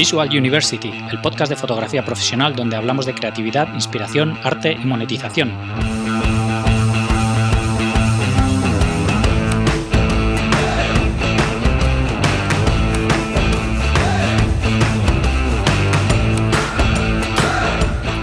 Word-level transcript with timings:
Visual 0.00 0.30
University, 0.30 0.90
el 1.10 1.20
podcast 1.20 1.50
de 1.50 1.56
fotografía 1.56 2.02
profesional 2.02 2.56
donde 2.56 2.74
hablamos 2.74 3.04
de 3.04 3.12
creatividad, 3.12 3.68
inspiración, 3.74 4.38
arte 4.42 4.72
y 4.72 4.86
monetización. 4.86 5.52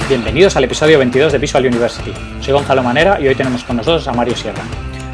Bienvenidos 0.10 0.56
al 0.56 0.64
episodio 0.64 0.98
22 0.98 1.32
de 1.32 1.38
Visual 1.38 1.64
University. 1.64 2.12
Soy 2.42 2.54
Gonzalo 2.54 2.82
Manera 2.82 3.22
y 3.22 3.28
hoy 3.28 3.36
tenemos 3.36 3.64
con 3.64 3.78
nosotros 3.78 4.08
a 4.08 4.14
Mario 4.14 4.36
Sierra. 4.36 4.64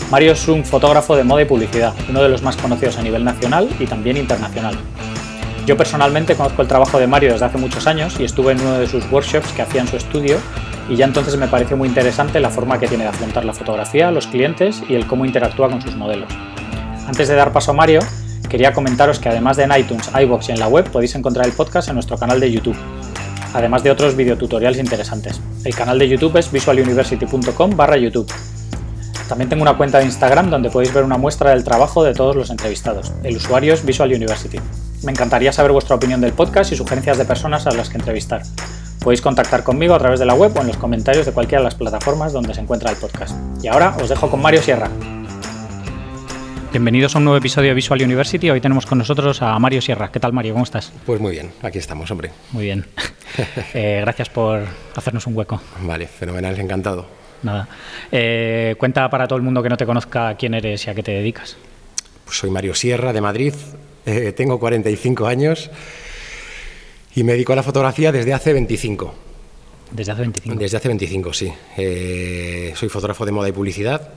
Mario 0.10 0.32
es 0.32 0.48
un 0.48 0.64
fotógrafo 0.64 1.18
de 1.18 1.26
moda 1.26 1.42
y 1.42 1.46
publicidad, 1.46 1.94
uno 2.08 2.24
de 2.24 2.30
los 2.30 2.42
más 2.42 2.56
conocidos 2.56 2.98
a 2.98 3.02
nivel 3.02 3.26
nacional 3.26 3.68
y 3.82 3.86
también 3.86 4.16
internacional. 4.16 4.78
Yo 5.66 5.78
personalmente 5.78 6.36
conozco 6.36 6.62
el 6.62 6.68
trabajo 6.68 7.00
de 7.00 7.08
Mario 7.08 7.32
desde 7.32 7.46
hace 7.46 7.58
muchos 7.58 7.88
años 7.88 8.20
y 8.20 8.26
estuve 8.26 8.52
en 8.52 8.60
uno 8.60 8.80
de 8.80 8.88
sus 8.88 9.10
workshops 9.10 9.50
que 9.54 9.62
hacía 9.62 9.82
en 9.82 9.88
su 9.88 9.96
estudio 9.96 10.38
y 10.90 10.98
ya 10.98 11.06
entonces 11.06 11.38
me 11.38 11.48
pareció 11.48 11.78
muy 11.78 11.88
interesante 11.88 12.42
la 12.42 12.50
forma 12.50 12.80
que 12.80 12.88
tiene 12.88 13.06
de 13.06 13.12
afrontar 13.12 13.46
la 13.46 13.54
fotografía, 13.54 14.12
los 14.12 14.28
clientes 14.28 14.84
y 14.90 14.96
el 14.96 15.08
cómo 15.08 15.26
interactúa 15.26 15.70
con 15.70 15.82
sus 15.82 15.96
modelos. 15.96 16.30
Antes 17.08 17.30
de 17.30 17.36
dar 17.36 17.54
paso 17.54 17.72
a 17.72 17.74
Mario, 17.74 18.02
quería 18.50 18.74
comentaros 18.74 19.20
que 19.20 19.30
además 19.30 19.56
de 19.56 19.64
en 19.64 19.72
iTunes, 19.78 20.10
iBox 20.14 20.50
y 20.50 20.52
en 20.52 20.60
la 20.60 20.68
web 20.68 20.90
podéis 20.92 21.16
encontrar 21.16 21.46
el 21.46 21.54
podcast 21.54 21.88
en 21.88 21.96
nuestro 21.96 22.18
canal 22.18 22.42
de 22.42 22.52
YouTube, 22.52 22.78
además 23.54 23.84
de 23.84 23.92
otros 23.92 24.18
videotutoriales 24.18 24.80
interesantes. 24.80 25.40
El 25.64 25.74
canal 25.74 25.98
de 25.98 26.10
YouTube 26.10 26.36
es 26.36 26.52
visualuniversity.com 26.52 27.78
barra 27.78 27.96
YouTube. 27.96 28.30
También 29.30 29.50
tengo 29.50 29.62
una 29.62 29.78
cuenta 29.78 30.00
de 30.00 30.06
Instagram 30.06 30.50
donde 30.50 30.70
podéis 30.70 30.94
ver 30.94 31.06
una 31.06 31.18
muestra 31.18 31.52
del 31.52 31.64
trabajo 31.64 32.04
de 32.04 32.14
todos 32.14 32.36
los 32.36 32.50
entrevistados. 32.50 33.14
El 33.24 33.38
usuario 33.38 33.74
es 33.74 33.86
Visual 33.86 34.12
University. 34.12 34.60
Me 35.04 35.12
encantaría 35.12 35.52
saber 35.52 35.74
vuestra 35.74 35.98
opinión 35.98 36.22
del 36.22 36.32
podcast 36.32 36.72
y 36.72 36.78
sugerencias 36.78 37.18
de 37.18 37.26
personas 37.26 37.68
a 37.68 37.72
las 37.72 37.90
que 37.90 37.98
entrevistar. 37.98 38.42
Podéis 39.02 39.22
contactar 39.22 39.62
conmigo 39.62 39.94
a 39.96 40.00
través 40.00 40.18
de 40.18 40.26
la 40.26 40.34
web 40.34 40.56
o 40.56 40.62
en 40.62 40.68
los 40.68 40.78
comentarios 40.78 41.26
de 41.26 41.34
cualquiera 41.34 41.60
de 41.60 41.66
las 41.66 41.76
plataformas 41.76 42.32
donde 42.32 42.54
se 42.54 42.62
encuentra 42.62 42.90
el 42.90 42.96
podcast. 42.96 43.36
Y 43.62 43.68
ahora 43.68 43.98
os 44.02 44.08
dejo 44.08 44.30
con 44.30 44.42
Mario 44.42 44.62
Sierra. 44.62 44.90
Bienvenidos 46.72 47.16
a 47.16 47.18
un 47.18 47.26
nuevo 47.26 47.38
episodio 47.38 47.70
de 47.70 47.74
Visual 47.76 48.02
University. 48.02 48.50
Hoy 48.50 48.62
tenemos 48.62 48.86
con 48.86 48.98
nosotros 48.98 49.42
a 49.42 49.60
Mario 49.60 49.82
Sierra. 49.82 50.10
¿Qué 50.10 50.22
tal, 50.22 50.32
Mario? 50.32 50.54
¿Cómo 50.54 50.64
estás? 50.64 50.94
Pues 51.06 51.20
muy 51.20 51.34
bien, 51.34 51.52
aquí 51.62 51.80
estamos, 51.80 52.10
hombre. 52.10 52.32
Muy 52.52 52.64
bien. 52.64 52.86
Eh, 53.74 53.98
gracias 54.02 54.30
por 54.30 54.62
hacernos 54.96 55.26
un 55.26 55.36
hueco. 55.36 55.60
Vale, 55.82 56.06
fenomenal, 56.06 56.60
encantado. 56.60 57.08
Nada. 57.42 57.68
Eh, 58.12 58.76
cuenta 58.78 59.10
para 59.10 59.28
todo 59.28 59.38
el 59.38 59.42
mundo 59.42 59.64
que 59.64 59.70
no 59.70 59.78
te 59.78 59.88
conozca 59.88 60.36
quién 60.36 60.54
eres 60.54 60.86
y 60.86 60.92
a 60.92 60.94
qué 60.94 61.02
te 61.02 61.14
dedicas. 61.14 61.58
Pues 62.26 62.38
soy 62.38 62.52
Mario 62.52 62.76
Sierra, 62.76 63.12
de 63.12 63.22
Madrid. 63.22 63.56
Eh, 64.06 64.34
tengo 64.36 64.60
45 64.60 65.26
años 65.26 65.70
y 67.16 67.24
me 67.24 67.34
dedico 67.34 67.54
a 67.54 67.56
la 67.56 67.64
fotografía 67.64 68.12
desde 68.12 68.34
hace 68.34 68.54
25. 68.54 69.14
Desde 69.92 70.12
hace 70.12 70.22
25. 70.22 70.60
Desde 70.60 70.78
hace 70.78 70.88
25, 70.88 71.34
sí. 71.34 71.54
Eh, 71.78 72.74
soy 72.76 72.90
fotógrafo 72.90 73.26
de 73.26 73.32
moda 73.32 73.50
y 73.50 73.52
publicidad. 73.52 74.10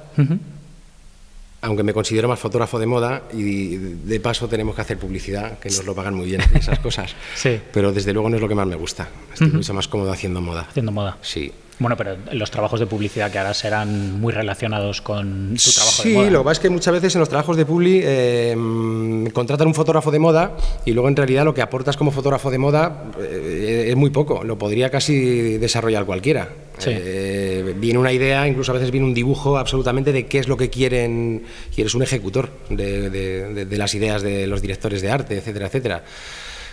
Aunque 1.60 1.82
me 1.82 1.92
considero 1.92 2.28
más 2.28 2.38
fotógrafo 2.38 2.78
de 2.78 2.86
moda 2.86 3.24
y 3.32 3.76
de 3.76 4.20
paso 4.20 4.48
tenemos 4.48 4.74
que 4.74 4.82
hacer 4.82 4.98
publicidad, 4.98 5.58
que 5.58 5.68
nos 5.68 5.84
lo 5.84 5.94
pagan 5.94 6.14
muy 6.14 6.26
bien, 6.26 6.40
esas 6.54 6.78
cosas. 6.78 7.14
Sí. 7.34 7.60
Pero 7.72 7.92
desde 7.92 8.12
luego 8.12 8.30
no 8.30 8.36
es 8.36 8.42
lo 8.42 8.48
que 8.48 8.54
más 8.54 8.66
me 8.66 8.76
gusta. 8.76 9.08
Estoy 9.32 9.48
mucho 9.48 9.74
más 9.74 9.88
cómodo 9.88 10.12
haciendo 10.12 10.40
moda. 10.40 10.62
Haciendo 10.62 10.92
moda. 10.92 11.18
Sí. 11.22 11.52
Bueno, 11.78 11.94
pero 11.94 12.16
los 12.32 12.50
trabajos 12.50 12.80
de 12.80 12.86
publicidad 12.86 13.30
que 13.30 13.38
harás 13.38 13.58
serán 13.58 14.18
muy 14.18 14.32
relacionados 14.32 15.02
con 15.02 15.54
tu 15.62 15.70
trabajo 15.72 16.02
sí, 16.02 16.08
de 16.10 16.14
moda. 16.14 16.30
lo 16.30 16.38
que 16.38 16.44
pasa 16.44 16.52
es 16.52 16.58
que 16.60 16.70
muchas 16.70 16.94
veces 16.94 17.14
en 17.14 17.18
los 17.20 17.28
trabajos 17.28 17.54
de 17.56 17.66
publi 17.66 18.00
eh, 18.02 19.28
contratan 19.34 19.66
un 19.66 19.74
fotógrafo 19.74 20.10
de 20.10 20.18
moda 20.18 20.56
y 20.86 20.92
luego 20.92 21.08
en 21.08 21.16
realidad 21.16 21.44
lo 21.44 21.52
que 21.52 21.60
aportas 21.60 21.96
como 21.98 22.10
fotógrafo 22.12 22.50
de 22.50 22.56
moda 22.56 23.04
eh, 23.20 23.88
es 23.90 23.96
muy 23.96 24.08
poco, 24.08 24.42
lo 24.42 24.56
podría 24.58 24.88
casi 24.90 25.58
desarrollar 25.58 26.06
cualquiera. 26.06 26.48
Sí. 26.78 26.90
Eh, 26.92 27.74
viene 27.78 27.98
una 27.98 28.12
idea, 28.12 28.48
incluso 28.48 28.72
a 28.72 28.74
veces 28.76 28.90
viene 28.90 29.06
un 29.06 29.12
dibujo 29.14 29.58
absolutamente 29.58 30.12
de 30.12 30.26
qué 30.26 30.38
es 30.38 30.48
lo 30.48 30.56
que 30.56 30.70
quieren 30.70 31.42
y 31.76 31.80
eres 31.82 31.94
un 31.94 32.02
ejecutor 32.02 32.50
de, 32.70 33.10
de- 33.10 33.52
de- 33.54 33.64
de 33.66 33.76
las 33.78 33.94
ideas 33.94 34.22
de 34.22 34.46
los 34.46 34.62
directores 34.62 35.02
de 35.02 35.10
arte, 35.10 35.36
etcétera, 35.36 35.66
etcétera. 35.66 36.02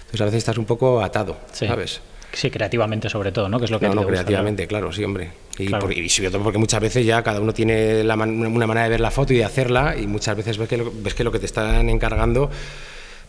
Entonces 0.06 0.22
a 0.22 0.25
veces 0.25 0.38
estás 0.40 0.58
un 0.58 0.66
poco 0.66 1.02
atado, 1.02 1.38
Sí. 1.52 1.68
¿sabes? 1.68 2.00
Sí, 2.33 2.49
creativamente 2.49 3.09
sobre 3.09 3.31
todo, 3.31 3.47
¿no? 3.47 3.59
Que 3.59 3.66
es 3.66 3.71
lo 3.71 3.79
que 3.79 3.85
a 3.85 3.89
No, 3.89 3.94
ti 3.94 3.95
no, 3.95 4.01
te 4.01 4.05
gusta, 4.07 4.23
creativamente, 4.25 4.67
claro, 4.67 4.91
sí, 4.91 5.03
hombre. 5.03 5.31
Y, 5.59 5.67
Claro. 5.67 5.85
por- 5.85 5.95
y 5.97 6.09
sobre 6.09 6.31
todo 6.31 6.41
porque 6.44 6.57
muchas 6.57 6.81
veces 6.81 7.05
ya 7.05 7.21
cada 7.23 7.39
uno 7.39 7.53
tiene 7.53 8.03
la 8.03 8.16
man- 8.16 8.44
una 8.45 8.66
manera 8.67 8.85
de 8.85 8.89
ver 8.89 8.99
la 8.99 9.11
foto 9.11 9.33
y 9.33 9.38
de 9.38 9.45
hacerla 9.45 9.95
y 9.97 10.07
muchas 10.07 10.35
veces 10.35 10.57
ves 10.57 10.67
que 10.67 10.77
lo, 10.77 10.91
ves 10.94 11.13
que, 11.13 11.23
lo 11.23 11.31
que 11.31 11.39
te 11.39 11.45
están 11.45 11.88
encargando 11.89 12.49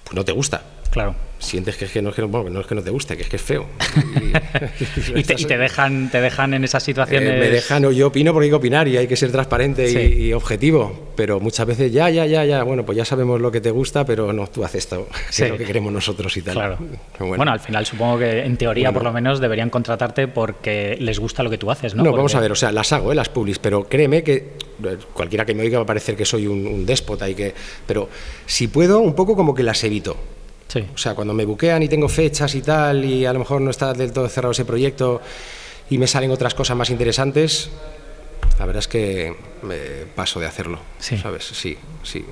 pues 0.04 0.14
no 0.16 0.24
te 0.24 0.32
gusta. 0.32 0.62
Claro. 0.94 1.14
Sientes 1.40 1.76
que 1.76 1.84
es 1.84 1.90
que 1.90 2.00
no 2.00 2.08
es 2.10 2.14
que 2.14 2.22
no, 2.22 2.28
bueno, 2.28 2.46
que 2.46 2.50
no 2.52 2.60
es 2.60 2.66
que 2.66 2.74
no 2.76 2.82
te 2.82 2.88
guste, 2.90 3.16
que 3.16 3.24
es 3.24 3.28
que 3.28 3.36
es 3.36 3.42
feo. 3.42 3.66
Y 5.14 5.22
te, 5.24 5.34
y 5.36 5.44
te 5.44 5.58
dejan, 5.58 6.08
te 6.10 6.20
dejan 6.20 6.54
en 6.54 6.64
esas 6.64 6.82
situaciones. 6.82 7.28
Eh, 7.28 7.38
me 7.38 7.48
dejan, 7.50 7.84
o 7.84 7.90
yo 7.90 8.06
opino 8.06 8.32
porque 8.32 8.44
hay 8.44 8.50
que 8.50 8.56
opinar 8.56 8.88
y 8.88 8.96
hay 8.96 9.06
que 9.06 9.16
ser 9.16 9.30
transparente 9.32 9.84
y- 9.84 9.92
Sí. 9.92 10.22
y, 10.28 10.32
objetivo, 10.32 11.10
pero 11.16 11.40
muchas 11.40 11.66
veces 11.66 11.92
ya, 11.92 12.08
ya, 12.10 12.24
ya, 12.26 12.44
ya, 12.44 12.62
bueno, 12.62 12.84
pues 12.86 12.96
ya 12.96 13.04
sabemos 13.04 13.40
lo 13.40 13.50
que 13.52 13.60
te 13.60 13.70
gusta, 13.70 14.06
pero 14.06 14.32
no, 14.32 14.46
tú 14.46 14.64
haces 14.64 14.84
esto, 14.84 15.06
que 15.26 15.32
Sí. 15.32 15.42
es 15.44 15.50
lo 15.50 15.58
que 15.58 15.64
queremos 15.64 15.92
nosotros 15.92 16.34
y 16.36 16.42
tal. 16.42 16.54
Claro. 16.54 16.78
Bueno. 17.18 17.50
al 17.52 17.60
final 17.60 17.84
supongo 17.84 18.18
que 18.20 18.40
en 18.44 18.56
teoría 18.56 18.92
por 18.92 19.02
lo 19.04 19.12
menos 19.12 19.40
deberían 19.40 19.70
contratarte 19.70 20.28
porque 20.28 20.96
les 21.00 21.18
gusta 21.18 21.42
lo 21.42 21.50
que 21.50 21.58
tú 21.58 21.70
haces, 21.70 21.94
¿no? 21.94 22.02
No, 22.04 22.10
Porque- 22.10 22.18
vamos 22.18 22.34
a 22.36 22.40
ver, 22.40 22.52
o 22.52 22.56
sea, 22.56 22.70
las 22.72 22.92
hago, 22.92 23.12
¿eh? 23.12 23.14
las 23.14 23.28
publis, 23.28 23.58
pero 23.58 23.84
créeme 23.84 24.22
que 24.22 24.34
eh, 24.34 24.96
cualquiera 25.12 25.44
que 25.44 25.54
me 25.54 25.62
oiga 25.64 25.78
va 25.78 25.82
a 25.84 25.86
parecer 25.86 26.16
que 26.16 26.24
soy 26.24 26.46
un, 26.46 26.66
un 26.66 26.86
déspota 26.86 27.28
y 27.28 27.34
que. 27.34 27.52
Pero 27.86 28.08
si 28.46 28.68
puedo, 28.68 29.00
un 29.00 29.14
poco 29.14 29.34
como 29.36 29.54
que 29.54 29.62
las 29.62 29.82
evito. 29.84 30.16
Sí. 30.68 30.84
O 30.94 30.98
sea, 30.98 31.14
cuando 31.14 31.34
me 31.34 31.44
buquean 31.44 31.82
y 31.82 31.88
tengo 31.88 32.08
fechas 32.08 32.54
y 32.54 32.62
tal, 32.62 33.04
y 33.04 33.26
a 33.26 33.32
lo 33.32 33.38
mejor 33.40 33.60
no 33.60 33.70
está 33.70 33.92
del 33.92 34.12
todo 34.12 34.28
cerrado 34.28 34.52
ese 34.52 34.64
proyecto 34.64 35.20
y 35.90 35.98
me 35.98 36.06
salen 36.06 36.30
otras 36.30 36.54
cosas 36.54 36.76
más 36.76 36.90
interesantes, 36.90 37.70
la 38.58 38.66
verdad 38.66 38.80
es 38.80 38.88
que 38.88 39.36
me 39.62 39.76
paso 40.14 40.40
de 40.40 40.46
hacerlo. 40.46 40.80
Sí. 40.98 41.16
¿Sabes? 41.18 41.44
Sí, 41.44 41.76
sí. 42.02 42.24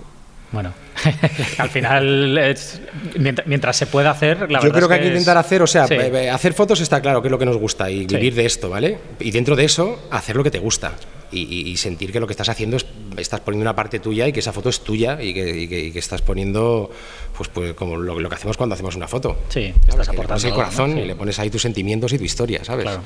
Bueno, 0.50 0.72
al 1.59 1.70
final, 1.70 2.37
es- 2.38 2.81
mientras, 3.19 3.47
mientras 3.47 3.76
se 3.76 3.87
pueda 3.87 4.10
hacer, 4.10 4.38
la 4.50 4.59
verdad 4.60 4.62
Yo 4.62 4.70
creo 4.72 4.82
es 4.82 4.88
que 4.88 4.94
hay 4.94 5.00
que 5.00 5.06
intentar 5.09 5.38
hacer, 5.38 5.62
o 5.62 5.66
sea, 5.66 5.87
Sí. 5.87 5.94
eh, 5.94 6.10
eh, 6.25 6.31
hacer 6.31 6.53
fotos 6.53 6.81
está 6.81 7.00
claro 7.00 7.22
que 7.22 7.28
es 7.28 7.32
lo 7.32 7.38
que 7.38 7.47
nos 7.47 7.56
gusta 7.56 7.91
y 7.91 8.00
Sí. 8.00 8.16
vivir 8.16 8.34
de 8.34 8.44
esto, 8.44 8.69
¿vale? 8.69 8.99
Y 9.20 9.31
dentro 9.31 9.56
de 9.56 9.64
eso, 9.64 9.99
hacer 10.10 10.37
lo 10.37 10.43
que 10.44 10.50
te 10.50 10.59
gusta 10.59 10.93
y, 11.32 11.70
y- 11.70 11.76
sentir 11.76 12.12
que 12.12 12.20
lo 12.20 12.26
que 12.26 12.32
estás 12.32 12.48
haciendo 12.48 12.76
es, 12.76 12.87
estás 13.16 13.41
poniendo 13.41 13.62
una 13.62 13.75
parte 13.75 13.98
tuya 13.98 14.28
y 14.28 14.32
que 14.32 14.41
esa 14.41 14.53
foto 14.53 14.69
es 14.69 14.81
tuya 14.81 15.20
y 15.22 15.32
que, 15.34 15.60
y 15.62 15.69
que- 15.69 15.81
y 15.87 15.91
que 15.93 15.98
estás 15.98 16.22
poniendo, 16.22 16.91
pues, 17.37 17.48
pues 17.48 17.75
como 17.75 17.97
lo, 17.97 18.19
lo 18.20 18.28
que 18.28 18.34
hacemos 18.34 18.56
cuando 18.56 18.75
hacemos 18.75 18.94
una 18.97 19.09
foto. 19.09 19.37
Sí, 19.48 19.72
estás 19.88 20.09
Que 20.09 20.16
le 20.16 20.22
pones 20.25 20.44
el 20.44 20.53
corazón 20.53 20.91
¿no? 20.91 20.97
Sí. 20.97 21.03
y 21.03 21.06
le 21.06 21.15
pones 21.16 21.38
ahí 21.38 21.50
tus 21.50 21.62
sentimientos 21.62 22.12
y 22.12 22.19
tu 22.19 22.25
historia, 22.25 22.65
¿sabes? 22.65 22.84
Claro. 22.84 23.03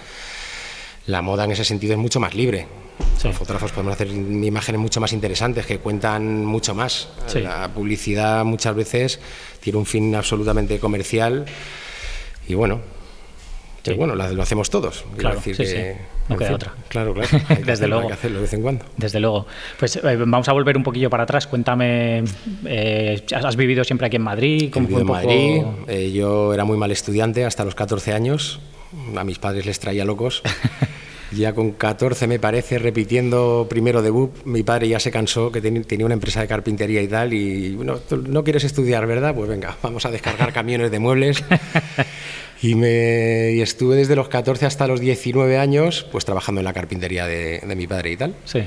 La 1.06 1.22
moda 1.22 1.44
en 1.44 1.52
ese 1.52 1.64
sentido 1.64 1.92
es 1.92 1.98
mucho 2.00 2.18
más 2.18 2.34
libre. 2.34 2.66
Sí. 3.20 3.28
Los 3.28 3.36
fotógrafos 3.36 3.70
podemos 3.70 3.94
hacer 3.94 4.08
imágenes 4.08 4.80
mucho 4.80 5.00
más 5.00 5.12
interesantes 5.12 5.64
que 5.64 5.78
cuentan 5.78 6.44
mucho 6.44 6.74
más. 6.74 7.08
Sí. 7.28 7.40
La 7.40 7.68
publicidad 7.72 8.44
muchas 8.44 8.74
veces 8.74 9.20
tiene 9.60 9.78
un 9.78 9.86
fin 9.86 10.14
absolutamente 10.16 10.78
comercial 10.80 11.46
y 12.48 12.54
bueno, 12.54 12.80
pues 13.84 13.96
bueno, 13.96 14.16
la- 14.16 14.32
lo 14.32 14.42
hacemos 14.42 14.68
todos. 14.68 15.04
Claro, 15.16 15.36
decir 15.36 15.56
que. 15.56 16.15
No 16.28 16.36
queda 16.36 16.48
fin, 16.48 16.54
otra. 16.56 16.74
Claro, 16.88 17.14
claro. 17.14 17.28
Hay 17.48 17.62
Desde 17.62 17.86
luego. 17.86 18.02
Hay 18.02 18.08
que 18.08 18.14
hacerlo 18.14 18.36
de 18.38 18.42
vez 18.42 18.52
en 18.52 18.62
cuando. 18.62 18.84
Desde 18.96 19.20
luego. 19.20 19.46
Pues 19.78 19.96
eh, 19.96 20.16
vamos 20.16 20.48
a 20.48 20.52
volver 20.52 20.76
un 20.76 20.82
poquillo 20.82 21.10
para 21.10 21.24
atrás. 21.24 21.46
Cuéntame, 21.46 22.24
eh, 22.64 23.24
¿has 23.32 23.56
vivido 23.56 23.84
siempre 23.84 24.06
aquí 24.06 24.16
en 24.16 24.22
Madrid? 24.22 24.70
¿Cómo 24.72 24.88
fue 24.88 24.96
un 24.96 25.00
en 25.02 25.06
Madrid, 25.06 25.62
eh, 25.88 26.12
yo 26.12 26.52
era 26.52 26.64
muy 26.64 26.76
mal 26.76 26.90
estudiante 26.90 27.44
hasta 27.44 27.64
los 27.64 27.74
14 27.74 28.12
años, 28.12 28.60
a 29.16 29.24
mis 29.24 29.38
padres 29.38 29.66
les 29.66 29.78
traía 29.78 30.04
locos. 30.04 30.42
Ya 31.32 31.52
con 31.54 31.72
14 31.72 32.26
me 32.28 32.38
parece, 32.38 32.78
repitiendo 32.78 33.66
primero 33.68 34.00
de 34.00 34.10
BUP, 34.10 34.44
mi 34.46 34.62
padre 34.62 34.88
ya 34.88 35.00
se 35.00 35.10
cansó, 35.10 35.50
que 35.50 35.60
tenía 35.60 36.06
una 36.06 36.14
empresa 36.14 36.40
de 36.40 36.46
carpintería 36.46 37.02
y 37.02 37.08
tal, 37.08 37.32
y 37.34 37.74
bueno, 37.74 37.96
tú 37.98 38.16
no 38.18 38.44
quieres 38.44 38.62
estudiar, 38.64 39.06
¿verdad? 39.06 39.34
Pues 39.34 39.48
venga, 39.48 39.76
vamos 39.82 40.06
a 40.06 40.10
descargar 40.10 40.52
camiones 40.52 40.90
de 40.90 40.98
muebles. 40.98 41.42
Y, 42.62 42.74
me, 42.74 43.52
y 43.52 43.60
estuve 43.60 43.96
desde 43.96 44.16
los 44.16 44.28
14 44.28 44.64
hasta 44.64 44.86
los 44.86 44.98
19 44.98 45.58
años, 45.58 46.06
pues 46.10 46.24
trabajando 46.24 46.62
en 46.62 46.64
la 46.64 46.72
carpintería 46.72 47.26
de, 47.26 47.60
de 47.60 47.76
mi 47.76 47.86
padre 47.86 48.12
y 48.12 48.16
tal. 48.16 48.34
Sí, 48.46 48.60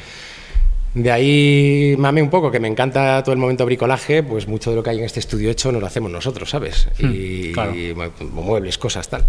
De 0.94 1.12
ahí 1.12 1.96
mame 1.98 2.22
un 2.22 2.30
poco, 2.30 2.52
que 2.52 2.60
me 2.60 2.68
encanta 2.68 3.22
todo 3.24 3.34
el 3.34 3.40
momento 3.40 3.66
bricolaje, 3.66 4.22
pues 4.22 4.48
mucho 4.48 4.70
de 4.70 4.76
lo 4.76 4.84
que 4.84 4.92
hay 4.92 5.00
en 5.00 5.06
este 5.06 5.20
estudio 5.20 5.50
hecho 5.50 5.72
nos 5.72 5.82
lo 5.82 5.88
hacemos 5.88 6.12
nosotros, 6.12 6.52
¿sabes? 6.52 6.88
y, 7.00 7.50
Hmm, 7.50 7.54
claro. 7.54 7.76
y 7.76 7.94
mu- 7.96 8.44
muebles, 8.44 8.78
cosas, 8.78 9.10
tal. 9.10 9.26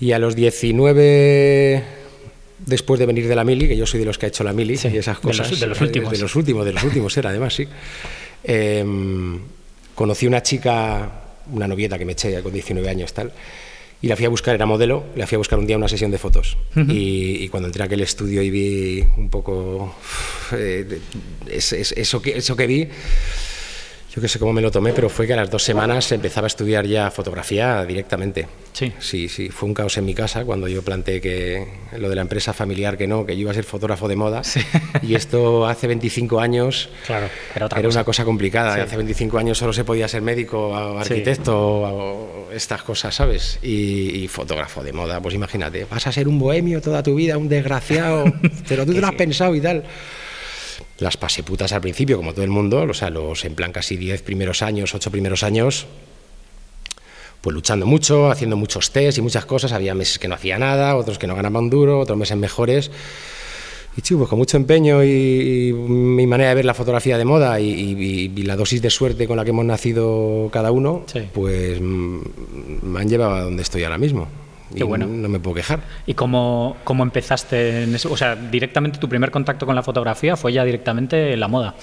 Y 0.00 0.12
a 0.12 0.18
los 0.18 0.34
19, 0.36 1.82
después 2.66 3.00
de 3.00 3.06
venir 3.06 3.28
de 3.28 3.34
la 3.34 3.44
mili, 3.44 3.66
que 3.68 3.76
yo 3.76 3.86
soy 3.86 4.00
de 4.00 4.06
los 4.06 4.18
que 4.18 4.26
ha 4.26 4.28
hecho 4.28 4.44
la 4.44 4.52
mili 4.52 4.76
Sí, 4.76 4.88
y 4.92 4.96
esas 4.98 5.20
de 5.22 5.28
los- 5.28 5.38
cosas. 5.38 5.58
de 5.60 5.66
los 5.66 5.80
eh, 5.80 5.84
últimos. 5.84 6.10
De 6.12 6.18
los 6.18 6.34
últimos, 6.36 6.64
de 6.64 6.72
los 6.72 6.82
últimos 6.84 7.16
era 7.16 7.30
además, 7.30 7.54
sí. 7.54 7.66
Em, 8.44 9.40
conocí 9.94 10.26
una 10.26 10.42
chica, 10.42 11.10
una 11.52 11.66
novieta 11.66 11.98
que 11.98 12.04
me 12.04 12.12
eché 12.12 12.40
con 12.42 12.52
19 12.52 12.88
años, 12.88 13.12
tal. 13.12 13.32
Y 14.02 14.08
la 14.08 14.16
fui 14.16 14.26
a 14.26 14.28
buscar, 14.28 14.54
era 14.54 14.66
modelo, 14.66 15.06
la 15.16 15.26
fui 15.26 15.36
a 15.36 15.38
buscar 15.38 15.58
un 15.58 15.66
día 15.66 15.76
una 15.76 15.88
sesión 15.88 16.10
de 16.10 16.18
fotos. 16.18 16.58
y, 16.76 17.42
y 17.42 17.48
cuando 17.48 17.68
entré 17.68 17.82
a 17.82 17.86
aquel 17.86 18.02
estudio 18.02 18.42
y 18.42 18.50
vi 18.50 19.04
un 19.16 19.30
poco 19.30 19.96
eh, 20.52 20.98
eso, 21.50 22.20
que, 22.20 22.36
eso 22.36 22.54
que 22.56 22.66
vi, 22.66 22.88
yo 24.16 24.22
que 24.22 24.28
sé 24.28 24.38
cómo 24.38 24.54
me 24.54 24.62
lo 24.62 24.70
tomé, 24.70 24.94
pero 24.94 25.10
fue 25.10 25.26
que 25.26 25.34
a 25.34 25.36
las 25.36 25.50
dos 25.50 25.62
semanas 25.62 26.10
empezaba 26.10 26.46
a 26.46 26.48
estudiar 26.48 26.86
ya 26.86 27.10
fotografía 27.10 27.84
directamente. 27.84 28.48
Sí. 28.72 28.90
Sí, 28.98 29.28
sí, 29.28 29.50
fue 29.50 29.68
un 29.68 29.74
caos 29.74 29.98
en 29.98 30.06
mi 30.06 30.14
casa 30.14 30.42
cuando 30.46 30.68
yo 30.68 30.80
planteé 30.80 31.20
que 31.20 31.66
lo 31.98 32.08
de 32.08 32.16
la 32.16 32.22
empresa 32.22 32.54
familiar 32.54 32.96
que 32.96 33.06
no, 33.06 33.26
que 33.26 33.34
yo 33.34 33.42
iba 33.42 33.50
a 33.50 33.54
ser 33.54 33.64
fotógrafo 33.64 34.08
de 34.08 34.16
moda. 34.16 34.40
Y 35.02 35.14
esto 35.14 35.66
hace 35.66 35.86
25 35.86 36.40
años 36.40 36.88
claro, 37.06 37.28
era, 37.54 37.66
otra 37.66 37.78
era 37.78 37.88
cosa. 37.88 37.98
una 37.98 38.04
cosa 38.04 38.24
complicada. 38.24 38.82
Hace 38.82 38.96
25 38.96 39.36
años 39.36 39.58
solo 39.58 39.74
se 39.74 39.84
podía 39.84 40.08
ser 40.08 40.22
médico 40.22 40.68
o 40.68 40.98
arquitecto 40.98 41.54
o, 41.54 42.48
estas 42.54 42.82
cosas, 42.82 43.14
¿sabes? 43.14 43.58
Y, 43.62 44.22
y, 44.24 44.28
fotógrafo 44.28 44.82
de 44.82 44.94
moda, 44.94 45.20
pues 45.20 45.34
imagínate, 45.34 45.84
vas 45.84 46.06
a 46.06 46.12
ser 46.12 46.26
un 46.26 46.38
bohemio 46.38 46.80
toda 46.80 47.02
tu 47.02 47.16
vida, 47.16 47.36
un 47.36 47.50
desgraciado, 47.50 48.24
pero 48.68 48.86
tú 48.86 48.94
te 48.94 49.00
lo 49.02 49.08
has 49.08 49.12
sí. 49.12 49.18
pensado 49.18 49.54
y 49.54 49.60
tal 49.60 49.84
las 50.98 51.16
pasé 51.16 51.42
putas 51.42 51.72
al 51.72 51.80
principio, 51.80 52.16
como 52.16 52.32
todo 52.32 52.44
el 52.44 52.50
mundo, 52.50 52.82
o 52.82 52.94
sea, 52.94 53.10
los 53.10 53.44
en 53.44 53.54
plan 53.54 53.72
casi 53.72 53.96
10 53.96 54.22
primeros 54.22 54.62
años, 54.62 54.94
8 54.94 55.10
primeros 55.10 55.42
años, 55.42 55.86
pues 57.40 57.54
luchando 57.54 57.86
mucho, 57.86 58.30
haciendo 58.30 58.56
muchos 58.56 58.90
test 58.90 59.18
y 59.18 59.20
muchas 59.20 59.46
cosas. 59.46 59.72
Había 59.72 59.94
meses 59.94 60.18
que 60.18 60.28
no 60.28 60.34
hacía 60.34 60.58
nada, 60.58 60.96
otros 60.96 61.18
que 61.18 61.26
no 61.26 61.34
ganaban 61.34 61.70
duro, 61.70 62.00
otros 62.00 62.18
meses 62.18 62.36
mejores. 62.36 62.90
Y 63.96 64.02
chico, 64.02 64.18
pues 64.18 64.30
con 64.30 64.38
mucho 64.38 64.56
empeño 64.56 65.02
y, 65.02 65.68
y, 65.68 65.72
mi 65.72 66.26
manera 66.26 66.50
de 66.50 66.56
ver 66.56 66.64
la 66.66 66.74
fotografía 66.74 67.16
de 67.16 67.24
moda 67.24 67.58
y, 67.60 67.70
y, 67.70 68.32
y, 68.36 68.42
la 68.42 68.56
dosis 68.56 68.82
de 68.82 68.90
suerte 68.90 69.26
con 69.26 69.38
la 69.38 69.44
que 69.44 69.50
hemos 69.50 69.64
nacido 69.64 70.50
cada 70.52 70.70
uno, 70.70 71.04
sí. 71.06 71.20
pues 71.32 71.80
me 71.80 73.00
han 73.00 73.08
llevado 73.08 73.34
a 73.34 73.40
donde 73.42 73.62
estoy 73.62 73.84
ahora 73.84 73.96
mismo. 73.96 74.28
Qué 74.74 74.84
bueno. 74.84 75.06
No 75.06 75.28
me 75.28 75.38
puedo 75.38 75.54
quejar. 75.56 75.80
¿Y 76.06 76.14
cómo, 76.14 76.76
cómo 76.84 77.02
empezaste 77.04 77.84
en 77.84 77.94
eso? 77.94 78.10
O 78.12 78.16
sea, 78.16 78.34
directamente 78.36 78.98
tu 78.98 79.08
primer 79.08 79.30
contacto 79.30 79.66
con 79.66 79.74
la 79.76 79.82
fotografía 79.82 80.36
fue 80.36 80.52
ya 80.52 80.64
directamente 80.64 81.32
en 81.34 81.40
la 81.40 81.48
moda. 81.48 81.74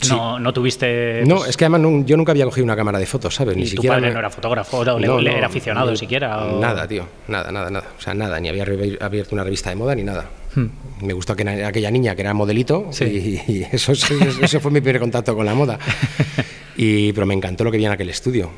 Sí. 0.00 0.10
No, 0.10 0.38
no 0.40 0.52
tuviste. 0.52 1.22
No, 1.24 1.46
es 1.46 1.56
que 1.56 1.64
además 1.66 1.80
no, 1.82 2.04
yo 2.04 2.16
nunca 2.16 2.32
había 2.32 2.44
cogido 2.44 2.64
una 2.64 2.74
cámara 2.76 2.98
de 2.98 3.06
fotos, 3.06 3.34
¿sabes? 3.34 3.56
Ni 3.56 3.62
Ni 3.62 3.68
tu 3.68 3.76
siquiera. 3.76 3.94
padre 3.96 4.08
me- 4.08 4.12
no 4.14 4.18
era 4.18 4.28
fotógrafo, 4.30 4.84
No, 4.84 5.20
le- 5.20 5.36
era 5.38 5.46
aficionado 5.46 5.90
no, 5.90 5.96
siquiera. 5.96 6.44
o- 6.46 6.60
Nada, 6.60 6.86
tío, 6.88 7.06
nada, 7.28 7.52
nada, 7.52 7.70
nada. 7.70 7.86
O 7.96 8.00
sea, 8.00 8.12
nada, 8.12 8.38
ni 8.40 8.48
había 8.48 8.64
abierto 8.64 9.34
una 9.34 9.44
revista 9.44 9.70
de 9.70 9.76
moda 9.76 9.94
ni 9.94 10.02
nada. 10.02 10.24
Hmm. 10.56 10.66
Me 11.00 11.12
gustó 11.12 11.36
que 11.36 11.48
aquella 11.48 11.90
niña 11.92 12.14
que 12.16 12.22
era 12.22 12.34
modelito 12.34 12.88
Sí. 12.90 13.04
y, 13.48 13.52
y 13.52 13.66
eso, 13.70 13.92
eso, 13.92 14.14
eso 14.42 14.60
fue 14.60 14.70
mi 14.72 14.80
primer 14.80 15.00
contacto 15.00 15.34
con 15.34 15.46
la 15.46 15.54
moda. 15.54 15.78
Y, 16.76 17.12
pero 17.12 17.24
me 17.24 17.34
encantó 17.34 17.62
lo 17.62 17.70
que 17.70 17.78
vi 17.78 17.84
en 17.86 17.92
aquel 17.92 18.08
estudio. 18.10 18.50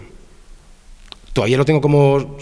Todavía 1.37 1.59
lo 1.59 1.67
tengo 1.67 1.83
como 1.83 2.39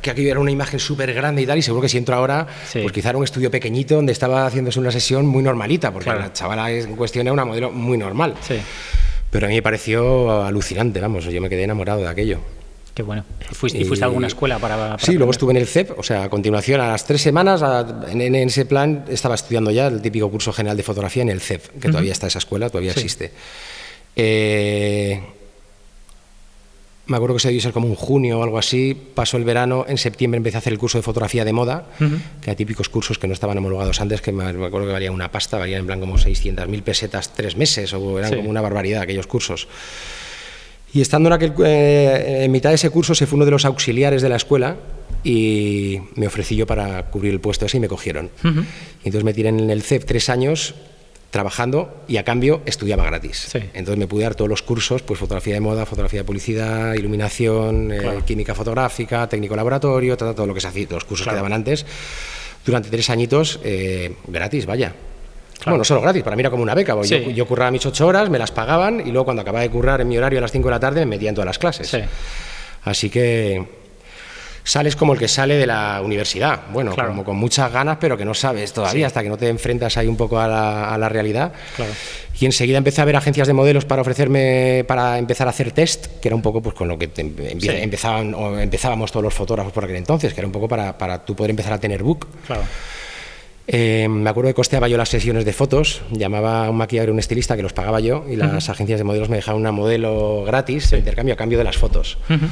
que 0.00 0.08
aquí 0.08 0.28
era 0.28 0.38
una 0.38 0.52
imagen 0.52 0.78
súper 0.78 1.12
grande 1.12 1.42
y 1.42 1.46
tal, 1.46 1.58
y 1.58 1.62
seguro 1.62 1.82
que 1.82 1.88
si 1.88 1.98
entro 1.98 2.14
ahora, 2.14 2.46
Sí. 2.70 2.78
pues 2.80 2.92
quizá 2.92 3.08
era 3.08 3.18
un 3.18 3.24
estudio 3.24 3.50
pequeñito 3.50 3.96
donde 3.96 4.12
estaba 4.12 4.46
haciéndose 4.46 4.78
una 4.78 4.92
sesión 4.92 5.26
muy 5.26 5.42
normalita, 5.42 5.90
porque 5.92 6.04
Claro. 6.04 6.20
la 6.20 6.32
chavala 6.32 6.70
en 6.70 6.94
cuestión 6.94 7.26
era 7.26 7.32
una 7.32 7.44
modelo 7.44 7.72
muy 7.72 7.98
normal. 7.98 8.34
Sí, 8.46 8.54
Pero 9.30 9.46
a 9.46 9.48
mí 9.48 9.56
me 9.56 9.62
pareció 9.62 10.44
alucinante, 10.44 11.00
vamos, 11.00 11.24
yo 11.24 11.40
me 11.40 11.48
quedé 11.48 11.64
enamorado 11.64 12.02
de 12.02 12.06
aquello. 12.08 12.38
qué 12.94 13.02
bueno. 13.02 13.24
¿Y 13.50 13.54
fuiste, 13.56 13.78
y 13.80 13.84
fuiste 13.84 14.04
a 14.04 14.06
alguna 14.06 14.28
escuela 14.28 14.60
para.? 14.60 14.76
para 14.76 14.98
Sí, 15.00 15.14
luego 15.14 15.32
estuve 15.32 15.50
en 15.50 15.56
el 15.56 15.66
CEP, 15.66 15.98
o 15.98 16.04
sea, 16.04 16.22
a 16.22 16.28
continuación, 16.30 16.80
a 16.80 16.86
las 16.92 17.04
tres 17.04 17.20
semanas, 17.22 17.62
a- 17.62 17.84
en, 18.12 18.20
en 18.22 18.34
ese 18.36 18.64
plan, 18.64 19.06
estaba 19.08 19.34
estudiando 19.34 19.72
ya 19.72 19.88
el 19.88 20.00
típico 20.00 20.30
curso 20.30 20.52
general 20.52 20.76
de 20.76 20.84
fotografía 20.84 21.22
en 21.22 21.30
el 21.30 21.40
CEP, 21.40 21.80
que 21.80 21.88
todavía 21.88 22.12
está 22.12 22.28
esa 22.28 22.38
escuela, 22.38 22.70
todavía 22.70 22.92
Sí. 22.92 23.00
existe. 23.00 23.32
Eh, 24.14 25.20
me 27.06 27.16
acuerdo 27.16 27.36
que 27.36 27.40
se 27.40 27.48
debió 27.48 27.60
ser 27.60 27.72
como 27.72 27.86
un 27.86 27.94
junio 27.94 28.40
o 28.40 28.42
algo 28.42 28.58
así, 28.58 28.96
pasó 29.14 29.36
el 29.36 29.44
verano, 29.44 29.84
en 29.88 29.96
septiembre 29.98 30.38
empecé 30.38 30.56
a 30.56 30.58
hacer 30.58 30.72
el 30.72 30.78
curso 30.78 30.98
de 30.98 31.02
fotografía 31.02 31.44
de 31.44 31.52
moda, 31.52 31.86
Ujú. 32.00 32.16
que 32.40 32.50
eran 32.50 32.56
típicos 32.56 32.88
cursos 32.88 33.18
que 33.18 33.26
no 33.28 33.32
estaban 33.32 33.56
homologados 33.58 34.00
antes, 34.00 34.20
que 34.20 34.32
me, 34.32 34.44
acuerdo 34.44 34.86
que 34.86 34.92
valían 34.92 35.14
una 35.14 35.30
pasta, 35.30 35.56
valían 35.58 35.80
en 35.80 35.86
plan 35.86 36.00
como 36.00 36.16
600.000 36.18 36.82
pesetas 36.82 37.32
tres 37.32 37.56
meses, 37.56 37.92
o 37.92 38.18
eran 38.18 38.30
Sí. 38.30 38.36
como 38.36 38.50
una 38.50 38.60
barbaridad 38.60 39.02
aquellos 39.02 39.26
cursos. 39.26 39.68
Y 40.92 41.00
estando 41.00 41.28
en, 41.28 41.32
aquel, 41.34 41.52
eh, 41.64 42.40
en 42.44 42.50
mitad 42.52 42.70
de 42.70 42.76
ese 42.76 42.90
curso, 42.90 43.14
se 43.14 43.26
fue 43.26 43.36
uno 43.36 43.44
de 43.44 43.50
los 43.50 43.64
auxiliares 43.64 44.22
de 44.22 44.28
la 44.28 44.36
escuela 44.36 44.76
y 45.22 45.98
me 46.14 46.26
ofrecí 46.26 46.56
yo 46.56 46.66
para 46.66 47.04
cubrir 47.10 47.32
el 47.32 47.40
puesto 47.40 47.66
ese 47.66 47.76
y 47.76 47.80
me 47.80 47.88
cogieron. 47.88 48.30
Ujú. 48.44 48.60
Y 48.60 49.06
entonces 49.08 49.24
me 49.24 49.34
tiré 49.34 49.50
en 49.50 49.68
el 49.70 49.82
CEP 49.82 50.04
tres 50.04 50.28
años 50.28 50.74
trabajando 51.36 52.02
y 52.08 52.16
a 52.16 52.24
cambio 52.24 52.62
estudiaba 52.64 53.04
gratis. 53.04 53.48
Sí. 53.52 53.58
Entonces 53.74 53.98
me 53.98 54.06
pude 54.06 54.22
dar 54.22 54.34
todos 54.34 54.48
los 54.48 54.62
cursos, 54.62 55.02
pues 55.02 55.20
fotografía 55.20 55.52
de 55.52 55.60
moda, 55.60 55.84
fotografía 55.84 56.20
de 56.20 56.24
publicidad, 56.24 56.94
iluminación, 56.94 57.92
eh, 57.92 58.20
química 58.24 58.54
fotográfica, 58.54 59.28
técnico 59.28 59.54
laboratorio, 59.54 60.16
todo, 60.16 60.34
todo 60.34 60.46
lo 60.46 60.54
que 60.54 60.60
se 60.62 60.68
hacía, 60.68 60.86
los 60.90 61.04
cursos 61.04 61.24
Claro. 61.24 61.36
que 61.36 61.38
daban 61.40 61.52
antes, 61.52 61.84
durante 62.64 62.88
tres 62.88 63.10
añitos 63.10 63.60
eh, 63.64 64.14
gratis, 64.28 64.64
vaya. 64.64 64.88
Claro. 64.88 65.64
Bueno, 65.64 65.78
no 65.78 65.84
solo 65.84 66.00
gratis, 66.00 66.22
para 66.22 66.36
mí 66.36 66.40
era 66.40 66.50
como 66.50 66.62
una 66.62 66.74
beca. 66.74 66.94
Sí. 67.02 67.20
Yo, 67.26 67.30
yo 67.30 67.46
curraba 67.46 67.70
mis 67.70 67.84
ocho 67.84 68.06
horas, 68.06 68.30
me 68.30 68.38
las 68.38 68.50
pagaban 68.50 69.00
y 69.00 69.10
luego 69.10 69.26
cuando 69.26 69.42
acababa 69.42 69.60
de 69.62 69.68
currar 69.70 70.00
en 70.00 70.08
mi 70.08 70.16
horario 70.16 70.38
a 70.38 70.42
las 70.42 70.52
cinco 70.52 70.68
de 70.68 70.72
la 70.72 70.80
tarde 70.80 71.00
me 71.00 71.06
metía 71.16 71.28
en 71.28 71.34
todas 71.34 71.46
las 71.46 71.58
clases. 71.58 71.88
Sí. 71.88 71.98
Así 72.84 73.10
que 73.10 73.62
sales 74.66 74.96
como 74.96 75.12
el 75.12 75.18
que 75.18 75.28
sale 75.28 75.54
de 75.56 75.66
la 75.66 76.00
universidad. 76.04 76.62
Bueno, 76.72 76.92
Claro. 76.92 77.10
como 77.10 77.24
con 77.24 77.36
muchas 77.36 77.72
ganas, 77.72 77.98
pero 78.00 78.16
que 78.18 78.24
no 78.24 78.34
sabes 78.34 78.72
todavía 78.72 79.00
Sí. 79.00 79.04
hasta 79.04 79.22
que 79.22 79.28
no 79.28 79.36
te 79.38 79.48
enfrentas 79.48 79.96
ahí 79.96 80.08
un 80.08 80.16
poco 80.16 80.38
a 80.40 80.48
la, 80.48 80.92
a 80.92 80.98
la 80.98 81.08
realidad. 81.08 81.52
Claro. 81.76 81.92
Y 82.38 82.44
enseguida 82.46 82.76
empecé 82.76 83.00
a 83.00 83.04
ver 83.04 83.16
agencias 83.16 83.46
de 83.46 83.54
modelos 83.54 83.84
para 83.84 84.02
ofrecerme, 84.02 84.84
para 84.88 85.18
empezar 85.18 85.46
a 85.46 85.50
hacer 85.50 85.70
test, 85.70 86.06
que 86.20 86.28
era 86.28 86.34
un 86.34 86.42
poco 86.42 86.60
pues 86.60 86.74
con 86.74 86.88
lo 86.88 86.98
que 86.98 87.08
te- 87.08 87.22
Sí. 87.58 87.68
empezaban, 87.70 88.34
o 88.34 88.58
empezábamos 88.58 89.10
todos 89.12 89.22
los 89.24 89.32
fotógrafos 89.32 89.72
por 89.72 89.84
aquel 89.84 89.96
entonces, 89.96 90.34
que 90.34 90.40
era 90.40 90.46
un 90.46 90.52
poco 90.52 90.68
para, 90.68 90.98
para 90.98 91.24
tú 91.24 91.34
poder 91.36 91.50
empezar 91.50 91.72
a 91.72 91.78
tener 91.80 92.02
book. 92.02 92.26
Claro. 92.46 92.62
Eh, 93.68 94.06
me 94.08 94.30
acuerdo 94.30 94.48
que 94.50 94.54
costeaba 94.54 94.86
yo 94.86 94.96
las 94.96 95.08
sesiones 95.08 95.44
de 95.44 95.52
fotos, 95.52 96.02
llamaba 96.12 96.66
a 96.66 96.70
un 96.70 96.76
maquillador 96.76 97.08
y 97.08 97.12
un 97.12 97.18
estilista 97.18 97.56
que 97.56 97.62
los 97.62 97.72
pagaba 97.72 97.98
yo 97.98 98.24
y 98.28 98.36
las 98.36 98.68
agencias 98.68 99.00
de 99.00 99.04
modelos 99.04 99.28
me 99.28 99.36
dejaban 99.36 99.60
una 99.60 99.72
modelo 99.72 100.44
gratis 100.44 100.90
de 100.90 100.98
intercambio 100.98 101.34
a 101.34 101.36
cambio 101.36 101.58
de 101.58 101.64
las 101.64 101.76
fotos. 101.76 102.16
Ujú. 102.30 102.46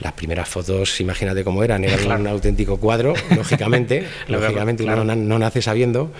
Las 0.00 0.12
primeras 0.12 0.48
fotos, 0.48 1.00
imagínate 1.00 1.42
cómo 1.42 1.64
eran, 1.64 1.82
eran 1.84 1.98
Claro. 1.98 2.20
un 2.20 2.26
auténtico 2.28 2.76
cuadro, 2.78 3.14
lógicamente, 3.36 4.04
lógicamente 4.28 4.84
claro. 4.84 5.02
uno 5.02 5.16
no, 5.16 5.22
no 5.22 5.38
nace 5.38 5.60
sabiendo. 5.62 6.10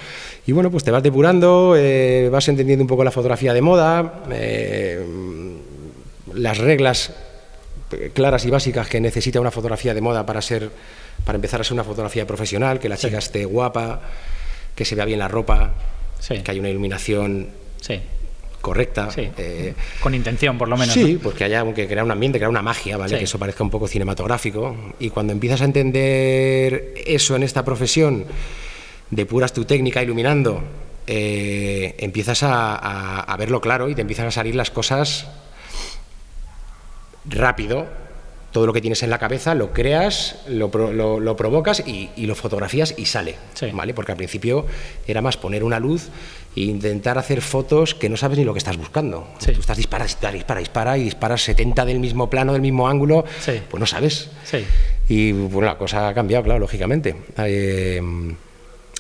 Y 0.46 0.52
bueno, 0.52 0.70
pues 0.70 0.82
te 0.84 0.90
vas 0.90 1.02
depurando, 1.02 1.75
eh, 1.76 2.28
vas 2.30 2.48
entendiendo 2.48 2.82
un 2.82 2.88
poco 2.88 3.04
la 3.04 3.10
fotografía 3.10 3.52
de 3.54 3.60
moda, 3.60 4.25
eh, 4.32 5.00
las 6.34 6.58
reglas 6.58 7.12
claras 8.14 8.44
y 8.44 8.50
básicas 8.50 8.88
que 8.88 9.00
necesita 9.00 9.40
una 9.40 9.50
fotografía 9.50 9.94
de 9.94 10.00
moda 10.00 10.26
para 10.26 10.42
ser, 10.42 10.70
para 11.24 11.36
empezar 11.36 11.60
a 11.60 11.64
ser 11.64 11.72
una 11.74 11.84
fotografía 11.84 12.26
profesional, 12.26 12.78
que 12.81 12.88
la 12.88 12.96
chica 12.96 13.19
esté 13.19 13.44
guapa, 13.44 14.00
que 14.74 14.84
se 14.84 14.94
vea 14.94 15.04
bien 15.04 15.19
la 15.19 15.28
ropa, 15.28 15.72
Sí. 16.20 16.40
que 16.40 16.50
haya 16.50 16.60
una 16.60 16.69
iluminación 16.70 17.48
Sí. 17.81 18.00
Correcta. 18.69 19.11
Sí. 19.11 19.29
eh, 19.37 19.75
Con 20.00 20.15
intención, 20.15 20.56
por 20.59 20.69
lo 20.69 20.76
menos. 20.76 20.94
Sí, 20.94 21.15
¿no? 21.15 21.20
pues 21.20 21.35
que 21.37 21.44
haya 21.44 21.65
que 21.75 21.87
crear 21.87 22.05
un 22.05 22.10
ambiente, 22.10 22.39
crear 22.39 22.51
una 22.51 22.63
magia, 22.63 22.96
¿vale? 22.96 23.10
Sí. 23.10 23.19
Que 23.19 23.25
eso 23.25 23.39
parezca 23.39 23.65
un 23.65 23.70
poco 23.70 23.89
cinematográfico. 23.89 24.75
Y 24.98 25.10
cuando 25.10 25.32
empiezas 25.32 25.60
a 25.63 25.65
entender 25.65 26.94
eso 27.06 27.37
en 27.37 27.43
esta 27.43 27.65
profesión, 27.65 28.25
depuras 29.10 29.53
tu 29.53 29.65
técnica 29.65 30.03
iluminando, 30.03 30.63
eh, 31.06 31.94
empiezas 31.98 32.43
a, 32.43 32.75
a- 32.77 33.20
a 33.20 33.37
verlo 33.37 33.60
claro 33.60 33.89
y 33.89 33.94
te 33.94 34.03
empiezan 34.03 34.27
a 34.27 34.31
salir 34.31 34.55
las 34.55 34.70
cosas 34.70 35.27
rápido. 37.29 37.87
Todo 38.52 38.67
lo 38.67 38.72
que 38.72 38.81
tienes 38.81 39.02
en 39.02 39.10
la 39.10 39.19
cabeza 39.19 39.55
lo 39.55 39.72
creas, 39.74 40.36
lo, 40.48 40.70
lo- 40.93 41.20
lo 41.20 41.36
provocas 41.36 41.82
y, 41.86 42.08
y 42.17 42.26
lo 42.26 42.34
fotografías 42.34 42.94
y 42.96 43.05
sale. 43.05 43.34
Sí. 43.55 43.67
¿vale? 43.72 43.93
Porque 43.93 44.12
al 44.12 44.17
principio 44.19 44.64
era 45.06 45.20
más 45.20 45.36
poner 45.36 45.62
una 45.64 45.78
luz 45.78 46.08
e 46.56 46.60
intentar 46.62 47.19
hacer 47.19 47.43
fotos 47.43 47.94
que 47.94 48.08
no 48.08 48.17
sabes 48.17 48.38
ni 48.38 48.44
lo 48.44 48.55
que 48.55 48.58
estás 48.58 48.76
buscando. 48.78 49.28
Sí. 49.38 49.52
Tú 49.52 49.60
estás 49.60 49.76
dispara, 49.76 50.05
dispara, 50.05 50.32
dispara, 50.32 50.60
dispara 50.60 50.98
y 50.98 51.05
disparas 51.05 51.43
70 51.43 51.84
del 51.84 52.00
mismo 52.00 52.31
plano, 52.31 52.52
del 52.55 52.62
mismo 52.62 52.88
ángulo, 52.88 53.24
Sí. 53.40 53.60
pues 53.70 53.78
no 53.81 53.86
sabes. 53.86 54.31
Y 55.08 55.32
bueno, 55.32 55.67
la 55.69 55.76
cosa 55.76 56.08
ha 56.08 56.14
cambiado, 56.14 56.43
claro, 56.44 56.58
lógicamente. 56.60 57.17
Eh, 57.36 58.00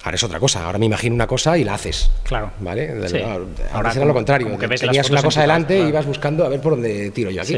ahora 0.04 0.14
es 0.14 0.22
otra 0.22 0.38
cosa, 0.38 0.64
ahora 0.66 0.78
me 0.78 0.86
imagino 0.86 1.14
una 1.14 1.26
cosa 1.26 1.56
y 1.56 1.64
la 1.64 1.74
haces. 1.74 2.10
Claro. 2.24 2.50
¿Vale? 2.60 2.92
Ahora, 3.72 3.92
como- 3.94 4.04
lo 4.04 4.14
contrario. 4.14 4.46
como 4.46 4.58
que 4.58 4.66
ves 4.66 4.82
las 4.82 4.90
Tenías 4.90 5.10
una 5.10 5.22
cosa 5.22 5.40
delante 5.40 5.74
claro. 5.74 5.86
y 5.86 5.90
ibas 5.90 6.06
buscando 6.06 6.44
a 6.44 6.48
ver 6.50 6.60
por 6.60 6.72
dónde 6.74 7.10
tiro 7.12 7.30
yo 7.30 7.40
aquí. 7.42 7.56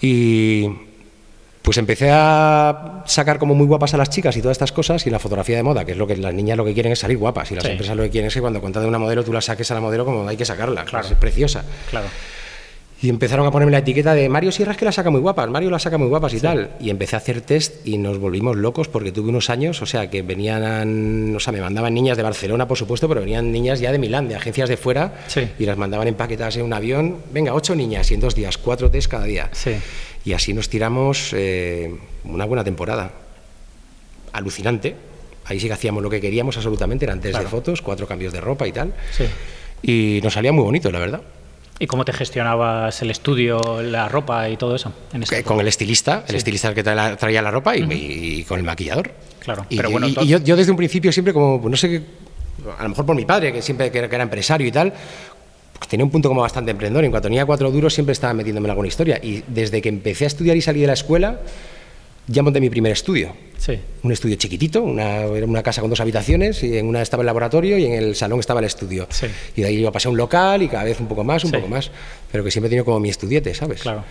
Y 0.00 0.68
pues 1.62 1.78
empecé 1.78 2.10
a 2.12 3.02
sacar 3.06 3.38
como 3.38 3.54
muy 3.54 3.66
guapas 3.66 3.92
a 3.94 3.96
las 3.96 4.08
chicas 4.08 4.36
y 4.36 4.40
todas 4.40 4.54
estas 4.54 4.70
cosas 4.70 5.04
y 5.06 5.10
la 5.10 5.18
fotografía 5.18 5.56
de 5.56 5.62
moda, 5.64 5.84
que 5.84 5.92
es 5.92 5.98
lo 5.98 6.06
que 6.06 6.16
las 6.16 6.32
niñas 6.32 6.56
lo 6.56 6.64
que 6.64 6.72
quieren 6.74 6.92
es 6.92 7.00
salir 7.00 7.18
guapas 7.18 7.50
y 7.50 7.56
las 7.56 7.64
Sí. 7.64 7.70
empresas 7.70 7.96
lo 7.96 8.04
que 8.04 8.10
quieren 8.10 8.28
es 8.28 8.34
que 8.34 8.40
cuando 8.40 8.60
contraten 8.60 8.88
una 8.88 8.98
modelo 9.00 9.24
tú 9.24 9.32
la 9.32 9.40
saques 9.40 9.68
a 9.72 9.74
la 9.74 9.80
modelo 9.80 10.04
como 10.04 10.28
hay 10.28 10.36
que 10.36 10.44
sacarla, 10.44 10.84
Claro. 10.84 11.06
es 11.08 11.14
preciosa. 11.14 11.64
Claro. 11.90 12.06
Y 13.02 13.10
empezaron 13.10 13.46
a 13.46 13.50
ponerme 13.50 13.72
la 13.72 13.78
etiqueta 13.78 14.14
de 14.14 14.26
Mario 14.30 14.50
Sierra 14.50 14.72
es 14.72 14.78
que 14.78 14.86
la 14.86 14.90
saca 14.92 15.10
muy 15.10 15.20
guapas, 15.20 15.50
Mario 15.50 15.68
la 15.68 15.78
saca 15.78 15.98
muy 15.98 16.08
guapas 16.08 16.32
y 16.32 16.40
tal. 16.40 16.70
Y 16.80 16.88
empecé 16.88 17.14
a 17.14 17.18
hacer 17.18 17.42
test 17.42 17.86
y 17.86 17.98
nos 17.98 18.18
volvimos 18.18 18.56
locos 18.56 18.88
porque 18.88 19.12
tuve 19.12 19.28
unos 19.28 19.50
años, 19.50 19.82
o 19.82 19.86
sea, 19.86 20.08
que 20.08 20.22
venían, 20.22 21.36
o 21.36 21.38
sea, 21.40 21.52
me 21.52 21.60
mandaban 21.60 21.92
niñas 21.92 22.16
de 22.16 22.22
Barcelona, 22.22 22.66
por 22.66 22.78
supuesto, 22.78 23.06
pero 23.06 23.20
venían 23.20 23.52
niñas 23.52 23.80
ya 23.80 23.92
de 23.92 23.98
Milán, 23.98 24.28
de 24.28 24.36
agencias 24.36 24.70
de 24.70 24.78
fuera, 24.78 25.12
Sí. 25.26 25.46
y 25.58 25.66
las 25.66 25.76
mandaban 25.76 26.08
empaquetadas 26.08 26.56
en 26.56 26.62
un 26.62 26.72
avión. 26.72 27.18
Venga, 27.32 27.52
ocho 27.52 27.74
niñas 27.74 28.10
y 28.10 28.14
en 28.14 28.20
dos 28.20 28.34
días, 28.34 28.56
cuatro 28.56 28.90
test 28.90 29.10
cada 29.10 29.24
día. 29.26 29.50
Sí. 29.52 29.72
Y 30.24 30.32
así 30.32 30.54
nos 30.54 30.70
tiramos 30.70 31.32
eh, 31.34 31.94
una 32.24 32.46
buena 32.46 32.64
temporada. 32.64 33.10
Alucinante. 34.32 34.94
Ahí 35.44 35.60
sí 35.60 35.66
que 35.68 35.74
hacíamos 35.74 36.02
lo 36.02 36.10
que 36.10 36.20
queríamos 36.20 36.56
absolutamente, 36.56 37.04
eran 37.04 37.20
test 37.20 37.32
Claro. 37.32 37.44
de 37.44 37.50
fotos, 37.50 37.82
cuatro 37.82 38.06
cambios 38.06 38.32
de 38.32 38.40
ropa 38.40 38.66
y 38.66 38.72
tal. 38.72 38.92
Y 39.82 40.18
nos 40.22 40.32
salía 40.32 40.50
muy 40.52 40.64
bonito, 40.64 40.90
la 40.90 40.98
verdad. 40.98 41.20
¿Y 41.78 41.86
cómo 41.86 42.04
te 42.04 42.12
gestionabas 42.12 43.02
el 43.02 43.10
estudio, 43.10 43.82
la 43.82 44.08
ropa 44.08 44.48
y 44.48 44.56
todo 44.56 44.76
eso? 44.76 44.92
con 45.44 45.60
el 45.60 45.68
estilista, 45.68 46.24
el 46.26 46.36
estilista 46.36 46.72
que 46.74 46.82
traía 46.82 47.42
la 47.42 47.50
ropa 47.50 47.76
y, 47.76 48.44
con 48.44 48.58
el 48.58 48.64
maquillador. 48.64 49.10
Claro, 49.40 49.66
y, 49.68 49.76
pero 49.76 49.90
bueno, 49.90 50.08
y, 50.08 50.26
yo, 50.26 50.38
desde 50.38 50.70
un 50.70 50.76
principio 50.76 51.12
siempre 51.12 51.32
como, 51.32 51.60
pues 51.60 51.70
no 51.70 51.76
sé, 51.76 52.02
a 52.78 52.82
lo 52.82 52.88
mejor 52.88 53.06
por 53.06 53.14
mi 53.14 53.24
padre, 53.24 53.52
que 53.52 53.62
siempre 53.62 53.90
que 53.90 53.98
era 53.98 54.22
empresario 54.22 54.66
y 54.66 54.72
tal, 54.72 54.92
pues 55.78 55.88
tenía 55.88 56.04
un 56.04 56.10
punto 56.10 56.28
como 56.28 56.40
bastante 56.40 56.70
emprendedor. 56.70 57.04
En 57.04 57.10
cuanto 57.10 57.28
tenía 57.28 57.44
cuatro 57.44 57.70
duros 57.70 57.92
siempre 57.92 58.12
estaba 58.12 58.32
metiéndome 58.32 58.66
en 58.66 58.70
alguna 58.70 58.88
historia. 58.88 59.20
Y 59.22 59.44
desde 59.46 59.82
que 59.82 59.88
empecé 59.88 60.24
a 60.24 60.28
estudiar 60.28 60.56
y 60.56 60.62
salí 60.62 60.80
de 60.80 60.86
la 60.86 60.94
escuela, 60.94 61.40
ya 62.26 62.42
monté 62.42 62.60
mi 62.60 62.70
primer 62.70 62.92
estudio. 62.92 63.32
Sí. 63.58 63.78
Un 64.02 64.12
estudio 64.12 64.36
chiquitito, 64.36 64.82
una, 64.82 65.22
era 65.22 65.46
una 65.46 65.62
casa 65.62 65.80
con 65.80 65.90
dos 65.90 66.00
habitaciones, 66.00 66.62
y 66.62 66.78
en 66.78 66.86
una 66.86 67.02
estaba 67.02 67.22
el 67.22 67.26
laboratorio 67.26 67.78
y 67.78 67.86
en 67.86 67.92
el 67.92 68.14
salón 68.14 68.40
estaba 68.40 68.60
el 68.60 68.66
estudio. 68.66 69.06
Sí. 69.10 69.26
Y 69.56 69.62
de 69.62 69.68
ahí 69.68 69.76
iba 69.76 69.88
a 69.88 69.92
pasar 69.92 70.12
un 70.12 70.18
local 70.18 70.62
y 70.62 70.68
cada 70.68 70.84
vez 70.84 71.00
un 71.00 71.08
poco 71.08 71.24
más, 71.24 71.44
un 71.44 71.52
poco 71.52 71.68
más. 71.68 71.90
Pero 72.30 72.44
que 72.44 72.50
siempre 72.50 72.68
he 72.68 72.70
tenido 72.70 72.84
como 72.84 73.00
mi 73.00 73.08
estudiete, 73.08 73.54
¿sabes? 73.54 73.82
Claro. 73.82 74.04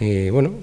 Y 0.00 0.30
bueno, 0.30 0.54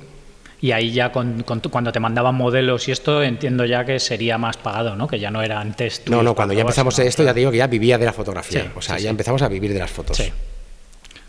y 0.62 0.72
ahí 0.72 0.92
ya 0.92 1.12
con, 1.12 1.44
cuando 1.44 1.92
te 1.92 2.00
mandaban 2.00 2.34
modelos 2.34 2.88
y 2.88 2.92
esto, 2.92 3.22
entiendo 3.22 3.66
ya 3.66 3.86
que 3.86 4.00
sería 4.00 4.38
más 4.38 4.58
pagado, 4.58 4.96
¿no? 4.96 5.08
Que 5.08 5.20
ya 5.20 5.30
no 5.30 5.42
era 5.42 5.60
antes. 5.60 6.02
No, 6.08 6.24
no, 6.24 6.34
cuando 6.34 6.54
ya 6.54 6.62
empezamos 6.62 6.98
esto, 6.98 7.24
ya 7.24 7.34
te 7.34 7.40
digo 7.40 7.52
que 7.52 7.58
ya 7.58 7.68
vivía 7.68 7.98
de 7.98 8.06
la 8.06 8.14
fotografía. 8.14 8.72
o 8.76 8.82
sea, 8.82 8.98
ya 8.98 9.10
empezamos 9.10 9.42
a 9.42 9.48
vivir 9.48 9.74
de 9.74 9.80
las 9.80 9.92
fotos. 9.92 10.22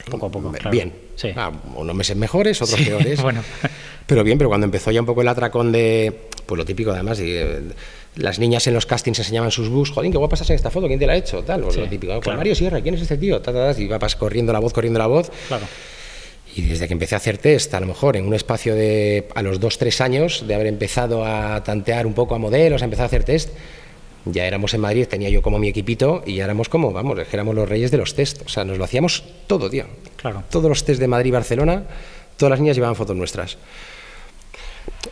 Sí. 0.06 0.10
Poco 0.12 0.26
a 0.26 0.30
poco. 0.30 0.52
Bien. 0.70 0.92
Sí. 1.16 1.32
Ah, 1.36 1.50
unos 1.74 1.94
meses 1.94 2.16
mejores, 2.16 2.62
otros 2.62 2.80
peores. 2.86 3.20
bueno. 3.20 3.42
Pero 4.06 4.22
bien, 4.22 4.38
pero 4.38 4.48
cuando 4.48 4.64
empezó 4.64 4.92
ya 4.92 5.00
un 5.00 5.06
poco 5.06 5.22
el 5.22 5.28
atracón 5.28 5.72
de. 5.72 6.28
Pues 6.46 6.56
lo 6.56 6.64
típico, 6.64 6.92
además, 6.92 7.18
y, 7.18 7.32
eh, 7.32 7.60
las 8.16 8.38
niñas 8.38 8.66
en 8.66 8.74
los 8.74 8.86
castings 8.86 9.18
enseñaban 9.18 9.50
sus 9.50 9.68
bus, 9.68 9.90
joder, 9.90 10.10
qué 10.10 10.16
guapa 10.16 10.34
estás 10.36 10.50
en 10.50 10.56
esta 10.56 10.70
foto, 10.70 10.86
¿quién 10.86 10.98
te 10.98 11.06
la 11.06 11.14
ha 11.14 11.16
hecho? 11.16 11.42
Tal, 11.42 11.62
pues 11.62 11.76
lo 11.76 11.88
típico. 11.88 12.20
Pues 12.20 12.36
Mario 12.36 12.54
Sierra, 12.54 12.80
¿quién 12.80 12.94
es 12.94 13.02
este 13.02 13.18
tío? 13.18 13.42
y 13.78 13.86
va 13.88 13.98
corriendo 14.18 14.52
la 14.52 14.60
voz, 14.60 14.72
corriendo 14.72 14.98
la 14.98 15.06
voz. 15.06 15.30
Claro. 15.48 15.66
Y 16.54 16.62
desde 16.62 16.86
que 16.86 16.94
empecé 16.94 17.14
a 17.14 17.18
hacer 17.18 17.36
test, 17.36 17.74
a 17.74 17.80
lo 17.80 17.86
mejor 17.86 18.16
en 18.16 18.26
un 18.26 18.32
espacio 18.32 18.74
de 18.74 19.28
a 19.34 19.42
los 19.42 19.60
dos, 19.60 19.76
tres 19.76 20.00
años 20.00 20.44
de 20.46 20.54
haber 20.54 20.68
empezado 20.68 21.26
a 21.26 21.62
tantear 21.62 22.06
un 22.06 22.14
poco 22.14 22.34
a 22.34 22.38
modelos, 22.38 22.80
a 22.80 22.84
empezar 22.86 23.02
a 23.02 23.06
hacer 23.06 23.24
test, 23.24 23.50
ya 24.26 24.44
éramos 24.44 24.74
en 24.74 24.80
Madrid, 24.80 25.06
tenía 25.06 25.30
yo 25.30 25.40
como 25.40 25.58
mi 25.58 25.68
equipito 25.68 26.22
y 26.26 26.34
ya 26.34 26.44
éramos 26.44 26.68
como, 26.68 26.92
vamos, 26.92 27.18
éramos 27.32 27.54
los 27.54 27.68
reyes 27.68 27.90
de 27.90 27.96
los 27.96 28.14
test. 28.14 28.42
O 28.44 28.48
sea, 28.48 28.64
nos 28.64 28.76
lo 28.76 28.84
hacíamos 28.84 29.24
todo, 29.46 29.70
tío. 29.70 29.86
Claro. 30.16 30.42
Todos 30.50 30.68
los 30.68 30.84
test 30.84 31.00
de 31.00 31.06
Madrid 31.06 31.28
y 31.28 31.32
Barcelona, 31.32 31.84
todas 32.36 32.50
las 32.50 32.60
niñas 32.60 32.76
llevaban 32.76 32.96
fotos 32.96 33.16
nuestras. 33.16 33.56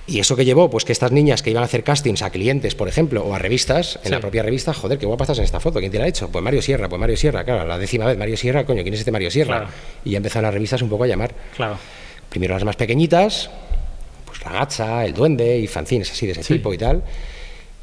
Y 0.07 0.19
eso 0.19 0.37
que 0.37 0.45
llevó, 0.45 0.69
pues 0.69 0.85
que 0.85 0.93
estas 0.93 1.13
niñas 1.13 1.43
que 1.43 1.51
iban 1.51 1.63
a 1.63 1.67
hacer 1.67 1.85
castings 1.85 2.23
a 2.23 2.31
clientes, 2.31 2.75
por 2.75 2.89
ejemplo, 2.89 3.23
o 3.25 3.35
a 3.35 3.39
revistas, 3.39 3.99
en 4.05 4.11
la 4.11 4.21
propia 4.21 4.43
revista, 4.43 4.75
joder, 4.75 4.99
qué 4.99 5.07
guapa 5.07 5.25
estás 5.25 5.39
en 5.39 5.45
esta 5.45 5.61
foto, 5.61 5.79
¿quién 5.79 5.91
te 5.91 5.99
la 5.99 6.05
ha 6.05 6.09
hecho? 6.09 6.29
Pues 6.31 6.43
Mario 6.43 6.61
Sierra, 6.61 6.89
pues 6.89 7.01
Mario 7.01 7.17
Sierra, 7.17 7.45
claro, 7.45 7.67
la 7.67 7.79
décima 7.79 8.07
vez, 8.07 8.19
Mario 8.19 8.37
Sierra, 8.37 8.67
coño, 8.67 8.83
¿quién 8.83 8.95
es 8.95 9.01
este 9.01 9.13
Mario 9.13 9.31
Sierra? 9.31 9.69
Y 10.05 10.11
ya 10.11 10.17
empezaron 10.19 10.45
las 10.45 10.55
revistas 10.55 10.83
un 10.83 10.89
poco 10.89 11.05
a 11.05 11.07
llamar. 11.07 11.35
Claro. 11.57 11.79
Primero 12.29 12.55
las 12.55 12.65
más 12.65 12.77
pequeñiñitas, 12.77 13.51
pues 14.27 14.45
la 14.45 14.53
gacha, 14.53 15.05
el 15.05 15.15
duende 15.15 15.59
y 15.59 15.67
fanzines 15.67 16.11
así 16.11 16.27
de 16.27 16.33
ese 16.33 16.43
tipo 16.43 16.75
y 16.75 16.79
tal. 16.79 17.03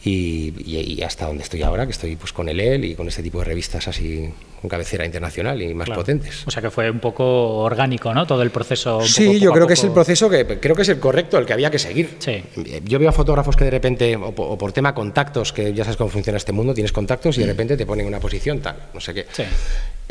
Y, 0.04 1.02
hasta 1.04 1.28
donde 1.28 1.44
estoy 1.44 1.62
ahora, 1.62 1.86
que 1.86 1.92
estoy 1.92 2.16
pues 2.16 2.34
con 2.34 2.50
el 2.50 2.60
EL 2.60 2.86
y 2.86 2.96
con 2.96 3.08
este 3.08 3.22
tipo 3.22 3.40
de 3.40 3.46
revistas 3.46 3.88
así 3.88 4.32
con 4.62 4.70
cabecera 4.70 5.06
internacional 5.06 5.62
y 5.62 5.74
más 5.74 5.90
potentes. 5.90 6.44
O 6.46 6.52
sea 6.52 6.62
que 6.62 6.70
fue 6.70 6.90
un 6.90 7.00
poco 7.00 7.58
orgánico, 7.58 8.14
¿no? 8.14 8.28
Todo 8.28 8.44
el 8.44 8.52
proceso. 8.52 9.02
sí, 9.02 9.40
yo 9.40 9.52
creo 9.52 9.68
que 9.68 9.74
es 9.74 9.84
el 9.84 9.92
proceso 9.92 10.30
que 10.30 10.46
creo 10.60 10.76
que 10.76 10.84
es 10.84 10.90
el 10.90 11.00
correcto, 11.00 11.38
el 11.38 11.46
que 11.46 11.54
había 11.54 11.72
que 11.72 11.80
seguir. 11.80 12.18
Sí. 12.20 12.44
Yo 12.84 13.00
veo 13.00 13.10
a 13.10 13.12
fotógrafos 13.12 13.56
que 13.56 13.66
de 13.66 13.72
repente, 13.72 14.16
o, 14.16 14.58
por 14.58 14.72
tema 14.72 14.94
contactos, 14.94 15.52
que 15.52 15.74
ya 15.74 15.84
sabes 15.84 15.98
cómo 15.98 16.10
funciona 16.10 16.38
este 16.38 16.52
mundo, 16.52 16.74
tienes 16.74 16.92
contactos 16.92 17.38
y 17.38 17.42
de 17.42 17.48
mm. 17.48 17.50
repente 17.50 17.78
te 17.78 17.86
ponen 17.86 18.06
una 18.06 18.20
posición 18.20 18.60
tal, 18.60 18.76
no 18.94 19.00
sé 19.00 19.14
qué. 19.14 19.26
Sí. 19.32 19.44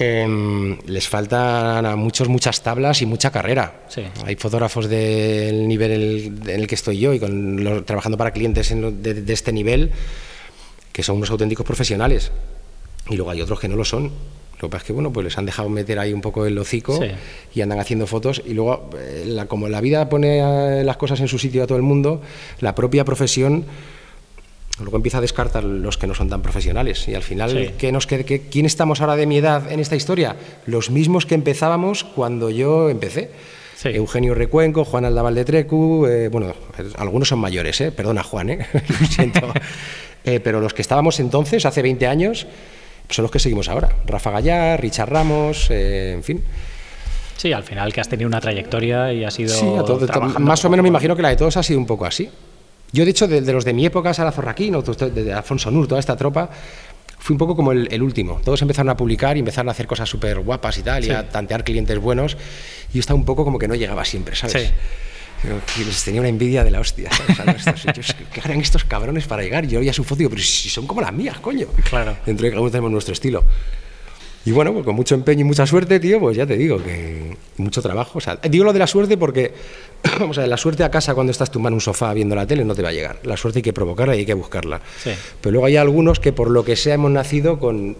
Em, 0.02 0.78
les 0.86 1.06
faltan 1.06 1.84
a 1.84 1.94
muchos 1.94 2.26
muchas 2.26 2.62
tablas 2.62 3.02
y 3.02 3.06
mucha 3.06 3.30
carrera. 3.30 3.82
Hay 4.24 4.34
fotógrafos 4.36 4.88
del 4.88 5.68
nivel 5.68 6.40
en 6.46 6.60
el 6.60 6.66
que 6.66 6.74
estoy 6.74 6.98
yo 6.98 7.12
y 7.12 7.20
con 7.20 7.84
trabajando 7.84 8.16
para 8.16 8.30
clientes 8.30 8.74
de, 8.74 9.32
este 9.32 9.52
nivel 9.52 9.90
que 10.90 11.02
son 11.02 11.18
unos 11.18 11.30
auténticos 11.30 11.66
profesionales. 11.66 12.32
Y 13.10 13.16
luego 13.16 13.30
hay 13.30 13.42
otros 13.42 13.60
que 13.60 13.68
no 13.68 13.76
lo 13.76 13.84
son. 13.84 14.10
Lo 14.60 14.68
que 14.68 14.72
pasa 14.72 14.82
es 14.82 14.86
que 14.88 14.92
bueno, 14.92 15.12
pues 15.12 15.24
les 15.24 15.38
han 15.38 15.46
dejado 15.46 15.68
meter 15.68 15.98
ahí 15.98 16.12
un 16.12 16.20
poco 16.20 16.44
el 16.46 16.58
hocico 16.58 17.00
y 17.54 17.60
andan 17.60 17.80
haciendo 17.80 18.06
fotos. 18.06 18.42
Y 18.44 18.54
luego, 18.54 18.90
eh, 18.98 19.44
como 19.48 19.68
la 19.68 19.80
vida 19.80 20.08
pone 20.08 20.84
las 20.84 20.96
cosas 20.96 21.20
en 21.20 21.28
su 21.28 21.38
sitio 21.38 21.62
a 21.62 21.66
todo 21.66 21.76
el 21.76 21.82
mundo, 21.82 22.20
la 22.60 22.74
propia 22.74 23.04
profesión 23.04 23.64
Luego 24.82 24.96
empieza 24.96 25.18
a 25.18 25.20
descartar 25.20 25.64
los 25.64 25.98
que 25.98 26.06
no 26.06 26.14
son 26.14 26.28
tan 26.28 26.42
profesionales. 26.42 27.06
Y 27.08 27.14
al 27.14 27.22
final, 27.22 27.74
¿qué 27.76 27.92
nos 27.92 28.06
¿quién 28.06 28.66
estamos 28.66 29.00
ahora 29.00 29.16
de 29.16 29.26
mi 29.26 29.38
edad 29.38 29.70
en 29.70 29.80
esta 29.80 29.96
historia? 29.96 30.36
Los 30.66 30.90
mismos 30.90 31.26
que 31.26 31.34
empezábamos 31.34 32.04
cuando 32.04 32.50
yo 32.50 32.88
empecé. 32.88 33.30
Eugenio 33.84 34.34
Recuenco, 34.34 34.84
Juan 34.84 35.06
Aldaval 35.06 35.34
de 35.34 35.44
Trecu, 35.44 36.06
eh, 36.06 36.28
bueno, 36.28 36.52
algunos 36.96 37.28
son 37.28 37.38
mayores, 37.38 37.80
eh, 37.80 37.90
perdona 37.90 38.22
Juan, 38.22 38.50
eh, 38.50 38.66
lo 39.00 39.06
siento. 39.06 39.52
Eh, 40.22 40.38
pero 40.38 40.60
los 40.60 40.74
que 40.74 40.82
estábamos 40.82 41.18
entonces, 41.18 41.64
hace 41.64 41.80
20 41.80 42.06
años, 42.06 42.46
son 43.14 43.22
los 43.24 43.30
que 43.30 43.38
seguimos 43.38 43.68
ahora. 43.68 43.90
Rafa 44.06 44.30
Gallar, 44.30 44.80
Richard 44.80 45.10
Ramos, 45.10 45.70
en 45.70 46.22
fin. 46.22 46.42
Sí, 47.36 47.52
al 47.52 47.64
final 47.64 47.92
que 47.92 48.00
has 48.00 48.08
tenido 48.08 48.28
una 48.28 48.40
trayectoria 48.40 49.12
y 49.12 49.24
has 49.24 49.32
sido. 49.34 49.54
Sí, 49.54 49.64
más 50.38 50.64
o 50.64 50.70
menos 50.70 50.82
me 50.82 50.88
imagino 50.88 51.16
que 51.16 51.22
la 51.22 51.30
de 51.30 51.36
todos 51.36 51.56
ha 51.56 51.62
sido 51.62 51.78
un 51.78 51.86
poco 51.86 52.04
así. 52.04 52.28
Yo, 52.92 53.04
de 53.04 53.10
hecho, 53.10 53.28
de, 53.28 53.40
los 53.52 53.64
de 53.64 53.72
mi 53.72 53.86
época, 53.86 54.12
Sara 54.12 54.32
Zorraquín, 54.32 54.74
de 55.14 55.32
Alfonso 55.32 55.70
Nur, 55.70 55.86
toda 55.86 56.00
esta 56.00 56.16
tropa, 56.16 56.50
fui 57.18 57.34
un 57.34 57.38
poco 57.38 57.54
como 57.54 57.72
el, 57.72 58.02
último. 58.02 58.40
Todos 58.44 58.60
empezaron 58.62 58.90
a 58.90 58.96
publicar 58.96 59.36
y 59.36 59.40
empezaron 59.40 59.68
a 59.68 59.72
hacer 59.72 59.86
cosas 59.86 60.08
súper 60.08 60.40
guapas 60.40 60.78
y 60.78 60.82
tal, 60.82 61.04
y 61.04 61.10
a 61.10 61.28
tantear 61.28 61.64
clientes 61.64 61.98
buenos. 61.98 62.36
Y 62.90 62.94
yo 62.94 63.00
estaba 63.00 63.18
un 63.18 63.24
poco 63.24 63.44
como 63.44 63.58
que 63.58 63.68
no 63.68 63.74
llegaba 63.74 64.04
siempre, 64.04 64.34
¿sabes? 64.34 64.68
Sí. 64.68 64.74
Les 65.78 66.04
tenía 66.04 66.20
una 66.20 66.28
envidia 66.28 66.64
de 66.64 66.70
la 66.70 66.80
hostia, 66.80 67.10
¿sabes? 67.36 67.64
¿Qué 68.32 68.40
harán 68.40 68.60
estos 68.60 68.84
cabrones 68.84 69.26
para 69.26 69.42
llegar? 69.42 69.66
Yo 69.66 69.80
ya 69.82 69.92
su 69.92 70.04
foto 70.04 70.16
y 70.16 70.24
digo, 70.24 70.30
pero 70.30 70.42
si 70.42 70.68
son 70.68 70.86
como 70.86 71.00
las 71.00 71.12
mías, 71.12 71.38
coño. 71.40 71.66
Claro. 71.88 72.16
Dentro 72.26 72.44
de 72.44 72.50
cada 72.50 72.60
uno 72.60 72.70
tenemos 72.70 72.90
nuestro 72.90 73.14
estilo. 73.14 73.44
Y 74.44 74.52
bueno, 74.52 74.72
pues 74.72 74.86
con 74.86 74.96
mucho 74.96 75.14
empeño 75.14 75.42
y 75.42 75.44
mucha 75.44 75.66
suerte, 75.66 76.00
tío, 76.00 76.18
pues 76.18 76.36
ya 76.36 76.46
te 76.46 76.56
digo 76.56 76.82
que 76.82 77.36
mucho 77.58 77.82
trabajo. 77.82 78.18
O 78.18 78.20
sea, 78.20 78.36
digo 78.36 78.64
lo 78.64 78.72
de 78.72 78.78
la 78.78 78.86
suerte 78.86 79.18
porque, 79.18 79.52
vamos 80.18 80.38
a 80.38 80.42
ver, 80.42 80.48
la 80.48 80.56
suerte 80.56 80.82
a 80.82 80.90
casa 80.90 81.14
cuando 81.14 81.30
estás 81.30 81.50
tumbado 81.50 81.68
en 81.68 81.74
un 81.74 81.80
sofá 81.80 82.14
viendo 82.14 82.34
la 82.34 82.46
tele 82.46 82.64
no 82.64 82.74
te 82.74 82.82
va 82.82 82.88
a 82.88 82.92
llegar. 82.92 83.18
La 83.24 83.36
suerte 83.36 83.58
hay 83.58 83.62
que 83.62 83.74
provocarla 83.74 84.16
y 84.16 84.20
hay 84.20 84.26
que 84.26 84.34
buscarla. 84.34 84.80
Pero 85.04 85.52
luego 85.52 85.66
hay 85.66 85.76
algunos 85.76 86.20
que 86.20 86.32
por 86.32 86.50
lo 86.50 86.64
que 86.64 86.76
sea 86.76 86.94
hemos 86.94 87.10
nacido 87.10 87.58
con 87.58 87.96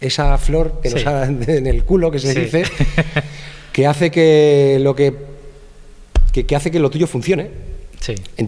esa 0.00 0.38
flor 0.38 0.80
que 0.82 0.90
nos 0.90 1.06
ha 1.06 1.24
en 1.24 1.66
el 1.66 1.84
culo, 1.84 2.10
que 2.10 2.18
se 2.18 2.34
dice, 2.34 2.64
que 3.72 3.86
hace 3.86 4.10
que 4.10 4.78
lo 4.80 4.96
que, 4.96 5.14
que 6.44 6.56
hace 6.56 6.70
que 6.70 6.78
lo 6.78 6.90
tuyo 6.90 7.06
funcione. 7.06 7.76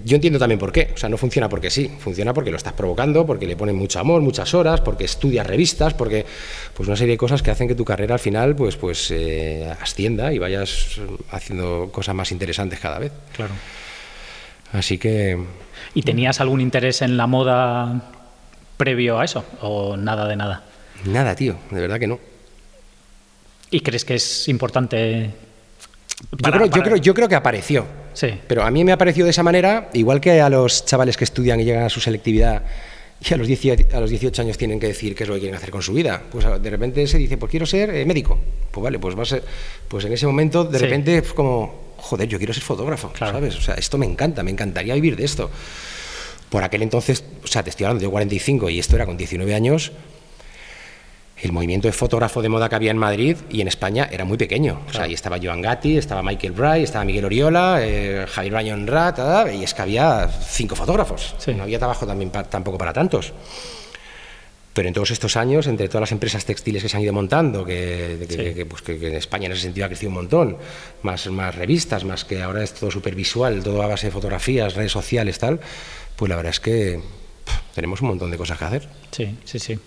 Yo 0.05 0.17
entiendo 0.17 0.39
también 0.39 0.59
por 0.59 0.71
qué. 0.71 0.91
O 0.95 0.97
sea, 0.97 1.09
no 1.09 1.17
funciona 1.17 1.49
porque 1.49 1.71
sí, 1.71 1.91
funciona 1.99 2.33
porque 2.33 2.51
lo 2.51 2.57
estás 2.57 2.75
provocando, 2.75 3.27
porque 3.27 3.47
le 3.47 3.57
ponen 3.57 3.77
mucho 3.77 3.99
amor, 3.99 4.21
muchas 4.21 4.55
horas, 4.55 4.81
porque 4.81 5.05
estudias 5.05 5.47
revistas, 5.47 5.95
porque 5.95 6.27
pues 6.75 6.89
una 6.89 6.97
serie 6.97 7.15
de 7.15 7.19
cosas 7.19 7.43
que 7.43 7.51
hacen 7.51 7.67
que 7.67 7.75
tu 7.75 7.85
carrera 7.85 8.15
al 8.15 8.21
final 8.21 8.55
pues 8.55 8.77
pues 8.77 9.11
eh, 9.11 9.73
ascienda 9.81 10.33
y 10.33 10.39
vayas 10.39 11.01
haciendo 11.31 11.91
cosas 11.91 12.15
más 12.15 12.31
interesantes 12.31 12.79
cada 12.79 12.99
vez. 12.99 13.13
Claro. 13.35 13.55
Así 14.73 14.99
que. 14.99 15.39
¿Y 15.95 16.03
tenías 16.03 16.41
algún 16.41 16.61
interés 16.61 17.03
en 17.03 17.17
la 17.17 17.27
moda 17.27 18.13
previo 18.77 19.19
a 19.19 19.25
eso 19.25 19.45
o 19.63 19.97
nada 19.97 20.29
de 20.29 20.37
nada? 20.37 20.65
Nada, 21.05 21.35
tío, 21.35 21.57
de 21.71 21.81
verdad 21.81 21.99
que 21.99 22.07
no. 22.07 22.21
¿Y 23.71 23.81
crees 23.81 24.05
que 24.05 24.15
es 24.15 24.49
importante 24.49 25.31
yo, 26.31 26.51
creo, 26.51 26.67
yo, 26.67 26.83
creo, 26.83 26.97
yo 26.97 27.15
creo 27.15 27.29
que 27.29 27.35
apareció. 27.35 27.87
Sí. 28.13 28.29
Pero 28.47 28.65
a 28.65 28.71
mí 28.71 28.85
me 28.85 28.93
ha 28.93 28.99
parecido 28.99 29.27
de 29.27 29.31
esa 29.31 29.43
manera, 29.43 29.91
igual 29.93 30.21
que 30.21 30.41
a 30.41 30.49
los 30.49 30.85
chavales 30.85 31.17
que 31.17 31.25
estudian 31.25 31.61
y 31.61 31.65
llegan 31.65 31.85
a 31.85 31.89
su 31.89 32.01
selectividad 32.01 32.63
y 33.21 33.35
a 33.35 33.37
los, 33.37 33.49
18, 33.49 33.97
a 33.97 34.01
los 34.01 34.11
18 34.11 34.43
años 34.43 34.59
tienen 34.59 34.79
que 34.79 34.87
decir 34.87 35.15
qué 35.15 35.25
es 35.25 35.29
lo 35.29 35.35
que 35.35 35.41
quieren 35.41 35.57
hacer 35.57 35.71
con 35.71 35.83
su 35.83 35.93
vida. 35.93 36.23
Pues 36.31 36.45
de 36.63 36.71
repente 36.71 37.07
se 37.07 37.19
dice, 37.19 37.37
pues 37.37 37.51
quiero 37.51 37.67
ser 37.67 37.91
eh, 37.91 38.05
médico. 38.05 38.39
Pues 38.71 38.83
vale, 38.83 38.99
pues 38.99 39.19
va 39.19 39.23
a 39.23 39.27
ser, 39.27 39.43
pues 39.89 40.05
en 40.05 40.13
ese 40.13 40.27
momento 40.27 40.65
de 40.65 40.79
repente 40.79 41.19
es 41.19 41.33
como, 41.33 41.95
joder, 41.97 42.29
yo 42.29 42.39
quiero 42.39 42.55
ser 42.55 42.63
fotógrafo, 42.63 43.13
¿sabes? 43.19 43.57
O 43.57 43.61
sea, 43.61 43.75
esto 43.75 43.99
me 43.99 44.07
encanta, 44.07 44.43
me 44.43 44.53
encantaría 44.53 44.95
vivir 44.95 45.17
de 45.17 45.25
esto. 45.25 45.51
Por 46.49 46.63
aquel 46.63 46.83
entonces, 46.83 47.25
o 47.43 47.47
sea, 47.47 47.63
te 47.63 47.71
estoy 47.71 47.87
hablando 47.87 48.05
de 48.05 48.11
45 48.11 48.71
y 48.71 48.79
esto 48.79 48.95
era 48.95 49.05
con 49.05 49.17
19 49.17 49.53
años, 49.55 49.93
el 51.41 51.53
movimiento 51.53 51.89
de 51.89 51.93
fotógrafo 51.93 52.43
de 52.43 52.49
moda 52.49 52.69
que 52.69 52.75
había 52.75 52.91
en 52.91 52.99
Madrid 52.99 53.37
y 53.49 53.61
en 53.61 53.69
España 53.69 54.09
era 54.11 54.25
muy 54.25 54.37
pequeño. 54.37 54.81
O 54.89 54.93
sea, 54.93 55.05
ahí 55.05 55.15
estaba 55.15 55.39
Joan 55.41 55.63
Gatti, 55.63 55.97
estaba 55.97 56.23
Michael 56.23 56.53
Bray, 56.53 56.83
estaba 56.83 57.05
Miguel 57.05 57.25
Oriola, 57.25 57.79
eh, 57.81 58.27
Javier 58.29 58.55
Ryan 58.55 58.87
Rat, 58.87 59.19
y 59.55 59.63
es 59.63 59.75
que 59.75 59.83
había 59.83 60.29
cinco 60.29 60.75
fotógrafos. 60.75 61.35
No 61.57 61.63
había 61.63 61.79
trabajo 61.79 62.07
también 62.07 62.31
tampoco 62.31 62.77
para 62.77 62.93
tantos. 62.93 63.33
Pero 64.73 64.89
en 64.89 64.95
todos 64.95 65.11
estos 65.11 65.37
años, 65.37 65.67
entre 65.67 65.89
todas 65.89 66.03
las 66.03 66.13
empresas 66.13 66.45
textiles 66.45 66.83
que 66.83 66.89
se 66.89 66.97
han 66.97 67.03
ido 67.03 67.13
montando, 67.13 67.65
que, 67.65 68.65
pues, 68.69 68.83
en 68.89 69.15
España 69.15 69.47
en 69.47 69.53
ese 69.53 69.63
sentido 69.63 69.87
ha 69.87 69.89
crecido 69.89 70.11
un 70.11 70.15
montón, 70.15 70.57
más, 71.03 71.27
más 71.29 71.55
revistas, 71.55 72.05
más 72.05 72.25
que 72.25 72.43
ahora 72.43 72.63
es 72.63 72.75
todo 72.75 72.91
súper 72.91 73.17
visual, 73.17 73.63
todo 73.63 73.83
a 73.83 73.89
base 73.89 74.07
de 74.07 74.13
fotografías, 74.13 74.75
redes 74.75 74.93
sociales, 74.93 75.39
tal, 75.39 75.59
pues 76.15 76.29
la 76.29 76.37
verdad 76.37 76.51
es 76.51 76.61
que 76.61 77.01
tenemos 77.75 78.03
un 78.03 78.09
montón 78.09 78.31
de 78.31 78.37
cosas 78.37 78.57
que 78.59 78.65
hacer. 78.65 78.89
Sí, 79.11 79.37
sí, 79.45 79.59
sí. 79.59 79.79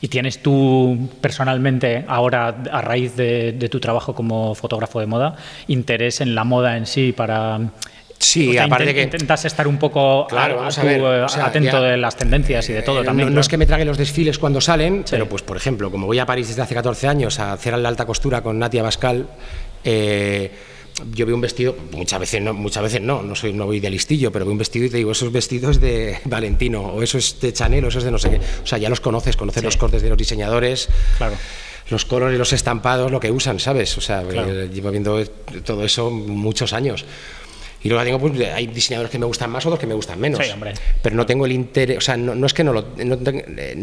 ¿Y 0.00 0.08
tienes 0.08 0.42
tú 0.42 1.08
personalmente, 1.20 2.04
ahora 2.08 2.62
a 2.70 2.80
raíz 2.80 3.16
de, 3.16 3.68
tu 3.70 3.80
trabajo 3.80 4.14
como 4.14 4.54
fotógrafo 4.54 5.00
de 5.00 5.06
moda, 5.06 5.36
interés 5.68 6.20
en 6.20 6.34
la 6.34 6.44
moda 6.44 6.76
en 6.76 6.86
sí 6.86 7.12
para... 7.12 7.60
Sí, 8.18 8.58
aparte 8.58 8.92
que 8.94 9.02
intentas 9.02 9.46
estar 9.46 9.66
un 9.66 9.78
poco 9.78 10.26
claro, 10.28 10.68
eh, 10.82 11.26
atento 11.42 11.80
de 11.80 11.96
las 11.96 12.16
tendencias 12.16 12.68
y 12.68 12.74
de 12.74 12.82
todo 12.82 13.02
también. 13.02 13.32
No, 13.34 13.40
es 13.40 13.48
que 13.48 13.56
me 13.56 13.64
trague 13.64 13.86
los 13.86 13.96
desfiles 13.96 14.38
cuando 14.38 14.60
salen, 14.60 15.04
pero 15.10 15.26
pues 15.26 15.42
por 15.42 15.56
ejemplo, 15.56 15.90
como 15.90 16.06
voy 16.06 16.18
a 16.18 16.26
París 16.26 16.48
desde 16.48 16.60
hace 16.60 16.74
14 16.74 17.08
años 17.08 17.40
a 17.40 17.54
hacer 17.54 17.78
la 17.78 17.88
alta 17.88 18.04
costura 18.04 18.42
con 18.42 18.58
Natia 18.58 18.82
Bascal, 18.82 19.26
eh, 19.84 20.52
yo 21.14 21.26
veo 21.26 21.34
un 21.34 21.40
vestido, 21.40 21.76
muchas 21.92 22.20
veces 22.20 22.42
no, 22.42 22.54
muchas 22.54 22.82
veces 22.82 23.00
no, 23.00 23.22
no 23.22 23.34
soy 23.34 23.52
no 23.52 23.66
voy 23.66 23.80
de 23.80 23.90
listillo, 23.90 24.30
pero 24.32 24.44
veo 24.44 24.52
un 24.52 24.58
vestido 24.58 24.86
y 24.86 24.90
te 24.90 24.96
digo, 24.96 25.12
esos 25.12 25.32
vestidos 25.32 25.80
de 25.80 26.18
Valentino, 26.24 26.82
o 26.82 27.02
eso 27.02 27.18
es 27.18 27.40
de 27.40 27.52
Chanel, 27.52 27.84
o 27.84 27.88
eso 27.88 27.98
es 27.98 28.04
de 28.04 28.10
no 28.10 28.18
sé 28.18 28.30
qué. 28.30 28.40
O 28.62 28.66
sea, 28.66 28.78
ya 28.78 28.88
los 28.88 29.00
conoces, 29.00 29.36
conoces 29.36 29.62
los 29.62 29.76
cortes 29.76 30.02
de 30.02 30.08
los 30.08 30.18
diseñadores. 30.18 30.88
Claro 31.18 31.36
los 31.90 32.04
colores, 32.04 32.38
los 32.38 32.52
estampados, 32.52 33.10
lo 33.10 33.20
que 33.20 33.30
usan, 33.30 33.58
¿sabes? 33.58 33.96
O 33.98 34.00
sea, 34.00 34.22
eh, 34.22 34.70
llevo 34.72 34.90
viendo 34.90 35.22
todo 35.64 35.84
eso 35.84 36.10
muchos 36.10 36.72
años. 36.72 37.04
Y 37.82 37.88
luego 37.88 38.04
tengo, 38.04 38.18
pues, 38.18 38.52
hay 38.52 38.66
diseñadores 38.66 39.10
que 39.10 39.18
me 39.18 39.26
gustan 39.26 39.50
más, 39.50 39.64
otros 39.64 39.80
que 39.80 39.86
me 39.86 39.94
gustan 39.94 40.20
menos. 40.20 40.44
Sí, 40.44 40.52
hombre. 40.52 40.74
Pero 41.02 41.16
no 41.16 41.24
tengo 41.24 41.46
el 41.46 41.52
interés, 41.52 41.98
o 41.98 42.00
sea, 42.00 42.16
no, 42.16 42.44
es 42.44 42.52
que 42.52 42.62
no 42.62 42.72
lo. 42.72 42.82
No, 43.04 43.16
eh, 43.24 43.74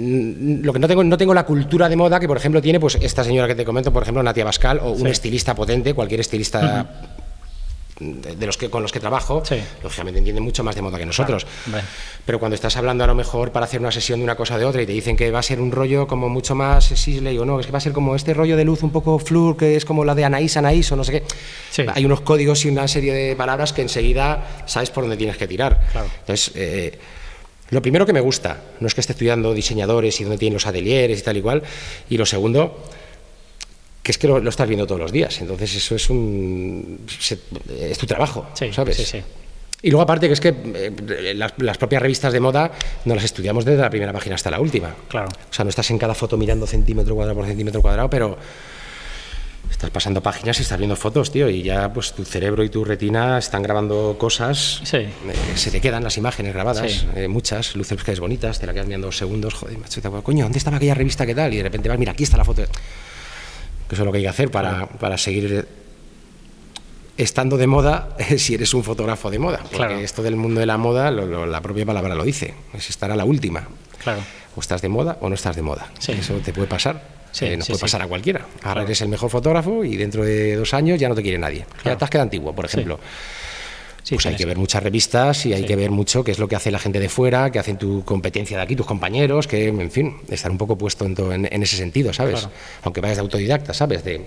lo 0.61 0.73
que 0.73 0.79
no 0.79 0.87
tengo, 0.87 1.03
no 1.03 1.17
tengo 1.17 1.33
la 1.33 1.45
cultura 1.45 1.89
de 1.89 1.95
moda 1.95 2.19
que, 2.19 2.27
por 2.27 2.37
ejemplo, 2.37 2.61
tiene 2.61 2.79
pues 2.79 2.97
esta 3.01 3.23
señora 3.23 3.47
que 3.47 3.55
te 3.55 3.65
comento, 3.65 3.91
por 3.91 4.03
ejemplo, 4.03 4.21
Natia 4.21 4.45
Bascal, 4.45 4.79
o 4.81 4.91
un 4.91 5.07
estilista 5.07 5.55
potente, 5.55 5.93
cualquier 5.93 6.19
estilista 6.19 6.87
de 7.99 8.45
los 8.45 8.57
que 8.57 8.69
con 8.69 8.81
los 8.81 8.91
que 8.91 8.99
trabajo, 8.99 9.43
lógicamente 9.83 10.19
entienden 10.19 10.43
mucho 10.43 10.63
más 10.63 10.75
de 10.75 10.81
moda 10.81 10.97
que 10.97 11.05
nosotros. 11.05 11.45
Pero 12.25 12.39
cuando 12.39 12.55
estás 12.55 12.75
hablando 12.77 13.03
a 13.03 13.07
lo 13.07 13.15
mejor 13.15 13.51
para 13.51 13.65
hacer 13.65 13.79
una 13.79 13.91
sesión 13.91 14.19
de 14.19 14.23
una 14.23 14.35
cosa 14.35 14.57
de 14.57 14.65
otra 14.65 14.81
y 14.81 14.85
te 14.85 14.91
dicen 14.91 15.15
que 15.15 15.31
va 15.31 15.39
a 15.39 15.43
ser 15.43 15.59
un 15.59 15.71
rollo 15.71 16.07
como 16.07 16.29
mucho 16.29 16.55
más 16.55 16.85
Sisley 16.85 17.37
o 17.37 17.45
no, 17.45 17.59
es 17.59 17.65
que 17.65 17.71
va 17.71 17.77
a 17.77 17.81
ser 17.81 17.93
como 17.93 18.15
este 18.15 18.33
rollo 18.33 18.57
de 18.57 18.65
luz 18.65 18.83
un 18.83 18.91
poco 18.91 19.17
flur, 19.19 19.57
que 19.57 19.75
es 19.75 19.85
como 19.85 20.05
la 20.05 20.15
de 20.15 20.25
Anaís, 20.25 20.57
Anaís 20.57 20.91
o 20.91 20.95
no 20.95 21.03
sé 21.03 21.11
qué. 21.11 21.85
Hay 21.93 22.05
unos 22.05 22.21
códigos 22.21 22.63
y 22.65 22.69
una 22.69 22.87
serie 22.87 23.13
de 23.13 23.35
palabras 23.35 23.73
que 23.73 23.81
enseguida 23.81 24.63
sabes 24.65 24.89
por 24.89 25.03
dónde 25.03 25.17
tienes 25.17 25.37
que 25.37 25.47
tirar. 25.47 25.79
Entonces, 26.19 26.51
eh, 26.55 26.97
lo 27.69 27.81
primero 27.81 28.05
que 28.05 28.13
me 28.13 28.21
gusta, 28.21 28.61
no 28.79 28.87
es 28.87 28.93
que 28.93 29.01
esté 29.01 29.13
estudiando 29.13 29.53
diseñadores 29.53 30.19
y 30.21 30.23
dónde 30.23 30.37
tienen 30.37 30.53
los 30.53 30.67
atelieres 30.67 31.19
y 31.19 31.21
tal 31.21 31.35
igual, 31.35 31.63
y 32.09 32.17
lo 32.17 32.25
segundo, 32.25 32.83
que 34.07 34.11
es 34.11 34.17
que 34.17 34.27
lo, 34.29 34.37
estás 34.47 34.69
viendo 34.69 34.87
todos 34.87 35.01
los 35.01 35.11
días. 35.11 35.41
Entonces 35.41 35.75
eso 35.75 35.93
es 35.93 36.09
un 36.09 37.01
es 37.77 37.97
tu 37.97 38.05
trabajo, 38.05 38.47
¿sabes? 38.71 38.95
Sí, 38.95 39.03
sí. 39.03 39.21
Y 39.81 39.91
luego 39.91 40.03
aparte 40.03 40.27
que 40.27 40.33
es 40.33 40.39
que 40.39 40.55
eh, 40.75 41.33
las, 41.35 41.77
propias 41.77 42.01
revistas 42.01 42.31
de 42.31 42.39
moda 42.39 42.71
no 43.03 43.15
las 43.15 43.25
estudiamos 43.25 43.65
desde 43.65 43.81
la 43.81 43.89
primera 43.89 44.13
página 44.13 44.35
hasta 44.35 44.49
la 44.49 44.61
última. 44.61 44.95
Claro. 45.09 45.27
O 45.27 45.53
sea, 45.53 45.65
no 45.65 45.69
estás 45.69 45.91
en 45.91 45.97
cada 45.97 46.15
foto 46.15 46.37
mirando 46.37 46.65
centímetro 46.65 47.15
cuadrado 47.15 47.35
por 47.35 47.47
centímetro 47.47 47.81
cuadrado, 47.81 48.09
pero 48.09 48.37
estás 49.69 49.89
pasando 49.89 50.23
páginas 50.23 50.57
y 50.59 50.61
estás 50.61 50.77
viendo 50.77 50.95
fotos, 50.95 51.29
tío, 51.29 51.49
y 51.49 51.61
ya 51.61 51.91
pues 51.91 52.13
tu 52.13 52.23
cerebro 52.23 52.63
y 52.63 52.69
tu 52.69 52.85
retina 52.85 53.37
están 53.37 53.61
grabando 53.61 54.15
cosas. 54.17 54.79
Sí. 54.85 54.99
Eh, 54.99 55.11
se 55.55 55.69
te 55.69 55.81
quedan 55.81 56.05
las 56.05 56.17
imágenes 56.17 56.53
grabadas, 56.53 57.07
eh, 57.13 57.27
muchas, 57.27 57.75
luces 57.75 58.01
que 58.05 58.13
es 58.13 58.21
bonitas, 58.21 58.57
te 58.57 58.67
la 58.67 58.71
quedas 58.71 58.87
mirando 58.87 59.07
dos 59.07 59.17
segundos, 59.17 59.53
joder, 59.53 59.77
macho, 59.77 60.01
coño, 60.23 60.45
¿dónde 60.45 60.59
estaba 60.59 60.77
aquella 60.77 60.93
revista 60.93 61.25
que 61.25 61.35
tal? 61.35 61.53
Y 61.53 61.57
de 61.57 61.63
repente 61.63 61.89
vas, 61.89 61.99
mira, 61.99 62.13
aquí 62.13 62.23
está 62.23 62.37
la 62.37 62.45
foto 62.45 62.63
que 63.87 63.95
eso 63.95 64.03
es 64.03 64.05
lo 64.05 64.11
que 64.11 64.17
hay 64.17 64.23
que 64.23 64.29
hacer 64.29 64.51
para, 64.51 64.87
para 64.87 65.17
seguir 65.17 65.67
estando 67.17 67.57
de 67.57 67.67
moda 67.67 68.15
si 68.37 68.53
eres 68.53 68.73
un 68.73 68.83
fotógrafo 68.83 69.29
de 69.29 69.39
moda. 69.39 69.61
Porque 69.71 70.03
esto 70.03 70.23
del 70.23 70.35
mundo 70.35 70.59
de 70.59 70.65
la 70.65 70.77
moda, 70.77 71.11
la 71.11 71.61
propia 71.61 71.85
palabra 71.85 72.15
lo 72.15 72.23
dice, 72.23 72.53
es 72.73 72.89
estar 72.89 73.11
a 73.11 73.15
la 73.15 73.25
última. 73.25 73.67
Claro. 74.03 74.21
O 74.55 74.59
estás 74.59 74.81
de 74.81 74.89
moda 74.89 75.17
o 75.21 75.29
no 75.29 75.35
estás 75.35 75.55
de 75.55 75.61
moda. 75.61 75.87
Eso 76.07 76.35
te 76.35 76.53
puede 76.53 76.67
pasar. 76.67 77.17
Eh, 77.41 77.55
nos 77.55 77.67
puede 77.67 77.79
pasar 77.79 78.01
a 78.01 78.07
cualquiera. 78.07 78.45
Ahora 78.63 78.81
eres 78.81 79.01
el 79.01 79.09
mejor 79.09 79.29
fotógrafo 79.29 79.83
y 79.83 79.95
dentro 79.95 80.23
de 80.23 80.55
dos 80.55 80.73
años 80.73 80.99
ya 80.99 81.07
no 81.09 81.13
te 81.13 81.21
quiere 81.21 81.37
nadie. 81.37 81.65
Ya 81.83 81.95
te 81.95 82.03
has 82.03 82.09
quedado 82.09 82.23
antiguo, 82.23 82.53
por 82.53 82.65
ejemplo 82.65 82.99
pues 84.09 84.25
hay 84.25 84.35
que 84.35 84.45
ver 84.45 84.57
muchas 84.57 84.81
revistas 84.83 85.45
y 85.45 85.53
hay 85.53 85.65
que 85.65 85.75
ver 85.75 85.91
mucho 85.91 86.23
qué 86.23 86.31
es 86.31 86.39
lo 86.39 86.47
que 86.47 86.55
hace 86.55 86.71
la 86.71 86.79
gente 86.79 86.99
de 86.99 87.09
fuera, 87.09 87.51
qué 87.51 87.59
hacen 87.59 87.77
tu 87.77 88.03
competencia 88.05 88.57
de 88.57 88.63
aquí, 88.63 88.75
tus 88.75 88.85
compañeros, 88.85 89.47
que, 89.47 89.67
en 89.67 89.91
fin, 89.91 90.17
estar 90.29 90.51
un 90.51 90.57
poco 90.57 90.77
puesto 90.77 91.05
en, 91.05 91.45
en, 91.51 91.63
ese 91.63 91.77
sentido, 91.77 92.13
¿sabes? 92.13 92.47
Aunque 92.83 93.01
vayas 93.01 93.17
de 93.17 93.21
autodidacta, 93.21 93.73
¿sabes? 93.73 94.03
De, 94.03 94.25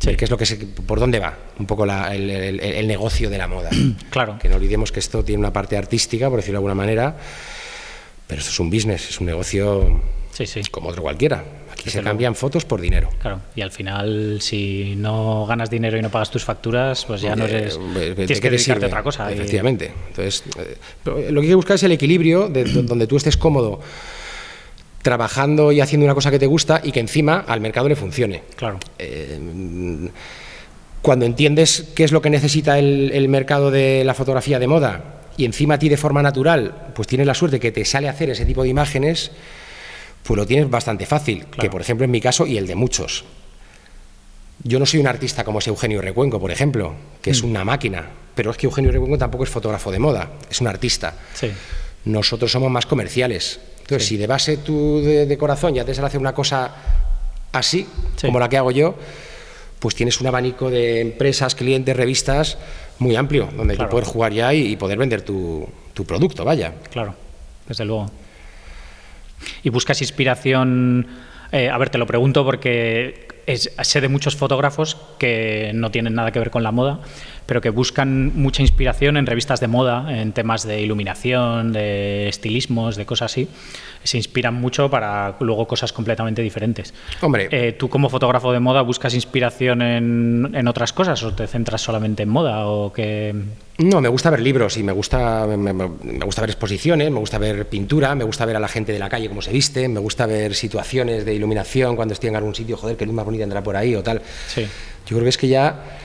qué 0.00 0.24
es 0.24 0.30
lo 0.30 0.36
que 0.36 0.46
por 0.86 0.98
dónde 0.98 1.18
va 1.18 1.36
un 1.58 1.66
poco 1.66 1.84
el, 1.84 2.86
negocio 2.86 3.30
de 3.30 3.38
la 3.38 3.48
moda. 3.48 3.70
Claro. 4.10 4.38
Que 4.38 4.48
no 4.48 4.56
olvidemos 4.56 4.92
que 4.92 5.00
esto 5.00 5.24
tiene 5.24 5.38
una 5.38 5.52
parte 5.52 5.76
artística, 5.76 6.28
por 6.28 6.38
decirlo 6.38 6.56
de 6.56 6.58
alguna 6.58 6.74
manera, 6.74 7.16
pero 8.26 8.40
esto 8.40 8.50
es 8.50 8.60
un 8.60 8.70
business, 8.70 9.08
es 9.08 9.20
un 9.20 9.26
negocio 9.26 10.00
como 10.70 10.88
otro 10.88 11.02
cualquiera. 11.02 11.44
Aquí 11.72 11.90
se 11.90 12.02
cambian 12.02 12.34
fotos 12.34 12.64
por 12.64 12.80
dinero. 12.80 13.08
Claro, 13.20 13.40
y 13.56 13.62
al 13.62 13.70
final, 13.70 14.38
si 14.40 14.94
no 14.96 15.46
ganas 15.46 15.70
dinero 15.70 15.96
y 15.96 16.02
no 16.02 16.10
pagas 16.10 16.30
tus 16.30 16.44
facturas, 16.44 17.04
pues 17.06 17.22
ya 17.22 17.34
no 17.34 17.46
eres. 17.46 17.78
Tienes 18.14 18.40
que 18.40 18.50
dedicarte 18.50 18.84
a 18.84 18.88
otra 18.88 19.02
cosa. 19.02 19.32
Efectivamente. 19.32 19.90
Entonces, 20.08 20.44
eh, 20.58 20.76
lo 21.30 21.40
que 21.40 21.46
hay 21.46 21.50
que 21.50 21.54
buscar 21.54 21.76
es 21.76 21.82
el 21.82 21.92
equilibrio 21.92 22.48
de, 22.48 22.64
donde 22.64 23.06
tú 23.06 23.16
estés 23.16 23.36
cómodo 23.36 23.80
trabajando 25.00 25.72
y 25.72 25.80
haciendo 25.80 26.04
una 26.04 26.14
cosa 26.14 26.30
que 26.30 26.38
te 26.38 26.46
gusta 26.46 26.80
y 26.84 26.92
que 26.92 27.00
encima 27.00 27.44
al 27.48 27.60
mercado 27.60 27.88
le 27.88 27.96
funcione. 27.96 28.42
Claro. 28.54 28.78
Eh, 28.98 29.38
cuando 31.00 31.24
entiendes 31.24 31.90
qué 31.96 32.04
es 32.04 32.12
lo 32.12 32.22
que 32.22 32.30
necesita 32.30 32.78
el, 32.78 33.10
el 33.12 33.28
mercado 33.28 33.70
de 33.70 34.04
la 34.04 34.14
fotografía 34.14 34.60
de 34.60 34.68
moda 34.68 35.22
y 35.36 35.46
encima 35.46 35.74
a 35.74 35.78
ti 35.78 35.88
de 35.88 35.96
forma 35.96 36.22
natural, 36.22 36.92
pues 36.94 37.08
tienes 37.08 37.26
la 37.26 37.34
suerte 37.34 37.58
que 37.58 37.72
te 37.72 37.84
sale 37.84 38.06
a 38.06 38.12
hacer 38.12 38.30
ese 38.30 38.44
tipo 38.44 38.62
de 38.62 38.68
imágenes 38.68 39.32
pues 40.22 40.38
lo 40.38 40.46
tienes 40.46 40.70
bastante 40.70 41.06
fácil, 41.06 41.46
que 41.46 41.68
por 41.68 41.80
ejemplo 41.80 42.04
en 42.04 42.10
mi 42.10 42.20
caso 42.20 42.46
y 42.46 42.56
el 42.56 42.66
de 42.66 42.74
muchos. 42.74 43.24
Yo 44.64 44.78
no 44.78 44.86
soy 44.86 45.00
un 45.00 45.08
artista 45.08 45.42
como 45.42 45.58
es 45.58 45.66
Eugenio 45.66 46.00
Recuenco, 46.00 46.38
por 46.38 46.50
ejemplo, 46.50 46.94
que 47.20 47.30
es 47.30 47.42
mm. 47.42 47.50
una 47.50 47.64
máquina, 47.64 48.08
pero 48.34 48.52
es 48.52 48.56
que 48.56 48.66
Eugenio 48.66 48.92
Recuenco 48.92 49.18
tampoco 49.18 49.44
es 49.44 49.50
fotógrafo 49.50 49.90
de 49.90 49.98
moda, 49.98 50.30
es 50.48 50.60
un 50.60 50.68
artista. 50.68 51.14
Nosotros 52.04 52.50
somos 52.50 52.70
más 52.70 52.86
comerciales. 52.86 53.60
Entonces, 53.80 54.06
si 54.06 54.16
de 54.16 54.26
base 54.26 54.58
tú 54.58 55.00
de, 55.00 55.36
corazón 55.38 55.74
ya 55.74 55.84
te 55.84 55.94
sale 55.94 56.06
hacer 56.06 56.20
una 56.20 56.32
cosa 56.32 56.72
así, 57.50 57.86
como 58.20 58.38
la 58.38 58.48
que 58.48 58.56
hago 58.56 58.70
yo, 58.70 58.94
pues 59.80 59.96
tienes 59.96 60.20
un 60.20 60.28
abanico 60.28 60.70
de 60.70 61.00
empresas, 61.00 61.56
clientes, 61.56 61.96
revistas 61.96 62.58
muy 63.00 63.16
amplio, 63.16 63.48
donde 63.56 63.76
tú 63.76 63.84
puedes 63.90 64.08
jugar 64.08 64.32
ya 64.32 64.54
y, 64.54 64.76
poder 64.76 64.96
vender 64.96 65.22
tu, 65.22 65.68
tu 65.92 66.04
producto, 66.04 66.44
vaya. 66.44 66.72
Claro, 66.90 67.16
desde 67.66 67.84
luego 67.84 68.21
y 69.62 69.70
buscas 69.70 70.00
inspiración. 70.00 71.06
Eh, 71.52 71.68
a 71.68 71.78
ver, 71.78 71.90
te 71.90 71.98
lo 71.98 72.06
pregunto 72.06 72.44
porque 72.44 73.28
sé 73.46 74.00
de 74.00 74.08
muchos 74.08 74.36
fotógrafos 74.36 74.96
que 75.18 75.72
no 75.74 75.90
tienen 75.90 76.14
nada 76.14 76.32
que 76.32 76.38
ver 76.38 76.50
con 76.50 76.62
la 76.62 76.72
moda, 76.72 77.00
pero 77.46 77.60
que 77.60 77.70
buscan 77.70 78.32
mucha 78.34 78.62
inspiración 78.62 79.16
en 79.16 79.26
revistas 79.26 79.60
de 79.60 79.68
moda, 79.68 80.20
en 80.20 80.32
temas 80.32 80.66
de 80.66 80.80
iluminación, 80.80 81.72
de 81.72 82.28
estilismos, 82.28 82.96
de 82.96 83.06
cosas 83.06 83.32
así. 83.32 83.48
Se 84.04 84.16
inspiran 84.16 84.54
mucho 84.54 84.90
para 84.90 85.36
luego 85.40 85.66
cosas 85.66 85.92
completamente 85.92 86.42
diferentes. 86.42 86.92
Hombre. 87.20 87.48
Eh, 87.50 87.72
¿Tú 87.72 87.88
como 87.88 88.08
fotógrafo 88.08 88.52
de 88.52 88.58
moda 88.58 88.82
buscas 88.82 89.14
inspiración 89.14 89.82
en, 89.82 90.68
otras 90.68 90.92
cosas 90.92 91.22
o 91.22 91.34
te 91.34 91.46
centras 91.46 91.82
solamente 91.82 92.24
en 92.24 92.28
moda? 92.28 92.66
O 92.66 92.92
que... 92.92 93.34
No, 93.78 94.00
me 94.00 94.08
gusta 94.08 94.30
ver 94.30 94.40
libros 94.40 94.76
y 94.76 94.82
me 94.82 94.92
gusta, 94.92 95.46
me, 95.46 95.72
gusta 96.24 96.42
ver 96.42 96.50
exposiciones, 96.50 97.10
me 97.10 97.18
gusta 97.18 97.38
ver 97.38 97.68
pintura, 97.68 98.14
me 98.14 98.24
gusta 98.24 98.44
ver 98.44 98.56
a 98.56 98.60
la 98.60 98.68
gente 98.68 98.92
de 98.92 98.98
la 98.98 99.08
calle 99.08 99.28
cómo 99.28 99.40
se 99.40 99.50
viste, 99.50 99.88
me 99.88 99.98
gusta 99.98 100.26
ver 100.26 100.54
situaciones 100.54 101.24
de 101.24 101.34
iluminación 101.34 101.96
cuando 101.96 102.12
estoy 102.14 102.28
en 102.28 102.36
algún 102.36 102.54
sitio, 102.54 102.76
joder, 102.76 102.96
qué 102.96 103.06
luz 103.06 103.14
más 103.14 103.24
bonita 103.32 103.44
andará 103.44 103.62
por 103.62 103.76
ahí 103.76 103.94
o 103.94 104.02
tal. 104.02 104.22
Sí. 104.48 104.62
Yo 105.06 105.16
creo 105.16 105.22
que 105.22 105.28
es 105.28 105.38
que 105.38 105.48
ya 105.48 105.98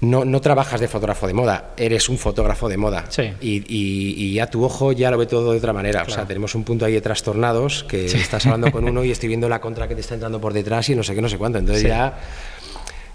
no, 0.00 0.24
no, 0.24 0.40
trabajas 0.40 0.80
de 0.80 0.88
fotógrafo 0.88 1.26
de 1.26 1.34
moda, 1.34 1.72
eres 1.76 2.08
un 2.08 2.18
fotógrafo 2.18 2.68
de 2.68 2.76
moda. 2.76 3.04
Y, 3.40 4.34
ya 4.34 4.48
tu 4.48 4.64
ojo 4.64 4.92
ya 4.92 5.10
lo 5.10 5.18
ve 5.18 5.26
todo 5.26 5.52
de 5.52 5.58
otra 5.58 5.72
manera. 5.72 6.04
O 6.06 6.10
sea, 6.10 6.26
tenemos 6.26 6.54
un 6.54 6.64
punto 6.64 6.84
ahí 6.84 6.92
de 6.92 7.00
trastornados 7.00 7.84
que 7.84 8.06
estás 8.06 8.46
hablando 8.46 8.70
con 8.70 8.88
uno 8.88 9.04
y 9.04 9.10
estoy 9.10 9.28
viendo 9.28 9.48
la 9.48 9.60
contra 9.60 9.88
que 9.88 9.94
te 9.94 10.00
está 10.00 10.14
entrando 10.14 10.40
por 10.40 10.52
detrás 10.52 10.88
y 10.90 10.94
no 10.94 11.02
sé 11.02 11.14
qué, 11.14 11.22
no 11.22 11.28
sé 11.28 11.38
cuánto. 11.38 11.58
Entonces 11.58 11.84
ya 11.84 12.18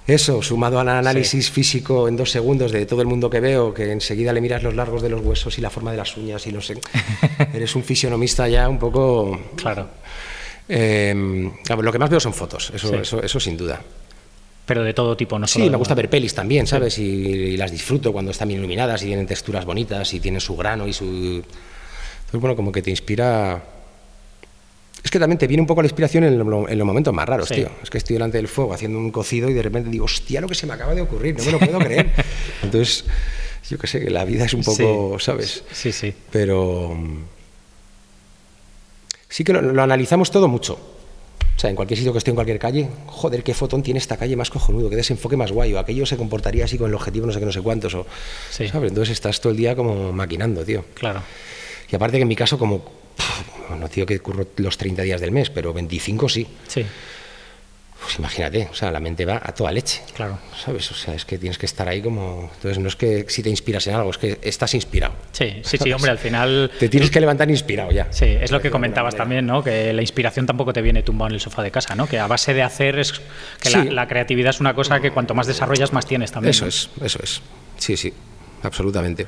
eso, 0.07 0.41
sumado 0.41 0.79
al 0.79 0.89
análisis 0.89 1.51
físico 1.51 2.07
en 2.07 2.17
dos 2.17 2.31
segundos 2.31 2.71
de 2.71 2.87
todo 2.87 3.01
el 3.01 3.07
mundo 3.07 3.29
que 3.29 3.39
veo, 3.39 3.73
que 3.73 3.91
enseguida 3.91 4.33
le 4.33 4.41
miras 4.41 4.63
los 4.63 4.73
largos 4.73 5.03
de 5.03 5.09
los 5.09 5.21
huesos 5.21 5.55
y 5.59 5.61
la 5.61 5.69
forma 5.69 5.91
de 5.91 5.97
las 5.97 6.17
uñas 6.17 6.47
y 6.47 6.51
no 6.51 6.61
sé. 6.61 6.79
eres 7.53 7.75
un 7.75 7.83
fisionomista 7.83 8.47
ya 8.47 8.67
un 8.67 8.79
poco. 8.79 9.39
Claro. 9.55 9.87
Eh, 10.69 11.51
lo 11.81 11.91
que 11.91 11.99
más 11.99 12.09
veo 12.09 12.19
son 12.19 12.33
fotos, 12.33 12.71
eso, 12.75 12.95
eso, 12.95 13.23
eso 13.23 13.39
sin 13.39 13.57
duda 13.57 13.81
pero 14.69 14.83
de 14.83 14.93
todo 14.93 15.17
tipo, 15.17 15.39
no 15.39 15.47
Sí, 15.47 15.67
me 15.67 15.77
gusta 15.77 15.95
ver 15.95 16.11
pelis 16.11 16.35
también, 16.35 16.67
¿sabes? 16.67 16.99
Y, 16.99 17.57
las 17.57 17.71
disfruto 17.71 18.13
cuando 18.13 18.29
están 18.29 18.49
bien 18.49 18.59
iluminadas 18.59 19.01
y 19.01 19.07
tienen 19.07 19.25
texturas 19.25 19.65
bonitas 19.65 20.13
y 20.13 20.19
tienen 20.19 20.39
su 20.39 20.55
grano 20.55 20.87
y 20.87 20.93
su... 20.93 21.05
Entonces, 21.05 22.39
bueno, 22.39 22.55
como 22.55 22.71
que 22.71 22.83
te 22.83 22.91
inspira... 22.91 23.63
Es 25.03 25.09
que 25.09 25.17
también 25.17 25.39
te 25.39 25.47
viene 25.47 25.61
un 25.61 25.65
poco 25.65 25.81
la 25.81 25.87
inspiración 25.87 26.23
en, 26.23 26.37
los 26.37 26.85
momentos 26.85 27.11
más 27.11 27.27
raros, 27.27 27.49
tío. 27.49 27.71
Es 27.81 27.89
que 27.89 27.97
estoy 27.97 28.13
delante 28.13 28.37
del 28.37 28.47
fuego 28.47 28.71
haciendo 28.71 28.99
un 28.99 29.09
cocido 29.09 29.49
y 29.49 29.53
de 29.53 29.63
repente 29.63 29.89
digo, 29.89 30.05
hostia, 30.05 30.39
lo 30.39 30.47
que 30.47 30.53
se 30.53 30.67
me 30.67 30.73
acaba 30.73 30.93
de 30.93 31.01
ocurrir, 31.01 31.35
no 31.35 31.45
me 31.45 31.51
lo 31.51 31.57
puedo 31.57 31.79
creer. 31.83 32.11
Entonces, 32.61 33.05
yo 33.71 33.79
qué 33.79 33.87
sé, 33.87 33.99
que 33.99 34.11
la 34.11 34.23
vida 34.23 34.45
es 34.45 34.53
un 34.53 34.61
poco, 34.61 35.17
¿sabes? 35.17 35.63
Sí, 35.71 35.91
sí. 35.91 36.13
Pero 36.31 36.95
sí 39.29 39.43
que 39.43 39.53
lo, 39.53 39.81
analizamos 39.81 40.31
todo 40.31 40.47
mucho. 40.47 40.73
O 41.55 41.59
sea, 41.59 41.69
en 41.69 41.75
cualquier 41.75 41.97
sitio 41.97 42.13
que 42.13 42.19
esté 42.19 42.31
en 42.31 42.35
cualquier 42.35 42.57
calle, 42.57 42.89
joder, 43.05 43.43
qué 43.43 43.53
fotón 43.53 43.83
tiene 43.83 43.99
esta 43.99 44.15
calle 44.17 44.35
más 44.35 44.49
cojonudo, 44.49 44.89
qué 44.89 44.95
desenfoque 44.95 45.35
más 45.35 45.51
guay, 45.51 45.73
o 45.73 45.79
aquello 45.79 46.05
se 46.05 46.15
comportaría 46.15 46.65
así 46.65 46.77
con 46.77 46.89
el 46.89 46.95
objetivo 46.95 47.25
no 47.25 47.33
sé 47.33 47.39
qué, 47.39 47.45
no 47.45 47.51
sé 47.51 47.61
cuántos, 47.61 47.93
o, 47.95 48.05
¿sabes? 48.49 48.73
Entonces 48.73 49.09
estás 49.09 49.41
todo 49.41 49.51
el 49.51 49.57
día 49.57 49.75
como 49.75 50.13
maquinando, 50.13 50.63
tío. 50.63 50.85
Claro. 50.93 51.21
Y 51.91 51.95
aparte 51.95 52.17
que 52.17 52.21
en 52.21 52.27
mi 52.27 52.35
caso, 52.35 52.57
como, 52.57 52.83
no 53.77 53.87
digo 53.89 54.07
que 54.07 54.19
curro 54.19 54.47
los 54.57 54.77
30 54.77 55.01
días 55.01 55.19
del 55.19 55.31
mes, 55.31 55.49
pero 55.49 55.73
25 55.73 56.29
sí. 56.29 56.47
Sí. 56.67 56.85
Pues 58.01 58.17
imagínate, 58.17 58.69
o 58.71 58.73
sea, 58.73 58.91
la 58.91 58.99
mente 58.99 59.25
va 59.25 59.41
a 59.43 59.53
toda 59.53 59.71
leche. 59.71 60.01
Claro. 60.15 60.39
¿Sabes? 60.57 60.89
O 60.91 60.93
sea, 60.93 61.13
es 61.13 61.25
que 61.25 61.37
tienes 61.37 61.57
que 61.57 61.65
estar 61.65 61.87
ahí 61.87 62.01
como. 62.01 62.49
Entonces, 62.55 62.79
no 62.79 62.87
es 62.87 62.95
que 62.95 63.25
si 63.27 63.43
te 63.43 63.49
inspiras 63.49 63.85
en 63.87 63.95
algo, 63.95 64.09
es 64.09 64.17
que 64.17 64.39
estás 64.41 64.73
inspirado. 64.73 65.13
Sí, 65.31 65.61
sí, 65.63 65.77
sí, 65.77 65.91
hombre, 65.91 66.09
al 66.09 66.17
final. 66.17 66.71
Te 66.79 66.87
tienes 66.87 67.11
que 67.11 67.19
levantar 67.19 67.49
inspirado 67.49 67.91
ya. 67.91 68.07
Sí, 68.11 68.25
es 68.25 68.51
lo 68.51 68.61
que 68.61 68.71
comentabas 68.71 69.15
también, 69.15 69.45
¿no? 69.45 69.63
Que 69.63 69.91
la 69.91 70.01
inspiración 70.01 70.45
tampoco 70.45 70.71
te 70.71 70.81
viene 70.81 71.03
tumbado 71.03 71.29
en 71.29 71.35
el 71.35 71.41
sofá 71.41 71.61
de 71.61 71.71
casa, 71.71 71.93
¿no? 71.95 72.07
Que 72.07 72.19
a 72.19 72.27
base 72.27 72.53
de 72.53 72.63
hacer 72.63 72.97
es. 72.99 73.21
que 73.61 73.69
la, 73.69 74.07
creatividad 74.07 74.51
es 74.51 74.61
una 74.61 74.73
cosa 74.73 75.01
que 75.01 75.11
cuanto 75.11 75.35
más 75.35 75.47
desarrollas, 75.47 75.91
más 75.91 76.05
tienes 76.05 76.31
también. 76.31 76.51
Eso 76.51 76.67
es, 76.67 76.89
eso 77.03 77.19
es. 77.21 77.41
Sí, 77.77 77.97
sí, 77.97 78.13
absolutamente. 78.63 79.27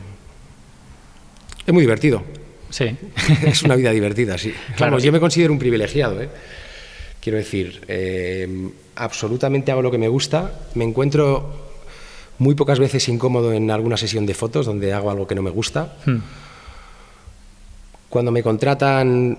Es 1.66 1.74
muy 1.74 1.82
divertido. 1.82 2.24
Sí. 2.70 2.96
es 3.46 3.64
una 3.64 3.76
vida 3.76 3.92
divertida, 3.92 4.38
sí. 4.38 4.54
Claro, 4.78 4.98
yo 4.98 5.12
me 5.12 5.20
considero 5.20 5.52
un 5.52 5.60
privilegiado, 5.60 6.22
¿eh? 6.22 6.30
Quiero 7.22 7.38
decir, 7.38 7.84
eh, 7.88 8.72
absolutamente 8.96 9.72
hago 9.72 9.84
lo 9.84 9.92
que 9.92 10.00
me 10.00 10.08
gusta. 10.08 10.52
Me 10.74 10.84
encuentro 10.84 11.54
muy 12.40 12.56
pocas 12.56 12.80
veces 12.80 13.08
incómodo 13.08 13.54
en 13.54 13.70
alguna 13.70 13.96
sesión 13.96 14.26
de 14.26 14.34
fotos 14.34 14.66
donde 14.66 14.92
hago 14.92 15.12
algo 15.12 15.28
que 15.28 15.36
no 15.36 15.44
me 15.44 15.52
gusta. 15.52 15.96
Hmm. 16.06 16.18
Cuando 18.10 18.32
me 18.32 18.42
contratan, 18.42 19.38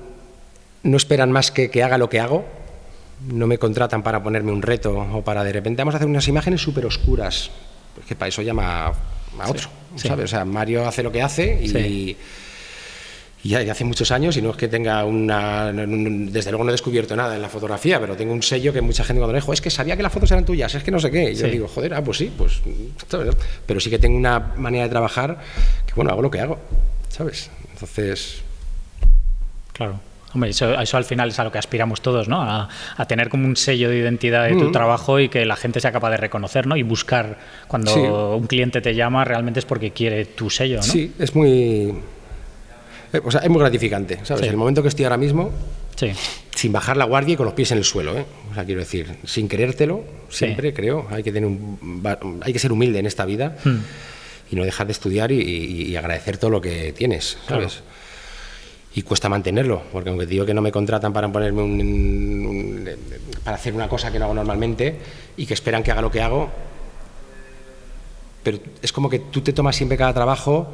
no 0.84 0.96
esperan 0.96 1.32
más 1.32 1.50
que 1.50 1.70
que 1.70 1.82
haga 1.82 1.98
lo 1.98 2.08
que 2.08 2.20
hago. 2.20 2.44
No 3.26 3.48
me 3.48 3.58
contratan 3.58 4.04
para 4.04 4.22
ponerme 4.22 4.52
un 4.52 4.62
reto 4.62 4.96
o 4.96 5.22
para 5.22 5.42
de 5.42 5.52
repente 5.52 5.82
vamos 5.82 5.94
a 5.94 5.96
hacer 5.96 6.08
unas 6.08 6.28
imágenes 6.28 6.62
súper 6.62 6.86
oscuras. 6.86 7.50
Porque 7.96 8.14
para 8.14 8.28
eso 8.28 8.42
llama 8.42 8.86
a 8.86 9.50
otro, 9.50 9.68
¿sabes? 9.96 10.26
O 10.26 10.28
sea, 10.28 10.44
Mario 10.44 10.86
hace 10.86 11.02
lo 11.02 11.10
que 11.10 11.22
hace 11.22 11.58
y 11.62 11.76
y 11.76 12.16
ya 13.48 13.72
hace 13.72 13.84
muchos 13.84 14.10
años, 14.12 14.36
y 14.36 14.42
no 14.42 14.50
es 14.50 14.56
que 14.56 14.68
tenga 14.68 15.04
una. 15.04 15.72
Desde 15.72 16.50
luego 16.50 16.64
no 16.64 16.70
he 16.70 16.72
descubierto 16.72 17.16
nada 17.16 17.34
en 17.34 17.42
la 17.42 17.48
fotografía, 17.48 17.98
pero 18.00 18.16
tengo 18.16 18.32
un 18.32 18.42
sello 18.42 18.72
que 18.72 18.80
mucha 18.80 19.02
gente 19.02 19.20
cuando 19.20 19.32
me 19.32 19.40
dijo, 19.40 19.52
es 19.52 19.60
que 19.60 19.70
sabía 19.70 19.96
que 19.96 20.02
las 20.02 20.12
fotos 20.12 20.30
eran 20.30 20.44
tuyas, 20.44 20.74
es 20.74 20.84
que 20.84 20.90
no 20.90 21.00
sé 21.00 21.10
qué. 21.10 21.32
Y 21.32 21.34
yo 21.34 21.48
digo, 21.48 21.66
joder, 21.66 21.94
ah, 21.94 22.04
pues 22.04 22.18
sí, 22.18 22.32
pues. 22.36 22.60
Pero 23.66 23.80
sí 23.80 23.90
que 23.90 23.98
tengo 23.98 24.16
una 24.16 24.38
manera 24.56 24.84
de 24.84 24.90
trabajar 24.90 25.38
que, 25.86 25.94
bueno, 25.94 26.12
hago 26.12 26.22
lo 26.22 26.30
que 26.30 26.40
hago, 26.40 26.58
¿sabes? 27.08 27.50
Entonces. 27.72 28.42
Claro. 29.72 29.98
Hombre, 30.34 30.50
eso, 30.50 30.80
eso, 30.80 30.96
al 30.96 31.04
final 31.04 31.28
es 31.28 31.38
a 31.38 31.44
lo 31.44 31.52
que 31.52 31.58
aspiramos 31.58 32.00
todos, 32.00 32.26
¿no? 32.26 32.40
A, 32.40 32.68
tener 33.06 33.28
como 33.28 33.46
un 33.46 33.56
sello 33.56 33.90
de 33.90 33.98
identidad 33.98 34.44
de 34.44 34.52
tu 34.54 34.68
mm. 34.68 34.72
trabajo 34.72 35.20
y 35.20 35.28
que 35.28 35.44
la 35.44 35.56
gente 35.56 35.80
sea 35.80 35.92
capaz 35.92 36.10
de 36.10 36.16
reconocer, 36.16 36.66
¿no? 36.66 36.76
Y 36.76 36.82
buscar 36.82 37.38
cuando 37.68 38.36
un 38.36 38.46
cliente 38.46 38.80
te 38.80 38.94
llama 38.94 39.24
realmente 39.24 39.58
es 39.58 39.66
porque 39.66 39.90
quiere 39.90 40.24
tu 40.24 40.48
sello, 40.48 40.76
¿no? 40.76 40.82
Sí, 40.84 41.12
es 41.18 41.34
muy 41.34 41.92
o 43.20 43.30
sea, 43.30 43.40
es 43.42 43.50
muy 43.50 43.60
gratificante, 43.60 44.20
¿sabes? 44.22 44.46
El 44.48 44.56
momento 44.56 44.82
que 44.82 44.88
estoy 44.88 45.04
ahora 45.04 45.18
mismo, 45.18 45.50
sin 46.54 46.72
bajar 46.72 46.96
la 46.96 47.04
guardia 47.04 47.34
y 47.34 47.36
con 47.36 47.46
los 47.46 47.54
pies 47.54 47.70
en 47.72 47.78
el 47.78 47.84
suelo, 47.84 48.16
¿eh? 48.16 48.24
O 48.50 48.54
sea, 48.54 48.64
quiero 48.64 48.80
decir, 48.80 49.16
sin 49.24 49.48
querértelo, 49.48 50.04
siempre 50.30 50.72
creo, 50.72 51.06
hay 51.10 51.22
que, 51.22 51.32
tener 51.32 51.50
hay 52.40 52.52
que 52.52 52.58
ser 52.58 52.72
humilde 52.72 52.98
en 52.98 53.06
esta 53.06 53.24
vida 53.24 53.56
hmm. 53.64 53.78
y 54.50 54.56
no 54.56 54.64
dejar 54.64 54.86
de 54.86 54.92
estudiar 54.92 55.30
y, 55.32 55.94
agradecer 55.96 56.38
todo 56.38 56.50
lo 56.50 56.60
que 56.60 56.92
tienes, 56.92 57.36
¿sabes? 57.46 57.80
Y 58.94 59.02
cuesta 59.02 59.28
mantenerlo, 59.28 59.82
porque 59.92 60.10
aunque 60.10 60.26
digo 60.26 60.44
que 60.44 60.52
no 60.52 60.60
me 60.60 60.70
contratan 60.70 61.12
para 61.12 61.30
ponerme 61.30 61.62
un, 61.62 62.88
para 63.44 63.56
hacer 63.56 63.74
una 63.74 63.88
cosa 63.88 64.10
que 64.10 64.18
no 64.18 64.26
hago 64.26 64.34
normalmente 64.34 64.96
y 65.36 65.46
que 65.46 65.54
esperan 65.54 65.82
que 65.82 65.90
haga 65.92 66.02
lo 66.02 66.10
que 66.10 66.20
hago, 66.20 66.50
pero 68.42 68.58
es 68.82 68.92
como 68.92 69.08
que 69.08 69.18
tú 69.18 69.40
te 69.40 69.52
tomas 69.52 69.76
siempre 69.76 69.96
cada 69.96 70.12
trabajo, 70.12 70.72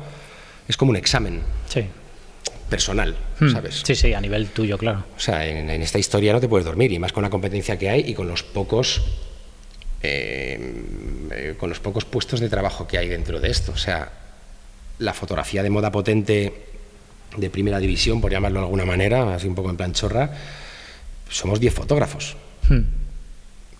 es 0.67 0.77
como 0.77 0.91
un 0.91 0.97
examen. 0.97 1.43
Sí 1.69 1.87
personal, 2.69 3.17
hmm. 3.41 3.51
¿sabes? 3.51 3.83
Sí, 3.85 3.95
sí, 3.95 4.13
a 4.13 4.21
nivel 4.21 4.49
tuyo, 4.49 4.79
claro. 4.79 5.05
O 5.17 5.21
sea, 5.21 5.47
en, 5.47 5.71
esta 5.71 5.99
historia 5.99 6.33
no 6.33 6.41
te 6.41 6.49
puedes 6.49 6.65
dormir, 6.65 6.93
y 6.93 6.99
más 6.99 7.13
con 7.13 7.23
la 7.23 7.31
competencia 7.31 7.79
que 7.79 7.91
hay 7.91 8.05
y 8.07 8.15
con 8.15 8.29
los 8.29 8.43
pocos. 8.43 9.03
Eh, 10.01 10.85
eh, 11.33 11.55
con 11.59 11.69
los 11.69 11.81
pocos 11.81 12.05
puestos 12.05 12.39
de 12.39 12.49
trabajo 12.49 12.87
que 12.87 12.99
hay 12.99 13.09
dentro 13.09 13.41
de 13.41 13.51
esto. 13.51 13.73
O 13.73 13.77
sea, 13.77 14.13
la 15.01 15.13
fotografía 15.13 15.63
de 15.63 15.71
moda 15.71 15.91
potente 15.91 16.53
de 17.37 17.51
primera 17.51 17.81
división, 17.81 18.21
por 18.21 18.31
llamarlo 18.31 18.61
de 18.61 18.67
alguna 18.67 18.85
manera, 18.85 19.35
así 19.35 19.49
un 19.49 19.55
poco 19.55 19.71
en 19.71 19.77
plan 19.77 19.93
chorra, 19.93 20.31
somos 21.29 21.59
10 21.59 21.75
fotógrafos. 21.75 22.37
Hmm. 22.69 22.83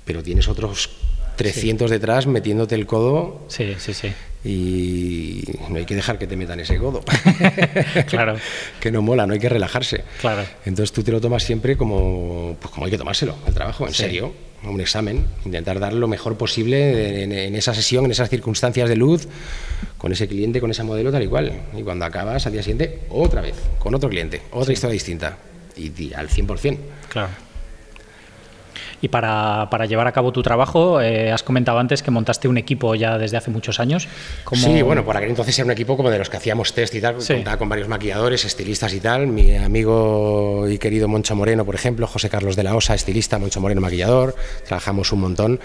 Pero 0.05 0.23
tienes 0.23 0.49
otros 0.49 0.91
300 1.37 1.91
detrás 1.91 2.27
metiéndote 2.27 2.75
el 2.75 2.87
codo. 2.87 3.47
Sí, 3.49 3.77
sí, 3.79 3.95
sí 3.95 4.13
y 4.45 5.43
no 5.69 5.77
hay 5.77 5.85
que 5.85 5.95
dejar 5.95 6.19
que 6.19 6.27
te 6.27 6.37
metan 6.37 6.61
ese 6.61 6.79
codo. 6.79 7.03
claro. 8.09 8.37
que 8.81 8.91
no 8.91 9.03
mola, 9.03 9.27
no 9.27 9.33
hay 9.33 9.41
que 9.41 9.49
relajarse. 9.49 10.05
Claro. 10.21 10.45
Entonces 10.65 10.93
tú 10.93 11.03
te 11.03 11.11
lo 11.11 11.21
tomas 11.21 11.43
siempre 11.43 11.77
como, 11.77 12.57
pues 12.61 12.73
como 12.73 12.87
hay 12.87 12.91
que 12.91 12.99
tomárselo, 12.99 13.35
el 13.47 13.55
trabajo, 13.55 13.87
en 13.87 13.95
serio, 13.95 14.33
un 14.65 14.81
examen, 14.81 15.27
intentar 15.45 15.81
dar 15.81 15.93
lo 15.93 16.09
mejor 16.09 16.37
posible 16.37 17.23
en, 17.25 17.55
esa 17.55 17.75
sesión, 17.75 18.05
en 18.05 18.11
esas 18.11 18.29
circunstancias 18.29 18.89
de 18.89 18.97
luz, 18.97 19.29
con 19.97 20.13
ese 20.13 20.29
cliente, 20.29 20.61
con 20.61 20.71
esa 20.71 20.85
modelo 20.85 21.11
tal 21.11 21.23
y 21.23 21.27
cual. 21.27 21.53
Y 21.77 21.83
cuando 21.83 22.05
acabas 22.05 22.47
al 22.47 22.53
día 22.53 22.63
siguiente, 22.63 23.01
otra 23.11 23.41
vez, 23.41 23.57
con 23.79 23.95
otro 23.95 24.09
cliente, 24.09 24.43
otra 24.53 24.73
historia 24.73 24.93
distinta. 24.93 25.39
Y, 25.77 25.93
y 26.03 26.13
al 26.13 26.29
100%. 26.29 26.77
Claro. 27.09 27.48
Y 29.01 29.09
para, 29.09 29.69
para 29.71 29.87
llevar 29.87 30.07
a 30.07 30.13
cabo 30.13 30.33
tu 30.33 30.43
trabajo, 30.43 31.01
eh, 31.01 31.31
has 31.31 31.43
comentado 31.43 31.79
antes 31.79 32.03
que 32.03 32.11
montaste 32.11 32.49
un 32.49 32.59
equipo 32.59 32.95
ya 32.95 33.19
desde 33.19 33.37
hace 33.37 33.51
muchos 33.51 33.81
años. 33.81 34.09
Sí, 34.55 34.83
bueno, 34.83 35.05
por 35.05 35.17
aquel 35.17 35.31
entonces 35.31 35.59
era 35.59 35.67
un 35.67 35.71
equipo 35.71 35.97
como 35.97 36.11
de 36.11 36.19
los 36.19 36.29
que 36.29 36.37
hacíamos 36.37 36.73
test 36.73 36.95
y 36.95 37.01
tal, 37.01 37.17
contaba 37.17 37.57
con 37.57 37.69
varios 37.69 37.89
maquilladores, 37.89 38.45
estilistas 38.45 38.93
y 38.95 39.01
tal. 39.01 39.27
Mi 39.27 39.57
amigo 39.57 40.67
y 40.69 40.79
querido 40.79 41.09
Moncho 41.09 41.37
Moreno, 41.37 41.65
por 41.65 41.75
ejemplo, 41.75 42.07
José 42.07 42.29
Carlos 42.29 42.57
de 42.57 42.65
la 42.65 42.75
Osa, 42.75 42.95
estilista, 42.95 43.39
Moncho 43.39 43.61
Moreno, 43.61 43.81
maquillador, 43.81 44.35
trabajamos 44.67 45.13
un 45.13 45.21
montón. 45.21 45.61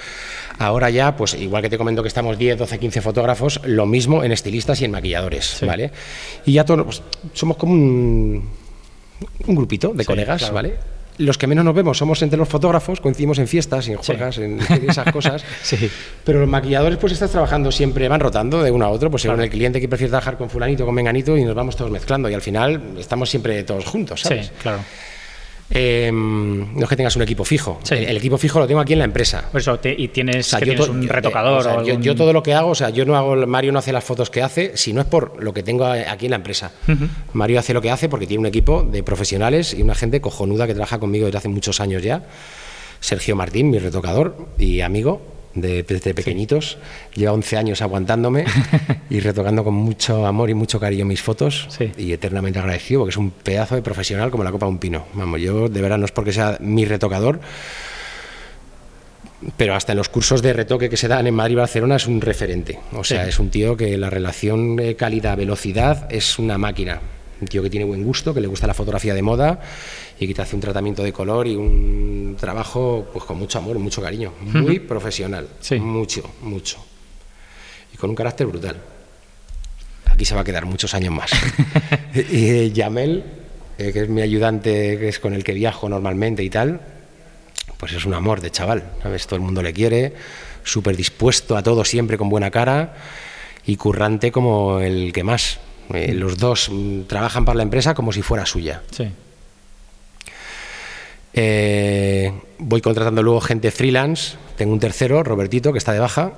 Ahora 0.59 0.89
ya, 0.89 1.15
pues 1.15 1.33
igual 1.33 1.63
que 1.63 1.69
te 1.69 1.77
comento 1.77 2.03
que 2.03 2.07
estamos 2.07 2.37
10, 2.37 2.57
12, 2.59 2.79
15 2.79 3.01
fotógrafos, 3.01 3.61
lo 3.65 3.85
mismo 3.85 4.23
en 4.23 4.31
estilistas 4.31 4.81
y 4.81 4.85
en 4.85 4.91
maquilladores, 4.91 5.59
¿vale? 5.65 5.91
Y 6.45 6.53
ya 6.53 6.65
todos 6.65 6.83
pues, 6.85 7.01
somos 7.33 7.57
como 7.57 7.73
un, 7.73 8.49
un 9.47 9.55
grupito 9.55 9.93
de 9.93 10.05
colegas, 10.05 10.51
¿vale? 10.51 10.92
Los 11.17 11.37
que 11.37 11.47
menos 11.47 11.63
nos 11.65 11.75
vemos 11.75 11.97
somos 11.97 12.21
entre 12.21 12.37
los 12.37 12.47
fotógrafos, 12.47 12.99
coincidimos 12.99 13.39
en 13.39 13.47
fiestas, 13.47 13.87
en 13.87 13.97
juegas, 13.97 14.37
en, 14.37 14.59
esas 14.89 15.11
cosas. 15.11 15.43
sí. 15.61 15.89
Pero 16.23 16.39
los 16.39 16.49
maquilladores, 16.49 16.97
pues 16.97 17.13
estás 17.13 17.31
trabajando 17.31 17.71
siempre, 17.71 18.07
van 18.07 18.19
rotando 18.19 18.63
de 18.63 18.71
uno 18.71 18.85
a 18.85 18.89
otro, 18.89 19.09
pues 19.09 19.21
según 19.21 19.41
el 19.41 19.49
cliente 19.49 19.79
que 19.79 19.87
prefiere 19.87 20.09
trabajar 20.09 20.37
con 20.37 20.49
fulanito, 20.49 20.85
con 20.85 20.95
menganito, 20.95 21.37
y 21.37 21.43
nos 21.43 21.55
vamos 21.55 21.75
todos 21.75 21.91
mezclando. 21.91 22.29
Y 22.29 22.33
al 22.33 22.41
final 22.41 22.81
estamos 22.97 23.29
siempre 23.29 23.63
todos 23.63 23.85
juntos, 23.85 24.21
¿sabes? 24.21 24.47
Sí, 24.47 24.51
claro. 24.61 24.79
Em, 25.75 26.75
no 26.75 26.83
es 26.83 26.89
que 26.89 26.95
tengas 26.95 27.15
un 27.15 27.23
equipo 27.23 27.43
fijo. 27.43 27.79
El, 27.89 28.15
equipo 28.15 28.37
fijo 28.37 28.59
lo 28.59 28.67
tengo 28.67 28.79
aquí 28.79 28.93
en 28.93 28.99
la 28.99 29.05
empresa. 29.05 29.45
Por 29.51 29.59
eso, 29.59 29.79
y 29.83 30.07
tienes, 30.09 30.53
un 30.53 31.07
retocador. 31.07 31.83
yo, 31.83 32.15
todo 32.15 32.31
lo 32.31 32.43
que 32.43 32.53
hago, 32.53 32.69
o 32.69 32.75
sea, 32.75 32.91
yo 32.91 33.05
no 33.05 33.17
hago, 33.17 33.35
Mario 33.47 33.71
no 33.71 33.79
hace 33.79 33.91
las 33.91 34.03
fotos 34.03 34.29
que 34.29 34.43
hace, 34.43 34.77
si 34.77 34.93
no 34.93 35.01
es 35.01 35.07
por 35.07 35.41
lo 35.43 35.53
que 35.53 35.63
tengo 35.63 35.85
aquí 35.85 36.25
en 36.25 36.31
la 36.31 36.37
empresa. 36.37 36.71
Mario 37.33 37.59
hace 37.59 37.73
lo 37.73 37.81
que 37.81 37.89
hace 37.89 38.07
porque 38.07 38.27
tiene 38.27 38.41
un 38.41 38.45
equipo 38.45 38.83
de 38.83 39.01
profesionales 39.01 39.73
y 39.73 39.81
una 39.81 39.95
gente 39.95 40.21
cojonuda 40.21 40.67
que 40.67 40.73
trabaja 40.73 40.99
conmigo 40.99 41.25
desde 41.25 41.39
hace 41.39 41.49
muchos 41.49 41.79
años 41.79 42.03
ya. 42.03 42.23
Sergio 42.99 43.35
Martín, 43.35 43.69
mi 43.69 43.79
retocador 43.79 44.47
y 44.57 44.81
amigo, 44.81 45.32
de, 45.55 45.83
desde 45.83 46.13
pequeñitos. 46.13 46.77
Lleva 47.15 47.33
11 47.33 47.57
años 47.57 47.81
aguantándome 47.81 48.45
y 49.09 49.19
retocando 49.19 49.63
con 49.63 49.73
mucho 49.73 50.25
amor 50.25 50.49
y 50.49 50.53
mucho 50.53 50.79
cariño 50.79 51.05
mis 51.05 51.21
fotos. 51.21 51.67
Y 51.97 52.11
eternamente 52.11 52.59
agradecido 52.59 53.01
porque 53.01 53.11
es 53.11 53.17
un 53.17 53.31
pedazo 53.31 53.75
de 53.75 53.81
profesional 53.81 54.31
como 54.31 54.43
la 54.43 54.51
copa 54.51 54.65
de 54.65 54.71
un 54.71 54.79
pino. 54.79 55.05
Vamos, 55.13 55.41
yo 55.41 55.69
de 55.69 55.81
verdad 55.81 55.97
no 55.97 56.05
es 56.05 56.11
porque 56.11 56.33
sea 56.33 56.57
mi 56.59 56.85
retocador, 56.85 57.39
pero 59.57 59.75
hasta 59.75 59.93
en 59.93 59.97
los 59.97 60.09
cursos 60.09 60.41
de 60.41 60.53
retoque 60.53 60.89
que 60.89 60.97
se 60.97 61.07
dan 61.07 61.27
en 61.27 61.33
Madrid 61.33 61.53
y 61.53 61.57
Barcelona 61.57 61.97
es 61.97 62.07
un 62.07 62.21
referente. 62.21 62.79
O 62.93 63.03
sea, 63.03 63.27
es 63.27 63.39
un 63.39 63.49
tío 63.49 63.75
que 63.75 63.97
la 63.97 64.09
relación 64.09 64.77
calidad-velocidad 64.95 66.11
es 66.11 66.39
una 66.39 66.57
máquina. 66.57 67.01
Un 67.41 67.47
tío 67.47 67.61
que 67.61 67.69
tiene 67.69 67.85
buen 67.85 68.03
gusto, 68.03 68.33
que 68.33 68.39
le 68.39 68.47
gusta 68.47 68.67
la 68.67 68.73
fotografía 68.73 69.13
de 69.13 69.21
moda 69.21 69.59
y 70.19 70.27
que 70.27 70.33
te 70.33 70.41
hace 70.41 70.55
un 70.55 70.61
tratamiento 70.61 71.03
de 71.03 71.11
color 71.11 71.47
y 71.47 71.55
un 71.55 72.35
trabajo 72.39 73.07
pues 73.11 73.25
con 73.25 73.37
mucho 73.37 73.57
amor, 73.57 73.79
mucho 73.79 74.01
cariño, 74.01 74.33
muy 74.41 74.79
profesional, 74.79 75.47
mucho, 75.79 76.29
mucho. 76.41 76.83
Y 77.93 77.97
con 77.97 78.09
un 78.09 78.15
carácter 78.15 78.47
brutal. 78.47 78.77
Aquí 80.05 80.25
se 80.25 80.35
va 80.35 80.41
a 80.41 80.43
quedar 80.43 80.65
muchos 80.65 80.93
años 80.93 81.13
más. 81.13 81.31
y 82.13 82.71
Yamel, 82.71 83.23
eh, 83.77 83.91
que 83.91 84.01
es 84.01 84.09
mi 84.09 84.21
ayudante, 84.21 84.97
que 84.99 85.09
es 85.09 85.19
con 85.19 85.33
el 85.33 85.43
que 85.43 85.53
viajo 85.53 85.89
normalmente 85.89 86.43
y 86.43 86.49
tal, 86.49 86.79
pues 87.77 87.93
es 87.93 88.05
un 88.05 88.13
amor 88.13 88.39
de 88.41 88.51
chaval, 88.51 88.83
¿sabes? 89.01 89.25
Todo 89.25 89.37
el 89.37 89.41
mundo 89.41 89.61
le 89.61 89.73
quiere, 89.73 90.13
súper 90.63 90.95
dispuesto 90.95 91.57
a 91.57 91.63
todo 91.63 91.83
siempre 91.83 92.17
con 92.17 92.29
buena 92.29 92.51
cara 92.51 92.95
y 93.65 93.75
currante 93.75 94.31
como 94.31 94.79
el 94.79 95.11
que 95.11 95.23
más. 95.23 95.59
Eh, 95.93 96.13
los 96.13 96.37
dos 96.37 96.69
mm, 96.71 97.01
trabajan 97.03 97.45
para 97.45 97.57
la 97.57 97.63
empresa 97.63 97.93
como 97.93 98.11
si 98.13 98.21
fuera 98.21 98.45
suya. 98.45 98.81
Sí. 98.91 99.09
Eh, 101.33 102.31
voy 102.59 102.81
contratando 102.81 103.23
luego 103.23 103.41
gente 103.41 103.71
freelance. 103.71 104.37
Tengo 104.55 104.71
un 104.73 104.79
tercero, 104.79 105.23
Robertito, 105.23 105.71
que 105.71 105.77
está 105.79 105.91
de 105.93 105.99
baja. 105.99 106.33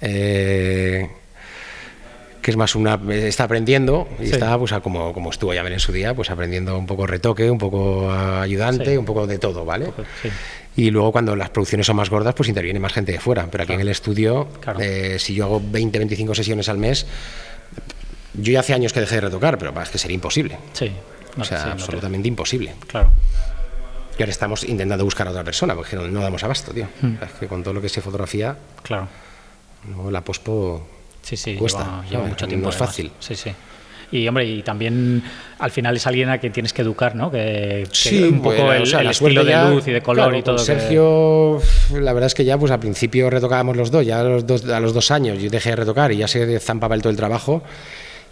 Eh, 0.00 1.08
que 2.42 2.50
es 2.52 2.56
más 2.56 2.76
una 2.76 3.00
está 3.12 3.42
aprendiendo 3.44 4.06
y 4.20 4.26
Sí. 4.26 4.32
está 4.34 4.56
pues 4.56 4.72
como, 4.82 5.12
como 5.12 5.30
estuvo 5.30 5.52
ya 5.52 5.62
en 5.62 5.80
su 5.80 5.90
día 5.90 6.14
pues 6.14 6.30
aprendiendo 6.30 6.78
un 6.78 6.86
poco 6.86 7.04
retoque 7.04 7.50
un 7.50 7.58
poco 7.58 8.08
ayudante 8.12 8.92
Sí. 8.92 8.96
un 8.96 9.04
poco 9.04 9.26
de 9.26 9.38
todo 9.40 9.64
vale 9.64 9.86
Sí. 10.22 10.28
y 10.76 10.90
luego 10.90 11.10
cuando 11.10 11.34
las 11.34 11.50
producciones 11.50 11.88
son 11.88 11.96
más 11.96 12.08
gordas 12.08 12.34
pues 12.36 12.48
interviene 12.48 12.78
más 12.78 12.92
gente 12.92 13.10
de 13.10 13.18
fuera 13.18 13.48
pero 13.50 13.64
aquí 13.64 13.72
en 13.72 13.80
el 13.80 13.88
estudio 13.88 14.46
Claro. 14.60 14.78
eh, 14.80 15.18
si 15.18 15.34
yo 15.34 15.46
hago 15.46 15.60
20 15.60 15.98
25 15.98 16.36
sesiones 16.36 16.68
al 16.68 16.78
mes 16.78 17.04
yo 18.34 18.52
ya 18.52 18.60
hace 18.60 18.74
años 18.74 18.92
que 18.92 19.00
dejé 19.00 19.16
de 19.16 19.22
retocar 19.22 19.58
pero 19.58 19.72
es 19.82 19.88
que 19.88 19.98
sería 19.98 20.14
imposible 20.14 20.56
Sí. 20.72 20.92
No, 21.36 21.42
o 21.42 21.44
sea 21.44 21.58
sí, 21.58 21.64
no 21.64 21.74
te- 21.74 21.82
absolutamente 21.82 22.28
imposible 22.28 22.74
Claro. 22.86 23.10
Y 24.18 24.22
ahora 24.22 24.30
estamos 24.30 24.64
intentando 24.64 25.04
buscar 25.04 25.26
a 25.26 25.30
otra 25.30 25.44
persona 25.44 25.74
porque 25.74 25.96
no, 25.96 26.06
no 26.08 26.20
damos 26.20 26.42
abasto 26.42 26.72
tío 26.72 26.86
sea, 27.00 27.26
es 27.26 27.32
que 27.40 27.46
con 27.46 27.62
todo 27.62 27.74
lo 27.74 27.80
que 27.82 27.88
se 27.88 28.00
fotografía 28.00 28.56
Claro. 28.82 29.08
no, 29.94 30.10
la 30.10 30.22
pospo 30.22 30.86
Sí, 31.22 31.36
sí, 31.36 31.54
Cuesta, 31.56 31.80
lleva, 31.84 32.02
lleva 32.02 32.10
¿sabes? 32.20 32.28
mucho 32.28 32.44
No 32.44 32.48
tiempo. 32.48 32.68
es 32.68 32.74
además. 32.76 32.88
fácil. 32.90 33.10
Sí, 33.18 33.34
sí. 33.34 33.50
Y 34.12 34.28
hombre, 34.28 34.44
y 34.46 34.62
también 34.62 35.20
al 35.58 35.72
final 35.72 35.96
es 35.96 36.06
alguien 36.06 36.28
a 36.30 36.38
quien 36.38 36.52
tienes 36.52 36.72
que 36.72 36.82
educar, 36.82 37.16
¿no? 37.16 37.28
Que, 37.32 37.84
que 37.90 37.94
Sí, 37.96 38.22
un 38.22 38.40
poco 38.40 38.54
bueno, 38.62 38.72
el, 38.74 38.82
o 38.82 38.86
sea, 38.86 39.00
el 39.00 39.08
estilo 39.08 39.44
de 39.44 39.50
ya- 39.50 39.68
luz 39.68 39.88
y 39.88 39.90
de 39.90 40.00
color 40.02 40.26
claro, 40.26 40.38
y 40.38 40.42
todo. 40.44 40.54
con 40.56 40.64
que- 40.64 40.72
Sergio, 40.78 41.60
la 42.00 42.12
verdad 42.12 42.28
es 42.28 42.34
que 42.34 42.44
ya 42.44 42.56
pues 42.56 42.70
al 42.70 42.78
principio 42.78 43.28
retocábamos 43.28 43.76
los 43.76 43.90
dos, 43.90 44.06
ya 44.06 44.20
a 44.20 44.22
los 44.22 44.46
dos, 44.46 44.64
a 44.68 44.78
los 44.78 44.94
dos 44.94 45.10
años 45.10 45.42
yo 45.42 45.50
dejé 45.50 45.70
de 45.70 45.76
retocar 45.76 46.12
y 46.12 46.18
ya 46.18 46.28
se 46.28 46.60
zampaba 46.60 46.94
el 46.94 47.02
todo 47.02 47.10
el 47.10 47.16
trabajo. 47.16 47.64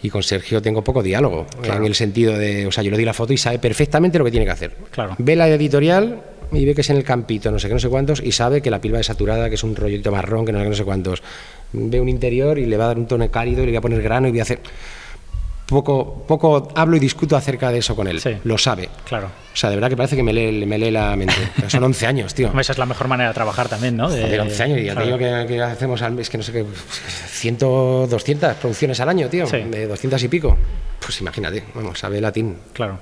Y 0.05 0.09
con 0.11 0.21
Sergio 0.21 0.61
tengo 0.61 0.83
poco 0.83 1.01
diálogo, 1.01 1.47
Claro. 1.63 1.79
en 1.81 1.87
el 1.87 1.95
sentido 1.95 2.37
de, 2.37 2.67
o 2.67 2.71
sea, 2.71 2.83
yo 2.83 2.91
le 2.91 2.97
di 2.97 3.05
la 3.05 3.13
foto 3.13 3.33
y 3.33 3.37
sabe 3.37 3.57
perfectamente 3.57 4.19
lo 4.19 4.25
que 4.25 4.29
tiene 4.31 4.45
que 4.45 4.51
hacer. 4.51 4.71
Claro. 4.91 5.15
Ve 5.17 5.35
la 5.35 5.47
editorial 5.49 6.21
y 6.51 6.63
ve 6.63 6.75
que 6.75 6.81
es 6.81 6.89
en 6.91 6.97
el 6.97 7.03
campito, 7.03 7.49
no 7.49 7.57
sé 7.57 7.67
qué, 7.67 7.73
no 7.73 7.79
sé 7.79 7.89
cuántos, 7.89 8.21
y 8.23 8.31
sabe 8.31 8.61
que 8.61 8.69
la 8.69 8.79
piel 8.79 8.93
va 8.93 8.99
desaturada, 8.99 9.49
que 9.49 9.55
es 9.55 9.63
un 9.63 9.75
rollito 9.75 10.11
marrón, 10.11 10.45
que 10.45 10.51
no 10.51 10.59
sé 10.59 10.63
qué, 10.65 10.69
no 10.69 10.75
sé 10.75 10.83
cuántos. 10.83 11.23
Ve 11.73 11.99
un 11.99 12.07
interior 12.07 12.59
y 12.59 12.67
le 12.67 12.77
va 12.77 12.83
a 12.85 12.87
dar 12.89 12.99
un 12.99 13.07
tono 13.07 13.29
cálido 13.31 13.63
y 13.63 13.65
le 13.65 13.71
voy 13.71 13.77
a 13.77 13.81
poner 13.81 14.01
grano 14.03 14.27
y 14.27 14.31
voy 14.31 14.39
a 14.39 14.43
hacer... 14.43 14.59
Poco, 15.67 16.23
poco 16.27 16.67
hablo 16.75 16.95
y 16.95 16.99
discuto 16.99 17.35
acerca 17.35 17.71
de 17.71 17.79
eso 17.79 17.95
con 17.95 18.07
él, 18.07 18.21
Sí. 18.21 18.37
lo 18.43 18.55
sabe. 18.57 18.89
Claro. 19.07 19.27
O 19.51 19.57
sea, 19.57 19.69
de 19.71 19.75
verdad 19.77 19.89
que 19.89 19.97
parece 19.97 20.15
que 20.15 20.21
me 20.21 20.31
lee, 20.31 20.63
me 20.65 20.77
lee 20.77 20.91
la 20.91 21.15
mente. 21.15 21.33
Pero 21.55 21.69
son 21.71 21.83
11 21.85 22.05
años, 22.05 22.33
tío. 22.35 22.51
Esa 22.59 22.73
es 22.73 22.77
la 22.77 22.85
mejor 22.85 23.07
manera 23.07 23.29
de 23.29 23.33
trabajar 23.33 23.67
también, 23.67 23.97
¿no? 23.97 24.09
De- 24.09 24.21
Joder, 24.21 24.41
11 24.41 24.63
años 24.63 24.77
y 24.79 24.83
ya 24.83 24.89
te 24.95 25.01
claro. 25.01 25.17
digo 25.17 25.47
que, 25.47 25.47
que 25.55 25.61
hacemos 25.61 26.01
al 26.03 26.11
mes, 26.13 26.29
que 26.29 26.37
no 26.37 26.43
sé 26.43 26.51
qué, 26.51 26.65
100, 27.29 27.57
200 27.57 28.55
producciones 28.57 28.99
al 28.99 29.09
año, 29.09 29.27
tío. 29.27 29.47
Sí. 29.47 29.57
De 29.57 29.87
200 29.87 30.21
y 30.23 30.27
pico. 30.27 30.55
Pues 30.99 31.19
imagínate, 31.21 31.63
vamos, 31.73 31.97
sabe 31.97 32.21
latín. 32.21 32.57
Claro. 32.73 32.99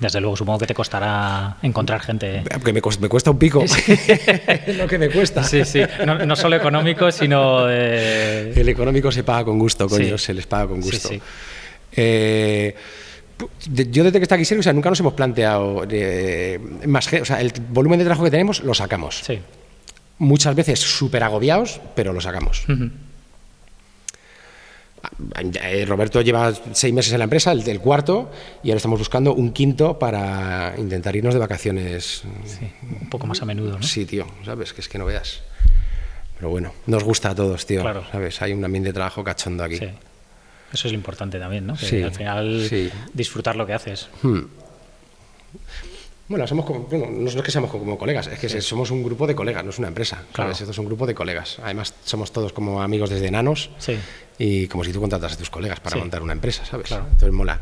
Desde 0.00 0.20
luego, 0.20 0.36
supongo 0.36 0.58
que 0.58 0.66
te 0.66 0.74
costará 0.74 1.56
encontrar 1.62 2.00
gente. 2.00 2.42
Que 2.64 2.72
me, 2.72 2.82
cuesta, 2.82 3.00
me 3.02 3.08
cuesta 3.08 3.30
un 3.30 3.38
pico. 3.38 3.64
lo 4.76 4.86
que 4.88 4.98
me 4.98 5.08
cuesta. 5.08 5.44
Sí, 5.44 5.64
sí. 5.64 5.82
No, 6.04 6.26
no 6.26 6.36
solo 6.36 6.56
económico, 6.56 7.10
sino 7.12 7.66
de. 7.66 8.52
El 8.60 8.68
económico 8.68 9.12
se 9.12 9.22
paga 9.22 9.44
con 9.44 9.58
gusto, 9.58 9.88
coño, 9.88 10.18
Sí. 10.18 10.24
se 10.26 10.34
les 10.34 10.46
paga 10.46 10.66
con 10.68 10.82
Sí, 10.82 10.90
gusto. 10.90 11.08
sí. 11.08 11.20
Eh, 11.92 12.74
yo 13.68 14.04
desde 14.04 14.18
que 14.18 14.24
está 14.24 14.34
aquí 14.34 14.54
o 14.54 14.62
sea, 14.62 14.72
nunca 14.72 14.90
nos 14.90 15.00
hemos 15.00 15.14
planteado 15.14 15.84
eh, 15.90 16.58
más, 16.86 17.12
o 17.12 17.24
sea, 17.24 17.40
el 17.40 17.52
volumen 17.70 17.98
de 17.98 18.04
trabajo 18.04 18.24
que 18.24 18.30
tenemos 18.30 18.62
lo 18.62 18.74
sacamos. 18.74 19.22
Sí. 19.24 19.38
Muchas 20.18 20.54
veces 20.54 20.80
súper 20.80 21.22
agobiados, 21.24 21.80
pero 21.94 22.12
lo 22.12 22.20
sacamos. 22.20 22.64
Eh, 22.68 22.90
Roberto 25.86 26.20
lleva 26.20 26.52
seis 26.72 26.92
meses 26.94 27.12
en 27.12 27.18
la 27.18 27.24
empresa, 27.24 27.52
el 27.52 27.62
del 27.64 27.80
cuarto, 27.80 28.30
y 28.62 28.70
ahora 28.70 28.76
estamos 28.78 28.98
buscando 28.98 29.34
un 29.34 29.52
quinto 29.52 29.98
para 29.98 30.74
intentar 30.78 31.14
irnos 31.16 31.34
de 31.34 31.40
vacaciones. 31.40 32.22
Sí, 32.44 32.70
un 33.00 33.08
poco 33.10 33.26
más 33.26 33.40
a 33.42 33.44
menudo, 33.44 33.76
¿no? 33.78 33.82
Sí, 33.82 34.04
tío, 34.06 34.26
¿sabes? 34.44 34.72
Que 34.72 34.80
es 34.80 34.88
que 34.88 34.98
no 34.98 35.04
veas. 35.06 35.40
Pero 36.36 36.50
bueno, 36.50 36.72
nos 36.86 37.04
gusta 37.04 37.30
a 37.30 37.34
todos, 37.34 37.64
tío. 37.66 37.80
Claro. 37.82 38.04
¿Sabes? 38.10 38.40
Hay 38.42 38.52
un 38.52 38.64
ambiente 38.64 38.88
de 38.90 38.92
trabajo 38.94 39.22
cachondo 39.22 39.64
aquí. 39.64 39.76
Sí. 39.78 39.88
Eso 40.72 40.88
es 40.88 40.92
lo 40.92 40.96
importante 40.98 41.38
también, 41.38 41.66
¿no? 41.66 41.74
Que 41.76 41.86
Sí, 41.86 42.02
al 42.02 42.12
final 42.12 42.66
sí. 42.68 42.90
disfrutar 43.12 43.54
lo 43.54 43.66
que 43.66 43.74
haces. 43.74 44.08
Hmm. 44.22 44.40
Bueno, 46.26 46.46
somos 46.46 46.64
como, 46.64 46.80
bueno, 46.80 47.06
no 47.10 47.28
es 47.28 47.36
que 47.36 47.50
seamos 47.50 47.70
como 47.70 47.98
colegas, 47.98 48.26
es 48.28 48.38
que 48.38 48.48
se- 48.48 48.62
somos 48.62 48.90
un 48.90 49.02
grupo 49.04 49.26
de 49.26 49.34
colegas, 49.34 49.62
no 49.62 49.70
es 49.70 49.78
una 49.78 49.88
empresa. 49.88 50.22
Claro. 50.32 50.48
¿sabes? 50.50 50.62
Esto 50.62 50.70
es 50.72 50.78
un 50.78 50.86
grupo 50.86 51.06
de 51.06 51.14
colegas. 51.14 51.58
Además, 51.62 51.92
somos 52.04 52.32
todos 52.32 52.52
como 52.54 52.80
amigos 52.82 53.10
desde 53.10 53.28
enanos 53.28 53.68
Sí. 53.78 53.98
Y 54.38 54.66
como 54.68 54.84
si 54.84 54.92
tú 54.92 55.00
contratas 55.00 55.32
a 55.34 55.36
tus 55.36 55.50
colegas 55.50 55.80
para 55.80 55.94
Sí. 55.94 56.00
montar 56.00 56.22
una 56.22 56.32
empresa, 56.32 56.64
¿sabes? 56.64 56.86
Claro. 56.88 57.04
Entonces 57.04 57.32
mola. 57.32 57.60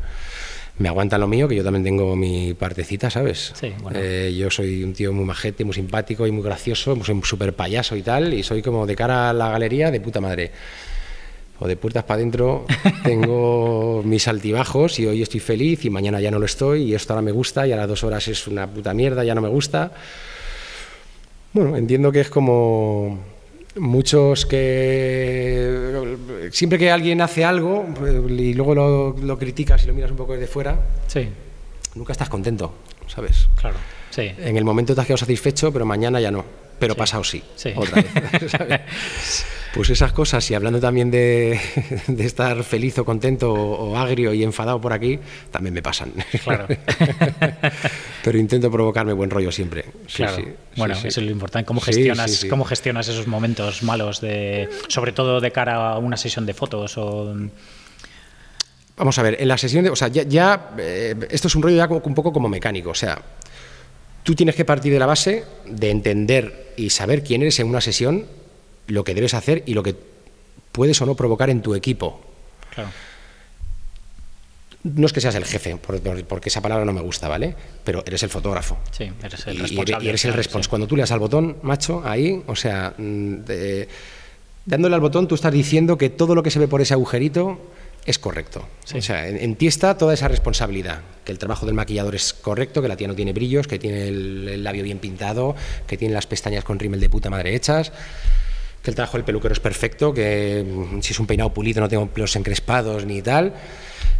Me 0.78 0.88
aguantan 0.88 1.20
lo 1.20 1.28
mío, 1.28 1.46
que 1.48 1.54
yo 1.54 1.62
también 1.62 1.84
tengo 1.84 2.16
mi 2.16 2.54
partecita, 2.54 3.10
¿sabes? 3.10 3.52
Sí, 3.54 3.72
bueno. 3.82 3.98
Eh, 4.00 4.34
yo 4.36 4.50
soy 4.50 4.82
un 4.82 4.94
tío 4.94 5.12
muy 5.12 5.24
majete, 5.26 5.64
muy 5.64 5.74
simpático 5.74 6.26
y 6.26 6.32
muy 6.32 6.42
gracioso, 6.42 6.96
soy 7.04 7.14
un 7.14 7.22
súper 7.24 7.54
payaso 7.54 7.94
y 7.94 8.02
tal, 8.02 8.32
y 8.32 8.42
soy 8.42 8.62
como 8.62 8.86
de 8.86 8.96
cara 8.96 9.30
a 9.30 9.32
la 9.34 9.50
galería 9.50 9.90
de 9.90 10.00
puta 10.00 10.20
madre. 10.20 10.50
O 11.60 11.68
de 11.68 11.76
puertas 11.76 12.04
para 12.04 12.16
adentro 12.20 12.64
tengo 13.04 14.02
mis 14.04 14.26
altibajos 14.26 14.98
y 14.98 15.06
hoy 15.06 15.22
estoy 15.22 15.40
feliz 15.40 15.84
y 15.84 15.90
mañana 15.90 16.20
ya 16.20 16.30
no 16.30 16.38
lo 16.38 16.46
estoy 16.46 16.84
y 16.84 16.94
esto 16.94 17.12
ahora 17.12 17.22
me 17.22 17.32
gusta 17.32 17.66
y 17.66 17.72
a 17.72 17.76
las 17.76 17.86
dos 17.86 18.02
horas 18.02 18.26
es 18.28 18.48
una 18.48 18.66
puta 18.66 18.94
mierda, 18.94 19.22
ya 19.24 19.34
no 19.34 19.42
me 19.42 19.48
gusta. 19.48 19.92
Bueno, 21.52 21.76
entiendo 21.76 22.10
que 22.10 22.20
es 22.20 22.30
como 22.30 23.20
muchos 23.76 24.46
que 24.46 26.48
siempre 26.52 26.78
que 26.78 26.90
alguien 26.90 27.20
hace 27.20 27.44
algo 27.44 27.86
y 28.28 28.54
luego 28.54 28.74
lo, 28.74 29.16
lo 29.20 29.38
criticas 29.38 29.82
y 29.84 29.86
lo 29.86 29.94
miras 29.94 30.10
un 30.10 30.16
poco 30.16 30.34
desde 30.34 30.46
fuera, 30.46 30.78
Sí, 31.06 31.28
nunca 31.94 32.12
estás 32.12 32.28
contento, 32.28 32.74
¿sabes? 33.06 33.48
claro. 33.60 33.76
Sí. 34.10 34.30
En 34.38 34.58
el 34.58 34.64
momento 34.64 34.94
te 34.94 35.00
has 35.00 35.06
quedado 35.06 35.16
satisfecho, 35.18 35.72
pero 35.72 35.86
mañana 35.86 36.20
ya 36.20 36.30
no. 36.30 36.44
Pero 36.78 36.92
Sí. 36.94 36.98
pasado 36.98 37.24
sí, 37.24 37.42
Sí. 37.56 37.72
otra 37.74 38.02
vez. 38.02 38.50
¿sabes? 38.50 38.80
Pues 39.72 39.88
esas 39.88 40.12
cosas, 40.12 40.50
y 40.50 40.54
hablando 40.54 40.80
también 40.80 41.10
de, 41.10 41.58
de 42.06 42.26
estar 42.26 42.62
feliz 42.62 42.98
o 42.98 43.06
contento 43.06 43.54
o, 43.54 43.92
o 43.92 43.96
agrio 43.96 44.34
y 44.34 44.42
enfadado 44.42 44.78
por 44.82 44.92
aquí, 44.92 45.18
también 45.50 45.72
me 45.72 45.80
pasan. 45.80 46.12
Claro. 46.44 46.66
pero 48.22 48.38
intento 48.38 48.70
provocarme 48.70 49.12
buen 49.12 49.30
rollo 49.30 49.50
siempre. 49.52 49.84
Sí, 50.06 50.18
Claro. 50.18 50.36
sí, 50.36 50.44
bueno, 50.76 50.94
sí. 50.94 51.08
eso 51.08 51.20
es 51.20 51.26
lo 51.26 51.32
importante. 51.32 51.66
¿Cómo 51.66 51.80
gestionas, 51.80 52.30
sí, 52.30 52.36
sí. 52.42 52.48
¿Cómo 52.48 52.64
gestionas 52.64 53.08
esos 53.08 53.26
momentos 53.26 53.82
malos, 53.82 54.20
de, 54.20 54.68
sobre 54.88 55.12
todo 55.12 55.40
de 55.40 55.50
cara 55.50 55.92
a 55.92 55.98
una 55.98 56.16
sesión 56.16 56.46
de 56.46 56.54
fotos? 56.54 56.96
O... 56.98 57.34
Vamos 58.96 59.18
a 59.18 59.22
ver, 59.22 59.36
en 59.40 59.48
la 59.48 59.58
sesión 59.58 59.84
de. 59.84 59.90
O 59.90 59.96
sea, 59.96 60.08
ya. 60.08 60.22
ya, 60.24 60.70
eh, 60.78 61.14
esto 61.30 61.48
es 61.48 61.54
un 61.54 61.62
rollo 61.62 61.76
ya 61.76 61.88
como- 61.88 62.02
un 62.04 62.14
poco 62.14 62.32
como 62.32 62.48
mecánico. 62.48 62.90
O 62.90 62.94
sea, 62.94 63.20
tú 64.22 64.34
tienes 64.34 64.54
que 64.54 64.64
partir 64.64 64.92
de 64.92 64.98
la 64.98 65.06
base 65.06 65.44
de 65.66 65.90
entender 65.90 66.74
y 66.76 66.90
saber 66.90 67.24
quién 67.24 67.42
eres 67.42 67.58
en 67.58 67.68
una 67.68 67.80
sesión, 67.80 68.26
lo 68.86 69.02
que 69.04 69.14
debes 69.14 69.34
hacer 69.34 69.62
y 69.66 69.74
lo 69.74 69.82
que 69.82 69.96
puedes 70.72 71.00
o 71.00 71.06
no 71.06 71.14
provocar 71.16 71.50
en 71.50 71.62
tu 71.62 71.74
equipo. 71.74 72.20
Claro. 72.74 72.90
No 74.84 75.06
es 75.06 75.12
que 75.12 75.20
seas 75.20 75.34
el 75.36 75.44
jefe, 75.44 75.76
por- 75.76 76.00
por- 76.00 76.24
porque 76.24 76.48
esa 76.48 76.60
palabra 76.60 76.84
no 76.84 76.92
me 76.92 77.00
gusta, 77.00 77.28
¿vale? 77.28 77.54
Pero 77.84 78.02
eres 78.06 78.22
el 78.24 78.30
fotógrafo. 78.30 78.78
Sí, 78.90 79.04
eres 79.22 79.46
el 79.46 79.58
responsable. 79.60 79.92
eres, 79.92 80.04
y 80.04 80.08
eres 80.08 80.24
el 80.24 80.32
responsable. 80.34 80.64
sí. 80.64 80.70
Cuando 80.70 80.86
tú 80.88 80.96
le 80.96 81.02
das 81.02 81.12
al 81.12 81.20
botón, 81.20 81.56
macho, 81.62 82.02
ahí, 82.04 82.42
o 82.46 82.56
sea, 82.56 82.94
mm, 82.98 83.34
de- 83.44 83.88
dándole 84.66 84.94
al 84.96 85.00
botón, 85.00 85.28
tú 85.28 85.34
estás 85.36 85.52
diciendo 85.52 85.96
que 85.98 86.08
todo 86.10 86.34
lo 86.34 86.42
que 86.42 86.50
se 86.50 86.58
ve 86.58 86.66
por 86.68 86.80
ese 86.80 86.94
agujerito 86.94 87.60
es 88.04 88.18
correcto. 88.18 88.66
Sí. 88.84 88.98
O 88.98 89.02
sea, 89.02 89.28
en, 89.28 89.36
en 89.36 89.54
ti 89.54 89.68
está 89.68 89.96
toda 89.96 90.14
esa 90.14 90.26
responsabilidad. 90.26 91.02
Que 91.24 91.30
el 91.30 91.38
trabajo 91.38 91.64
del 91.66 91.76
maquillador 91.76 92.16
es 92.16 92.32
correcto, 92.32 92.82
que 92.82 92.88
la 92.88 92.96
tía 92.96 93.06
no 93.06 93.14
tiene 93.14 93.32
brillos, 93.32 93.68
que 93.68 93.78
tiene 93.78 94.08
el, 94.08 94.48
el 94.48 94.64
labio 94.64 94.82
bien 94.82 94.98
pintado, 94.98 95.54
que 95.86 95.96
tiene 95.96 96.12
las 96.12 96.26
pestañas 96.26 96.64
con 96.64 96.80
rímel 96.80 96.98
de 96.98 97.08
puta 97.08 97.30
madre 97.30 97.54
hechas. 97.54 97.92
Que 98.82 98.90
el 98.90 98.96
trabajo 98.96 99.16
del 99.16 99.24
peluquero 99.24 99.54
es 99.54 99.60
perfecto, 99.60 100.12
que 100.12 100.66
mm, 100.66 101.00
si 101.02 101.12
es 101.12 101.20
un 101.20 101.28
peinado 101.28 101.54
pulido 101.54 101.80
no 101.80 101.88
tengo 101.88 102.08
pelos 102.08 102.34
encrespados 102.34 103.04
ni 103.06 103.22
tal. 103.22 103.54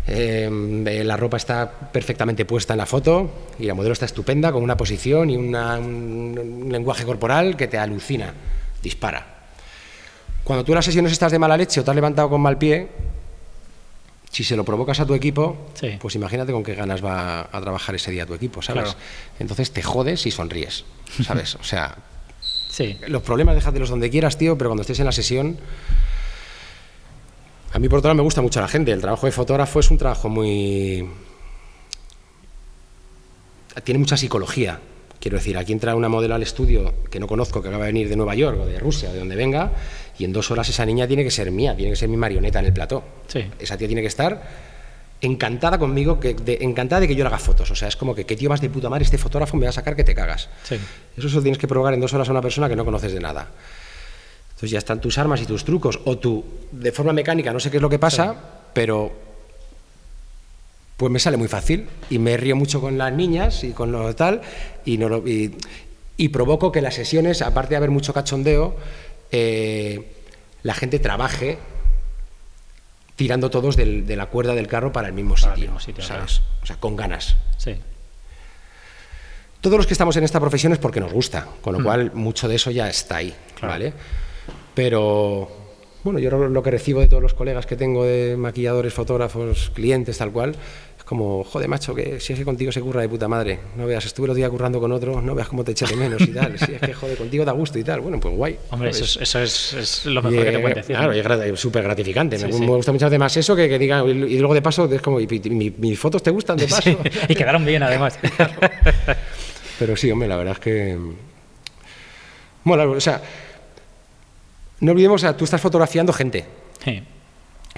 Eh, 0.06 0.84
eh, 0.86 1.04
la 1.04 1.16
ropa 1.16 1.36
está 1.36 1.70
perfectamente 1.92 2.44
puesta 2.44 2.74
en 2.74 2.78
la 2.78 2.86
foto 2.86 3.30
y 3.58 3.64
la 3.66 3.74
modelo 3.74 3.92
está 3.92 4.04
estupenda 4.06 4.50
con 4.52 4.62
una 4.62 4.76
posición 4.76 5.30
y 5.30 5.36
una- 5.36 5.78
un, 5.78 6.38
un 6.64 6.72
lenguaje 6.72 7.04
corporal 7.04 7.56
que 7.56 7.68
te 7.68 7.78
alucina, 7.78 8.34
dispara. 8.82 9.26
Cuando 10.44 10.64
tú 10.64 10.72
en 10.72 10.76
las 10.76 10.84
sesiones 10.84 11.12
estás 11.12 11.30
de 11.30 11.38
mala 11.38 11.56
leche 11.56 11.80
o 11.80 11.84
te 11.84 11.90
has 11.90 11.94
levantado 11.94 12.28
con 12.28 12.40
mal 12.40 12.58
pie, 12.58 12.88
si 14.30 14.42
se 14.44 14.56
lo 14.56 14.64
provocas 14.64 14.98
a 14.98 15.06
tu 15.06 15.14
equipo, 15.14 15.68
Sí. 15.74 15.98
pues 16.00 16.14
imagínate 16.16 16.52
con 16.52 16.64
qué 16.64 16.74
ganas 16.74 17.04
va 17.04 17.42
a 17.52 17.60
trabajar 17.60 17.94
ese 17.94 18.10
día 18.10 18.26
tu 18.26 18.34
equipo, 18.34 18.60
¿sabes? 18.62 18.84
Claro. 18.84 18.98
Entonces 19.38 19.70
te 19.72 19.82
jodes 19.82 20.26
y 20.26 20.30
sonríes, 20.30 20.84
¿sabes? 21.24 21.54
O 21.60 21.64
sea, 21.64 21.96
Sí, 22.68 22.98
los 23.06 23.20
problemas 23.22 23.54
déjatelos 23.54 23.90
donde 23.90 24.08
quieras, 24.08 24.38
tío, 24.38 24.56
pero 24.56 24.70
cuando 24.70 24.80
estés 24.80 24.98
en 24.98 25.04
la 25.04 25.12
sesión... 25.12 25.58
A 27.72 27.78
mí, 27.78 27.88
por 27.88 28.00
otro 28.00 28.08
lado, 28.08 28.16
me 28.16 28.22
gusta 28.22 28.42
mucho 28.42 28.61
la 28.61 28.68
gente. 28.68 28.92
El 28.92 29.00
trabajo 29.00 29.26
de 29.26 29.32
fotógrafo 29.32 29.80
es 29.80 29.90
un 29.90 29.98
trabajo 29.98 30.28
muy... 30.28 31.08
Tiene 33.85 33.98
mucha 33.98 34.16
psicología. 34.16 34.78
Quiero 35.18 35.38
decir, 35.38 35.56
aquí 35.56 35.72
entra 35.72 35.94
una 35.94 36.08
modelo 36.08 36.35
al 36.35 36.42
estudio 36.42 36.94
que 37.11 37.18
no 37.18 37.26
conozco, 37.26 37.62
que 37.62 37.68
acaba 37.68 37.87
de 37.87 37.92
venir 37.92 38.08
de 38.08 38.16
Nueva 38.16 38.35
York 38.35 38.58
o 38.61 38.66
de 38.66 38.78
Rusia, 38.78 39.12
de 39.12 39.20
donde 39.20 39.37
venga, 39.37 39.70
y 40.18 40.24
en 40.24 40.32
dos 40.32 40.50
horas 40.50 40.68
esa 40.68 40.85
niña 40.85 41.06
tiene 41.06 41.22
que 41.22 41.30
ser 41.30 41.50
mía, 41.50 41.74
tiene 41.76 41.92
que 41.92 41.96
ser 41.96 42.08
mi 42.08 42.16
marioneta 42.16 42.58
en 42.58 42.66
el 42.66 42.72
plató. 42.72 43.04
Sí. 43.28 43.44
Esa 43.58 43.78
tía 43.78 43.87
tiene 43.87 44.02
que 44.02 44.08
estar 44.08 44.42
encantada 45.22 45.78
conmigo, 45.78 46.18
que, 46.18 46.35
encantada 46.61 47.00
de 47.00 47.08
que 47.08 47.14
yo 47.14 47.22
le 47.22 47.28
haga 47.28 47.38
fotos. 47.38 47.70
O 47.70 47.76
sea, 47.76 47.88
es 47.88 47.96
como 47.96 48.14
que 48.14 48.26
qué 48.26 48.37
tío 48.37 48.50
más 48.50 48.61
de 48.61 48.68
puta 48.68 48.90
madre 48.90 49.04
este 49.04 49.16
fotógrafo 49.16 49.56
me 49.56 49.64
va 49.64 49.70
a 49.70 49.72
sacar 49.72 49.96
que 49.96 50.04
te 50.04 50.14
cagas. 50.14 50.48
Sí. 50.64 50.76
Eso 51.16 51.28
solo 51.28 51.42
tienes 51.42 51.58
que 51.58 51.68
probar 51.68 51.94
en 51.94 52.00
dos 52.00 52.12
horas 52.12 52.28
a 52.28 52.32
una 52.32 52.42
persona 52.42 52.68
que 52.68 52.76
no 52.76 52.85
conoces 52.85 53.12
de 53.12 53.20
nada. 53.20 53.48
Entonces 54.62 54.75
ya 54.75 54.79
están 54.79 55.01
tus 55.01 55.18
armas 55.18 55.40
y 55.42 55.46
tus 55.46 55.64
trucos. 55.64 55.98
O 56.05 56.18
tú, 56.18 56.44
de 56.70 56.92
forma 56.92 57.12
mecánica, 57.12 57.53
no 57.53 57.59
sé 57.59 57.68
qué 57.68 57.79
es 57.79 57.83
lo 57.83 57.90
que 57.90 57.98
pasa, 57.98 58.37
pero 58.72 59.11
pues 60.96 61.11
me 61.11 61.18
sale 61.18 61.37
muy 61.37 61.48
fácil 61.48 61.88
y 62.11 62.20
me 62.20 62.37
río 62.37 62.55
mucho 62.55 62.81
con 62.81 62.96
las 62.96 63.12
niñas 63.12 63.64
y 63.64 63.72
con 63.72 63.90
lo 63.90 64.14
tal 64.14 64.40
y, 64.85 64.98
no 64.98 65.20
y, 65.27 66.29
provoco 66.29 66.70
que 66.70 66.81
las 66.81 66.94
sesiones, 66.94 67.42
aparte 67.42 67.70
de 67.70 67.79
haber 67.79 67.90
mucho 67.90 68.14
cachondeo, 68.14 68.77
eh, 69.33 70.12
la 70.62 70.75
gente 70.75 71.01
trabaje 71.01 71.59
tirando 73.16 73.51
todos 73.51 73.75
de 73.75 74.14
la 74.14 74.27
cuerda 74.27 74.55
del 74.55 74.68
carro 74.68 74.92
para 74.92 75.09
el 75.09 75.12
mismo 75.12 75.37
sitio, 75.37 75.72
¿sabes? 75.98 76.40
O 76.62 76.66
sea, 76.66 76.77
con 76.77 76.94
ganas. 76.94 77.37
Sí. 77.57 77.75
Todos 79.61 79.77
los 79.77 79.88
que 79.88 79.94
estamos 79.94 80.16
en 80.16 80.22
esta 80.22 80.38
profesión 80.38 80.72
es 80.72 80.79
porque 80.79 81.01
nos 81.01 81.12
gusta, 81.12 81.48
con 81.62 81.72
lo 81.72 81.81
mm. 81.81 81.83
cual 81.83 82.12
mucho 82.14 82.46
de 82.46 82.55
eso 82.55 82.70
ya 82.70 82.88
está 82.88 83.16
ahí, 83.16 83.35
¿vale? 83.61 83.92
Pero 84.74 85.48
bueno, 86.04 86.18
yo 86.18 86.30
lo 86.30 86.62
que 86.62 86.70
recibo 86.70 87.00
de 87.00 87.08
todos 87.08 87.22
los 87.22 87.35
colegas 87.35 87.66
que 87.66 87.76
tengo 87.76 88.04
de 88.04 88.37
maquilladores, 88.37 88.92
fotógrafos, 88.92 89.70
clientes, 89.74 90.18
tal 90.18 90.32
cual, 90.32 90.56
como, 91.12 91.44
joder, 91.44 91.68
macho, 91.68 91.94
que 91.94 92.20
si 92.20 92.32
es 92.32 92.38
que 92.38 92.44
contigo 92.46 92.72
se 92.72 92.80
curra 92.80 93.02
de 93.02 93.08
puta 93.11 93.28
madre, 93.28 93.58
no 93.76 93.85
veas, 93.85 94.06
estuve 94.06 94.26
los 94.28 94.35
días 94.35 94.48
currando 94.48 94.80
con 94.80 94.90
otro, 94.92 95.20
no 95.20 95.35
veas 95.35 95.46
cómo 95.46 95.62
te 95.62 95.72
eché 95.72 95.85
de 95.85 95.94
menos 95.94 96.22
y 96.22 96.28
tal, 96.28 96.58
si 96.58 96.72
es 96.72 96.80
que, 96.80 96.94
joder, 96.94 97.18
contigo 97.18 97.44
da 97.44 97.52
gusto 97.52 97.78
y 97.78 97.85
tal, 97.85 98.00
bueno, 98.00 98.18
pues 98.18 98.35
guay. 98.35 98.56
Hombre, 98.70 98.88
eso, 98.88 99.40
es, 99.40 100.06
lo 100.06 100.22
mejor 100.22 100.42
que 100.42 100.52
te 100.52 100.58
pueden 100.58 100.76
decir. 100.76 100.96
Claro, 100.96 101.12
es 101.12 101.61
súper 101.61 101.82
gratificante, 101.82 102.38
me, 102.38 102.46
gusta 102.48 102.92
mucho 102.92 103.11
más 103.18 103.37
eso 103.37 103.54
que, 103.54 103.68
que 103.68 103.78
diga, 103.78 104.02
y, 104.04 104.38
luego 104.38 104.54
de 104.54 104.62
paso, 104.62 104.90
es 104.90 105.02
como, 105.02 105.20
y, 105.20 105.26
mis 105.76 105.98
fotos 105.98 106.22
te 106.22 106.30
gustan 106.30 106.56
de 106.56 106.66
paso. 106.68 106.90
y 107.28 107.35
quedaron 107.35 107.64
bien 107.66 107.82
además. 107.82 108.18
Pero 109.78 109.96
sí, 109.96 110.11
hombre, 110.11 110.28
la 110.28 110.37
verdad 110.37 110.54
es 110.54 110.61
que... 110.61 110.98
Bueno, 112.64 112.90
o 112.90 113.00
sea, 113.00 113.20
no 114.82 114.92
olvidemos, 114.92 115.20
o 115.20 115.24
sea, 115.24 115.36
tú 115.36 115.44
estás 115.44 115.60
fotografiando 115.60 116.12
gente. 116.12 116.44
Sí 116.84 117.02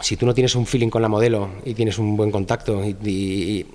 si 0.03 0.17
tú 0.17 0.27
no 0.27 0.35
tienes 0.35 0.55
un 0.55 0.67
feeling 0.67 0.89
con 0.89 1.03
la 1.03 1.09
modelo 1.09 1.51
y 1.65 1.75
tienes 1.75 1.99
un 1.99 2.17
buen 2.17 2.31
contacto 2.31 2.83
y, 2.85 3.67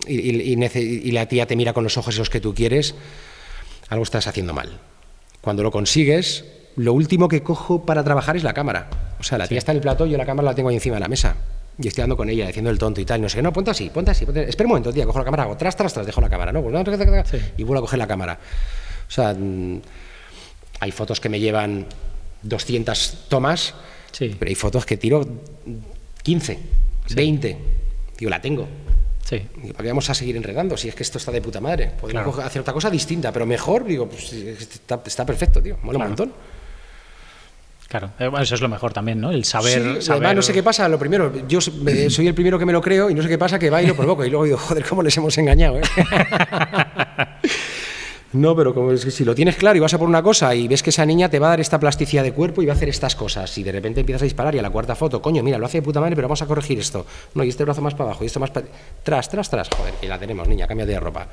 la 1.12 1.26
tía 1.28 1.46
te 1.46 1.56
mira 1.56 1.74
con 1.74 1.84
los 1.84 1.98
ojos 1.98 2.16
esos 2.16 2.30
que 2.30 2.42
tú 2.42 2.54
quieres, 2.54 2.96
algo 3.90 4.04
estás 4.04 4.28
haciendo 4.28 4.54
mal. 4.54 4.80
Cuando 5.42 5.64
lo 5.64 5.72
consigues, 5.72 6.46
lo 6.76 6.94
último 6.94 7.30
que 7.30 7.42
cojo 7.42 7.86
para 7.86 8.04
trabajar 8.04 8.36
es 8.36 8.44
la 8.44 8.54
cámara. 8.54 8.90
O 9.20 9.24
sea, 9.24 9.38
la 9.38 9.48
tía 9.48 9.58
está 9.58 9.72
en 9.72 9.78
el 9.78 9.82
plato 9.82 10.06
y 10.06 10.12
yo 10.12 10.18
la 10.18 10.26
cámara 10.26 10.48
la 10.48 10.56
tengo 10.56 10.70
ahí 10.70 10.76
encima 10.76 10.96
de 10.96 11.02
la 11.02 11.08
mesa. 11.08 11.36
Y 11.82 11.88
estoy 11.88 12.02
hablando 12.02 12.18
con 12.18 12.30
ella, 12.30 12.48
diciendo 12.48 12.70
el 12.70 12.78
tonto 12.78 13.00
y 13.00 13.06
tal. 13.06 13.22
no 13.22 13.30
sé, 13.30 13.42
no, 13.42 13.54
ponte 13.54 13.72
así, 13.72 13.90
ponte 13.90 14.12
así. 14.12 14.26
Espera 14.26 14.66
un 14.66 14.70
momento, 14.70 14.92
tía, 14.92 15.06
cojo 15.06 15.20
la 15.20 15.26
cámara, 15.26 15.44
hago 15.44 15.56
tras, 15.56 15.78
tras, 15.78 15.94
tras, 15.94 16.06
dejo 16.06 16.20
la 16.20 16.30
cámara, 16.30 16.52
¿no? 16.52 16.60
Y 17.58 17.64
vuelvo 17.64 17.80
a 17.80 17.82
coger 17.82 18.00
la 18.00 18.08
cámara. 18.08 18.38
O 19.08 19.12
sea, 19.12 19.34
mm, 19.34 19.82
hay 20.82 20.92
fotos 20.92 21.22
que 21.22 21.30
me 21.30 21.40
llevan 21.40 21.86
200 22.42 23.26
tomas, 23.28 23.74
pero 24.18 24.48
hay 24.48 24.56
fotos 24.56 24.86
que 24.86 24.98
tiro 24.98 25.26
15, 26.24 26.60
20. 27.16 27.58
Digo, 28.18 28.30
la 28.30 28.42
tengo. 28.42 28.68
Sí. 29.24 29.42
Digo, 29.62 29.74
¿para 29.74 29.84
qué 29.84 29.90
vamos 29.90 30.10
a 30.10 30.14
seguir 30.14 30.36
enredando? 30.36 30.76
Si 30.76 30.90
es 30.90 30.96
que 30.96 31.04
esto 31.04 31.18
está 31.18 31.32
de 31.32 31.42
puta 31.42 31.62
madre. 31.62 31.92
Podemos 32.00 32.40
hacer 32.40 32.62
otra 32.62 32.74
cosa 32.74 32.90
distinta, 32.90 33.32
pero 33.32 33.46
mejor, 33.46 33.86
digo, 33.86 34.10
pues 34.10 34.34
está, 34.34 35.26
perfecto, 35.26 35.62
tío. 35.62 35.78
Mola 35.84 36.00
un 36.00 36.06
montón. 36.06 36.34
Claro, 37.88 38.12
eh, 38.20 38.30
eso 38.42 38.54
es 38.54 38.62
lo 38.62 38.70
mejor 38.70 38.94
también, 38.94 39.20
¿no? 39.20 39.32
El 39.32 39.46
saber. 39.46 40.04
Sí, 40.04 40.12
Además, 40.12 40.36
no 40.36 40.42
sé 40.44 40.54
qué 40.54 40.62
pasa. 40.62 40.88
Lo 40.88 41.00
primero, 41.00 41.34
yo 41.48 41.60
soy 41.60 42.28
el 42.28 42.36
primero 42.36 42.60
que 42.60 42.66
me 42.66 42.72
lo 42.72 42.82
creo 42.82 43.10
y 43.10 43.16
no 43.16 43.24
sé 43.24 43.28
qué 43.28 43.38
pasa, 43.40 43.58
que 43.58 43.72
va 43.72 43.82
y 43.82 43.88
lo 43.88 43.96
provoco. 43.96 44.24
Y 44.24 44.30
luego 44.30 44.46
digo, 44.46 44.58
joder, 44.60 44.86
cómo 44.86 45.02
les 45.02 45.18
hemos 45.18 45.36
engañado, 45.40 45.80
¿eh? 45.80 45.82
No, 48.32 48.56
pero 48.56 48.74
como 48.76 48.92
es 48.92 49.04
que 49.04 49.12
si 49.12 49.26
lo 49.26 49.34
tienes 49.34 49.56
claro 49.56 49.78
y 49.78 49.80
vas 49.80 49.94
a 49.94 49.98
por 49.98 50.08
una 50.08 50.22
cosa 50.22 50.54
y 50.54 50.68
ves 50.68 50.84
que 50.84 50.92
esa 50.92 51.06
niña 51.06 51.30
te 51.30 51.40
va 51.40 51.48
a 51.48 51.50
dar 51.52 51.60
esta 51.60 51.80
plasticidad 51.80 52.24
de 52.24 52.32
cuerpo 52.32 52.62
y 52.62 52.68
va 52.68 52.74
a 52.74 52.76
hacer 52.76 52.88
estas 52.88 53.16
cosas, 53.16 53.58
y 53.58 53.64
de 53.64 53.72
repente 53.72 54.02
empiezas 54.02 54.22
a 54.22 54.26
disparar 54.26 54.54
y 54.54 54.60
a 54.60 54.62
la 54.62 54.70
cuarta 54.70 54.96
foto, 54.96 55.22
coño, 55.22 55.42
mira, 55.42 55.58
lo 55.58 55.66
hace 55.66 55.80
de 55.80 55.82
puta 55.82 56.00
madre, 56.00 56.16
pero 56.16 56.28
vamos 56.28 56.42
a 56.44 56.46
corregir 56.46 56.78
esto. 56.80 57.06
No, 57.34 57.44
y 57.44 57.50
este 57.50 57.64
brazo 57.64 57.82
más 57.82 57.94
para 57.96 58.12
abajo, 58.12 58.24
y 58.24 58.28
esto 58.28 58.40
más 58.40 58.52
para. 58.52 58.68
Tras, 59.04 59.30
tras, 59.30 59.50
tras. 59.50 59.70
Joder, 59.70 59.96
y 60.02 60.08
la 60.08 60.20
tenemos, 60.20 60.48
niña, 60.48 60.68
cambia 60.68 60.86
de 60.86 61.00
ropa. 61.00 61.28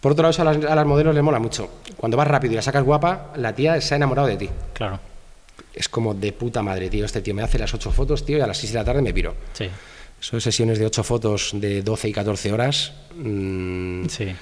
Por 0.00 0.12
otro 0.12 0.28
lado, 0.28 0.42
a 0.42 0.44
las, 0.44 0.64
a 0.64 0.74
las 0.74 0.86
modelos 0.86 1.14
les 1.14 1.24
mola 1.24 1.38
mucho. 1.38 1.70
Cuando 1.96 2.18
vas 2.18 2.28
rápido 2.28 2.52
y 2.52 2.56
la 2.56 2.62
sacas 2.62 2.84
guapa, 2.84 3.32
la 3.36 3.54
tía 3.54 3.80
se 3.80 3.94
ha 3.94 3.96
enamorado 3.96 4.28
de 4.28 4.36
ti. 4.36 4.50
Claro. 4.74 5.00
Es 5.72 5.88
como 5.88 6.12
de 6.12 6.32
puta 6.32 6.62
madre, 6.62 6.90
tío. 6.90 7.06
Este 7.06 7.22
tío 7.22 7.34
me 7.34 7.42
hace 7.42 7.58
las 7.58 7.72
ocho 7.72 7.90
fotos, 7.90 8.26
tío, 8.26 8.36
y 8.36 8.40
a 8.42 8.46
las 8.46 8.58
seis 8.58 8.72
de 8.72 8.78
la 8.78 8.84
tarde 8.84 9.00
me 9.00 9.14
piro. 9.14 9.34
Sí. 9.54 9.70
Son 10.20 10.40
sesiones 10.42 10.78
de 10.78 10.84
ocho 10.84 11.02
fotos 11.02 11.52
de 11.54 11.80
12 11.82 12.08
y 12.08 12.12
14 12.12 12.52
horas. 12.52 12.92
Mm, 13.16 14.06
sí 14.08 14.34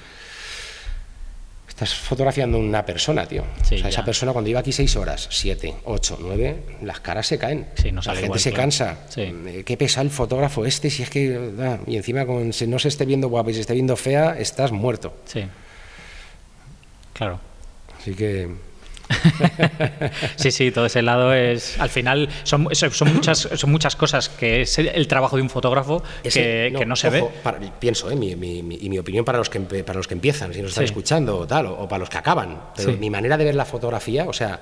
estás 1.83 1.99
fotografiando 1.99 2.57
una 2.57 2.85
persona, 2.85 3.25
tío. 3.25 3.43
o 3.43 3.65
sea, 3.65 3.89
esa 3.89 4.05
persona 4.05 4.31
cuando 4.31 4.47
lleva 4.47 4.61
aquí 4.61 4.71
seis 4.71 4.95
horas, 4.95 5.27
siete, 5.29 5.75
ocho, 5.85 6.17
nueve, 6.21 6.63
las 6.81 6.99
caras 6.99 7.27
se 7.27 7.37
caen. 7.37 7.67
la 8.05 8.15
gente 8.15 8.39
se 8.39 8.51
cansa. 8.51 8.99
Eh, 9.15 9.63
¿Qué 9.65 9.77
pesa 9.77 10.01
el 10.01 10.09
fotógrafo 10.09 10.65
este? 10.65 10.89
Si 10.89 11.03
es 11.03 11.09
que. 11.09 11.51
Ah, 11.59 11.79
y 11.85 11.97
encima, 11.97 12.25
con, 12.25 12.53
si 12.53 12.67
no 12.67 12.79
se 12.79 12.87
esté 12.87 13.05
viendo 13.05 13.27
guapa 13.29 13.51
y 13.51 13.53
se 13.53 13.61
esté 13.61 13.73
viendo 13.73 13.95
fea, 13.95 14.37
estás 14.39 14.71
muerto. 14.71 15.13
Sí. 15.25 15.43
Claro. 17.13 17.39
Así 17.99 18.13
que. 18.13 18.49
sí, 20.35 20.51
sí, 20.51 20.71
todo 20.71 20.85
ese 20.85 21.01
lado 21.01 21.33
es. 21.33 21.79
Al 21.79 21.89
final, 21.89 22.29
son, 22.43 22.67
son, 22.73 23.13
muchas, 23.13 23.49
son 23.53 23.71
muchas 23.71 23.95
cosas 23.95 24.29
que 24.29 24.61
es 24.61 24.77
el 24.77 25.07
trabajo 25.07 25.35
de 25.35 25.41
un 25.41 25.49
fotógrafo 25.49 26.03
que, 26.23 26.83
no, 26.85 26.95
se 26.95 27.09
ve. 27.09 27.25
pienso, 27.79 28.09
¿eh? 28.11 28.15
mi, 28.15 28.31
y 28.31 28.89
mi 28.89 28.99
opinión 28.99 29.25
para 29.25 29.37
los 29.37 29.49
que, 29.49 29.59
para 29.59 29.97
los 29.97 30.07
que 30.07 30.13
empiezan, 30.13 30.53
si 30.53 30.61
nos 30.61 30.71
están 30.71 30.85
escuchando 30.85 31.37
o 31.37 31.47
tal, 31.47 31.67
o, 31.67 31.87
para 31.87 31.99
los 31.99 32.09
que 32.09 32.17
acaban. 32.17 32.61
Pero 32.75 32.93
mi 32.93 33.09
manera 33.09 33.37
de 33.37 33.45
ver 33.45 33.55
la 33.55 33.65
fotografía, 33.65 34.25
o 34.25 34.33
sea. 34.33 34.61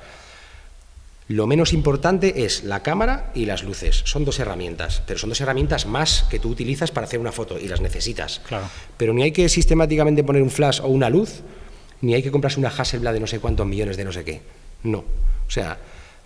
Lo 1.28 1.47
menos 1.47 1.71
importante 1.71 2.43
es 2.43 2.65
la 2.65 2.84
cámara 2.84 3.32
y 3.34 3.45
las 3.45 3.63
luces. 3.63 4.02
Son 4.04 4.26
dos 4.26 4.39
herramientas, 4.39 5.02
pero 5.08 5.17
son 5.17 5.30
dos 5.30 5.39
herramientas 5.39 5.86
más 5.86 6.26
que 6.30 6.39
tú 6.39 6.50
utilizas 6.50 6.91
para 6.91 7.08
hacer 7.08 7.19
una 7.19 7.32
foto 7.32 7.58
y 7.58 7.69
las 7.69 7.80
necesitas. 7.80 8.41
Claro. 8.45 8.65
Pero 8.97 9.13
ni 9.13 9.24
hay 9.24 9.32
que 9.32 9.47
sistemáticamente 9.47 10.26
poner 10.26 10.41
un 10.41 10.50
flash 10.50 10.82
o 10.84 10.88
una 10.88 11.10
luz 11.10 11.41
ni 12.01 12.13
hay 12.13 12.23
que 12.23 12.31
comprarse 12.31 12.59
una 12.59 12.69
Hasselblad 12.69 13.13
de 13.13 13.19
no 13.19 13.27
sé 13.27 13.39
cuántos 13.39 13.65
millones 13.65 13.97
de 13.97 14.03
no 14.03 14.11
sé 14.11 14.23
qué. 14.23 14.41
No. 14.83 14.99
O 14.99 15.51
sea, 15.51 15.77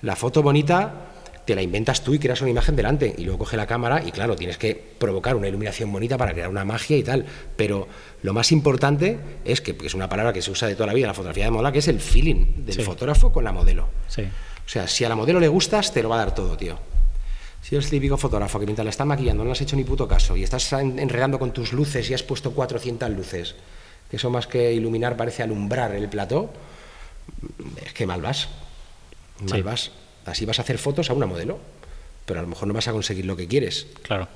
la 0.02 0.16
foto 0.16 0.42
bonita 0.42 1.12
te 1.46 1.56
la 1.56 1.62
inventas 1.62 2.04
tú 2.04 2.14
y 2.14 2.20
creas 2.20 2.42
una 2.42 2.50
imagen 2.50 2.76
delante 2.76 3.14
y 3.18 3.24
luego 3.24 3.40
coge 3.40 3.56
la 3.56 3.68
cámara 3.68 4.02
y 4.04 4.12
claro, 4.12 4.36
tienes 4.36 4.58
que 4.58 4.76
provocar 4.76 5.36
una 5.36 5.48
iluminación 5.48 5.92
bonita 5.92 6.18
para 6.18 6.34
crear 6.34 6.50
una 6.50 6.66
magia 6.66 6.98
y 6.98 7.04
tal. 7.04 7.26
Pero 7.56 7.88
lo 8.24 8.34
más 8.34 8.52
importante 8.52 9.20
es 9.46 9.62
que, 9.62 9.78
es 9.84 9.94
una 9.94 10.10
palabra 10.10 10.34
que 10.34 10.42
se 10.42 10.50
usa 10.50 10.68
de 10.68 10.76
toda 10.76 10.88
la 10.88 10.94
vida 10.94 11.06
en 11.06 11.10
la 11.10 11.14
fotografía 11.14 11.46
de 11.46 11.52
moda, 11.52 11.72
que 11.72 11.80
es 11.80 11.88
el 11.88 12.00
feeling 12.00 12.66
del 12.66 12.82
fotógrafo 12.82 13.32
con 13.32 13.44
la 13.44 13.52
modelo. 13.52 13.90
Sí. 14.08 14.24
O 14.24 14.70
sea, 14.70 14.88
si 14.88 15.06
a 15.06 15.10
la 15.10 15.16
modelo 15.16 15.40
le 15.40 15.48
gustas, 15.48 15.94
te 15.94 16.02
lo 16.02 16.10
va 16.10 16.16
a 16.16 16.20
dar 16.20 16.34
todo, 16.34 16.58
tío. 16.58 16.80
Si 17.62 17.76
eres 17.76 17.86
el 17.86 17.92
típico 17.92 18.18
fotógrafo 18.18 18.60
que 18.60 18.66
mientras 18.66 18.86
la 18.86 18.92
está 18.92 19.06
maquillando 19.06 19.44
no 19.44 19.48
le 19.48 19.54
has 19.54 19.62
hecho 19.62 19.76
ni 19.76 19.84
puto 19.84 20.08
caso 20.08 20.36
y 20.38 20.44
estás 20.44 20.72
enredando 20.74 21.40
con 21.40 21.52
tus 21.52 21.74
luces 21.74 22.10
y 22.10 22.14
has 22.14 22.22
puesto 22.22 22.52
400 22.52 23.10
luces 23.10 23.56
que 24.10 24.18
eso 24.18 24.30
más 24.30 24.48
que 24.48 24.74
iluminar 24.74 25.18
parece 25.18 25.44
alumbrar 25.44 25.94
el 25.96 26.10
plató, 26.10 26.52
es 27.84 27.94
que 27.94 28.06
mal 28.06 28.22
vas. 28.22 28.50
Mal 29.50 29.64
vas. 29.64 29.92
Así 30.26 30.46
vas 30.46 30.60
a 30.60 30.62
hacer 30.62 30.78
fotos 30.78 31.10
a 31.10 31.14
una 31.14 31.26
modelo, 31.26 31.60
pero 32.26 32.40
a 32.40 32.44
lo 32.44 32.50
mejor 32.50 32.68
no 32.68 32.74
vas 32.74 32.88
a 32.88 32.92
conseguir 32.92 33.26
lo 33.26 33.36
que 33.36 33.48
quieres. 33.48 33.88
Claro. 34.04 34.28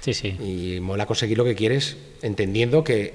Sí, 0.00 0.14
sí. 0.14 0.28
Y 0.28 0.80
mola 0.80 1.06
conseguir 1.06 1.36
lo 1.36 1.44
que 1.44 1.54
quieres 1.54 1.96
entendiendo 2.22 2.84
que, 2.84 3.14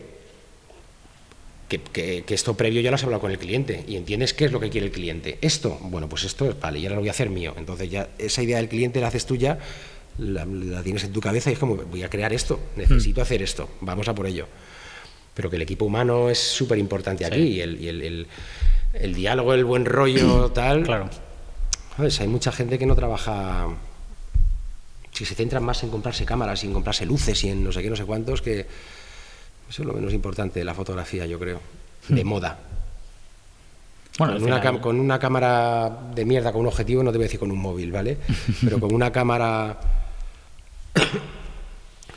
que, 1.70 2.24
esto 2.28 2.58
previo 2.58 2.82
ya 2.82 2.92
lo 2.92 2.96
has 2.96 3.04
hablado 3.04 3.22
con 3.22 3.32
el 3.32 3.38
cliente 3.38 3.86
y 3.88 3.96
entiendes 3.96 4.34
qué 4.34 4.46
es 4.46 4.52
lo 4.52 4.60
que 4.60 4.70
quiere 4.70 4.88
el 4.88 4.92
cliente. 4.92 5.38
Esto, 5.42 5.78
bueno, 5.84 6.10
pues 6.10 6.24
esto, 6.24 6.56
vale, 6.60 6.82
ya 6.82 6.90
lo 6.90 6.98
voy 6.98 7.08
a 7.08 7.12
hacer 7.12 7.30
mío. 7.30 7.54
Entonces 7.58 7.90
ya 7.90 8.10
esa 8.18 8.42
idea 8.44 8.58
del 8.58 8.68
cliente 8.68 9.00
la 9.00 9.08
haces 9.08 9.26
tuya, 9.26 9.60
la, 10.18 10.46
la 10.46 10.84
tienes 10.84 11.04
en 11.04 11.14
tu 11.14 11.22
cabeza 11.22 11.50
y 11.50 11.54
es 11.54 11.60
como, 11.60 11.76
voy 11.76 12.04
a 12.04 12.10
crear 12.10 12.34
esto, 12.34 12.60
necesito 12.76 13.22
hmm. 13.22 13.24
hacer 13.24 13.42
esto, 13.42 13.70
vamos 13.80 14.08
a 14.08 14.16
por 14.16 14.28
ello 14.28 14.48
pero 15.34 15.50
que 15.50 15.56
el 15.56 15.62
equipo 15.62 15.86
humano 15.86 16.30
es 16.30 16.40
súper 16.40 16.78
importante 16.78 17.26
aquí 17.26 17.42
y, 17.42 17.62
el, 17.62 18.28
el, 18.94 19.16
diálogo, 19.16 19.54
el 19.54 19.66
buen 19.66 19.86
rollo, 19.86 20.52
tal. 20.54 20.84
Claro. 20.84 21.10
Hay 21.98 22.28
mucha 22.28 22.52
gente 22.52 22.80
que 22.80 22.86
no 22.86 22.96
trabaja. 22.96 23.68
Si 25.12 25.26
se 25.26 25.36
centran 25.36 25.64
más 25.64 25.84
en 25.84 25.90
comprarse 25.90 26.26
cámaras 26.26 26.64
y 26.64 26.68
en 26.68 26.74
comprarse 26.74 27.06
luces 27.06 27.44
y 27.44 27.50
en 27.50 27.64
no 27.64 27.72
sé 27.72 27.82
qué, 27.82 27.90
no 27.90 27.96
sé 27.96 28.06
cuántos, 28.06 28.42
que 28.42 28.62
eso 29.70 29.82
es 29.84 29.88
lo 29.88 29.94
menos 29.94 30.14
importante 30.14 30.60
de 30.60 30.66
la 30.66 30.74
fotografía, 30.74 31.26
yo 31.26 31.40
creo. 31.40 31.62
De 32.08 32.24
hmm. 32.24 32.28
moda. 32.28 32.60
Bueno, 34.18 34.34
con, 34.34 34.44
una 34.44 34.82
con 34.82 35.00
una 35.00 35.20
cámara 35.20 35.90
de 36.14 36.26
mierda, 36.26 36.52
con 36.52 36.62
un 36.62 36.68
objetivo, 36.68 37.04
no 37.04 37.12
te 37.12 37.18
voy 37.18 37.24
a 37.24 37.28
decir 37.28 37.40
con 37.40 37.52
un 37.52 37.60
móvil, 37.60 37.92
¿vale? 37.92 38.18
Pero 38.64 38.80
con 38.80 38.94
una 38.94 39.12
cámara 39.12 39.80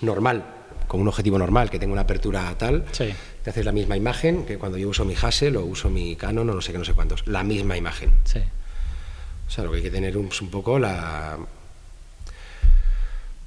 normal, 0.00 0.44
con 0.86 1.00
un 1.00 1.08
objetivo 1.08 1.38
normal, 1.38 1.70
que 1.70 1.78
tenga 1.78 1.92
una 1.92 2.02
apertura 2.02 2.54
tal, 2.58 2.84
te 2.84 3.50
haces 3.50 3.64
la 3.64 3.72
misma 3.72 3.96
imagen 3.96 4.46
que 4.46 4.58
cuando 4.58 4.78
yo 4.78 4.88
uso 4.88 5.04
mi 5.04 5.14
Hassel 5.20 5.56
o 5.56 5.64
uso 5.64 5.90
mi 5.90 6.16
Canon 6.16 6.48
o 6.48 6.54
no 6.54 6.60
sé 6.60 6.72
qué, 6.72 6.78
no 6.78 6.84
sé 6.84 6.94
cuántos. 6.94 7.26
La 7.26 7.42
misma 7.42 7.76
imagen. 7.76 8.10
Sí. 8.24 8.40
O 9.46 9.50
sea, 9.50 9.64
lo 9.64 9.70
que 9.70 9.78
hay 9.78 9.82
que 9.82 9.90
tener 9.90 10.16
es 10.16 10.40
un 10.40 10.50
poco 10.50 10.78
la... 10.78 11.38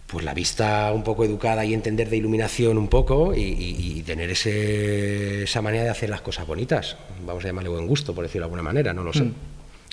pues 0.05 0.23
la 0.23 0.33
vista 0.33 0.91
un 0.93 1.03
poco 1.03 1.25
educada 1.25 1.65
y 1.65 1.73
entender 1.73 2.09
de 2.09 2.17
iluminación 2.17 2.77
un 2.77 2.87
poco 2.87 3.33
y, 3.35 4.03
tener 4.05 4.29
ese, 4.29 5.43
esa 5.43 5.61
manera 5.61 5.83
de 5.83 5.89
hacer 5.89 6.09
las 6.09 6.21
cosas 6.21 6.47
bonitas. 6.47 6.95
Vamos 7.25 7.43
a 7.43 7.47
llamarle 7.47 7.69
buen 7.69 7.87
gusto, 7.87 8.13
por 8.13 8.23
decirlo 8.23 8.43
de 8.43 8.45
alguna 8.45 8.63
manera, 8.63 8.93
no 8.93 9.03
lo 9.03 9.11
sé. 9.11 9.23
Mm. 9.23 9.33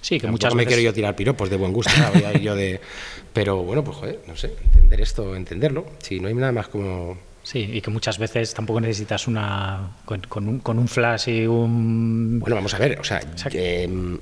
Sí, 0.04 0.20
que 0.20 0.26
muchas 0.26 0.54
me 0.54 0.66
quiero 0.66 0.82
yo 0.82 0.92
tirar 0.92 1.16
piropos 1.16 1.48
de 1.48 1.56
buen 1.56 1.72
gusto, 1.72 1.90
yo 2.42 2.54
de... 2.54 2.78
pero 3.32 3.62
bueno, 3.62 3.82
pues 3.82 3.96
joder, 3.96 4.20
no 4.26 4.36
sé, 4.36 4.54
entender 4.62 5.00
esto, 5.00 5.34
entenderlo. 5.34 5.86
Sí, 5.98 6.20
no 6.20 6.28
hay 6.28 6.34
nada 6.34 6.52
más 6.52 6.68
como... 6.68 7.16
Sí, 7.44 7.58
y 7.74 7.80
que 7.82 7.90
muchas 7.90 8.18
veces 8.18 8.54
tampoco 8.54 8.80
necesitas 8.80 9.28
una... 9.28 9.90
con, 10.06 10.48
un, 10.48 10.60
con 10.60 10.78
un, 10.78 10.88
flash 10.88 11.28
y 11.28 11.46
un... 11.46 12.40
Bueno, 12.40 12.56
vamos 12.56 12.72
a 12.72 12.78
ver, 12.78 12.98
o 12.98 13.04
sea, 13.04 13.20
em, 13.52 14.18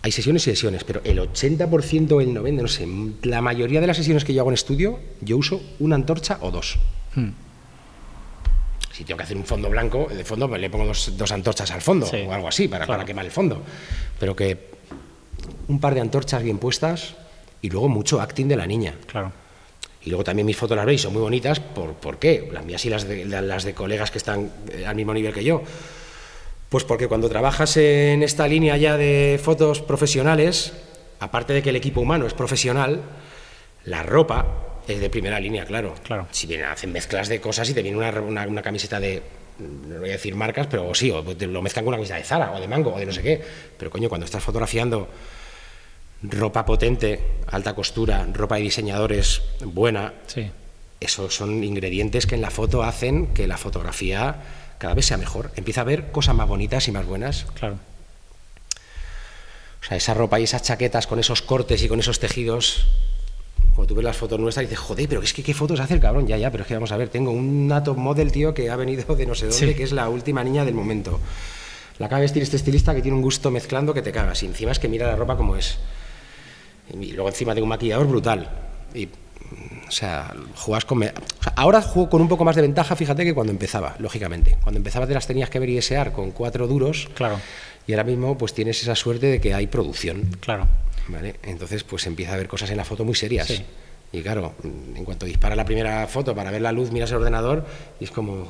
hay 0.00 0.12
sesiones 0.12 0.46
y 0.46 0.50
sesiones, 0.50 0.84
pero 0.84 1.00
el 1.02 1.18
80% 1.18 2.12
o 2.12 2.20
el 2.20 2.28
90%, 2.28 2.62
no 2.62 2.68
sé, 2.68 2.86
la 3.28 3.42
mayoría 3.42 3.80
de 3.80 3.88
las 3.88 3.96
sesiones 3.96 4.24
que 4.24 4.32
yo 4.32 4.42
hago 4.42 4.50
en 4.50 4.54
estudio, 4.54 5.00
yo 5.20 5.36
uso 5.36 5.60
una 5.80 5.96
antorcha 5.96 6.38
o 6.40 6.52
dos. 6.52 6.78
Hmm. 7.16 7.30
Si 8.92 9.02
tengo 9.02 9.18
que 9.18 9.24
hacer 9.24 9.36
un 9.36 9.44
fondo 9.44 9.68
blanco, 9.68 10.06
de 10.08 10.24
fondo 10.24 10.48
pues 10.48 10.60
le 10.60 10.70
pongo 10.70 10.86
dos, 10.86 11.32
antorchas 11.32 11.70
al 11.72 11.80
fondo 11.80 12.06
o 12.06 12.32
algo 12.32 12.46
así 12.46 12.68
para, 12.68 12.86
para 12.86 13.04
quemar 13.04 13.24
el 13.24 13.32
fondo. 13.32 13.60
Pero 14.20 14.36
que 14.36 14.70
un 15.66 15.80
par 15.80 15.94
de 15.94 16.00
antorchas 16.00 16.44
bien 16.44 16.58
puestas 16.58 17.16
y 17.60 17.70
luego 17.70 17.88
mucho 17.88 18.20
acting 18.20 18.46
de 18.46 18.56
la 18.56 18.66
niña. 18.66 18.94
Claro. 19.06 19.32
Y 20.04 20.10
luego 20.10 20.24
también 20.24 20.46
mis 20.46 20.56
fotos 20.56 20.76
las 20.76 20.86
veis, 20.86 21.00
son 21.00 21.12
muy 21.12 21.22
bonitas. 21.22 21.60
¿Por, 21.60 21.94
¿por 21.94 22.18
qué? 22.18 22.48
Las 22.52 22.64
mías 22.64 22.84
y 22.84 22.90
las 22.90 23.06
de, 23.06 23.24
las 23.24 23.64
de 23.64 23.74
colegas 23.74 24.10
que 24.10 24.18
están 24.18 24.50
eh, 24.72 24.84
al 24.86 24.96
mismo 24.96 25.14
nivel 25.14 25.32
que 25.32 25.44
yo. 25.44 25.62
Pues 26.68 26.84
porque 26.84 27.06
cuando 27.06 27.28
trabajas 27.28 27.76
en 27.76 28.22
esta 28.22 28.48
línea 28.48 28.76
ya 28.76 28.96
de 28.96 29.38
fotos 29.42 29.80
profesionales, 29.80 30.72
aparte 31.20 31.52
de 31.52 31.62
que 31.62 31.70
el 31.70 31.76
equipo 31.76 32.00
humano 32.00 32.26
es 32.26 32.34
profesional, 32.34 33.02
la 33.84 34.02
ropa 34.02 34.46
es 34.88 35.00
de 35.00 35.10
primera 35.10 35.38
línea, 35.38 35.64
claro. 35.64 35.94
claro. 36.02 36.26
Si 36.30 36.46
bien 36.46 36.64
hacen 36.64 36.90
mezclas 36.92 37.28
de 37.28 37.40
cosas 37.40 37.68
y 37.70 37.74
te 37.74 37.82
viene 37.82 37.98
una, 37.98 38.46
una, 38.46 38.62
camiseta 38.62 38.98
de, 38.98 39.22
no 39.58 40.00
voy 40.00 40.08
a 40.08 40.12
decir 40.12 40.34
marcas, 40.34 40.66
pero 40.66 40.94
sí, 40.94 41.10
o 41.10 41.22
lo 41.22 41.62
mezclan 41.62 41.84
con 41.84 41.94
una 41.94 41.98
camiseta 41.98 42.16
de 42.16 42.24
Zara 42.24 42.52
o 42.52 42.60
de 42.60 42.66
Mango 42.66 42.94
o 42.94 42.98
de 42.98 43.06
no 43.06 43.12
sé 43.12 43.22
qué. 43.22 43.40
Pero 43.78 43.90
coño, 43.90 44.08
cuando 44.08 44.24
estás 44.24 44.42
fotografiando 44.42 45.08
ropa 46.22 46.64
potente, 46.64 47.20
alta 47.48 47.74
costura, 47.74 48.26
ropa 48.32 48.56
de 48.56 48.62
diseñadores 48.62 49.42
buena, 49.64 50.14
sí. 50.26 50.50
esos 51.00 51.34
son 51.34 51.64
ingredientes 51.64 52.26
que 52.26 52.34
en 52.34 52.40
la 52.40 52.50
foto 52.50 52.82
hacen 52.82 53.28
que 53.28 53.46
la 53.46 53.58
fotografía 53.58 54.36
cada 54.78 54.94
vez 54.94 55.06
sea 55.06 55.16
mejor. 55.16 55.50
Empieza 55.56 55.82
a 55.82 55.84
ver 55.84 56.10
cosas 56.12 56.34
más 56.34 56.48
bonitas 56.48 56.88
y 56.88 56.92
más 56.92 57.06
buenas. 57.06 57.46
Claro. 57.54 57.78
O 59.80 59.84
sea, 59.84 59.96
esa 59.96 60.14
ropa 60.14 60.38
y 60.38 60.44
esas 60.44 60.62
chaquetas 60.62 61.06
con 61.06 61.18
esos 61.18 61.42
cortes 61.42 61.82
y 61.82 61.88
con 61.88 61.98
esos 61.98 62.20
tejidos, 62.20 62.86
cuando 63.74 63.88
tú 63.88 63.94
ves 63.96 64.04
las 64.04 64.16
fotos 64.16 64.38
nuestras 64.38 64.68
dices, 64.68 64.78
joder, 64.78 65.08
pero 65.08 65.22
es 65.22 65.32
que 65.32 65.42
qué 65.42 65.54
fotos 65.54 65.80
hace 65.80 65.94
el 65.94 66.00
cabrón. 66.00 66.26
Ya, 66.28 66.36
ya, 66.36 66.50
pero 66.52 66.62
es 66.62 66.68
que 66.68 66.74
vamos 66.74 66.92
a 66.92 66.96
ver, 66.96 67.08
tengo 67.08 67.32
un 67.32 67.72
top 67.84 67.96
model, 67.96 68.30
tío, 68.30 68.54
que 68.54 68.70
ha 68.70 68.76
venido 68.76 69.16
de 69.16 69.26
no 69.26 69.34
sé 69.34 69.46
dónde, 69.46 69.74
que 69.74 69.82
es 69.82 69.92
la 69.92 70.08
última 70.08 70.44
niña 70.44 70.64
del 70.64 70.74
momento. 70.74 71.18
La 71.98 72.06
acaba 72.06 72.20
de 72.20 72.24
vestir 72.24 72.42
este 72.42 72.56
estilista 72.56 72.94
que 72.94 73.02
tiene 73.02 73.16
un 73.16 73.22
gusto 73.22 73.50
mezclando 73.50 73.92
que 73.92 74.02
te 74.02 74.12
cagas. 74.12 74.42
Y 74.42 74.46
encima 74.46 74.72
es 74.72 74.78
que 74.78 74.88
mira 74.88 75.06
la 75.08 75.16
ropa 75.16 75.36
como 75.36 75.56
es. 75.56 75.78
Y 77.00 77.12
luego 77.12 77.28
encima 77.28 77.54
tengo 77.54 77.64
un 77.64 77.70
maquillador 77.70 78.06
brutal. 78.06 78.48
Y 78.94 79.08
o 79.88 79.90
sea, 79.90 80.32
jugas 80.54 80.86
con... 80.86 81.04
ahora 81.56 81.82
juego 81.82 82.08
con 82.08 82.22
un 82.22 82.28
poco 82.28 82.44
más 82.44 82.56
de 82.56 82.62
ventaja, 82.62 82.96
fíjate, 82.96 83.24
que 83.24 83.34
cuando 83.34 83.52
empezaba, 83.52 83.94
lógicamente. 83.98 84.56
Cuando 84.62 84.78
empezaba 84.78 85.06
te 85.06 85.12
las 85.12 85.26
tenías 85.26 85.50
que 85.50 85.58
ver 85.58 85.68
y 85.68 85.74
desear 85.74 86.12
con 86.12 86.30
cuatro 86.30 86.66
duros. 86.66 87.10
Claro. 87.14 87.38
Y 87.86 87.92
ahora 87.92 88.04
mismo 88.04 88.38
pues 88.38 88.54
tienes 88.54 88.80
esa 88.82 88.94
suerte 88.94 89.26
de 89.26 89.40
que 89.40 89.52
hay 89.52 89.66
producción. 89.66 90.30
Claro. 90.40 90.66
¿Vale? 91.08 91.36
Entonces 91.42 91.84
pues 91.84 92.06
empieza 92.06 92.32
a 92.32 92.36
ver 92.36 92.48
cosas 92.48 92.70
en 92.70 92.78
la 92.78 92.84
foto 92.84 93.04
muy 93.04 93.14
serias. 93.14 93.62
Y 94.12 94.22
claro, 94.22 94.54
en 94.62 95.04
cuanto 95.04 95.26
dispara 95.26 95.56
la 95.56 95.64
primera 95.64 96.06
foto 96.06 96.34
para 96.34 96.50
ver 96.50 96.62
la 96.62 96.72
luz, 96.72 96.90
miras 96.90 97.10
el 97.10 97.16
ordenador 97.18 97.66
y 98.00 98.04
es 98.04 98.10
como, 98.10 98.48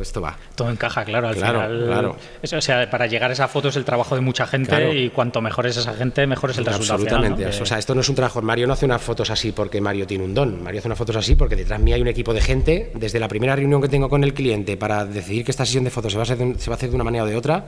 esto, 0.00 0.20
va. 0.20 0.36
Todo 0.54 0.70
encaja, 0.70 1.04
claro, 1.04 1.28
al 1.28 1.36
claro, 1.36 1.60
final. 1.60 1.86
Claro. 1.86 2.16
o 2.42 2.60
sea, 2.60 2.88
para 2.90 3.06
llegar 3.06 3.30
a 3.30 3.32
esa 3.32 3.48
foto 3.48 3.68
es 3.68 3.76
el 3.76 3.84
trabajo 3.84 4.14
de 4.14 4.20
mucha 4.20 4.46
gente 4.46 4.94
y 4.94 5.10
cuanto 5.10 5.40
mejor 5.40 5.66
es 5.66 5.76
esa 5.76 5.94
gente, 5.94 6.26
mejor 6.26 6.50
es 6.50 6.58
el 6.58 6.66
resultado. 6.66 6.94
Absolutamente. 6.94 7.46
O 7.46 7.66
sea, 7.66 7.78
esto 7.78 7.94
no 7.94 8.00
es 8.00 8.08
un 8.08 8.14
trabajo. 8.14 8.42
Mario 8.42 8.66
no 8.66 8.72
hace 8.72 8.84
unas 8.84 9.02
fotos 9.02 9.30
así 9.30 9.52
porque 9.52 9.80
Mario 9.80 10.06
tiene 10.06 10.24
un 10.24 10.34
don. 10.34 10.62
Mario 10.62 10.80
hace 10.80 10.88
unas 10.88 10.98
fotos 10.98 11.16
así 11.16 11.34
porque 11.34 11.56
detrás 11.56 11.80
mí 11.80 11.92
hay 11.92 12.00
un 12.00 12.08
equipo 12.08 12.32
de 12.34 12.40
gente. 12.40 12.92
Desde 12.94 13.18
la 13.18 13.28
primera 13.28 13.56
reunión 13.56 13.80
que 13.80 13.88
tengo 13.88 14.08
con 14.08 14.24
el 14.24 14.34
cliente 14.34 14.76
para 14.76 15.04
decidir 15.04 15.44
que 15.44 15.50
esta 15.50 15.64
sesión 15.64 15.84
de 15.84 15.90
fotos 15.90 16.12
se 16.12 16.18
va 16.18 16.22
a 16.22 16.24
hacer 16.24 16.38
de, 16.38 16.58
se 16.58 16.70
va 16.70 16.74
a 16.74 16.76
hacer 16.76 16.90
de 16.90 16.94
una 16.94 17.04
manera 17.04 17.24
o 17.24 17.26
de 17.26 17.36
otra, 17.36 17.66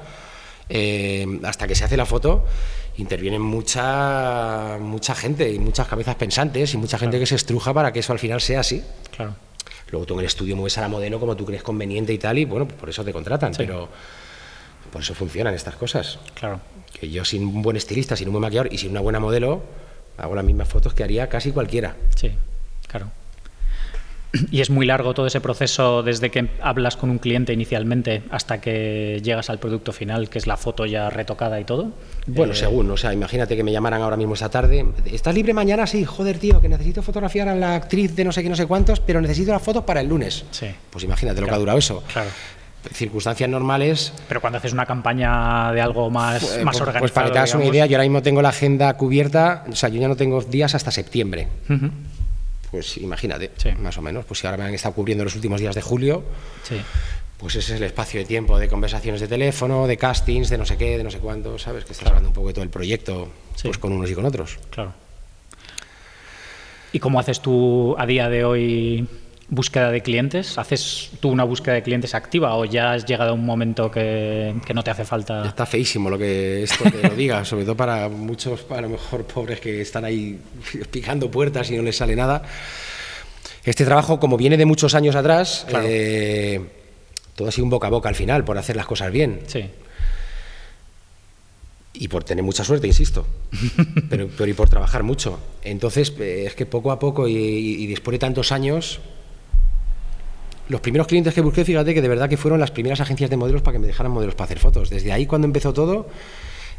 eh, 0.69 1.27
hasta 1.45 1.67
que 1.67 1.75
se 1.75 1.85
hace 1.85 1.97
la 1.97 2.07
foto, 2.07 2.45
interviene 2.97 3.39
mucha, 3.39 4.79
mucha 4.81 5.15
gente 5.15 5.51
y 5.51 5.59
muchas 5.59 5.87
cabezas 5.87 6.15
pensantes 6.17 6.75
y 6.75 6.77
mucha 6.77 6.99
gente 6.99 7.19
que 7.19 7.27
se 7.27 7.35
estruja 7.35 7.75
para 7.75 7.93
que 7.93 8.01
eso 8.01 8.13
al 8.13 8.19
final 8.19 8.41
sea 8.41 8.61
así. 8.61 8.83
Claro. 9.15 9.35
Luego 9.95 10.07
tú 10.07 10.15
en 10.15 10.21
el 10.21 10.27
estudio 10.27 10.57
mueves 10.57 10.77
a 10.79 10.81
la 10.81 10.89
modelo 10.89 11.21
como 11.21 11.37
tú 11.37 11.45
crees 11.45 11.63
conveniente 11.63 12.13
y 12.13 12.19
tal, 12.19 12.37
y 12.37 12.45
bueno, 12.45 12.67
por 12.67 12.89
eso 12.89 13.05
te 13.05 13.13
contratan, 13.13 13.53
pero 13.57 13.89
por 14.93 15.01
eso 15.01 15.15
funcionan 15.15 15.55
estas 15.55 15.77
cosas. 15.77 16.19
Claro. 16.35 16.61
Que 16.93 17.09
yo 17.09 17.25
sin 17.25 17.45
un 17.45 17.63
buen 17.63 17.77
estilista, 17.77 18.17
sin 18.17 18.27
un 18.27 18.33
buen 18.33 18.43
maquillador 18.43 18.73
y 18.73 18.79
sin 18.79 18.91
una 18.91 18.99
buena 18.99 19.21
modelo, 19.21 19.63
hago 20.19 20.35
las 20.35 20.45
mismas 20.45 20.69
fotos 20.69 20.95
que 20.95 21.05
haría 21.05 21.29
casi 21.29 21.53
cualquiera. 21.53 21.95
Sí, 22.17 22.33
claro. 22.89 23.07
Y 24.51 24.61
es 24.61 24.71
muy 24.71 24.87
largo 24.87 25.15
todo 25.15 25.27
ese 25.27 25.41
proceso 25.41 26.03
desde 26.03 26.31
que 26.31 26.49
hablas 26.61 26.97
con 26.97 27.11
un 27.11 27.19
cliente 27.19 27.53
inicialmente 27.53 28.23
hasta 28.31 28.61
que 28.61 29.21
llegas 29.23 29.51
al 29.51 29.59
producto 29.59 29.93
final, 29.93 30.29
que 30.29 30.39
es 30.39 30.47
la 30.47 30.57
foto 30.57 30.87
ya 30.87 31.11
retocada 31.11 31.61
y 31.61 31.65
todo. 31.65 31.93
Bueno, 32.27 32.53
eh, 32.53 32.57
según, 32.57 32.91
o 32.91 32.97
sea, 32.97 33.13
imagínate 33.13 33.57
que 33.57 33.63
me 33.63 33.73
llamaran 33.73 34.03
ahora 34.03 34.17
mismo 34.17 34.35
esta 34.35 34.49
tarde. 34.49 34.87
¿Estás 35.07 35.35
libre 35.35 35.55
mañana? 35.55 35.87
Sí, 35.87 36.05
joder, 36.05 36.39
tío, 36.39 36.61
que 36.61 36.69
necesito 36.69 37.03
fotografiar 37.03 37.49
a 37.49 37.55
la 37.55 37.75
actriz 37.75 38.15
de 38.15 38.25
no 38.25 38.33
sé 38.33 38.43
qué, 38.43 38.49
no 38.49 38.57
sé 38.57 38.67
cuántos, 38.67 39.01
pero 39.01 39.21
necesito 39.21 39.53
las 39.53 39.63
fotos 39.63 39.85
para 39.85 40.01
el 40.01 40.09
lunes. 40.09 40.45
Sí. 40.51 40.67
Pues 40.91 41.05
imagínate 41.05 41.41
lo 41.41 41.47
que 41.47 41.55
ha 41.55 41.59
durado 41.59 41.79
eso. 41.79 42.03
Claro 42.13 42.31
circunstancias 42.93 43.49
normales. 43.49 44.13
Pero 44.29 44.43
cuando 44.43 44.59
haces 44.59 44.73
una 44.73 44.85
campaña 44.87 45.73
de 45.73 45.81
algo 45.81 46.11
más, 46.11 46.45
pues, 46.45 46.65
más 46.65 46.77
organizado. 46.77 47.01
Pues 47.01 47.13
para 47.13 47.29
que 47.29 47.33
te 47.33 47.39
hagas 47.39 47.55
una 47.55 47.65
idea, 47.65 47.87
yo 47.87 47.97
ahora 47.97 48.05
mismo 48.05 48.23
tengo 48.23 48.43
la 48.43 48.51
agenda 48.51 48.93
cubierta, 48.95 49.65
o 49.71 49.75
sea, 49.75 49.89
yo 49.89 50.01
ya 50.01 50.09
no 50.09 50.17
tengo 50.17 50.43
días 50.43 50.75
hasta 50.75 50.91
septiembre 50.91 51.49
pues 52.75 52.97
imagínate, 52.97 53.53
más 53.79 53.97
o 53.99 54.03
menos, 54.03 54.25
pues 54.25 54.41
si 54.41 54.49
ahora 54.49 54.57
me 54.57 54.65
han 54.65 54.75
estado 54.75 54.97
cubriendo 54.97 55.23
los 55.23 55.37
últimos 55.37 55.61
días 55.61 55.77
de 55.77 55.81
julio, 55.81 56.25
pues 57.39 57.55
ese 57.55 57.75
es 57.75 57.81
el 57.81 57.87
espacio 57.87 58.19
de 58.19 58.27
tiempo 58.27 58.59
de 58.59 58.67
conversaciones 58.67 59.21
de 59.21 59.29
teléfono, 59.29 59.87
de 59.87 59.97
castings, 59.97 60.51
de 60.51 60.59
no 60.59 60.67
sé 60.67 60.77
qué, 60.77 60.99
de 60.99 61.05
no 61.05 61.11
sé 61.13 61.21
cuánto, 61.21 61.57
¿sabes? 61.57 61.85
Que 61.85 61.93
estás 61.93 62.09
hablando 62.09 62.31
un 62.31 62.35
poco 62.35 62.49
de 62.49 62.55
todo 62.55 62.65
el 62.65 62.71
proyecto, 62.71 63.29
pues 63.63 63.79
con 63.79 63.93
unos 63.93 64.11
y 64.11 64.15
con 64.17 64.25
otros. 64.25 64.59
Claro. 64.71 64.93
¿Y 66.91 66.99
cómo 66.99 67.21
haces 67.21 67.41
tú 67.41 67.95
a 67.97 68.07
día 68.07 68.29
de 68.29 68.45
hoy 68.45 69.07
búsqueda 69.49 69.91
de 69.91 70.03
clientes? 70.03 70.59
¿Haces 70.59 71.11
tú 71.21 71.29
una 71.29 71.45
búsqueda 71.45 71.75
de 71.75 71.83
clientes 71.83 72.15
activa 72.15 72.55
o 72.57 72.65
ya 72.65 72.93
has 72.93 73.05
llegado 73.07 73.31
a 73.31 73.35
un 73.35 73.45
momento 73.45 73.91
que, 73.91 74.55
no 74.75 74.83
te 74.83 74.91
hace 74.91 75.05
falta? 75.05 75.47
Está 75.47 75.67
feísimo 75.67 76.11
lo 76.11 76.19
que 76.19 76.63
esto 76.63 76.85
te 76.91 77.09
lo 77.09 77.15
diga, 77.15 77.45
sobre 77.45 77.65
todo 77.65 77.77
para 77.77 78.09
muchos, 78.09 78.67
a 78.71 78.81
lo 78.81 78.89
mejor 78.89 79.25
pobres 79.25 79.61
que 79.61 79.81
están 79.81 80.05
ahí 80.05 80.39
picando 80.91 81.31
puertas 81.31 81.71
y 81.71 81.77
no 81.77 81.83
les 81.83 81.97
sale 81.97 82.17
nada. 82.17 82.43
Este 83.65 83.85
trabajo, 83.85 84.21
como 84.21 84.37
viene 84.37 84.57
de 84.57 84.67
muchos 84.67 84.95
años 84.95 85.17
atrás, 85.17 85.67
eh, 85.85 86.61
todo 87.35 87.49
ha 87.49 87.53
sido 87.53 87.65
un 87.65 87.71
boca 87.71 87.87
a 87.87 87.91
boca 87.91 88.09
al 88.09 88.15
final, 88.15 88.45
por 88.45 88.59
hacer 88.59 88.77
las 88.77 88.87
cosas 88.87 89.11
bien. 89.11 89.41
Sí. 89.47 89.65
Y 91.95 92.09
por 92.09 92.25
tener 92.25 92.45
mucha 92.45 92.65
suerte, 92.65 92.87
insisto, 92.87 93.27
pero, 94.11 94.29
pero 94.37 94.51
y 94.51 94.53
por 94.53 94.69
trabajar 94.69 95.03
mucho. 95.03 95.39
Entonces, 95.63 96.13
eh, 96.19 96.45
es 96.47 96.55
que 96.55 96.67
poco 96.67 96.91
a 96.91 96.99
poco 96.99 97.27
y, 97.27 97.35
y 97.35 97.87
después 97.87 98.13
de 98.15 98.19
tantos 98.19 98.53
años, 98.53 99.01
los 100.69 100.81
primeros 100.81 101.07
clientes 101.07 101.35
que 101.35 101.41
busqué, 101.41 101.65
fíjate 101.65 101.95
que 101.95 102.03
de 102.03 102.09
verdad 102.09 102.29
que 102.29 102.37
fueron 102.37 102.61
las 102.61 102.71
primeras 102.71 103.01
agencias 103.01 103.31
de 103.31 103.37
modelos 103.37 103.63
para 103.63 103.75
que 103.75 103.79
me 103.79 103.87
dejaran 103.87 104.13
modelos 104.13 104.35
para 104.35 104.47
hacer 104.47 104.59
fotos. 104.59 104.91
Desde 104.91 105.13
ahí 105.13 105.27
cuando 105.27 105.47
empezó 105.47 105.73
todo, 105.73 106.09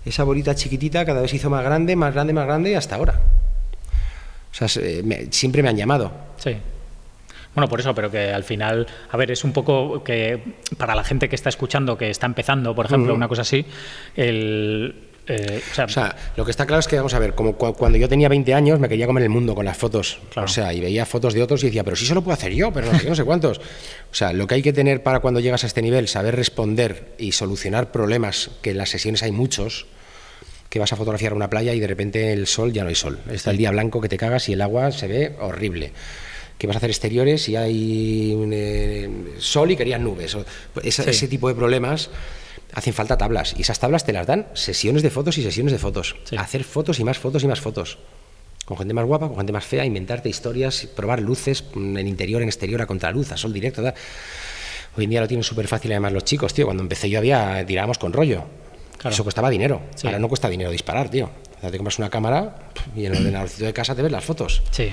esa 0.05 0.23
bolita 0.23 0.55
chiquitita 0.55 1.05
cada 1.05 1.21
vez 1.21 1.31
se 1.31 1.37
hizo 1.37 1.49
más 1.49 1.63
grande, 1.63 1.95
más 1.95 2.13
grande, 2.13 2.33
más 2.33 2.45
grande 2.45 2.75
hasta 2.75 2.95
ahora. 2.95 3.21
O 4.51 4.55
sea, 4.55 4.67
siempre 4.67 5.61
me 5.61 5.69
han 5.69 5.77
llamado. 5.77 6.11
Sí. 6.37 6.55
Bueno, 7.53 7.69
por 7.69 7.79
eso, 7.79 7.95
pero 7.95 8.11
que 8.11 8.33
al 8.33 8.43
final, 8.43 8.85
a 9.11 9.17
ver, 9.17 9.31
es 9.31 9.43
un 9.43 9.53
poco 9.53 10.03
que 10.03 10.41
para 10.77 10.93
la 10.93 11.03
gente 11.03 11.29
que 11.29 11.35
está 11.35 11.49
escuchando, 11.49 11.97
que 11.97 12.09
está 12.09 12.25
empezando, 12.25 12.75
por 12.75 12.85
ejemplo, 12.85 13.13
una 13.13 13.27
cosa 13.27 13.43
así, 13.43 13.65
el, 14.15 14.93
eh, 15.27 15.61
o, 15.83 15.89
sea, 15.89 16.15
lo 16.35 16.45
que 16.45 16.51
está 16.51 16.65
claro 16.65 16.79
es 16.79 16.87
que, 16.87 16.97
vamos 16.97 17.13
a 17.13 17.19
ver, 17.19 17.33
como 17.33 17.53
cuando 17.55 17.97
yo 17.97 18.07
tenía 18.07 18.29
20 18.29 18.53
años 18.53 18.79
me 18.79 18.87
quería 18.87 19.07
comer 19.07 19.23
el 19.23 19.29
mundo 19.29 19.55
con 19.55 19.65
las 19.65 19.77
fotos. 19.77 20.19
O 20.35 20.47
sea, 20.47 20.73
y 20.73 20.79
veía 20.79 21.05
fotos 21.05 21.33
de 21.33 21.41
otros 21.41 21.63
y 21.63 21.67
decía, 21.67 21.83
pero 21.83 21.95
sí 21.95 22.05
se 22.05 22.13
lo 22.13 22.21
puedo 22.21 22.33
hacer 22.33 22.53
yo, 22.53 22.71
pero 22.71 22.91
no 22.91 22.99
sé, 22.99 23.09
no 23.09 23.15
sé 23.15 23.23
cuántos. 23.23 23.57
O 23.57 24.15
sea, 24.15 24.33
lo 24.33 24.47
que 24.47 24.55
hay 24.55 24.61
que 24.61 24.73
tener 24.73 25.03
para 25.03 25.19
cuando 25.19 25.39
llegas 25.39 25.63
a 25.63 25.67
este 25.67 25.81
nivel, 25.81 26.07
saber 26.07 26.35
responder 26.35 27.13
y 27.17 27.31
solucionar 27.31 27.91
problemas, 27.91 28.51
que 28.61 28.71
en 28.71 28.77
las 28.77 28.89
sesiones 28.89 29.23
hay 29.23 29.31
muchos, 29.31 29.87
que 30.69 30.79
vas 30.79 30.93
a 30.93 30.95
fotografiar 30.95 31.33
una 31.33 31.49
playa 31.49 31.73
y 31.73 31.79
de 31.79 31.87
repente 31.87 32.33
el 32.33 32.47
sol 32.47 32.71
ya 32.71 32.83
no 32.83 32.89
hay 32.89 32.95
sol. 32.95 33.19
Está 33.31 33.51
el 33.51 33.57
día 33.57 33.71
blanco 33.71 34.01
que 34.01 34.09
te 34.09 34.17
cagas 34.17 34.49
y 34.49 34.53
el 34.53 34.61
agua 34.61 34.91
se 34.91 35.07
ve 35.07 35.35
horrible 35.39 35.91
que 36.57 36.67
vas 36.67 36.75
a 36.75 36.79
hacer 36.79 36.89
exteriores 36.89 37.49
y 37.49 37.55
hay 37.57 38.37
eh, 38.53 39.09
sol 39.39 39.71
y 39.71 39.75
querías 39.75 39.99
nubes. 39.99 40.37
Ese 40.83 41.27
tipo 41.27 41.49
de 41.49 41.55
problemas 41.55 42.09
hacen 42.73 42.93
falta 42.93 43.17
tablas 43.17 43.55
y 43.57 43.61
esas 43.61 43.79
tablas 43.79 44.05
te 44.05 44.13
las 44.13 44.27
dan 44.27 44.47
sesiones 44.53 45.03
de 45.03 45.09
fotos 45.09 45.37
y 45.37 45.43
sesiones 45.43 45.71
de 45.71 45.79
fotos. 45.79 46.15
Hacer 46.37 46.63
fotos 46.63 46.99
y 46.99 47.03
más 47.03 47.17
fotos 47.17 47.43
y 47.43 47.47
más 47.47 47.61
fotos. 47.61 47.97
con 48.65 48.77
gente 48.77 48.93
más 48.93 49.05
guapa, 49.05 49.27
con 49.27 49.37
gente 49.37 49.53
más 49.53 49.63
fea, 49.63 49.85
inventarte 49.85 50.27
historias, 50.27 50.87
probar 50.95 51.21
luces 51.21 51.63
en 51.75 52.07
interior, 52.07 52.41
en 52.41 52.47
exterior, 52.47 52.81
a 52.81 52.87
contraluz, 52.87 53.31
a 53.31 53.37
sol 53.37 53.53
directo. 53.53 53.83
Hoy 54.97 55.03
en 55.03 55.09
día 55.09 55.21
lo 55.21 55.27
tienen 55.27 55.43
súper 55.43 55.67
fácil 55.67 55.91
además 55.91 56.13
los 56.13 56.23
chicos, 56.23 56.53
tío. 56.53 56.65
Cuando 56.65 56.81
empecé 56.81 57.09
yo 57.09 57.19
había, 57.19 57.63
tirábamos 57.65 57.97
con 57.97 58.11
rollo. 58.13 58.43
Eso 59.03 59.23
costaba 59.23 59.49
dinero. 59.49 59.81
Ahora 60.03 60.17
no 60.17 60.27
cuesta 60.27 60.49
dinero 60.49 60.71
disparar, 60.71 61.09
tío. 61.09 61.29
O 61.57 61.61
sea, 61.61 61.69
te 61.69 61.77
compras 61.77 61.99
una 61.99 62.09
cámara 62.09 62.71
y 62.95 63.05
en 63.05 63.11
el 63.13 63.19
ordenadorcito 63.19 63.65
de 63.65 63.73
casa 63.73 63.93
te 63.93 64.01
ves 64.01 64.11
las 64.11 64.23
fotos. 64.23 64.63
Sí. 64.71 64.91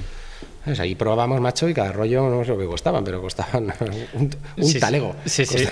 Ahí 0.78 0.94
probábamos, 0.94 1.40
macho, 1.40 1.68
y 1.68 1.74
cada 1.74 1.90
rollo 1.90 2.30
no 2.30 2.44
sé 2.44 2.52
lo 2.52 2.58
que 2.58 2.66
costaban, 2.66 3.02
pero 3.02 3.20
costaban 3.20 3.72
un, 4.12 4.30
talego. 4.78 5.16
Sí, 5.24 5.44
sí. 5.44 5.64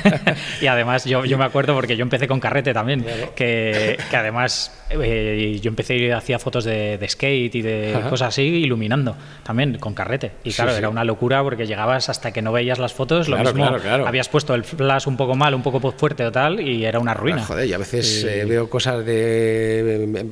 y 0.62 0.66
además 0.66 1.04
yo, 1.04 1.26
yo, 1.26 1.36
me 1.36 1.44
acuerdo 1.44 1.74
porque 1.74 1.94
yo 1.94 2.02
empecé 2.02 2.26
con 2.26 2.40
carrete 2.40 2.72
también, 2.72 3.04
que, 3.36 3.98
que, 4.08 4.16
además 4.16 4.72
eh, 4.88 5.58
yo 5.60 5.68
empecé 5.68 5.96
y 5.98 6.10
hacía 6.10 6.38
fotos 6.38 6.64
de, 6.64 6.98
skate 7.06 7.54
y 7.54 7.62
de 7.62 8.00
cosas 8.08 8.28
así, 8.28 8.42
iluminando 8.42 9.14
también 9.42 9.76
con 9.76 9.92
carrete. 9.92 10.32
Y 10.42 10.52
claro, 10.52 10.74
era 10.74 10.88
una 10.88 11.04
locura 11.04 11.42
porque 11.42 11.66
llegabas 11.66 12.08
hasta 12.08 12.32
que 12.32 12.40
no 12.40 12.50
veías 12.50 12.78
las 12.78 12.94
fotos, 12.94 13.28
lo 13.28 13.36
mismo 13.36 13.66
habías 14.06 14.30
puesto 14.30 14.54
el 14.54 14.64
flash 14.64 15.06
un 15.06 15.18
poco 15.18 15.34
mal, 15.34 15.54
un 15.54 15.62
poco 15.62 15.92
fuerte 15.92 16.24
o 16.24 16.32
tal, 16.32 16.60
y 16.60 16.86
era 16.86 16.98
una 16.98 17.12
ruina. 17.12 17.44
joder, 17.44 17.68
y 17.68 17.74
a 17.74 17.78
veces 17.78 18.24
eh, 18.24 18.46
veo 18.46 18.70
cosas 18.70 19.04
de... 19.04 20.26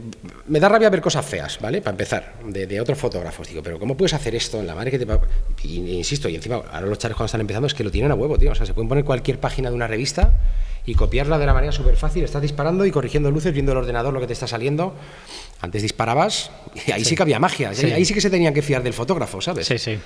Me 0.47 0.61
da 0.61 0.71
rabia 0.71 0.89
ver 0.89 1.03
cosas 1.03 1.27
feas, 1.27 1.59
¿vale? 1.61 1.83
Para 1.83 1.93
empezar, 1.93 2.33
de, 2.47 2.67
de 2.67 2.81
otros 2.81 2.97
fotógrafos. 2.97 3.49
Digo, 3.49 3.63
pero 3.63 3.79
¿cómo 3.79 3.98
puedes 3.99 4.15
hacer 4.15 4.35
esto 4.35 4.59
en 4.59 4.67
la 4.67 4.75
madre 4.75 4.91
que 4.91 4.99
te 4.99 5.05
va... 5.05 5.21
insisto, 5.65 6.31
y 6.31 6.37
encima, 6.37 6.57
ahora 6.57 6.87
los 6.87 6.97
chavales 6.97 7.17
cuando 7.17 7.27
están 7.27 7.43
empezando 7.43 7.67
es 7.67 7.75
que 7.75 7.85
lo 7.85 7.91
tienen 7.91 8.11
a 8.11 8.15
huevo, 8.15 8.39
tío. 8.39 8.53
O 8.53 8.55
sea, 8.55 8.65
se 8.65 8.73
pueden 8.73 8.89
poner 8.89 9.05
cualquier 9.05 9.39
página 9.39 9.69
de 9.69 9.75
una 9.75 9.87
revista 9.87 10.33
y 10.87 10.95
copiarla 10.95 11.39
de 11.39 11.45
la 11.45 11.53
manera 11.53 11.73
súper 11.73 11.97
fácil. 11.97 12.25
Estás 12.25 12.41
disparando 12.41 12.87
y 12.87 12.91
corrigiendo 12.91 13.31
luces, 13.31 13.53
viendo 13.53 13.73
el 13.73 13.79
ordenador 13.79 14.15
lo 14.15 14.21
que 14.21 14.27
te 14.27 14.33
está 14.33 14.47
saliendo. 14.47 14.95
Antes 15.61 15.83
disparabas 15.83 16.51
y 16.87 16.93
ahí 16.93 17.05
sí, 17.05 17.15
que 17.15 17.23
había 17.23 17.39
magia. 17.39 17.71
Ahí 17.71 18.05
sí 18.07 18.15
que 18.15 18.23
se 18.23 18.31
tenían 18.31 18.55
que 18.55 18.63
fiar 18.63 18.83
del 18.83 18.95
fotógrafo, 18.95 19.43
¿sabes? 19.43 19.67
Sí, 19.67 19.77
sí. 19.77 19.99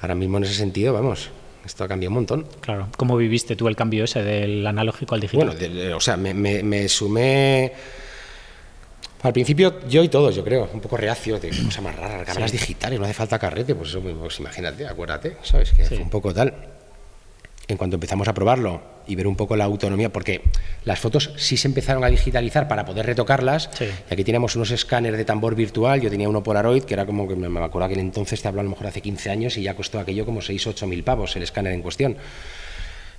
Ahora 0.00 0.14
mismo 0.14 0.38
en 0.38 0.44
ese 0.44 0.54
sentido, 0.54 0.94
vamos, 0.94 1.30
esto 1.66 1.84
ha 1.84 1.88
cambiado 1.88 2.10
un 2.10 2.14
montón. 2.14 2.46
Claro. 2.60 2.88
¿Cómo 2.96 3.16
viviste 3.16 3.54
tú 3.54 3.68
el 3.68 3.76
cambio 3.76 4.04
ese 4.04 4.22
del 4.22 4.66
analógico 4.66 5.14
al 5.14 5.20
digital? 5.20 5.56
Bueno, 5.58 5.96
o 5.96 6.00
sea, 6.00 6.16
me, 6.16 6.32
me 6.34 6.88
sumé 6.88 7.72
al 9.22 9.32
principio 9.32 9.80
yo 9.88 10.02
y 10.02 10.08
todos, 10.08 10.34
yo 10.34 10.44
creo, 10.44 10.68
un 10.72 10.80
poco 10.80 10.96
reacio 10.96 11.38
de 11.38 11.50
cosa 11.50 11.80
más 11.80 11.94
rara, 11.96 12.24
cámaras 12.24 12.52
digitales, 12.52 12.98
no 12.98 13.04
hace 13.04 13.14
falta 13.14 13.38
carrete, 13.38 13.74
pues 13.74 13.90
eso, 13.90 14.00
pues 14.00 14.40
imagínate, 14.40 14.86
acuérdate, 14.86 15.36
¿sabes? 15.42 15.72
Que 15.72 15.84
fue 15.84 15.98
un 15.98 16.10
poco 16.10 16.34
tal. 16.34 16.54
En 17.68 17.76
cuanto 17.76 17.94
empezamos 17.94 18.26
a 18.26 18.34
probarlo 18.34 18.82
y 19.06 19.14
ver 19.14 19.26
un 19.28 19.36
poco 19.36 19.56
la 19.56 19.64
autonomía, 19.64 20.12
porque 20.12 20.42
las 20.84 20.98
fotos 20.98 21.30
sí 21.36 21.56
se 21.56 21.68
empezaron 21.68 22.02
a 22.02 22.08
digitalizar 22.08 22.66
para 22.66 22.84
poder 22.84 23.06
retocarlas, 23.06 23.70
y 23.80 24.12
aquí 24.12 24.24
teníamos 24.24 24.56
unos 24.56 24.72
escáneres 24.72 25.16
de 25.16 25.24
tambor 25.24 25.54
virtual, 25.54 26.00
yo 26.00 26.10
tenía 26.10 26.28
uno 26.28 26.42
Polaroid, 26.42 26.82
que 26.82 26.94
era 26.94 27.06
como 27.06 27.28
que 27.28 27.36
me 27.36 27.64
acuerdo 27.64 27.88
que 27.88 28.00
entonces 28.00 28.42
te 28.42 28.48
hablo 28.48 28.60
a 28.60 28.64
lo 28.64 28.70
mejor 28.70 28.88
hace 28.88 29.00
15 29.00 29.30
años 29.30 29.56
y 29.56 29.62
ya 29.62 29.74
costó 29.74 30.00
aquello 30.00 30.26
como 30.26 30.42
6 30.42 30.66
8 30.66 30.86
mil 30.88 31.04
pavos 31.04 31.36
el 31.36 31.44
escáner 31.44 31.72
en 31.72 31.82
cuestión 31.82 32.16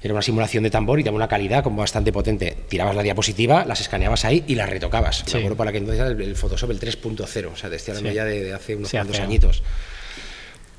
era 0.04 0.14
una 0.14 0.22
simulación 0.22 0.64
de 0.64 0.70
tambor 0.70 0.99
y 0.99 1.04
daba 1.04 1.16
una 1.16 1.30
calidad 1.30 1.64
como 1.64 1.78
bastante 1.78 2.12
potente. 2.12 2.58
Tirabas 2.68 2.93
la 2.93 3.04
diapositiva, 3.04 3.64
las 3.64 3.80
escaneabas 3.80 4.26
ahí 4.26 4.43
y 4.47 4.56
las 4.56 4.70
retocabas. 4.70 5.24
Me 5.32 5.39
acuerdo 5.39 5.56
para 5.56 5.72
que 5.72 5.78
entonces 5.78 6.01
era 6.01 6.10
el 6.10 6.36
Photoshop 6.36 6.72
el 6.72 6.80
3.0, 6.80 7.51
o 7.51 7.56
sea, 7.56 7.70
de 7.70 7.78
este 7.78 8.14
ya 8.14 8.26
de, 8.26 8.54
hace 8.54 8.76
unos 8.76 8.91
cuantos 8.91 9.20
añitos. 9.22 9.64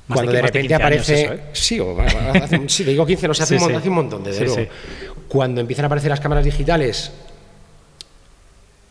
Cuando 0.07 0.31
de, 0.31 0.43
repente 0.43 0.75
aparece. 0.75 1.23
¿eh? 1.23 1.39
Sí, 1.53 1.79
o, 1.79 1.99
hace, 1.99 2.69
sí, 2.69 2.83
digo 2.83 3.03
15, 3.03 3.27
no 3.27 3.33
sé, 3.33 3.41
hace, 3.41 3.55
un, 3.55 3.95
montón, 3.95 4.23
de 4.23 4.69
Cuando 5.27 5.59
empiezan 5.59 5.85
a 5.85 5.87
aparecer 5.87 6.11
las 6.11 6.19
cámaras 6.19 6.45
digitales, 6.45 7.11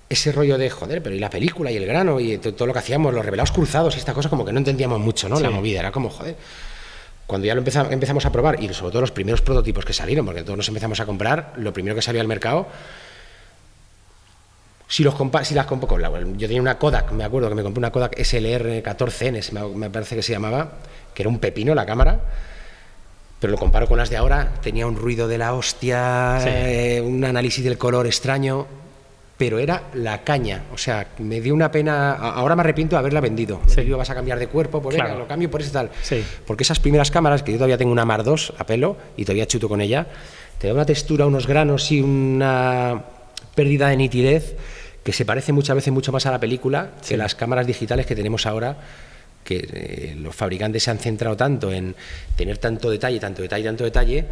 ese 0.09 0.32
rollo 0.32 0.59
de 0.59 0.68
joder, 0.68 1.01
pero 1.01 1.14
y 1.14 1.20
la 1.20 1.30
película 1.30 1.70
y 1.70 1.76
el 1.76 1.87
grano 1.87 2.18
y 2.18 2.39
todo 2.39 2.66
lo 2.66 2.72
que 2.72 2.80
hacíamos, 2.80 3.14
los 3.14 3.24
revelados 3.24 3.53
cruzados 3.53 3.95
y 3.95 4.01
esta 4.01 4.12
cosa, 4.12 4.28
como 4.28 4.45
que 4.45 4.53
no 4.53 4.59
entendíamos 4.59 4.99
mucho, 4.99 5.28
¿no? 5.28 5.39
La 5.39 5.51
movida, 5.51 5.78
era 5.78 5.93
como, 5.93 6.11
joder 6.11 6.35
cuando 7.27 7.47
ya 7.47 7.55
lo 7.55 7.61
empezamos, 7.61 8.27
a 8.27 8.33
probar, 8.33 8.62
y 8.62 8.72
sobre 8.75 8.93
todo 8.93 9.01
los 9.01 9.12
primeros 9.12 9.41
prototipos 9.41 9.85
que 9.85 9.93
salieron, 9.93 10.27
porque 10.27 10.43
todos 10.43 10.57
nos 10.57 10.68
empezamos 10.68 11.01
a 11.01 11.07
comprar, 11.07 11.55
lo 11.57 11.72
primero 11.72 11.95
que 11.95 12.03
salió 12.03 12.20
al 12.20 12.29
mercado, 12.29 12.66
si, 14.87 15.03
los 15.03 15.14
si 15.43 15.55
las 15.55 15.66
compro 15.66 15.89
con 15.89 16.03
la 16.03 16.11
yo 16.11 16.47
tenía 16.47 16.61
una 16.61 16.79
Kodak, 16.79 17.12
me 17.12 17.25
acuerdo 17.25 17.49
que 17.49 17.55
me 17.55 17.62
compré 17.62 17.79
una 17.79 17.91
Kodak 17.91 18.18
SLR 18.22 18.83
14N, 18.83 19.75
me 19.75 19.91
parece 19.91 20.16
que 20.16 20.22
se 20.22 20.33
llamaba, 20.33 20.72
que 21.14 21.22
era 21.22 21.31
un 21.31 21.39
pepino 21.39 21.75
la 21.75 21.87
cámara, 21.87 22.20
pero 23.41 23.53
lo 23.53 23.59
comparo 23.59 23.89
con 23.89 23.97
las 23.97 24.11
de 24.11 24.16
ahora, 24.16 24.53
tenía 24.62 24.87
un 24.87 24.97
ruido 24.97 25.27
de 25.27 25.39
la 25.39 25.55
hostia, 25.55 26.39
eh, 26.47 27.01
un 27.01 27.25
análisis 27.25 27.64
del 27.64 27.79
color 27.79 28.07
extraño, 28.07 28.66
pero 29.37 29.59
era 29.59 29.85
la 29.95 30.22
caña. 30.22 30.64
O 30.72 30.78
sea, 30.78 31.09
me 31.18 31.41
dio 31.41 31.55
una 31.55 31.70
pena. 31.70 32.12
Ahora 32.12 32.55
me 32.57 32.61
arrepiento 32.61 32.97
de 32.97 33.01
haberla 33.01 33.20
vendido. 33.20 33.61
Sí. 33.66 33.82
vas 33.91 34.11
a 34.11 34.14
cambiar 34.14 34.39
de 34.39 34.47
cuerpo, 34.47 34.80
por 34.80 34.95
pues 34.95 35.16
lo 35.16 35.26
cambio 35.26 35.51
por 35.51 35.61
ese 35.61 35.70
tal. 35.70 35.91
Porque 36.47 36.62
esas 36.62 36.80
primeras 36.80 37.11
cámaras, 37.11 37.43
que 37.43 37.53
yo 37.53 37.59
todavía 37.59 37.78
tengo 37.78 37.93
una 37.93 38.05
Mar 38.05 38.22
2 38.22 38.55
a 38.59 38.66
pelo 38.66 38.97
y 39.16 39.24
todavía 39.24 39.47
chuto 39.47 39.68
con 39.68 39.80
ella, 39.80 40.07
te 40.59 40.68
da 40.68 40.74
una 40.74 40.87
textura, 40.87 41.26
unos 41.26 41.47
granos 41.47 41.91
y 41.91 42.01
una 42.01 43.03
pérdida 43.55 43.89
de 43.89 43.97
nitidez 43.97 44.57
que 45.03 45.12
se 45.12 45.24
parece 45.24 45.53
muchas 45.53 45.76
veces 45.76 45.93
mucho 45.93 46.12
más 46.12 46.26
a 46.26 46.30
la 46.30 46.41
película 46.41 46.93
que 47.07 47.16
las 47.16 47.35
cámaras 47.35 47.66
digitales 47.66 48.07
que 48.07 48.16
tenemos 48.16 48.47
ahora 48.47 48.78
que 49.45 49.68
eh, 49.70 50.16
los 50.18 50.35
fabricantes 50.35 50.82
se 50.82 50.91
han 50.91 50.99
centrado 50.99 51.37
tanto 51.37 51.70
en 51.70 51.95
tener 52.35 52.59
tanto 52.59 52.91
detalle, 52.91 53.20
tanto 53.20 53.43
detalle, 53.43 53.64
tanto 53.64 53.85
detalle, 53.85 54.24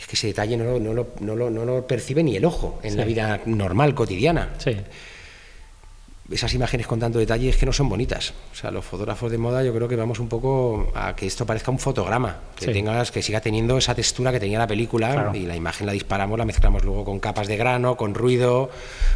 es 0.00 0.06
que 0.06 0.16
ese 0.16 0.28
detalle 0.28 0.56
no, 0.56 0.78
no, 0.78 1.06
no, 1.20 1.50
no 1.50 1.64
lo 1.64 1.86
percibe 1.86 2.22
ni 2.22 2.36
el 2.36 2.44
ojo 2.44 2.78
en 2.82 2.96
la 2.96 3.04
vida 3.04 3.40
normal, 3.46 3.94
cotidiana. 3.94 4.54
Sí. 4.58 4.76
Esas 6.30 6.52
imágenes 6.52 6.86
con 6.86 7.00
tanto 7.00 7.18
detalle 7.18 7.48
es 7.48 7.56
que 7.56 7.64
no 7.64 7.72
son 7.72 7.88
bonitas. 7.88 8.34
O 8.52 8.54
sea, 8.54 8.70
los 8.70 8.84
fotógrafos 8.84 9.30
de 9.32 9.38
moda 9.38 9.64
yo 9.64 9.74
creo 9.74 9.88
que 9.88 9.96
vamos 9.96 10.18
un 10.18 10.28
poco 10.28 10.92
a 10.94 11.16
que 11.16 11.26
esto 11.26 11.46
parezca 11.46 11.70
un 11.70 11.78
fotograma, 11.78 12.40
que 12.54 12.66
tengas, 12.66 13.10
que 13.10 13.22
siga 13.22 13.40
teniendo 13.40 13.78
esa 13.78 13.94
textura 13.94 14.30
que 14.30 14.38
tenía 14.38 14.58
la 14.58 14.66
película 14.66 15.32
y 15.34 15.46
la 15.46 15.56
imagen 15.56 15.86
la 15.86 15.92
disparamos, 15.92 16.38
la 16.38 16.44
mezclamos 16.44 16.84
luego 16.84 17.02
con 17.02 17.18
capas 17.18 17.48
de 17.48 17.56
grano, 17.56 17.96
con 17.96 18.14
ruido, 18.14 18.68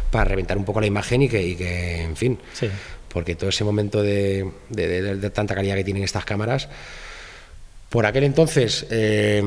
para 0.09 0.25
reventar 0.25 0.57
un 0.57 0.65
poco 0.65 0.81
la 0.81 0.87
imagen 0.87 1.21
y 1.21 1.29
que, 1.29 1.45
y 1.45 1.55
que 1.55 2.01
en 2.01 2.15
fin, 2.15 2.39
sí. 2.53 2.67
porque 3.09 3.35
todo 3.35 3.51
ese 3.51 3.63
momento 3.63 4.01
de, 4.01 4.49
de, 4.69 5.29
tanta 5.29 5.53
calidad 5.53 5.75
que 5.75 5.83
tienen 5.83 6.01
estas 6.03 6.25
cámaras, 6.25 6.67
por 7.89 8.07
aquel 8.07 8.23
entonces... 8.23 8.87
Eh, 8.89 9.43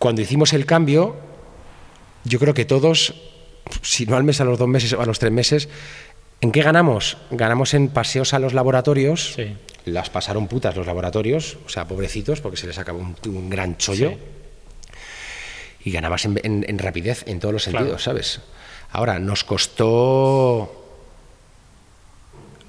cuando 0.00 0.22
hicimos 0.22 0.54
el 0.54 0.64
cambio, 0.64 1.14
yo 2.24 2.38
creo 2.38 2.54
que 2.54 2.64
todos, 2.64 3.14
si 3.82 4.06
no 4.06 4.16
al 4.16 4.24
mes, 4.24 4.40
a 4.40 4.44
los 4.44 4.58
dos 4.58 4.66
meses 4.66 4.94
o 4.94 5.02
a 5.02 5.04
los 5.04 5.18
tres 5.18 5.30
meses, 5.30 5.68
¿en 6.40 6.52
qué 6.52 6.62
ganamos? 6.62 7.18
Ganamos 7.30 7.74
en 7.74 7.88
paseos 7.88 8.32
a 8.32 8.38
los 8.38 8.54
laboratorios. 8.54 9.36
Las 9.84 10.08
pasaron 10.08 10.48
putas 10.48 10.74
los 10.74 10.86
laboratorios, 10.86 11.58
o 11.66 11.68
sea, 11.68 11.86
pobrecitos, 11.86 12.40
porque 12.40 12.56
se 12.56 12.66
les 12.66 12.78
acabó 12.78 12.98
un, 12.98 13.50
gran 13.50 13.76
chollo. 13.76 14.14
Y 15.84 15.90
ganabas 15.90 16.24
en, 16.24 16.78
rapidez 16.78 17.24
en 17.26 17.38
todos 17.38 17.52
los 17.52 17.62
sentidos, 17.62 18.02
¿sabes? 18.02 18.40
Ahora, 18.92 19.18
nos 19.18 19.44
costó. 19.44 19.86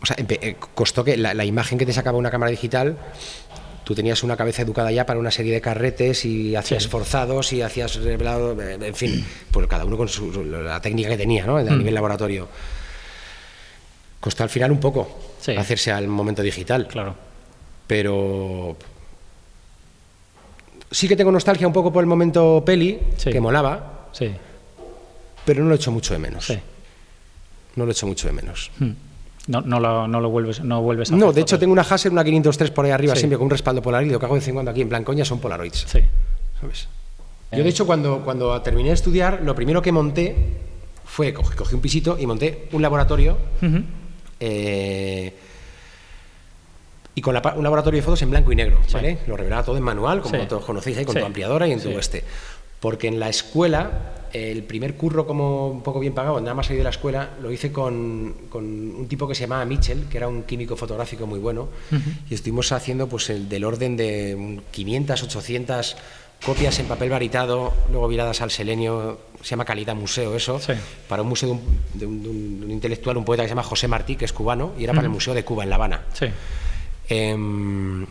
O 0.01 0.05
sea, 0.05 0.17
eh, 0.17 0.57
costó 0.73 1.05
que 1.05 1.15
la, 1.15 1.33
la, 1.33 1.45
imagen 1.45 1.77
que 1.77 1.85
te 1.85 1.93
sacaba 1.93 2.17
una 2.17 2.29
cámara 2.31 2.51
digital 2.51 2.97
tú 3.91 3.95
tenías 3.95 4.23
una 4.23 4.37
cabeza 4.37 4.61
educada 4.61 4.89
ya 4.89 5.05
para 5.05 5.19
una 5.19 5.31
serie 5.31 5.51
de 5.51 5.59
carretes 5.59 6.23
y 6.23 6.55
hacías 6.55 6.87
forzados 6.87 7.51
y 7.51 7.61
hacías 7.61 7.95
revelado, 7.95 8.59
eh, 8.61 8.77
en 8.81 8.95
fin, 8.95 9.25
pues 9.51 9.67
cada 9.67 9.83
uno 9.83 9.97
con 9.97 10.07
la 10.65 10.79
técnica 10.79 11.09
que 11.09 11.17
tenía, 11.17 11.45
¿no? 11.45 11.57
A 11.57 11.63
mm. 11.63 11.77
nivel 11.77 11.93
laboratorio. 11.93 12.47
Costó 14.21 14.43
al 14.43 14.49
final 14.49 14.71
un 14.71 14.79
poco 14.79 15.35
hacerse 15.57 15.91
al 15.91 16.07
momento 16.07 16.41
digital. 16.41 16.87
Claro. 16.87 17.15
Pero 17.85 18.77
sí 20.89 21.09
que 21.09 21.17
tengo 21.17 21.31
nostalgia 21.33 21.67
un 21.67 21.73
poco 21.73 21.91
por 21.91 22.01
el 22.01 22.07
momento 22.07 22.63
peli, 22.65 22.97
que 23.21 23.41
molaba. 23.41 24.07
Sí. 24.13 24.31
Pero 25.43 25.63
no 25.63 25.69
lo 25.69 25.75
echo 25.75 25.91
mucho 25.91 26.13
de 26.13 26.19
menos. 26.19 26.45
Sí. 26.45 26.57
No 27.75 27.85
lo 27.85 27.91
echo 27.91 28.07
mucho 28.07 28.27
de 28.27 28.33
menos. 28.33 28.71
Mm. 28.79 28.91
No, 29.51 29.59
no, 29.59 29.81
lo, 29.81 30.07
no 30.07 30.21
lo 30.21 30.29
vuelves, 30.29 30.61
no 30.61 30.81
vuelves 30.81 31.11
a 31.11 31.15
No, 31.17 31.33
de 31.33 31.41
hecho 31.41 31.59
tengo 31.59 31.73
una 31.73 31.81
Hasselblad, 31.81 32.21
una 32.21 32.23
503 32.23 32.71
por 32.71 32.85
ahí 32.85 32.91
arriba, 32.91 33.15
siempre 33.17 33.37
con 33.37 33.45
un 33.45 33.51
respaldo 33.51 33.81
Polaroid. 33.81 34.09
Lo 34.09 34.17
que 34.17 34.25
hago 34.25 34.35
de 34.35 34.39
vez 34.39 34.47
en 34.47 34.53
cuando 34.53 34.71
aquí 34.71 34.81
en 34.81 34.87
Blancoña 34.87 35.25
son 35.25 35.39
Polaroids. 35.39 35.85
Sí. 35.87 35.99
¿Sabes? 36.61 36.87
Yo, 37.51 37.61
de 37.61 37.69
hecho, 37.69 37.85
cuando, 37.85 38.21
cuando 38.23 38.61
terminé 38.61 38.89
de 38.89 38.95
estudiar, 38.95 39.41
lo 39.43 39.53
primero 39.53 39.81
que 39.81 39.91
monté 39.91 40.33
fue, 41.03 41.33
cogí, 41.33 41.75
un 41.75 41.81
pisito 41.81 42.17
y 42.17 42.25
monté 42.25 42.69
un 42.71 42.81
laboratorio. 42.81 43.37
Eh, 44.39 45.33
y 47.13 47.21
con 47.21 47.35
un 47.35 47.63
laboratorio 47.63 47.97
de 47.97 48.03
fotos 48.03 48.21
en 48.21 48.29
blanco 48.29 48.53
y 48.53 48.55
negro, 48.55 48.79
¿vale? 48.93 49.17
Lo 49.27 49.35
revelaba 49.35 49.63
todo 49.63 49.75
en 49.75 49.83
manual, 49.83 50.21
como 50.21 50.47
todos 50.47 50.63
conocéis 50.63 50.97
ahí, 50.99 51.05
con 51.05 51.15
tu 51.15 51.25
ampliadora 51.25 51.67
y 51.67 51.73
en 51.73 51.81
tu 51.81 51.89
este. 51.89 52.23
Porque 52.81 53.07
en 53.07 53.17
la 53.21 53.29
escuela 53.29 54.11
el 54.33 54.63
primer 54.63 54.95
curro 54.95 55.25
como 55.27 55.67
un 55.69 55.83
poco 55.83 55.99
bien 55.99 56.13
pagado, 56.13 56.39
nada 56.39 56.53
más 56.53 56.65
salir 56.65 56.79
de 56.79 56.83
la 56.85 56.89
escuela, 56.89 57.31
lo 57.41 57.51
hice 57.51 57.71
con, 57.71 58.33
con, 58.49 58.63
un 58.65 59.05
tipo 59.07 59.27
que 59.27 59.35
se 59.35 59.41
llamaba 59.41 59.63
Mitchell, 59.65 60.05
que 60.09 60.17
era 60.17 60.27
un 60.29 60.43
químico 60.43 60.75
fotográfico 60.77 61.27
muy 61.27 61.37
bueno, 61.39 61.67
y 62.29 62.33
estuvimos 62.33 62.71
haciendo 62.71 63.07
pues 63.07 63.29
el 63.29 63.47
del 63.49 63.65
orden 63.65 63.97
de 63.97 64.61
500, 64.71 65.21
800 65.23 65.97
copias 66.45 66.79
en 66.79 66.85
papel 66.87 67.09
varitado, 67.09 67.73
luego 67.91 68.07
viradas 68.07 68.41
al 68.41 68.49
selenio, 68.51 69.19
se 69.43 69.49
llama 69.49 69.65
Calidad 69.65 69.95
Museo 69.95 70.33
eso, 70.35 70.59
Sí. 70.59 70.73
para 71.09 71.21
un 71.23 71.27
museo 71.27 71.49
de 71.49 71.55
un, 71.55 71.61
de 71.93 72.05
un- 72.07 72.23
de 72.23 72.29
un- 72.29 72.59
de 72.61 72.65
un 72.67 72.71
intelectual, 72.71 73.17
un 73.17 73.25
poeta 73.25 73.43
que 73.43 73.49
se 73.49 73.51
llama 73.51 73.63
José 73.63 73.87
Martí, 73.89 74.15
que 74.15 74.23
es 74.25 74.31
cubano, 74.33 74.71
y 74.79 74.85
era 74.85 74.93
para 74.93 75.05
el 75.07 75.11
Museo 75.11 75.33
de 75.33 75.43
Cuba 75.43 75.63
en 75.65 75.69
La 75.69 75.75
Habana. 75.75 76.01
Sí. 76.13 76.27
Em, 77.09 78.05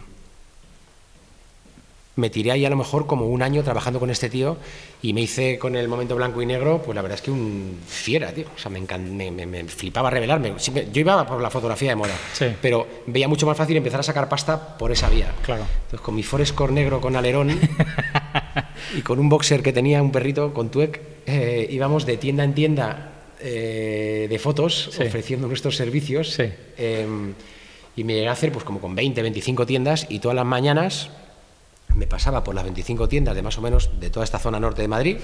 me 2.17 2.29
tiré 2.29 2.51
ahí 2.51 2.65
a 2.67 2.71
lo 2.71 2.77
mejor 2.77 3.07
como 3.07 3.27
un 3.29 3.41
año 3.41 3.63
trabajando 3.63 3.99
con 4.01 4.11
este 4.11 4.29
tío 4.29 4.57
y 5.01 5.13
me 5.15 5.23
hice 5.23 5.59
con 5.59 5.75
el 5.77 5.89
momento 5.89 6.17
blanco 6.17 6.43
y 6.43 6.47
negro, 6.47 6.83
pues 6.85 6.95
la 6.95 7.01
verdad 7.03 7.15
es 7.17 7.23
que 7.23 7.31
un 7.31 7.79
fiera, 7.87 8.33
tío. 8.33 8.47
O 8.55 8.59
sea, 8.59 8.71
me, 8.71 8.81
me, 8.81 9.31
me- 9.31 9.47
me 9.47 9.65
flipaba 9.65 10.11
revelarme. 10.11 10.53
Siempre- 10.59 10.89
yo 10.93 11.01
iba 11.01 11.25
por 11.27 11.41
la 11.41 11.49
fotografía 11.51 11.91
de 11.91 11.97
moda, 11.97 12.15
Sí. 12.35 12.47
pero 12.61 12.87
veía 13.07 13.29
mucho 13.29 13.47
más 13.47 13.57
fácil 13.57 13.77
empezar 13.77 14.01
a 14.01 14.03
sacar 14.03 14.29
pasta 14.29 14.77
por 14.77 14.93
esa 14.93 15.09
vía. 15.09 15.33
Claro. 15.45 15.65
Entonces, 15.85 16.01
con 16.01 16.15
mi 16.15 16.23
Forescore 16.23 16.73
negro 16.73 17.01
con 17.01 17.17
alerón 17.17 17.59
y 18.97 19.01
con 19.03 19.19
un 19.19 19.29
boxer 19.29 19.63
que 19.63 19.73
tenía 19.73 20.03
un 20.03 20.13
perrito 20.13 20.53
con 20.53 20.71
tuec, 20.71 21.01
eh, 21.27 21.69
íbamos 21.71 22.07
de 22.07 22.17
tienda 22.17 22.45
en 22.45 22.55
tienda 22.55 23.13
eh, 23.41 24.27
de 24.29 24.39
fotos 24.39 24.91
Sí. 24.93 25.05
ofreciendo 25.05 25.47
nuestros 25.47 25.77
servicios. 25.77 26.33
Sí. 26.35 26.45
Eh, 26.77 27.07
y 27.97 28.05
me 28.05 28.15
llegué 28.15 28.29
a 28.29 28.33
hacer 28.33 28.53
pues 28.53 28.65
como 28.65 28.81
con 28.81 28.95
20, 28.95 29.23
25 29.23 29.65
tiendas 29.67 30.07
y 30.11 30.19
todas 30.19 30.35
las 30.37 30.45
mañanas 30.47 31.11
me 31.95 32.07
pasaba 32.07 32.43
por 32.45 32.55
las 32.55 32.64
25 32.64 33.09
tiendas 33.09 33.34
de 33.34 33.43
más 33.43 33.57
o 33.59 33.61
menos 33.62 33.91
de 34.01 34.11
toda 34.11 34.24
esta 34.24 34.38
zona 34.38 34.59
norte 34.61 34.82
de 34.82 34.88
Madrid. 34.88 35.16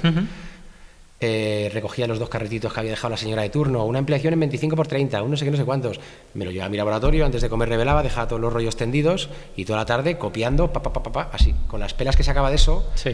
eh, 1.19 1.71
recogía 1.73 2.07
los 2.07 2.19
dos 2.19 2.29
carretitos 2.29 2.73
que 2.73 2.81
había 2.81 2.91
dejado 2.91 3.11
la 3.13 3.17
señora 3.17 3.41
de 3.43 3.49
turno, 3.49 3.85
una 3.87 3.99
ampliación 3.99 4.35
en 4.35 4.41
25 4.41 4.77
por 4.77 4.87
30, 4.87 5.23
un 5.23 5.31
no 5.31 5.37
sé 5.39 5.47
qué, 5.47 5.51
no 5.51 5.57
sé 5.57 5.65
cuántos. 5.65 5.99
Me 6.35 6.45
lo 6.45 6.51
llevaba 6.51 6.67
a 6.67 6.71
mi 6.71 6.77
laboratorio, 6.77 7.25
antes 7.25 7.41
de 7.41 7.49
comer 7.49 7.71
revelaba, 7.71 8.03
dejaba 8.03 8.29
todos 8.29 8.43
los 8.43 8.53
rollos 8.53 8.77
tendidos 8.77 9.31
y 9.57 9.65
toda 9.65 9.79
la 9.79 9.87
tarde 9.87 10.19
copiando, 10.19 10.73
pa, 10.73 10.83
pa, 10.83 10.93
pa, 10.93 11.03
pa, 11.03 11.13
pa, 11.13 11.31
así. 11.33 11.55
Con 11.69 11.81
las 11.81 11.95
pelas 11.95 12.17
que 12.17 12.23
sacaba 12.23 12.51
de 12.51 12.57
eso, 12.57 12.87
Sí. 12.97 13.13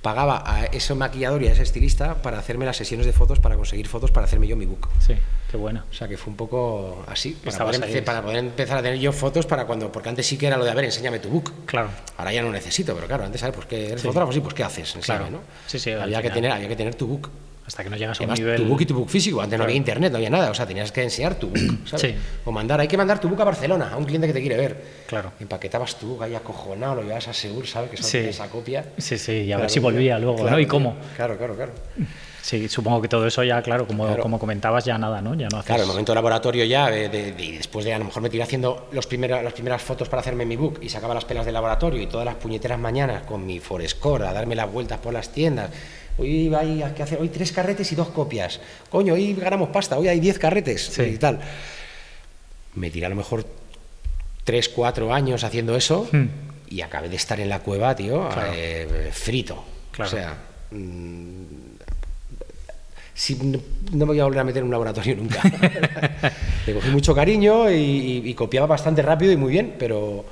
pagaba 0.00 0.42
a 0.46 0.64
ese 0.64 0.94
maquillador 0.94 1.42
y 1.42 1.48
a 1.48 1.52
ese 1.52 1.62
estilista 1.62 2.22
para 2.22 2.38
hacerme 2.38 2.64
las 2.64 2.76
sesiones 2.78 3.04
de 3.06 3.12
fotos, 3.12 3.38
para 3.38 3.56
conseguir 3.56 3.86
fotos, 3.86 4.10
para 4.10 4.24
hacerme 4.24 4.46
yo 4.46 4.56
mi 4.56 4.64
book. 4.64 4.88
Sí. 5.00 5.14
Qué 5.52 5.58
buena. 5.58 5.84
O 5.88 5.92
sea 5.94 6.08
que 6.08 6.16
fue 6.16 6.30
un 6.30 6.36
poco 6.38 7.04
así, 7.06 7.32
para 7.44 7.58
poder, 7.66 7.84
ahí. 7.84 7.92
empe- 7.92 8.02
para 8.02 8.22
poder 8.22 8.38
empezar 8.38 8.78
a 8.78 8.82
tener 8.82 8.98
yo 8.98 9.12
fotos 9.12 9.44
para 9.44 9.66
cuando, 9.66 9.92
porque 9.92 10.08
antes 10.08 10.26
sí 10.26 10.38
que 10.38 10.46
era 10.46 10.56
lo 10.56 10.64
de, 10.64 10.70
a 10.70 10.74
ver, 10.74 10.86
enséñame 10.86 11.18
tu 11.18 11.28
book. 11.28 11.52
Claro. 11.66 11.90
Ahora 12.16 12.32
ya 12.32 12.40
no 12.42 12.50
necesito, 12.50 12.94
pero 12.94 13.06
claro, 13.06 13.24
antes, 13.24 13.38
¿sabes? 13.42 13.54
Pues 13.54 13.66
que 13.66 13.88
eres 13.88 14.00
fotógrafo, 14.02 14.32
sí, 14.32 14.40
pues 14.40 14.54
¿qué 14.54 14.64
haces? 14.64 14.96
Enséñame, 14.96 15.28
Claro. 15.28 15.30
¿no? 15.30 15.40
Sí, 15.66 15.78
sí, 15.78 15.90
había, 15.92 16.22
que 16.22 16.30
tener, 16.30 16.50
había 16.50 16.68
que 16.68 16.76
tener 16.76 16.94
tu 16.94 17.06
book. 17.06 17.28
Hasta 17.66 17.84
que 17.84 17.90
no 17.90 17.96
llegas 17.96 18.18
a 18.20 18.24
un 18.24 18.32
nivel. 18.32 18.56
tu 18.56 18.64
book 18.66 18.80
y 18.80 18.86
tu 18.86 18.94
book 18.94 19.08
físico. 19.10 19.40
Antes 19.42 19.52
no 19.58 19.58
Claro. 19.58 19.68
había 19.68 19.76
internet, 19.76 20.10
no 20.10 20.16
había 20.16 20.30
nada. 20.30 20.50
O 20.50 20.54
sea, 20.54 20.66
tenías 20.66 20.90
que 20.90 21.02
enseñar 21.02 21.34
tu 21.36 21.48
book, 21.48 21.86
¿sabes? 21.86 22.00
Sí. 22.00 22.14
O 22.46 22.50
mandar, 22.50 22.80
hay 22.80 22.88
que 22.88 22.96
mandar 22.96 23.20
tu 23.20 23.28
book 23.28 23.40
a 23.42 23.44
Barcelona, 23.44 23.90
a 23.92 23.96
un 23.98 24.04
cliente 24.04 24.26
que 24.26 24.32
te 24.32 24.40
quiere 24.40 24.56
ver. 24.56 24.82
Claro. 25.06 25.32
Empaquetabas 25.38 25.96
tu 25.96 26.08
book 26.08 26.22
ahí 26.24 26.34
acojonado, 26.34 26.94
lo 26.96 27.02
llevabas 27.02 27.28
a 27.28 27.32
Segur, 27.34 27.66
¿sabes? 27.66 27.90
Que 27.90 27.98
solo 27.98 28.08
Sí. 28.08 28.18
esa 28.18 28.48
copia. 28.48 28.86
Sí, 28.98 29.16
sí, 29.18 29.32
y 29.42 29.52
a 29.52 29.58
ver 29.58 29.68
si 29.70 29.78
volvía 29.80 30.18
luego, 30.18 30.48
¿no? 30.48 30.58
Y 30.58 30.66
cómo. 30.66 30.96
Claro, 31.14 31.36
claro, 31.36 31.54
claro. 31.54 31.72
Sí, 32.42 32.68
supongo 32.68 33.00
que 33.00 33.08
todo 33.08 33.24
eso 33.26 33.44
ya, 33.44 33.62
claro, 33.62 33.86
como, 33.86 34.04
Claro. 34.04 34.22
como 34.22 34.38
comentabas, 34.38 34.84
ya 34.84 34.98
nada, 34.98 35.22
¿no? 35.22 35.34
Ya 35.34 35.48
no 35.48 35.58
haces. 35.58 35.68
Claro, 35.68 35.82
el 35.82 35.88
momento 35.88 36.10
de 36.10 36.16
laboratorio 36.16 36.64
ya, 36.64 36.90
de, 36.90 37.08
de- 37.08 37.32
de- 37.32 37.44
y 37.44 37.52
después 37.56 37.84
de 37.84 37.94
a 37.94 37.98
lo 38.00 38.04
mejor 38.04 38.20
me 38.20 38.28
tiré 38.30 38.42
haciendo 38.42 38.88
los 38.90 39.06
primera- 39.06 39.42
las 39.42 39.52
primeras 39.52 39.80
fotos 39.80 40.08
para 40.08 40.20
hacerme 40.22 40.44
mi 40.44 40.56
book 40.56 40.80
y 40.82 40.88
sacaba 40.88 41.14
las 41.14 41.24
pelas 41.24 41.44
del 41.44 41.54
laboratorio 41.54 42.02
y 42.02 42.06
todas 42.08 42.26
las 42.26 42.34
puñeteras 42.34 42.80
mañanas 42.80 43.22
con 43.22 43.46
mi 43.46 43.60
Forescore 43.60 44.26
a 44.26 44.32
darme 44.32 44.56
las 44.56 44.70
vueltas 44.72 44.98
por 44.98 45.12
las 45.12 45.28
tiendas. 45.30 45.70
Hoy 46.18 46.52
hay 46.54 46.82
que 46.96 47.02
hacer 47.04 47.20
hoy 47.20 47.28
tres 47.28 47.52
carretes 47.52 47.90
y 47.92 47.94
dos 47.94 48.08
copias. 48.08 48.60
Coño, 48.90 49.14
hoy 49.14 49.34
ganamos 49.34 49.68
pasta, 49.68 49.96
hoy 49.96 50.08
hay 50.08 50.18
diez 50.18 50.38
carretes 50.38 50.82
Sí. 50.86 51.02
y 51.02 51.18
tal. 51.18 51.38
Me 52.74 52.90
tiré 52.90 53.06
a 53.06 53.08
lo 53.08 53.14
mejor 53.14 53.46
tres, 54.44 54.68
cuatro 54.68 55.14
años 55.14 55.44
haciendo 55.44 55.76
eso 55.76 56.08
Hmm. 56.10 56.26
y 56.68 56.80
acabé 56.80 57.08
de 57.08 57.16
estar 57.16 57.38
en 57.38 57.48
la 57.48 57.60
cueva, 57.60 57.94
tío, 57.94 58.28
Claro. 58.28 58.52
eh, 58.52 59.10
frito. 59.12 59.64
Claro. 59.92 60.08
O 60.08 60.10
sea, 60.14 60.36
mm, 60.70 61.71
si 63.14 63.34
no, 63.36 63.58
me 63.92 64.04
voy 64.04 64.20
a 64.20 64.24
volver 64.24 64.40
a 64.40 64.44
meter 64.44 64.60
en 64.60 64.64
un 64.66 64.70
laboratorio 64.72 65.16
nunca. 65.16 65.42
Le 66.66 66.74
cogí 66.74 66.88
mucho 66.90 67.14
cariño 67.14 67.70
y, 67.70 67.74
y- 67.74 68.22
y 68.30 68.34
copiaba 68.34 68.66
bastante 68.66 69.02
rápido 69.02 69.32
y 69.32 69.36
muy 69.36 69.50
bien, 69.52 69.74
pero 69.78 70.24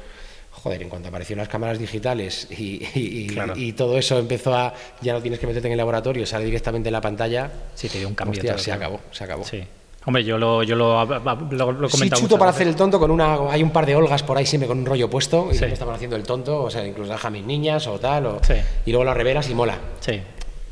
joder, 0.52 0.82
en 0.82 0.88
cuanto 0.88 1.08
aparecieron 1.08 1.40
las 1.40 1.48
cámaras 1.48 1.78
digitales 1.78 2.46
y, 2.50 2.82
y- 2.94 3.26
Claro. 3.28 3.54
y 3.56 3.72
todo 3.72 3.96
eso 3.98 4.18
empezó 4.18 4.54
a, 4.54 4.74
ya 5.00 5.12
no 5.12 5.20
tienes 5.22 5.40
que 5.40 5.46
meterte 5.46 5.68
en 5.68 5.72
el 5.72 5.78
laboratorio, 5.78 6.26
sale 6.26 6.44
directamente 6.44 6.88
en 6.88 6.92
la 6.92 7.00
pantalla. 7.00 7.50
Sí, 7.74 7.88
te 7.88 7.98
dio 7.98 8.08
un 8.08 8.14
cambio. 8.14 8.38
Hostia, 8.40 8.58
se 8.58 8.72
acabó, 8.72 9.00
se 9.10 9.24
acabó. 9.24 9.44
Sí. 9.44 9.62
Hombre, 10.06 10.24
yo 10.24 10.38
lo, 10.38 10.62
yo 10.62 10.76
lo, 10.76 11.04
lo, 11.04 11.72
lo 11.72 11.88
Sí, 11.90 12.08
chuto 12.10 12.38
para 12.38 12.52
hacer 12.52 12.66
el 12.66 12.74
tonto 12.74 12.98
con 12.98 13.10
una. 13.10 13.50
Hay 13.50 13.62
un 13.62 13.70
par 13.70 13.84
de 13.84 13.94
olgas 13.94 14.22
por 14.22 14.38
ahí 14.38 14.46
siempre 14.46 14.66
con 14.66 14.78
un 14.78 14.86
rollo 14.86 15.10
puesto 15.10 15.48
y 15.48 15.52
Sí. 15.52 15.58
siempre 15.58 15.74
estaban 15.74 15.94
haciendo 15.94 16.16
el 16.16 16.22
tonto, 16.22 16.62
o 16.62 16.70
sea, 16.70 16.86
incluso 16.86 17.12
deja 17.12 17.28
a 17.28 17.30
mis 17.30 17.44
niñas 17.44 17.86
o 17.86 17.98
tal, 17.98 18.24
o- 18.26 18.40
Sí. 18.42 18.54
y 18.86 18.90
luego 18.92 19.04
lo 19.04 19.12
revelas 19.12 19.50
y 19.50 19.54
mola. 19.54 19.78
Sí, 20.00 20.18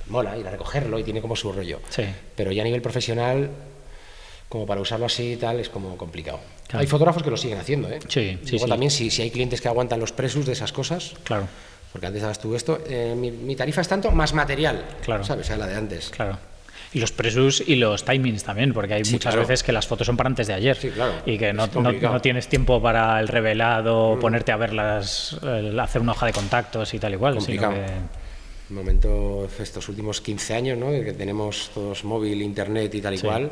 Mola 0.08 0.36
ir 0.36 0.46
a 0.46 0.50
recogerlo 0.50 0.98
y 0.98 1.04
tiene 1.04 1.20
como 1.20 1.36
su 1.36 1.52
rollo. 1.52 1.80
sí. 1.90 2.04
Pero 2.36 2.52
ya 2.52 2.62
a 2.62 2.64
nivel 2.64 2.82
profesional, 2.82 3.50
como 4.48 4.66
para 4.66 4.80
usarlo 4.80 5.06
así 5.06 5.32
y 5.32 5.36
tal, 5.36 5.60
es 5.60 5.68
como 5.68 5.96
complicado. 5.96 6.40
Claro. 6.66 6.80
Hay 6.80 6.86
fotógrafos 6.86 7.22
que 7.22 7.30
lo 7.30 7.36
siguen 7.36 7.58
haciendo, 7.58 7.88
¿eh? 7.90 7.98
Sí, 8.08 8.38
sí, 8.44 8.50
Luego 8.52 8.66
sí. 8.66 8.70
también, 8.70 8.90
si, 8.90 9.10
si 9.10 9.22
hay 9.22 9.30
clientes 9.30 9.60
que 9.60 9.68
aguantan 9.68 10.00
los 10.00 10.12
presos 10.12 10.46
de 10.46 10.52
esas 10.52 10.72
cosas, 10.72 11.14
Claro, 11.24 11.46
porque 11.92 12.06
antes 12.06 12.20
dabas 12.22 12.38
tú 12.38 12.54
esto, 12.54 12.78
eh, 12.88 13.14
mi, 13.16 13.30
mi 13.30 13.56
tarifa 13.56 13.80
es 13.80 13.88
tanto 13.88 14.10
más 14.10 14.32
material, 14.34 14.84
Claro. 15.02 15.24
¿sabes? 15.24 15.46
O 15.46 15.48
sea, 15.48 15.56
la 15.56 15.66
de 15.66 15.74
antes. 15.76 16.10
claro. 16.10 16.38
Y 16.90 17.00
los 17.00 17.12
presus 17.12 17.62
y 17.66 17.74
los 17.76 18.02
timings 18.06 18.44
también, 18.44 18.72
porque 18.72 18.94
hay 18.94 19.04
Sí, 19.04 19.12
muchas 19.12 19.34
claro. 19.34 19.46
veces 19.46 19.62
que 19.62 19.72
las 19.72 19.86
fotos 19.86 20.06
son 20.06 20.16
para 20.16 20.28
antes 20.28 20.46
de 20.46 20.54
ayer. 20.54 20.74
Sí, 20.74 20.88
claro. 20.88 21.12
Y 21.26 21.36
que 21.36 21.52
no, 21.52 21.66
no-. 21.66 21.92
Mm. 21.92 22.00
no 22.00 22.20
tienes 22.22 22.48
tiempo 22.48 22.80
para 22.80 23.20
el 23.20 23.28
revelado, 23.28 24.18
ponerte 24.18 24.52
a 24.52 24.56
verlas, 24.56 25.36
el 25.42 25.78
hacer 25.78 26.00
una 26.00 26.12
hoja 26.12 26.24
de 26.24 26.32
contactos 26.32 26.94
y 26.94 26.98
tal 26.98 27.12
igual. 27.12 27.34
Sino 27.42 27.60
Complicado. 27.62 27.74
que, 27.74 27.92
Un 27.92 28.08
momento, 28.70 29.48
estos 29.58 29.88
últimos 29.88 30.20
15 30.20 30.54
años, 30.54 30.78
¿no? 30.78 30.90
que 30.90 31.12
tenemos 31.12 31.70
todos 31.74 32.04
móvil, 32.04 32.42
internet 32.42 32.94
y 32.94 33.00
tal 33.00 33.14
y 33.14 33.18
Sí. 33.18 33.26
cual, 33.26 33.50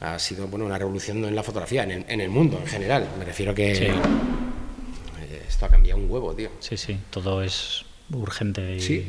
ha 0.00 0.18
sido 0.18 0.46
bueno, 0.48 0.64
una 0.66 0.78
revolución 0.78 1.24
en 1.24 1.34
la 1.36 1.42
fotografía, 1.42 1.82
en 1.84 1.90
el, 1.90 2.04
en 2.08 2.20
el 2.20 2.30
mundo 2.30 2.58
en 2.60 2.66
general. 2.66 3.06
Me 3.18 3.24
refiero 3.24 3.54
que 3.54 3.74
Sí. 3.74 3.84
eh, 3.84 5.42
esto 5.48 5.66
ha 5.66 5.68
cambiado 5.68 6.00
un 6.00 6.10
huevo, 6.10 6.34
tío. 6.34 6.50
sí, 6.60 6.76
sí, 6.76 6.98
todo 7.10 7.42
es 7.42 7.84
urgente 8.12 8.76
y... 8.76 8.80
Sí, 8.80 9.06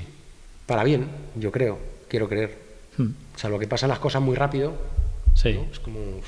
para 0.65 0.83
bien, 0.83 1.07
yo 1.35 1.51
creo, 1.51 1.79
quiero 2.07 2.27
creer. 2.29 2.57
Hmm, 2.97 3.11
Salvo 3.35 3.57
que 3.57 3.67
pasan 3.67 3.89
las 3.89 3.99
cosas 3.99 4.21
muy 4.21 4.35
rápido, 4.35 4.73
Sí, 5.33 5.53
¿no? 5.53 5.67
es 5.71 5.79
como... 5.79 5.99
uf. 6.17 6.27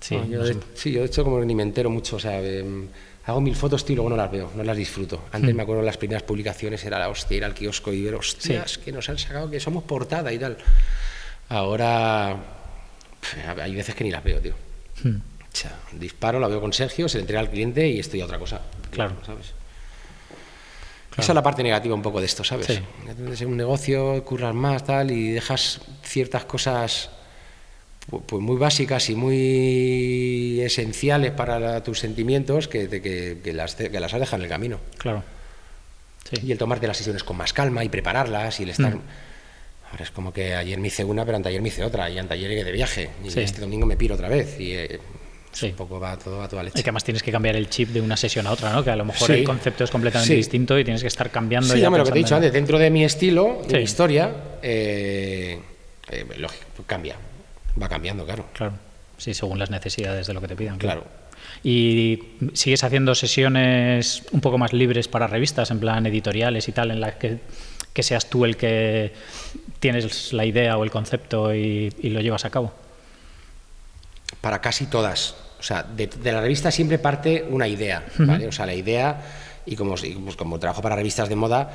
sí. 0.00 0.16
No, 0.16 0.26
yo 0.26 0.44
de, 0.44 0.56
sí, 0.74 0.92
yo 0.92 1.00
de 1.00 1.06
hecho 1.06 1.24
como 1.24 1.40
ni 1.44 1.54
me 1.54 1.62
entero 1.62 1.88
mucho, 1.90 2.16
o 2.16 2.20
sea, 2.20 2.40
em, 2.42 2.88
hago 3.24 3.40
mil 3.40 3.54
fotos 3.56 3.84
tío, 3.84 3.92
y 3.94 3.96
luego 3.96 4.10
no 4.10 4.16
las 4.16 4.30
veo, 4.30 4.50
no 4.54 4.64
las 4.64 4.76
disfruto. 4.76 5.22
Antes 5.32 5.52
Hmm. 5.52 5.56
me 5.56 5.62
acuerdo 5.62 5.82
las 5.82 5.96
primeras 5.96 6.22
publicaciones 6.24 6.84
era 6.84 6.98
la 6.98 7.08
hostia, 7.08 7.36
ir 7.36 7.44
al 7.44 7.54
kiosco 7.54 7.92
y 7.92 8.02
ver, 8.02 8.14
hostias, 8.14 8.78
que 8.78 8.90
nos 8.92 9.08
han 9.08 9.18
sacado, 9.18 9.50
que 9.50 9.60
somos 9.60 9.84
portada 9.84 10.32
y 10.32 10.38
tal. 10.38 10.56
Ahora 11.48 12.36
hay 13.60 13.74
veces 13.74 13.94
que 13.94 14.04
ni 14.04 14.10
las 14.10 14.24
veo, 14.24 14.40
tío. 14.40 14.54
Hmm, 15.04 15.16
O 15.16 15.56
sea, 15.56 15.78
disparo, 15.92 16.40
la 16.40 16.48
veo 16.48 16.60
con 16.60 16.72
Sergio, 16.72 17.08
se 17.08 17.18
le 17.18 17.22
entrega 17.22 17.40
al 17.40 17.50
cliente 17.50 17.86
y 17.88 17.98
estoy 18.00 18.20
a 18.20 18.24
otra 18.24 18.38
cosa. 18.38 18.60
Claro. 18.90 19.14
¿Sabes? 19.24 19.52
Esa 21.18 21.32
es 21.32 21.34
la 21.34 21.42
parte 21.42 21.62
negativa 21.62 21.94
un 21.94 22.00
poco 22.00 22.20
de 22.20 22.26
esto, 22.26 22.42
¿sabes? 22.42 22.66
Sí. 22.66 22.80
Es 23.30 23.40
un 23.42 23.56
negocio, 23.56 24.24
curras 24.24 24.54
más, 24.54 24.82
tal, 24.84 25.10
y 25.10 25.30
dejas 25.32 25.82
ciertas 26.02 26.46
cosas 26.46 27.10
pues 28.10 28.42
muy 28.42 28.56
básicas 28.56 29.08
y 29.10 29.14
muy 29.14 30.60
esenciales 30.60 31.32
para 31.32 31.58
la- 31.60 31.82
tus 31.82 31.98
sentimientos 31.98 32.68
que, 32.68 32.88
que, 32.88 33.38
que 33.42 33.52
las, 33.52 33.74
que 33.74 33.88
las 34.00 34.12
has 34.12 34.20
dejado 34.20 34.38
en 34.38 34.42
el 34.44 34.48
camino. 34.48 34.78
Claro. 34.98 35.22
Sí. 36.28 36.36
Y 36.46 36.52
el 36.52 36.58
tomarte 36.58 36.86
las 36.86 36.96
sesiones 36.96 37.24
con 37.24 37.36
más 37.36 37.52
calma 37.52 37.84
y 37.84 37.88
prepararlas 37.88 38.58
y 38.60 38.64
el 38.64 38.70
estar... 38.70 38.94
Mm. 38.94 39.00
Ahora 39.90 40.04
es 40.04 40.10
como 40.10 40.32
que 40.32 40.54
ayer 40.54 40.78
me 40.80 40.88
hice 40.88 41.04
una, 41.04 41.24
pero 41.26 41.36
anteayer 41.36 41.60
me 41.60 41.68
hice 41.68 41.84
otra, 41.84 42.08
y 42.08 42.18
anteayer 42.18 42.48
llegué 42.48 42.64
de 42.64 42.72
viaje, 42.72 43.10
y 43.22 43.30
Sí. 43.30 43.40
este 43.40 43.60
domingo 43.60 43.84
me 43.84 43.94
piro 43.96 44.14
otra 44.14 44.26
vez, 44.30 44.58
y 44.58 44.72
eh, 44.72 44.98
Sí. 45.52 45.66
un 45.66 45.72
poco 45.76 46.00
va 46.00 46.16
todo 46.18 46.40
a 46.42 46.48
toda 46.48 46.62
leche. 46.62 46.78
Y 46.80 46.82
que 46.82 46.88
además 46.88 47.04
tienes 47.04 47.22
que 47.22 47.30
cambiar 47.30 47.56
el 47.56 47.68
chip 47.68 47.90
de 47.90 48.00
una 48.00 48.16
sesión 48.16 48.46
a 48.46 48.52
otra, 48.52 48.72
¿no? 48.72 48.82
Que 48.82 48.90
a 48.90 48.96
lo 48.96 49.04
mejor 49.04 49.26
Sí. 49.26 49.34
el 49.34 49.44
concepto 49.44 49.84
es 49.84 49.90
completamente 49.90 50.28
Sí. 50.32 50.36
distinto 50.36 50.78
y 50.78 50.84
tienes 50.84 51.02
que 51.02 51.08
estar 51.08 51.30
cambiando. 51.30 51.74
Sí, 51.74 51.78
ya 51.80 51.90
lo 51.90 52.04
que 52.04 52.10
te 52.10 52.18
he 52.18 52.22
dicho 52.22 52.34
antes, 52.36 52.50
dentro 52.54 52.78
de 52.78 52.88
mi 52.88 53.04
estilo, 53.04 53.58
de 53.64 53.68
Sí. 53.68 53.76
mi 53.76 53.82
historia, 53.82 54.32
eh, 54.62 55.58
eh, 56.10 56.24
lógico, 56.38 56.64
cambia, 56.86 57.16
va 57.80 57.88
cambiando, 57.88 58.24
claro. 58.24 58.46
Claro. 58.52 58.74
Sí, 59.18 59.34
según 59.34 59.58
las 59.58 59.70
necesidades 59.70 60.26
de 60.26 60.34
lo 60.34 60.40
que 60.40 60.48
te 60.48 60.56
pidan. 60.56 60.78
Claro. 60.78 61.04
¿Y 61.62 62.22
sigues 62.54 62.82
haciendo 62.82 63.14
sesiones 63.14 64.24
un 64.32 64.40
poco 64.40 64.58
más 64.58 64.72
libres 64.72 65.08
para 65.08 65.26
revistas, 65.26 65.70
en 65.70 65.80
plan 65.80 66.04
editoriales 66.06 66.68
y 66.68 66.72
tal, 66.72 66.90
en 66.90 67.00
las 67.00 67.14
que, 67.14 67.38
que 67.92 68.02
seas 68.02 68.28
tú 68.28 68.44
el 68.44 68.56
que 68.56 69.12
tienes 69.80 70.32
la 70.32 70.44
idea 70.44 70.76
o 70.76 70.84
el 70.84 70.90
concepto 70.90 71.54
y, 71.54 71.92
y 72.00 72.10
lo 72.10 72.20
llevas 72.20 72.44
a 72.44 72.50
cabo? 72.50 72.72
Para 74.40 74.60
casi 74.60 74.86
todas. 74.86 75.36
O 75.60 75.62
sea, 75.62 75.84
de, 75.84 76.08
de 76.08 76.32
la 76.32 76.40
revista 76.40 76.72
siempre 76.72 76.98
parte 76.98 77.46
una 77.48 77.68
idea, 77.68 78.04
¿vale? 78.18 78.48
O 78.48 78.52
sea, 78.52 78.66
la 78.66 78.74
idea, 78.74 79.22
y 79.64 79.76
como, 79.76 79.94
y 80.02 80.14
pues 80.14 80.34
como 80.34 80.58
trabajo 80.58 80.82
para 80.82 80.96
revistas 80.96 81.28
de 81.28 81.36
moda, 81.36 81.70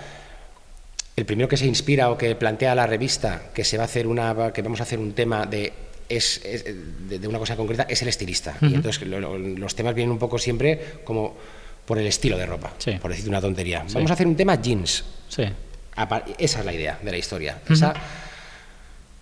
el 1.16 1.26
primero 1.26 1.48
que 1.48 1.56
se 1.56 1.66
inspira 1.66 2.10
o 2.12 2.18
que 2.18 2.36
plantea 2.36 2.76
la 2.76 2.86
revista 2.86 3.44
que 3.54 3.64
se 3.64 3.78
va 3.78 3.84
a 3.84 3.86
hacer 3.86 4.06
una, 4.06 4.52
que 4.52 4.62
vamos 4.62 4.82
a 4.82 4.84
hacer 4.84 5.00
un 5.00 5.14
tema 5.14 5.46
de 5.46 5.72
es, 6.10 6.42
es- 6.44 6.64
de, 6.66 7.20
de 7.20 7.28
una 7.28 7.40
cosa 7.40 7.56
concreta 7.56 7.86
es 7.90 8.02
el 8.02 8.08
estilista. 8.08 8.56
Y 8.62 8.74
entonces 8.76 9.06
lo- 9.08 9.20
lo- 9.20 9.38
los 9.38 9.76
temas 9.76 9.94
vienen 9.96 10.12
un 10.12 10.20
poco 10.20 10.38
siempre 10.38 11.00
como 11.04 11.36
por 11.86 11.98
el 11.98 12.08
estilo 12.08 12.38
de 12.38 12.46
ropa, 12.46 12.74
Sí. 12.78 12.92
por 13.02 13.12
decirte 13.12 13.30
una 13.30 13.42
tontería. 13.42 13.86
Vamos 13.94 14.12
a 14.12 14.14
hacer 14.14 14.28
un 14.28 14.36
tema 14.36 14.62
jeans. 14.62 15.04
Sí. 15.30 15.44
Esa 16.38 16.60
es 16.60 16.66
la 16.66 16.74
idea 16.74 17.00
de 17.02 17.12
la 17.12 17.18
historia. 17.18 17.60
Esa, 17.70 17.94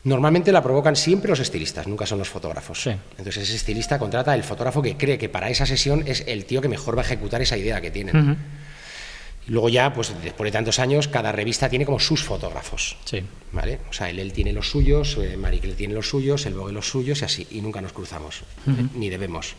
normalmente 0.03 0.51
la 0.51 0.61
provocan 0.61 0.95
siempre 0.95 1.29
los 1.29 1.39
estilistas, 1.39 1.87
nunca 1.87 2.05
son 2.05 2.19
los 2.19 2.29
fotógrafos. 2.29 2.81
Sí. 2.83 2.91
Entonces 3.17 3.37
ese 3.43 3.55
estilista 3.55 3.97
contrata 3.97 4.35
el 4.35 4.43
fotógrafo 4.43 4.81
que 4.81 4.97
cree 4.97 5.17
que 5.17 5.29
para 5.29 5.49
esa 5.49 5.65
sesión 5.65 6.03
es 6.07 6.23
el 6.27 6.45
tío 6.45 6.61
que 6.61 6.67
mejor 6.67 6.97
va 6.97 7.01
a 7.01 7.05
ejecutar 7.05 7.41
esa 7.41 7.57
idea 7.57 7.81
que 7.81 7.91
tienen. 7.91 8.17
Ujú. 8.17 8.31
Y 8.31 8.35
luego 9.47 9.69
ya, 9.69 9.93
pues 9.93 10.13
después 10.23 10.47
de 10.47 10.51
tantos 10.51 10.79
años, 10.79 11.07
cada 11.07 11.31
revista 11.31 11.69
tiene 11.69 11.85
como 11.85 11.99
sus 11.99 12.23
fotógrafos. 12.23 12.97
Sí. 13.05 13.23
¿Vale? 13.51 13.79
O 13.89 13.93
sea, 13.93 14.09
él, 14.09 14.19
él 14.19 14.33
tiene 14.33 14.51
los 14.53 14.69
suyos, 14.69 15.17
eh, 15.19 15.37
Claire 15.39 15.73
tiene 15.73 15.93
los 15.93 16.09
suyos, 16.09 16.45
el 16.45 16.53
Vogue 16.55 16.73
los 16.73 16.89
suyos 16.89 17.21
y 17.21 17.25
así, 17.25 17.47
y 17.51 17.61
nunca 17.61 17.81
nos 17.81 17.93
cruzamos, 17.93 18.41
eh, 18.67 18.71
ni 18.95 19.09
debemos. 19.09 19.55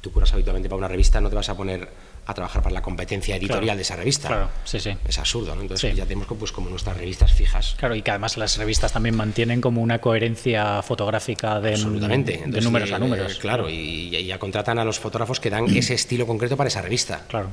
Tú 0.00 0.12
curas 0.12 0.32
habitualmente 0.32 0.68
para 0.68 0.78
una 0.78 0.88
revista, 0.88 1.20
no 1.20 1.28
te 1.28 1.34
vas 1.36 1.48
a 1.48 1.56
poner 1.56 1.88
a 2.28 2.34
trabajar 2.34 2.60
para 2.62 2.74
la 2.74 2.82
competencia 2.82 3.36
editorial 3.36 3.62
Claro. 3.64 3.76
de 3.76 3.82
esa 3.82 3.94
revista. 3.96 4.28
Claro, 4.28 4.50
sí, 4.64 4.80
sí. 4.80 4.96
Es 5.06 5.18
absurdo, 5.18 5.54
¿no? 5.54 5.62
Entonces 5.62 5.90
Sí. 5.92 5.96
ya 5.96 6.04
tenemos 6.06 6.26
pues, 6.36 6.50
como 6.50 6.68
nuestras 6.70 6.96
revistas 6.96 7.32
fijas. 7.32 7.76
Claro, 7.78 7.94
y 7.94 8.02
que 8.02 8.10
además 8.10 8.36
las 8.36 8.56
revistas 8.56 8.92
también 8.92 9.16
mantienen 9.16 9.60
como 9.60 9.80
una 9.80 10.00
coherencia 10.00 10.82
fotográfica 10.82 11.60
de, 11.60 11.70
Absolutamente. 11.74 12.42
de 12.46 12.60
números 12.62 12.90
eh, 12.90 12.94
a 12.94 12.98
números. 12.98 13.34
claro, 13.36 13.70
y, 13.70 14.16
y 14.16 14.26
ya 14.26 14.38
contratan 14.40 14.78
a 14.80 14.84
los 14.84 14.98
fotógrafos 14.98 15.38
que 15.38 15.50
dan 15.50 15.66
ese 15.76 15.94
estilo 15.94 16.26
concreto 16.26 16.56
para 16.56 16.66
esa 16.68 16.82
revista. 16.82 17.22
Claro. 17.28 17.50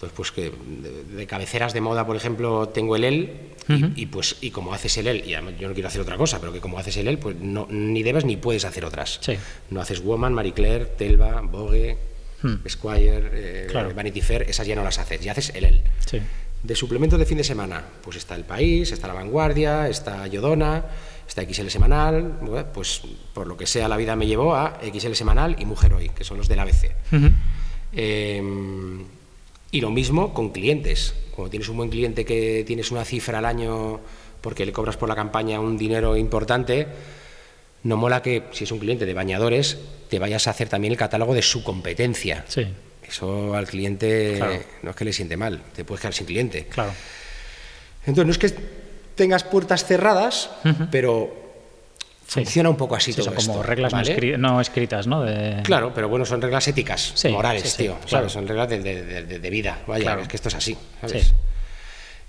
Entonces, 0.00 0.16
pues 0.16 0.32
que 0.32 0.50
de, 0.50 1.04
de 1.04 1.26
cabeceras 1.26 1.74
de 1.74 1.82
moda, 1.82 2.06
por 2.06 2.16
ejemplo, 2.16 2.68
tengo 2.70 2.96
el 2.96 3.04
EL, 3.04 3.30
y, 3.68 4.02
y, 4.02 4.06
pues 4.06 4.36
y 4.40 4.50
como 4.50 4.72
haces 4.72 4.96
el 4.96 5.06
EL, 5.06 5.28
y 5.28 5.34
además 5.34 5.54
yo 5.60 5.68
no 5.68 5.74
quiero 5.74 5.88
hacer 5.88 6.00
otra 6.00 6.16
cosa, 6.16 6.40
pero 6.40 6.52
que 6.54 6.60
como 6.60 6.78
haces 6.78 6.96
el 6.96 7.06
EL, 7.06 7.18
pues 7.18 7.36
no, 7.36 7.66
ni 7.70 8.02
debes 8.02 8.24
ni 8.24 8.38
puedes 8.38 8.64
hacer 8.64 8.86
otras. 8.86 9.18
Sí. 9.20 9.34
No 9.68 9.78
haces 9.82 10.02
Woman, 10.02 10.32
Marie 10.32 10.54
Claire, 10.54 10.86
Telva, 10.86 11.42
Vogue, 11.42 11.98
Squire, 12.66 13.28
eh, 13.32 13.66
Claro. 13.70 13.92
Vanity 13.94 14.22
Fair, 14.22 14.42
esas 14.48 14.66
ya 14.66 14.74
no 14.74 14.82
las 14.82 14.98
haces, 14.98 15.20
ya 15.20 15.32
haces 15.32 15.52
el 15.54 15.64
EL. 15.64 15.82
Sí. 16.06 16.18
De 16.62 16.74
suplementos 16.74 17.18
de 17.18 17.26
fin 17.26 17.36
de 17.36 17.44
semana, 17.44 17.84
pues 18.02 18.16
está 18.16 18.34
El 18.36 18.44
País, 18.44 18.90
está 18.92 19.06
La 19.06 19.12
Vanguardia, 19.12 19.86
está 19.88 20.26
Yodona, 20.28 20.82
está 21.28 21.42
XL 21.44 21.68
Semanal, 21.68 22.38
pues 22.72 23.02
por 23.34 23.46
lo 23.46 23.56
que 23.58 23.66
sea 23.66 23.86
la 23.86 23.98
vida 23.98 24.16
me 24.16 24.26
llevó 24.26 24.54
a 24.56 24.78
XL 24.82 25.12
Semanal 25.12 25.56
y 25.58 25.66
Mujer 25.66 25.92
Hoy, 25.92 26.08
que 26.08 26.24
son 26.24 26.38
los 26.38 26.48
del 26.48 26.58
ABC. 26.60 26.90
Eh, 27.92 28.42
y 29.70 29.80
lo 29.80 29.90
mismo 29.90 30.32
con 30.34 30.50
clientes. 30.50 31.14
Cuando 31.34 31.50
tienes 31.50 31.68
un 31.68 31.76
buen 31.76 31.90
cliente 31.90 32.24
que 32.24 32.64
tienes 32.66 32.90
una 32.90 33.04
cifra 33.04 33.38
al 33.38 33.44
año 33.44 34.00
porque 34.40 34.66
le 34.66 34.72
cobras 34.72 34.96
por 34.96 35.08
la 35.08 35.14
campaña 35.14 35.60
un 35.60 35.76
dinero 35.78 36.16
importante, 36.16 36.86
no 37.84 37.96
mola 37.96 38.20
que 38.22 38.44
si 38.52 38.64
es 38.64 38.72
un 38.72 38.78
cliente 38.78 39.06
de 39.06 39.14
bañadores 39.14 39.78
te 40.08 40.18
vayas 40.18 40.46
a 40.46 40.50
hacer 40.50 40.68
también 40.68 40.92
el 40.92 40.98
catálogo 40.98 41.34
de 41.34 41.42
su 41.42 41.62
competencia. 41.64 42.44
Sí, 42.48 42.66
Eso 43.08 43.54
al 43.54 43.66
cliente 43.66 44.34
Claro. 44.36 44.60
no 44.82 44.90
es 44.90 44.96
que 44.96 45.04
le 45.04 45.12
siente 45.12 45.36
mal, 45.36 45.62
te 45.74 45.84
puedes 45.84 46.00
quedar 46.00 46.14
sin 46.14 46.26
cliente. 46.26 46.66
claro. 46.66 46.92
Entonces 48.06 48.24
no 48.26 48.32
es 48.32 48.38
que 48.38 48.60
tengas 49.14 49.44
puertas 49.44 49.84
cerradas, 49.84 50.50
pero. 50.90 51.39
Funciona 52.34 52.70
un 52.70 52.76
poco 52.76 52.94
así 52.96 53.12
Sí, 53.12 53.16
todo 53.20 53.26
son 53.26 53.34
como 53.34 53.52
esto, 53.54 53.62
reglas 53.62 53.92
no, 53.92 53.98
¿vale? 53.98 54.16
escri- 54.16 54.36
no 54.38 54.60
escritas, 54.60 55.06
¿no? 55.06 55.22
De... 55.22 55.62
Claro, 55.64 55.92
pero 55.94 56.08
bueno, 56.08 56.24
son 56.24 56.40
reglas 56.40 56.66
éticas, 56.68 57.14
morales, 57.30 57.76
tío. 57.76 57.94
claro. 57.96 58.08
¿sabes? 58.08 58.32
Son 58.32 58.46
reglas 58.46 58.68
de, 58.68 58.78
de- 58.80 59.24
de- 59.24 59.38
de 59.38 59.50
vida. 59.50 59.78
Vaya, 59.86 60.04
Claro. 60.04 60.22
es 60.22 60.28
que 60.28 60.36
esto 60.36 60.48
es 60.48 60.54
así, 60.54 60.76
¿sabes? 61.00 61.34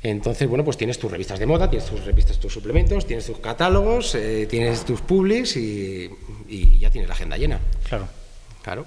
Entonces, 0.04 0.48
bueno, 0.50 0.66
pues 0.66 0.78
tienes 0.78 0.98
tus 0.98 1.12
revistas 1.12 1.38
de 1.38 1.46
moda, 1.46 1.70
tienes 1.70 1.88
tus 1.88 2.04
revistas, 2.04 2.40
tus 2.40 2.52
suplementos, 2.52 3.06
tienes 3.06 3.26
tus 3.28 3.38
catálogos, 3.38 4.16
eh, 4.16 4.48
tienes 4.50 4.84
tus 4.84 5.02
publis 5.02 5.56
y, 5.58 6.10
y 6.50 6.80
ya 6.80 6.90
tienes 6.90 7.08
la 7.08 7.14
agenda 7.14 7.38
llena. 7.38 7.60
Claro. 7.88 8.08
Claro. 8.64 8.86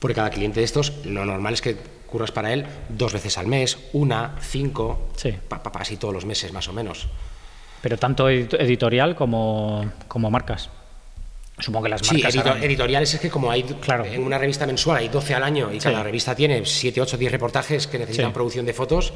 Porque 0.00 0.16
cada 0.16 0.30
cliente 0.30 0.58
de 0.58 0.64
estos, 0.64 0.92
lo 1.04 1.24
normal 1.24 1.54
es 1.54 1.62
que 1.62 1.76
curras 2.08 2.32
para 2.32 2.52
él 2.52 2.66
dos 2.88 3.12
veces 3.12 3.38
al 3.38 3.46
mes, 3.46 3.78
una, 3.92 4.34
cinco, 4.40 5.08
Sí. 5.16 5.32
pa- 5.48 5.62
pa- 5.62 5.70
pa- 5.70 5.80
así 5.80 5.96
todos 5.96 6.12
los 6.12 6.24
meses 6.26 6.52
más 6.52 6.66
o 6.68 6.72
menos. 6.72 7.06
Pero 7.84 7.98
tanto 7.98 8.30
edit- 8.30 8.56
editorial 8.58 9.14
como, 9.14 9.84
como 10.08 10.30
marcas. 10.30 10.70
Supongo 11.58 11.84
que 11.84 11.90
las 11.90 12.00
Sí, 12.00 12.14
marcas. 12.14 12.36
harán- 12.38 12.62
editoriales 12.64 13.12
es 13.12 13.20
que 13.20 13.28
como 13.28 13.50
hay 13.50 13.62
Claro. 13.62 14.06
en 14.06 14.22
una 14.24 14.38
revista 14.38 14.64
mensual 14.66 14.96
hay 14.96 15.08
12 15.08 15.34
al 15.34 15.42
año 15.42 15.70
y 15.70 15.78
cada 15.78 16.02
revista 16.02 16.34
tiene 16.34 16.64
7, 16.64 17.02
8, 17.02 17.18
10 17.18 17.30
reportajes 17.30 17.86
que 17.86 17.98
necesitan 17.98 18.30
Sí. 18.30 18.32
producción 18.34 18.64
de 18.64 18.72
fotos, 18.72 19.12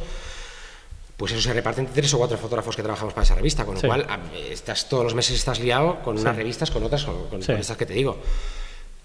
pues 1.17 1.33
eso 1.33 1.41
se 1.41 1.53
reparte 1.55 1.81
entre 1.81 1.95
tres 1.95 2.13
o 2.13 2.19
cuatro 2.19 2.37
fotógrafos 2.37 2.77
que 2.77 2.83
trabajamos 2.83 3.15
para 3.15 3.25
esa 3.25 3.35
revista, 3.37 3.65
con 3.65 3.75
lo 3.77 3.81
Sí. 3.81 3.87
cual 3.87 4.05
a- 4.07 4.19
estás 4.53 4.87
todos 4.91 5.03
los 5.05 5.15
meses 5.15 5.35
estás 5.35 5.59
liado 5.61 6.01
con 6.03 6.19
unas 6.19 6.37
revistas, 6.37 6.71
con 6.71 6.83
otras, 6.85 7.05
con, 7.05 7.27
con- 7.31 7.43
Sí. 7.43 7.53
estas 7.53 7.79
que 7.79 7.87
te 7.87 7.95
digo. 7.95 8.19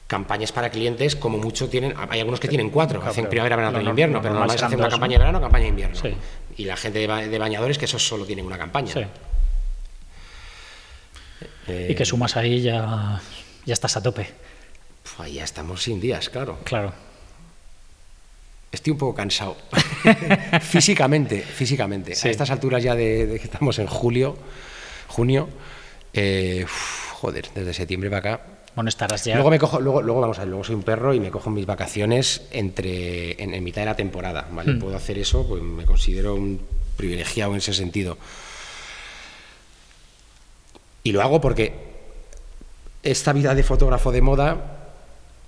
Campañas 0.08 0.52
para 0.52 0.70
clientes, 0.70 1.16
como 1.16 1.38
mucho 1.38 1.70
tienen, 1.70 1.94
hay 2.10 2.20
algunos 2.20 2.42
que 2.42 2.50
tienen 2.50 2.70
cuatro, 2.70 3.00
Claro, 3.00 3.12
hacen 3.14 3.28
primavera, 3.30 3.56
verano 3.56 3.82
y 3.82 3.86
invierno, 3.88 4.22
pero 4.22 4.34
normal 4.36 4.48
normalmente 4.50 4.66
hacen 4.66 4.80
una 4.80 4.90
campaña 4.90 5.14
de 5.14 5.20
verano, 5.20 5.40
campaña 5.42 5.64
de 5.64 5.70
invierno. 5.70 5.96
Sí. 5.96 6.14
Y 6.58 6.66
la 6.66 6.76
gente 6.76 7.00
de, 7.00 7.08
ba- 7.08 7.22
de 7.26 7.40
bañadores 7.40 7.78
que 7.80 7.86
esos 7.86 8.06
solo 8.06 8.26
tienen 8.26 8.46
una 8.46 8.58
campaña. 8.58 8.94
Sí. 8.94 9.02
Eh, 11.68 11.88
Y 11.92 11.96
que 11.96 12.06
sumas 12.06 12.36
ahí 12.38 12.62
ya, 12.62 13.22
ya 13.66 13.74
estás 13.74 13.98
a 13.98 14.04
tope. 14.04 14.28
ahí 15.20 15.34
ya 15.36 15.44
estamos 15.44 15.84
sin 15.84 16.00
días, 16.00 16.30
claro. 16.30 16.60
Claro. 16.64 16.94
Estoy 18.72 18.92
un 18.92 18.98
poco 18.98 19.14
cansado. 19.16 19.56
físicamente, 20.62 21.42
físicamente. 21.42 22.16
Sí. 22.16 22.28
A 22.28 22.32
estas 22.32 22.50
alturas 22.50 22.82
ya 22.84 22.96
de, 22.96 23.28
de 23.28 23.38
que 23.40 23.46
estamos 23.46 23.78
en 23.80 23.88
julio, 23.88 24.36
junio, 25.08 25.50
eh, 26.14 26.62
uf, 26.64 27.12
joder, 27.14 27.50
desde 27.54 27.74
septiembre 27.74 28.10
para 28.10 28.34
acá. 28.36 28.46
Bueno, 28.76 28.90
estarás 28.90 29.24
ya. 29.24 29.36
Luego 29.36 29.52
me 29.52 29.60
cojo, 29.60 29.80
luego, 29.80 30.02
luego 30.02 30.20
vamos 30.22 30.38
a 30.40 30.42
ver, 30.42 30.50
luego 30.50 30.64
soy 30.64 30.74
un 30.74 30.82
perro 30.82 31.14
y 31.14 31.20
me 31.20 31.30
cojo 31.30 31.52
mis 31.52 31.68
vacaciones 31.68 32.42
entre 32.52 33.42
en, 33.42 33.54
en 33.54 33.64
mitad 33.64 33.82
de 33.84 33.86
la 33.86 33.96
temporada. 33.96 34.48
¿vale? 34.52 34.74
Puedo 34.74 34.96
hacer 34.98 35.20
eso, 35.20 35.48
pues 35.48 35.62
me 35.62 35.86
considero 35.86 36.34
un 36.34 36.60
privilegiado 36.98 37.52
en 37.52 37.58
ese 37.60 37.74
sentido. 37.76 38.18
Y 41.04 41.12
lo 41.12 41.22
hago 41.22 41.42
porque 41.42 41.74
esta 43.04 43.34
vida 43.34 43.54
de 43.56 43.64
fotógrafo 43.64 44.12
de 44.12 44.22
moda 44.22 44.80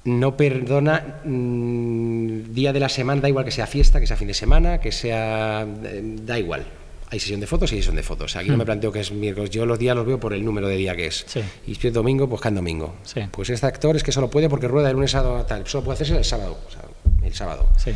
no 0.04 0.38
perdona 0.38 1.22
mm, 1.24 2.54
día 2.54 2.74
de 2.74 2.80
la 2.80 2.90
semana, 2.90 3.22
da 3.22 3.30
igual 3.30 3.46
que 3.46 3.52
sea 3.52 3.66
fiesta, 3.66 4.00
que 4.00 4.08
sea 4.08 4.18
fin 4.18 4.28
de 4.28 4.34
semana, 4.34 4.80
que 4.80 4.92
sea... 4.92 5.66
eh, 5.84 6.02
da 6.04 6.38
igual. 6.38 6.66
Hay 7.10 7.20
sesión 7.20 7.40
de 7.40 7.48
fotos 7.48 7.72
y 7.72 7.78
sesión 7.78 7.96
de 7.96 8.04
fotos. 8.04 8.36
Aquí 8.36 8.50
no 8.50 8.58
me 8.58 8.66
planteo 8.66 8.92
que 8.92 9.00
es 9.00 9.12
miércoles. 9.12 9.50
Yo 9.52 9.66
los 9.66 9.78
días 9.80 9.96
los 9.96 10.06
veo 10.06 10.20
por 10.20 10.34
el 10.34 10.44
número 10.44 10.68
de 10.68 10.76
día 10.76 10.96
que 10.96 11.08
es. 11.08 11.24
Sí. 11.28 11.40
Y 11.68 11.76
si 11.76 11.88
es 11.88 11.94
domingo, 11.94 12.28
pues 12.28 12.42
cada 12.42 12.56
domingo. 12.56 12.96
Sí. 13.04 13.22
Pues 13.32 13.50
este 13.52 13.66
actor 13.68 13.96
es 13.96 14.04
que 14.04 14.12
solo 14.12 14.30
puede 14.30 14.50
porque 14.50 14.68
rueda 14.68 14.88
de 14.88 14.94
lunes 14.96 15.14
a 15.16 15.46
tal. 15.46 15.68
Solo 15.68 15.84
puede 15.86 15.96
hacerse 15.96 16.18
el 16.18 16.26
sábado. 16.26 16.58
o 16.68 16.72
sea, 16.72 16.82
el 17.24 17.34
sábado. 17.34 17.68
Sí. 17.78 17.92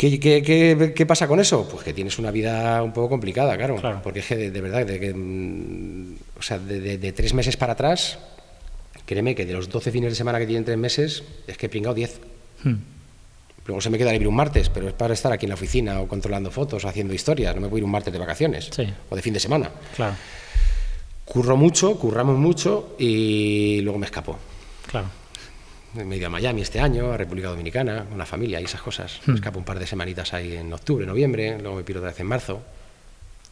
¿Qué, 0.00 0.18
qué, 0.18 0.42
qué- 0.42 0.94
qué 0.96 1.04
pasa 1.04 1.28
con 1.28 1.40
eso? 1.40 1.68
Pues 1.68 1.84
que 1.84 1.92
tienes 1.92 2.18
una 2.18 2.30
vida 2.30 2.82
un 2.82 2.90
poco 2.90 3.10
complicada, 3.10 3.54
claro. 3.58 3.76
Claro. 3.76 4.00
Porque 4.02 4.20
es 4.20 4.26
que 4.26 4.36
de, 4.36 4.50
de 4.50 4.60
verdad, 4.62 4.86
de, 4.86 4.98
que, 4.98 5.12
mm, 5.12 6.14
o 6.38 6.42
sea, 6.42 6.58
de, 6.58 7.12
tres 7.12 7.34
meses 7.34 7.58
para 7.58 7.74
atrás, 7.74 8.18
créeme 9.04 9.34
que 9.34 9.44
de 9.44 9.52
los 9.52 9.68
12 9.68 9.92
fines 9.92 10.10
de 10.12 10.16
semana 10.16 10.38
que 10.38 10.46
tienen 10.46 10.64
tres 10.64 10.78
meses, 10.78 11.22
es 11.46 11.58
que 11.58 11.66
he 11.66 11.68
pringado 11.68 11.94
10. 11.94 12.18
Hmm. 12.64 12.76
Luego 13.66 13.82
se 13.82 13.90
me 13.90 13.98
queda 13.98 14.10
libre 14.12 14.26
un 14.26 14.34
martes, 14.36 14.70
pero 14.70 14.88
es 14.88 14.94
para 14.94 15.12
estar 15.12 15.32
aquí 15.32 15.44
en 15.44 15.50
la 15.50 15.54
oficina 15.56 16.00
o 16.00 16.08
controlando 16.08 16.50
fotos 16.50 16.82
o 16.82 16.88
haciendo 16.88 17.12
historias. 17.12 17.54
No 17.54 17.60
me 17.60 17.66
a 17.68 17.76
ir 17.76 17.84
un 17.84 17.90
martes 17.90 18.10
de 18.10 18.18
vacaciones 18.18 18.70
Sí. 18.74 18.84
o 19.10 19.14
de 19.14 19.20
fin 19.20 19.34
de 19.34 19.40
semana. 19.40 19.70
Claro. 19.94 20.14
Curro 21.26 21.58
mucho, 21.58 21.98
curramos 21.98 22.38
mucho 22.38 22.96
y 22.98 23.80
luego 23.82 23.98
me 23.98 24.06
escapo. 24.06 24.38
Claro. 24.90 25.08
Me 25.94 26.14
he 26.14 26.18
ido 26.18 26.28
a 26.28 26.30
Miami 26.30 26.62
este 26.62 26.78
año, 26.80 27.12
a 27.12 27.16
República 27.16 27.48
Dominicana, 27.48 28.04
la 28.16 28.24
familia 28.26 28.60
y 28.60 28.64
esas 28.64 28.80
cosas. 28.80 29.20
Me 29.26 29.34
escapo 29.34 29.58
un 29.58 29.64
par 29.64 29.78
de 29.78 29.86
semanitas 29.86 30.32
ahí 30.34 30.54
en 30.56 30.72
octubre, 30.72 31.04
noviembre, 31.04 31.58
luego 31.60 31.76
me 31.78 31.82
piro 31.82 31.98
otra 31.98 32.10
vez 32.10 32.20
en 32.20 32.26
marzo. 32.26 32.62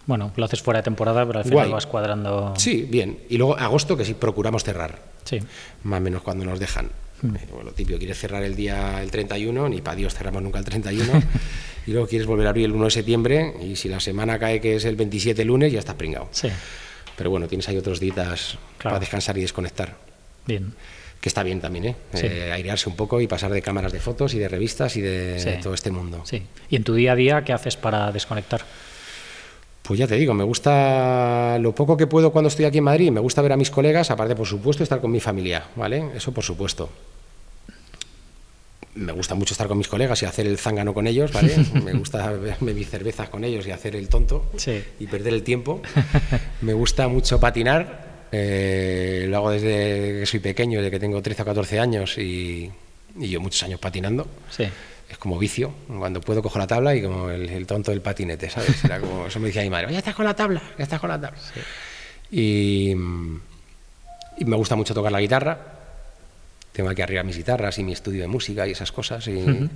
Bueno, 0.07 0.33
lo 0.37 0.45
haces 0.45 0.63
fuera 0.63 0.79
de 0.79 0.85
temporada, 0.85 1.27
pero 1.27 1.41
al 1.41 1.45
final 1.45 1.59
Guay. 1.65 1.73
vas 1.73 1.87
cuadrando. 1.87 2.55
Sí, 2.57 2.87
bien. 2.89 3.19
Y 3.29 3.37
luego 3.39 3.59
agosto, 3.59 3.97
que 3.97 4.05
sí 4.05 4.15
procuramos 4.15 4.63
cerrar, 4.65 4.99
Sí. 5.25 5.39
más 5.83 5.99
o 5.99 6.01
menos 6.01 6.23
cuando 6.23 6.45
nos 6.45 6.59
dejan. 6.61 6.87
Eh, 6.87 7.47
bueno, 7.51 7.65
lo 7.65 7.73
típico, 7.73 7.99
quieres 7.99 8.17
cerrar 8.19 8.45
el 8.45 8.55
día 8.55 9.03
el 9.03 9.11
31, 9.11 9.69
ni 9.69 9.81
para 9.83 9.97
Dios 9.97 10.15
cerramos 10.15 10.41
nunca 10.41 10.61
el 10.61 10.65
31. 10.65 11.13
y 11.87 11.91
luego 11.91 12.07
quieres 12.07 12.27
volver 12.29 12.47
a 12.47 12.51
abrir 12.51 12.67
el 12.67 12.73
1 12.73 12.85
de 12.85 12.91
septiembre, 12.93 13.55
y 13.63 13.75
si 13.75 13.89
la 13.89 13.99
semana 13.99 14.39
cae 14.39 14.61
que 14.61 14.77
es 14.77 14.85
el 14.85 14.95
27 14.95 15.45
lunes, 15.45 15.73
ya 15.73 15.81
estás 15.81 15.97
pringado. 15.97 16.29
Sí. 16.31 16.49
Pero 17.17 17.31
bueno, 17.31 17.49
tienes 17.49 17.69
ahí 17.69 17.77
otros 17.77 17.99
días 17.99 18.57
Claro. 18.79 18.95
para 18.95 19.01
descansar 19.01 19.37
y 19.37 19.41
desconectar. 19.41 19.97
Bien. 20.47 20.73
Que 21.21 21.29
está 21.29 21.43
bien 21.43 21.61
también, 21.61 21.85
¿eh? 21.87 21.97
Sí. 22.15 22.27
Eh, 22.27 22.53
airearse 22.53 22.89
un 22.89 22.95
poco 22.97 23.21
y 23.21 23.27
pasar 23.27 23.51
de 23.51 23.61
cámaras 23.61 23.93
de 23.93 23.99
fotos 23.99 24.35
y 24.35 24.39
de 24.39 24.49
revistas 24.49 24.97
y 24.97 25.01
de 25.01 25.39
Sí. 25.41 25.51
todo 25.63 25.75
este 25.75 25.91
mundo. 25.91 26.23
Sí. 26.25 26.43
¿Y 26.71 26.77
en 26.77 26.85
tu 26.85 26.95
día 26.95 27.13
a 27.13 27.17
día 27.17 27.43
qué 27.45 27.53
haces 27.53 27.77
para 27.77 28.13
desconectar? 28.13 28.63
Pues 29.83 29.99
ya 29.99 30.07
te 30.07 30.17
digo, 30.17 30.35
me 30.35 30.45
gusta 30.45 31.59
lo 31.61 31.75
poco 31.75 31.97
que 31.97 32.07
puedo 32.07 32.31
cuando 32.31 32.49
estoy 32.49 32.67
aquí 32.67 32.79
en 32.79 32.85
Madrid, 32.85 33.11
me 33.11 33.21
gusta 33.21 33.41
ver 33.43 33.53
a 33.53 33.57
mis 33.57 33.71
colegas, 33.71 34.11
aparte 34.11 34.37
por 34.37 34.47
supuesto 34.47 34.83
estar 34.83 35.01
con 35.01 35.11
mi 35.11 35.19
familia, 35.19 35.65
¿vale? 35.77 36.11
Eso 36.15 36.31
por 36.33 36.45
supuesto. 36.45 36.91
Me 38.95 39.13
gusta 39.13 39.35
mucho 39.35 39.55
estar 39.55 39.69
con 39.69 39.79
mis 39.79 39.87
colegas 39.89 40.23
y 40.23 40.27
hacer 40.27 40.47
el 40.47 40.59
zángano 40.59 40.93
con 40.93 41.07
ellos, 41.07 41.33
¿vale? 41.33 41.55
Me 41.85 41.93
gusta 41.93 42.33
beberme 42.33 42.75
mis 42.75 42.91
cervezas 42.91 43.29
con 43.29 43.45
ellos 43.45 43.67
y 43.67 43.71
hacer 43.71 43.95
el 43.95 44.09
tonto 44.09 44.51
Sí. 44.57 44.83
y 44.99 45.07
perder 45.07 45.35
el 45.35 45.43
tiempo. 45.43 45.81
Me 46.63 46.73
gusta 46.73 47.07
mucho 47.09 47.39
patinar, 47.39 48.08
eh, 48.33 49.27
lo 49.29 49.37
hago 49.37 49.51
desde 49.51 50.21
que 50.21 50.27
soy 50.27 50.41
pequeño, 50.41 50.79
desde 50.79 50.91
que 50.91 51.01
tengo 51.01 51.21
13 51.23 51.43
o 51.43 51.45
14 51.45 51.81
años 51.81 52.19
y, 52.19 52.71
y 53.19 53.29
yo 53.29 53.41
muchos 53.41 53.63
años 53.63 53.81
patinando. 53.81 54.27
Sí. 54.51 54.65
Es 55.09 55.17
como 55.17 55.39
vicio, 55.39 55.73
cuando 55.87 56.21
puedo 56.21 56.43
cojo 56.43 56.59
la 56.59 56.67
tabla 56.67 56.95
y 56.95 57.03
como 57.03 57.31
el, 57.31 57.49
el 57.49 57.67
tonto 57.67 57.91
del 57.91 58.03
patinete, 58.03 58.51
¿sabes? 58.51 58.85
Era 58.85 59.01
como, 59.01 59.27
eso 59.27 59.41
me 59.41 59.47
decía 59.47 59.63
mi 59.63 59.71
madre, 59.71 59.91
ya 59.91 59.99
estás 59.99 60.15
con 60.15 60.27
la 60.27 60.37
tabla, 60.37 60.61
ya 60.77 60.85
estás 60.85 61.01
con 61.01 61.09
la 61.09 61.19
tabla. 61.19 61.39
Y, 62.31 62.91
y 62.91 64.45
me 64.45 64.57
gusta 64.57 64.77
mucho 64.77 64.93
tocar 64.93 65.11
la 65.11 65.21
guitarra, 65.21 65.59
tengo 66.73 66.91
aquí 66.91 67.01
arriba 67.01 67.23
mis 67.23 67.39
guitarras 67.39 67.79
y 67.79 67.85
mi 67.85 67.93
estudio 67.93 68.21
de 68.21 68.29
música 68.29 68.67
y 68.67 68.73
esas 68.73 68.93
cosas, 68.93 69.27
y 69.29 69.71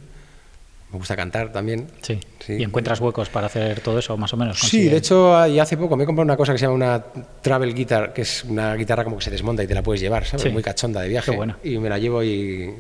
me 0.93 0.99
gusta 0.99 1.17
cantar 1.17 1.51
también. 1.53 1.89
Sí. 2.03 2.21
Sí. 2.39 2.55
¿Y 2.59 2.63
encuentras 2.63 3.01
huecos 3.01 3.29
para 3.31 3.47
hacer 3.47 3.81
todo 3.81 3.99
eso, 3.99 4.17
más 4.17 4.33
o 4.33 4.37
menos? 4.37 4.59
Sí, 4.61 4.89
de 4.89 4.97
hecho, 4.99 5.47
y 5.47 5.59
hace 5.59 5.77
poco 5.77 5.97
me 5.97 6.05
he 6.05 6.07
comprado 6.07 6.25
una 6.25 6.37
cosa 6.37 6.53
que 6.53 6.59
se 6.59 6.67
llama 6.67 6.75
una 6.75 7.05
travel 7.41 7.75
guitar, 7.75 8.13
que 8.13 8.23
es 8.23 8.45
una 8.45 8.75
guitarra 8.75 9.03
como 9.05 9.17
que 9.19 9.25
se 9.25 9.31
desmonta 9.31 9.63
y 9.63 9.67
te 9.67 9.75
la 9.75 9.83
puedes 9.83 10.01
llevar, 10.01 10.25
¿sabes? 10.27 10.43
Sí. 10.43 10.49
Muy 10.51 10.63
cachonda 10.63 11.01
de 11.01 11.09
viaje. 11.09 11.31
Qué 11.31 11.37
buena. 11.37 11.59
Y 11.65 11.79
me 11.79 11.89
la 11.89 11.99
llevo 11.99 12.23
y 12.23 12.71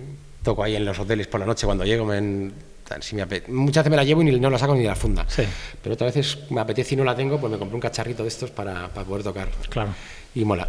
toco 0.43 0.63
ahí 0.63 0.77
en 0.77 0.85
los 0.85 0.99
hoteles 0.99 1.27
por 1.27 1.41
la 1.41 1.47
noche 1.47 1.65
cuando 1.67 1.85
llego. 1.85 2.05
Me, 2.05 2.19
en- 2.19 2.53
si 3.01 3.17
me 3.17 3.25
Muchas 3.49 3.85
veces 3.85 3.91
me 3.91 3.97
la 3.97 4.05
llevo 4.05 4.21
y 4.21 4.27
ni, 4.27 4.39
no 4.39 4.51
la 4.51 4.59
saco 4.59 4.75
ni 4.75 4.83
de 4.83 4.89
la 4.89 4.95
funda. 4.97 5.25
Sí. 5.27 5.45
Pero 5.83 5.95
otras 5.95 6.15
veces 6.15 6.39
me 6.51 6.61
apetece 6.61 6.95
y 6.95 6.99
no 6.99 7.05
la 7.05 7.17
tengo, 7.17 7.39
pues 7.41 7.51
me 7.51 7.59
compré 7.59 7.75
un 7.77 7.81
cacharrito 7.81 8.23
de 8.23 8.29
estos 8.29 8.51
para, 8.51 8.89
para 8.89 9.07
poder 9.07 9.23
tocar. 9.23 9.49
Claro. 9.71 9.91
Y 10.35 10.45
mola. 10.45 10.69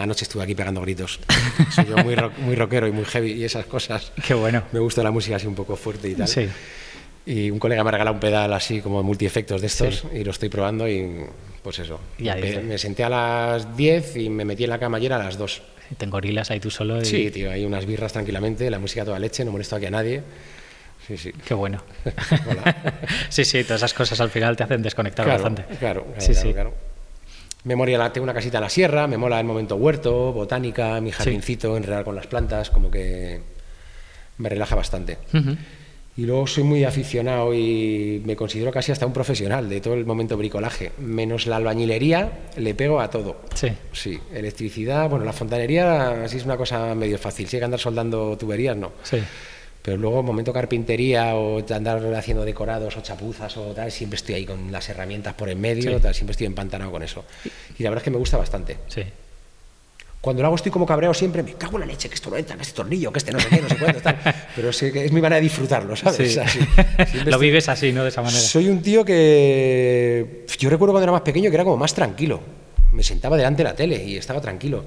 Anoche 0.00 0.24
estuve 0.24 0.42
aquí 0.42 0.54
pegando 0.54 0.80
gritos. 0.80 1.20
Soy 1.74 1.86
yo 1.86 1.96
muy, 1.98 2.14
rock- 2.14 2.36
muy 2.38 2.54
rockero 2.56 2.86
y 2.88 2.92
muy 2.92 3.04
heavy 3.04 3.32
y 3.32 3.44
esas 3.44 3.66
cosas. 3.66 4.12
Qué 4.26 4.34
bueno. 4.34 4.62
Me 4.72 4.80
gusta 4.80 5.02
la 5.02 5.10
música 5.10 5.36
así 5.36 5.46
un 5.46 5.54
poco 5.54 5.76
fuerte 5.76 6.08
y 6.08 6.14
tal. 6.14 6.26
Sí. 6.26 6.48
Y 7.26 7.50
un 7.50 7.58
colega 7.58 7.84
me 7.84 7.88
ha 7.88 7.92
regalado 7.92 8.14
un 8.14 8.20
pedal 8.20 8.52
así 8.54 8.80
como 8.80 9.02
multiefectos 9.02 9.60
de 9.60 9.66
estos 9.66 10.04
y 10.12 10.24
lo 10.24 10.30
estoy 10.30 10.48
probando 10.48 10.88
y 10.88 11.26
pues 11.62 11.78
eso. 11.80 12.00
Ya 12.18 12.34
me, 12.36 12.60
me 12.60 12.78
senté 12.78 13.04
a 13.04 13.10
las 13.10 13.76
10 13.76 14.16
y 14.16 14.30
me 14.30 14.44
metí 14.46 14.64
en 14.64 14.70
la 14.70 14.78
cama 14.78 14.96
ayer 14.96 15.12
a 15.12 15.18
las 15.18 15.36
2. 15.36 15.62
Tengo 15.98 16.12
gorilas 16.12 16.50
ahí 16.50 16.60
tú 16.60 16.70
solo. 16.70 17.00
y- 17.00 17.04
Sí, 17.04 17.30
tío, 17.30 17.50
hay 17.50 17.64
unas 17.66 17.84
birras 17.84 18.12
tranquilamente, 18.12 18.70
la 18.70 18.78
música 18.78 19.04
toda 19.04 19.18
leche, 19.18 19.44
no 19.44 19.52
molesto 19.52 19.76
aquí 19.76 19.86
a 19.86 19.90
nadie. 19.90 20.22
Sí, 21.06 21.18
sí. 21.18 21.32
Qué 21.44 21.52
bueno. 21.54 21.82
Sí, 23.28 23.44
sí, 23.44 23.62
todas 23.64 23.80
esas 23.80 23.92
cosas 23.94 24.20
al 24.20 24.30
final 24.30 24.56
te 24.56 24.62
hacen 24.64 24.80
desconectar 24.82 25.26
Claro, 25.26 25.42
bastante. 25.42 25.76
claro, 25.76 26.04
claro, 26.04 26.20
Sí, 26.20 26.32
claro, 26.32 26.48
sí. 26.48 26.52
claro. 26.54 26.74
Me 27.64 27.76
moría 27.76 27.98
la, 27.98 28.12
tengo 28.12 28.24
una 28.24 28.34
casita 28.34 28.58
en 28.58 28.64
la 28.64 28.70
sierra, 28.70 29.06
me 29.06 29.18
mola 29.18 29.38
el 29.38 29.46
momento 29.46 29.76
huerto, 29.76 30.32
botánica, 30.32 31.00
mi 31.00 31.12
jardincito, 31.12 31.76
enredar 31.76 32.04
con 32.04 32.14
las 32.14 32.26
plantas, 32.26 32.70
como 32.70 32.90
que 32.90 33.40
me 34.38 34.48
relaja 34.48 34.74
bastante. 34.74 35.18
Ujú. 35.34 35.56
Y 36.16 36.26
luego 36.26 36.46
soy 36.46 36.64
muy 36.64 36.84
aficionado 36.84 37.54
y 37.54 38.20
me 38.24 38.36
considero 38.36 38.72
casi 38.72 38.92
hasta 38.92 39.06
un 39.06 39.12
profesional 39.12 39.68
de 39.68 39.80
todo 39.80 39.94
el 39.94 40.04
momento 40.04 40.36
bricolaje. 40.36 40.92
Menos 40.98 41.46
la 41.46 41.56
albañilería, 41.56 42.30
le 42.56 42.74
pego 42.74 43.00
a 43.00 43.08
todo. 43.08 43.42
Sí. 43.54 43.68
Sí, 43.92 44.18
electricidad, 44.34 45.08
bueno, 45.08 45.24
la 45.24 45.32
fontanería 45.32 46.28
sí 46.28 46.38
es 46.38 46.44
una 46.44 46.56
cosa 46.56 46.94
medio 46.94 47.16
fácil. 47.16 47.46
Si 47.46 47.56
hay 47.56 47.60
que 47.60 47.64
andar 47.64 47.80
soldando 47.80 48.36
tuberías, 48.36 48.76
no. 48.76 48.92
Sí. 49.02 49.18
Pero 49.82 49.96
luego, 49.96 50.22
momento 50.22 50.52
carpintería 50.52 51.34
o 51.36 51.64
andar 51.74 52.02
haciendo 52.14 52.44
decorados 52.44 52.96
o 52.96 53.00
chapuzas 53.00 53.56
o 53.56 53.72
tal, 53.72 53.90
siempre 53.90 54.16
estoy 54.16 54.34
ahí 54.34 54.44
con 54.44 54.70
las 54.70 54.88
herramientas 54.90 55.32
por 55.34 55.48
en 55.48 55.60
medio, 55.60 55.96
Sí. 55.96 56.02
tal, 56.02 56.14
siempre 56.14 56.32
estoy 56.32 56.46
empantanado 56.46 56.90
con 56.90 57.02
eso. 57.02 57.24
Y 57.78 57.82
la 57.82 57.90
verdad 57.90 58.02
es 58.02 58.04
que 58.04 58.10
me 58.10 58.18
gusta 58.18 58.36
bastante. 58.36 58.76
Sí. 58.88 59.02
Cuando 60.20 60.42
lo 60.42 60.48
hago 60.48 60.56
estoy 60.56 60.70
como 60.70 60.84
cabreado 60.84 61.14
siempre, 61.14 61.42
me 61.42 61.54
cago 61.54 61.78
en 61.78 61.80
la 61.80 61.86
leche, 61.86 62.10
que 62.10 62.14
esto 62.14 62.28
no 62.28 62.36
entra, 62.36 62.54
que 62.56 62.60
este 62.62 62.74
tornillo, 62.74 63.10
que 63.10 63.18
este 63.20 63.32
no 63.32 63.40
sé 63.40 63.48
qué, 63.48 63.62
no 63.62 63.68
sé 63.70 63.76
cuánto, 63.78 64.02
tal. 64.02 64.18
Pero 64.54 64.70
sí 64.70 64.92
que 64.92 65.06
es 65.06 65.12
mi 65.12 65.22
manera 65.22 65.36
de 65.36 65.42
disfrutarlo, 65.44 65.96
¿sabes? 65.96 66.34
Sí. 66.34 66.38
Así. 66.38 66.58
Siempre 66.84 67.24
Lo 67.24 67.30
estoy- 67.30 67.40
vives 67.46 67.68
así, 67.70 67.90
¿no? 67.92 68.02
De 68.02 68.10
esa 68.10 68.20
manera. 68.20 68.38
Soy 68.38 68.68
un 68.68 68.82
tío 68.82 69.02
que. 69.02 70.44
Yo 70.58 70.68
recuerdo 70.68 70.92
cuando 70.92 71.04
era 71.04 71.12
más 71.12 71.22
pequeño 71.22 71.48
que 71.48 71.56
era 71.56 71.64
como 71.64 71.78
más 71.78 71.94
tranquilo. 71.94 72.40
Me 72.92 73.02
sentaba 73.02 73.38
delante 73.38 73.62
de 73.62 73.68
la 73.70 73.74
tele 73.74 74.04
y 74.04 74.16
estaba 74.18 74.42
tranquilo. 74.42 74.84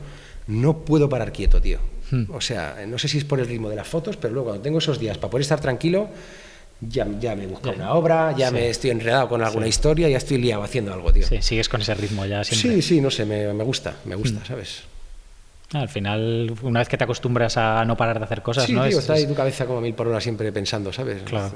No 0.47 0.79
puedo 0.79 1.07
parar 1.09 1.31
quieto, 1.31 1.61
tío. 1.61 1.79
Hmm. 2.11 2.25
O 2.33 2.41
sea, 2.41 2.77
no 2.87 2.97
sé 2.99 3.07
si 3.07 3.17
es 3.19 3.23
por 3.25 3.39
el 3.39 3.47
ritmo 3.47 3.69
de 3.69 3.75
las 3.75 3.87
fotos, 3.87 4.17
pero 4.17 4.33
luego 4.33 4.49
cuando 4.49 4.63
tengo 4.63 4.77
esos 4.79 4.99
días 4.99 5.17
para 5.17 5.31
poder 5.31 5.41
estar 5.43 5.59
tranquilo, 5.61 6.09
ya, 6.81 7.07
ya 7.19 7.35
me 7.35 7.47
busco 7.47 7.69
una 7.71 7.93
obra, 7.93 8.35
ya 8.37 8.49
Sí. 8.49 8.53
me 8.55 8.69
estoy 8.69 8.89
enredado 8.91 9.29
con 9.29 9.41
alguna 9.41 9.65
Sí. 9.65 9.69
historia, 9.69 10.09
ya 10.09 10.17
estoy 10.17 10.37
liado 10.37 10.63
haciendo 10.63 10.93
algo, 10.93 11.13
tío. 11.13 11.25
Sí, 11.25 11.41
sigues 11.41 11.69
con 11.69 11.81
ese 11.81 11.93
ritmo 11.95 12.25
ya 12.25 12.43
siempre. 12.43 12.71
sí, 12.75 12.81
sí, 12.81 13.01
no 13.01 13.09
sé, 13.09 13.25
me, 13.25 13.53
me 13.53 13.63
gusta, 13.63 13.95
me 14.05 14.15
gusta, 14.15 14.39
Hmm. 14.41 14.45
¿sabes? 14.45 14.83
Al 15.73 15.89
final, 15.89 16.53
una 16.61 16.81
vez 16.81 16.87
que 16.89 16.97
te 16.97 17.03
acostumbras 17.05 17.57
a 17.57 17.83
no 17.85 17.95
parar 17.97 18.19
de 18.19 18.25
hacer 18.25 18.41
cosas, 18.43 18.65
sí, 18.65 18.73
¿no? 18.73 18.81
tío, 18.81 18.89
Es- 18.91 18.97
está 18.97 19.13
ahí 19.13 19.25
tu 19.25 19.33
cabeza 19.33 19.65
como 19.65 19.79
a 19.79 19.81
mil 19.81 19.93
por 19.95 20.07
hora 20.07 20.19
siempre 20.21 20.51
pensando, 20.51 20.91
¿sabes? 20.93 21.23
Claro. 21.23 21.51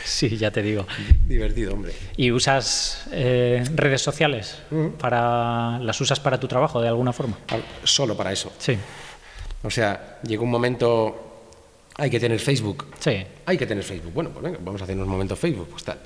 Sí, 0.09 0.37
ya 0.37 0.49
te 0.51 0.61
digo. 0.63 0.85
divertido, 1.27 1.73
hombre. 1.73 1.93
¿Y 2.17 2.31
usas 2.31 3.03
eh, 3.11 3.63
redes 3.75 4.01
sociales? 4.01 4.57
Ujú. 4.71 4.93
para 4.97 5.77
¿Las 5.79 6.01
usas 6.01 6.19
para 6.19 6.39
tu 6.39 6.47
trabajo 6.47 6.81
de 6.81 6.87
alguna 6.87 7.13
forma? 7.13 7.37
Solo 7.83 8.17
para 8.17 8.31
eso. 8.31 8.51
Sí, 8.57 8.75
O 9.63 9.69
sea, 9.69 10.19
llegó 10.23 10.43
un 10.43 10.51
momento, 10.51 11.43
hay 11.95 12.09
que 12.09 12.19
tener 12.19 12.39
Facebook. 12.39 12.87
sí, 12.99 13.23
Hay 13.45 13.57
que 13.57 13.67
tener 13.67 13.83
Facebook. 13.83 14.13
Bueno, 14.13 14.31
pues 14.31 14.43
venga, 14.43 14.57
vamos 14.61 14.81
a 14.81 14.83
hacer 14.85 14.95
unos 14.95 15.07
momentos 15.07 15.37
Facebook, 15.37 15.67
pues 15.69 15.83
tal. 15.83 15.99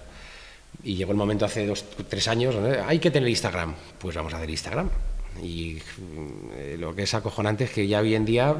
Y 0.83 0.95
llegó 0.95 1.11
el 1.11 1.17
momento 1.17 1.45
hace 1.45 1.65
dos, 1.65 1.85
tres 2.09 2.27
años, 2.27 2.55
hay 2.85 2.99
que 2.99 3.09
tener 3.11 3.29
Instagram. 3.29 3.73
Pues 3.99 4.15
vamos 4.15 4.33
a 4.33 4.37
hacer 4.37 4.49
Instagram. 4.49 4.89
Y 5.41 5.77
mm, 5.97 6.79
lo 6.79 6.93
que 6.93 7.03
es 7.03 7.13
acojonante 7.13 7.63
es 7.63 7.71
que 7.71 7.87
ya 7.87 7.99
hoy 8.01 8.15
en 8.15 8.25
día 8.25 8.55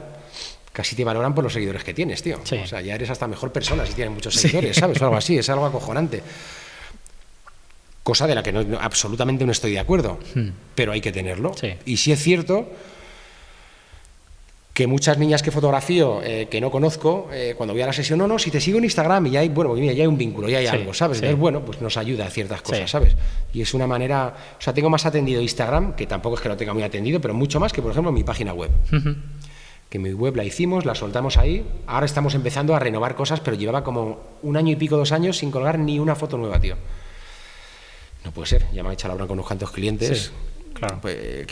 casi 0.74 0.96
te 0.96 1.04
valoran 1.06 1.34
por 1.34 1.44
los 1.46 1.54
seguidores 1.54 1.84
que 1.86 1.94
tienes, 1.94 2.22
tío. 2.22 2.40
Sí. 2.44 2.58
O 2.58 2.68
sea, 2.68 2.82
ya 2.82 2.96
eres 2.96 3.10
hasta 3.10 3.28
mejor 3.28 3.52
persona 3.54 3.86
si 3.86 3.94
tienes 3.94 4.14
muchos 4.14 4.34
seguidores, 4.36 4.76
¿sabes? 4.76 5.00
O 5.02 5.06
algo 5.06 5.16
así, 5.18 5.38
es 5.38 5.48
algo 5.50 5.66
acojonante. 5.66 6.22
Cosa 8.04 8.28
de 8.28 8.36
la 8.36 8.44
que 8.44 8.52
no, 8.52 8.78
absolutamente 8.82 9.46
no 9.46 9.52
estoy 9.54 9.72
de 9.72 9.80
acuerdo, 9.80 10.20
pero 10.76 10.92
hay 10.92 11.00
que 11.00 11.12
tenerlo. 11.14 11.52
Hmm. 11.52 11.58
Sí. 11.62 11.74
Y 11.86 11.98
sí 11.98 12.12
es 12.12 12.22
cierto 12.22 12.70
que 14.74 14.88
muchas 14.88 15.20
niñas 15.20 15.44
que 15.44 15.52
fotografío 15.52 16.22
eh, 16.24 16.48
que 16.50 16.60
no 16.60 16.72
conozco, 16.72 17.30
eh, 17.32 17.54
cuando 17.56 17.74
voy 17.74 17.84
a 17.84 17.86
la 17.86 17.94
sesión, 17.94 18.18
no, 18.18 18.28
no, 18.28 18.40
si 18.40 18.50
te 18.50 18.60
sigo 18.60 18.80
en 18.80 18.86
Instagram 18.86 19.28
y 19.28 19.30
ya 19.30 19.42
hay, 19.42 19.50
bueno, 19.50 19.70
pues 19.70 19.80
mira, 19.80 19.94
ya 19.94 20.02
hay 20.02 20.08
un 20.08 20.18
vínculo, 20.18 20.50
ya 20.50 20.58
hay 20.58 20.66
Sí, 20.66 20.76
algo, 20.76 20.94
¿sabes? 20.96 21.20
sí. 21.20 21.24
Entonces, 21.26 21.40
bueno, 21.40 21.64
pues 21.64 21.80
nos 21.80 21.96
ayuda 21.96 22.26
a 22.26 22.30
ciertas 22.32 22.64
cosas, 22.64 22.80
Sí. 22.90 22.92
¿sabes? 22.92 23.16
Y 23.54 23.62
es 23.62 23.72
una 23.76 23.86
manera, 23.86 24.34
o 24.58 24.62
sea, 24.62 24.74
tengo 24.74 24.90
más 24.90 25.06
atendido 25.06 25.40
Instagram, 25.42 25.94
que 25.96 26.08
tampoco 26.08 26.38
es 26.38 26.42
que 26.42 26.50
lo 26.50 26.58
tenga 26.58 26.74
muy 26.74 26.82
atendido, 26.82 27.22
pero 27.22 27.36
mucho 27.36 27.60
más 27.60 27.72
que, 27.72 27.84
por 27.84 27.92
ejemplo, 27.92 28.12
mi 28.12 28.24
página 28.24 28.52
web. 28.54 28.72
Ujú. 28.92 29.16
Que 29.94 30.00
mi 30.00 30.12
web 30.12 30.36
la 30.36 30.44
hicimos, 30.44 30.86
la 30.86 30.96
soltamos 30.96 31.38
ahí, 31.38 31.64
ahora 31.86 32.08
estamos 32.08 32.34
empezando 32.34 32.74
a 32.74 32.80
renovar 32.80 33.14
cosas, 33.14 33.42
pero 33.42 33.56
llevaba 33.56 33.84
como 33.84 34.22
un 34.42 34.58
año 34.58 34.72
y 34.72 34.76
pico, 34.76 34.98
dos 34.98 35.12
años 35.12 35.38
sin 35.38 35.52
colgar 35.52 35.78
ni 35.78 36.00
una 36.00 36.16
foto 36.16 36.36
nueva, 36.36 36.60
tío. 36.60 36.76
No 38.26 38.32
puede 38.32 38.48
ser, 38.48 38.66
ya 38.74 38.82
me 38.82 38.90
han 38.90 38.94
echado 38.94 39.10
la 39.10 39.18
bronca 39.18 39.28
con 39.28 39.36
unos 39.36 39.46
cuantos 39.46 39.70
clientes. 39.70 40.32
Sí, 40.34 40.74
claro. 40.74 40.98
Pues, 41.00 41.46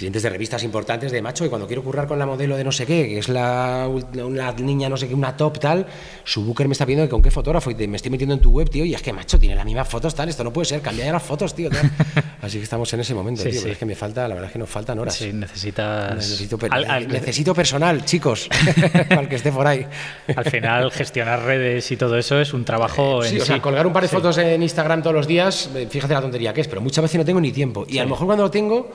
clientes 0.00 0.22
de 0.22 0.30
revistas 0.30 0.62
importantes 0.64 1.12
de 1.12 1.22
macho 1.22 1.44
y 1.44 1.48
cuando 1.48 1.66
quiero 1.68 1.84
currar 1.84 2.08
con 2.08 2.18
la 2.18 2.26
modelo 2.26 2.56
de 2.56 2.64
no 2.64 2.72
sé 2.72 2.86
qué, 2.86 3.06
que 3.06 3.18
es 3.18 3.28
la, 3.28 3.88
una 4.24 4.52
niña 4.52 4.88
no 4.88 4.96
sé 4.96 5.06
qué, 5.06 5.14
una 5.14 5.36
top 5.36 5.58
tal, 5.60 5.86
su 6.24 6.42
booker 6.44 6.66
me 6.66 6.72
está 6.72 6.84
pidiendo 6.86 7.06
que 7.06 7.10
con 7.10 7.22
qué 7.22 7.30
fotógrafo 7.30 7.70
y 7.70 7.74
te- 7.74 7.86
me 7.86 7.96
estoy 7.96 8.10
metiendo 8.10 8.34
en 8.34 8.40
tu 8.40 8.50
web, 8.50 8.68
tío, 8.68 8.84
y 8.84 8.94
es 8.94 9.02
que 9.02 9.12
macho, 9.12 9.38
tiene 9.38 9.54
las 9.54 9.64
mismas 9.64 9.86
fotos 9.88 10.14
tal, 10.14 10.28
esto 10.28 10.42
no 10.42 10.52
puede 10.52 10.64
ser, 10.64 10.80
cambia 10.80 11.04
ya 11.04 11.12
las 11.12 11.22
fotos, 11.22 11.54
tío. 11.54 11.70
tal. 11.70 11.90
Así 12.42 12.56
que 12.58 12.64
estamos 12.64 12.92
en 12.94 13.00
ese 13.00 13.14
momento, 13.14 13.42
Sí, 13.42 13.50
tío, 13.50 13.58
sí. 13.58 13.62
pero 13.64 13.72
es 13.74 13.78
que 13.78 13.84
me 13.86 13.94
falta, 13.94 14.22
la 14.26 14.34
verdad 14.34 14.46
es 14.48 14.52
que 14.54 14.58
nos 14.58 14.70
faltan 14.70 14.98
horas. 14.98 15.14
Sí, 15.14 15.32
necesitas... 15.32 16.14
Necesito, 16.16 16.56
per- 16.58 16.72
al, 16.72 16.84
al- 16.90 17.06
necesito 17.08 17.54
personal, 17.54 18.04
chicos, 18.04 18.48
para 19.08 19.20
el 19.20 19.28
que 19.28 19.36
esté 19.36 19.52
por 19.52 19.66
ahí. 19.66 19.86
al 20.34 20.44
final, 20.46 20.90
gestionar 20.90 21.42
redes 21.44 21.90
y 21.90 21.96
todo 21.96 22.16
eso 22.16 22.40
es 22.40 22.54
un 22.54 22.64
trabajo 22.64 23.22
Sí, 23.22 23.36
en 23.36 23.42
o 23.42 23.44
sea, 23.44 23.56
sí. 23.56 23.60
colgar 23.60 23.86
un 23.86 23.92
par 23.92 24.02
de 24.04 24.08
Sí. 24.08 24.14
fotos 24.16 24.38
en 24.38 24.62
Instagram 24.62 25.02
todos 25.02 25.14
los 25.14 25.26
días, 25.26 25.68
eh, 25.74 25.86
fíjate 25.90 26.14
la 26.14 26.22
tontería 26.22 26.54
que 26.54 26.62
es, 26.62 26.68
pero 26.68 26.80
muchas 26.80 27.02
veces 27.02 27.18
no 27.18 27.24
tengo 27.26 27.40
ni 27.40 27.52
tiempo. 27.52 27.84
Y 27.86 27.98
a 27.98 28.04
lo 28.04 28.08
mejor 28.10 28.26
cuando 28.26 28.44
lo 28.44 28.50
tengo, 28.50 28.90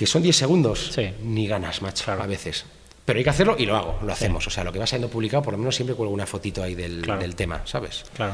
que 0.00 0.06
son 0.06 0.22
10 0.22 0.34
segundos, 0.34 0.92
Sí. 0.94 1.10
ni 1.22 1.46
ganas, 1.46 1.82
macho, 1.82 2.04
Claro. 2.06 2.22
a 2.22 2.26
veces. 2.26 2.64
Pero 3.04 3.18
hay 3.18 3.24
que 3.24 3.30
hacerlo 3.30 3.54
y 3.58 3.66
lo 3.66 3.76
hago, 3.76 3.98
lo 4.02 4.12
hacemos. 4.12 4.46
O 4.46 4.50
sea, 4.50 4.64
lo 4.64 4.72
que 4.72 4.78
va 4.78 4.86
siendo 4.86 5.08
publicado, 5.08 5.42
por 5.42 5.52
lo 5.52 5.58
menos 5.58 5.76
siempre 5.76 5.94
cuelgo 5.94 6.14
una 6.14 6.26
fotito 6.26 6.62
ahí 6.62 6.74
del, 6.74 7.02
Claro. 7.02 7.20
del 7.20 7.34
tema, 7.36 7.60
¿sabes? 7.66 8.04
Claro. 8.16 8.32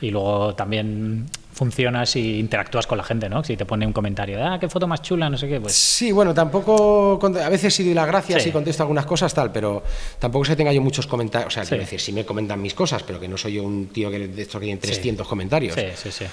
Y 0.00 0.10
luego 0.10 0.54
también 0.54 1.26
funcionas 1.54 2.14
y 2.16 2.38
interactúas 2.38 2.86
con 2.86 2.98
la 2.98 3.04
gente, 3.04 3.28
¿no? 3.30 3.42
Si 3.42 3.56
te 3.56 3.64
pone 3.64 3.86
un 3.86 3.92
comentario, 3.94 4.38
ah, 4.44 4.58
qué 4.60 4.68
foto 4.68 4.86
más 4.86 5.00
chula, 5.02 5.28
no 5.30 5.38
sé 5.38 5.48
qué, 5.48 5.58
pues... 5.60 5.72
Sí, 5.74 6.12
bueno, 6.12 6.34
tampoco. 6.34 7.18
A 7.42 7.48
veces 7.48 7.74
sí 7.74 7.82
doy 7.82 7.94
las 7.94 8.06
gracias 8.06 8.42
Sí. 8.42 8.50
y 8.50 8.52
contesto 8.52 8.82
algunas 8.82 9.06
cosas, 9.06 9.32
tal, 9.34 9.50
pero 9.50 9.82
tampoco 10.18 10.44
se 10.44 10.54
tenga 10.54 10.72
yo 10.72 10.82
muchos 10.82 11.06
comentarios. 11.06 11.48
O 11.48 11.50
sea, 11.50 11.64
Sí. 11.64 11.70
quiero 11.70 11.82
decir, 11.84 11.98
sí 12.00 12.12
me 12.12 12.24
comentan 12.26 12.60
mis 12.62 12.74
cosas, 12.74 13.02
pero 13.02 13.18
que 13.18 13.26
no 13.26 13.38
soy 13.38 13.54
yo 13.54 13.62
un 13.64 13.86
tío 13.88 14.10
que 14.10 14.28
de 14.28 14.42
estos 14.42 14.60
que 14.60 14.66
tiene 14.66 14.80
300 14.80 15.26
comentarios. 15.26 15.74
Sí, 15.74 15.86
sí, 15.96 16.12
sí. 16.12 16.24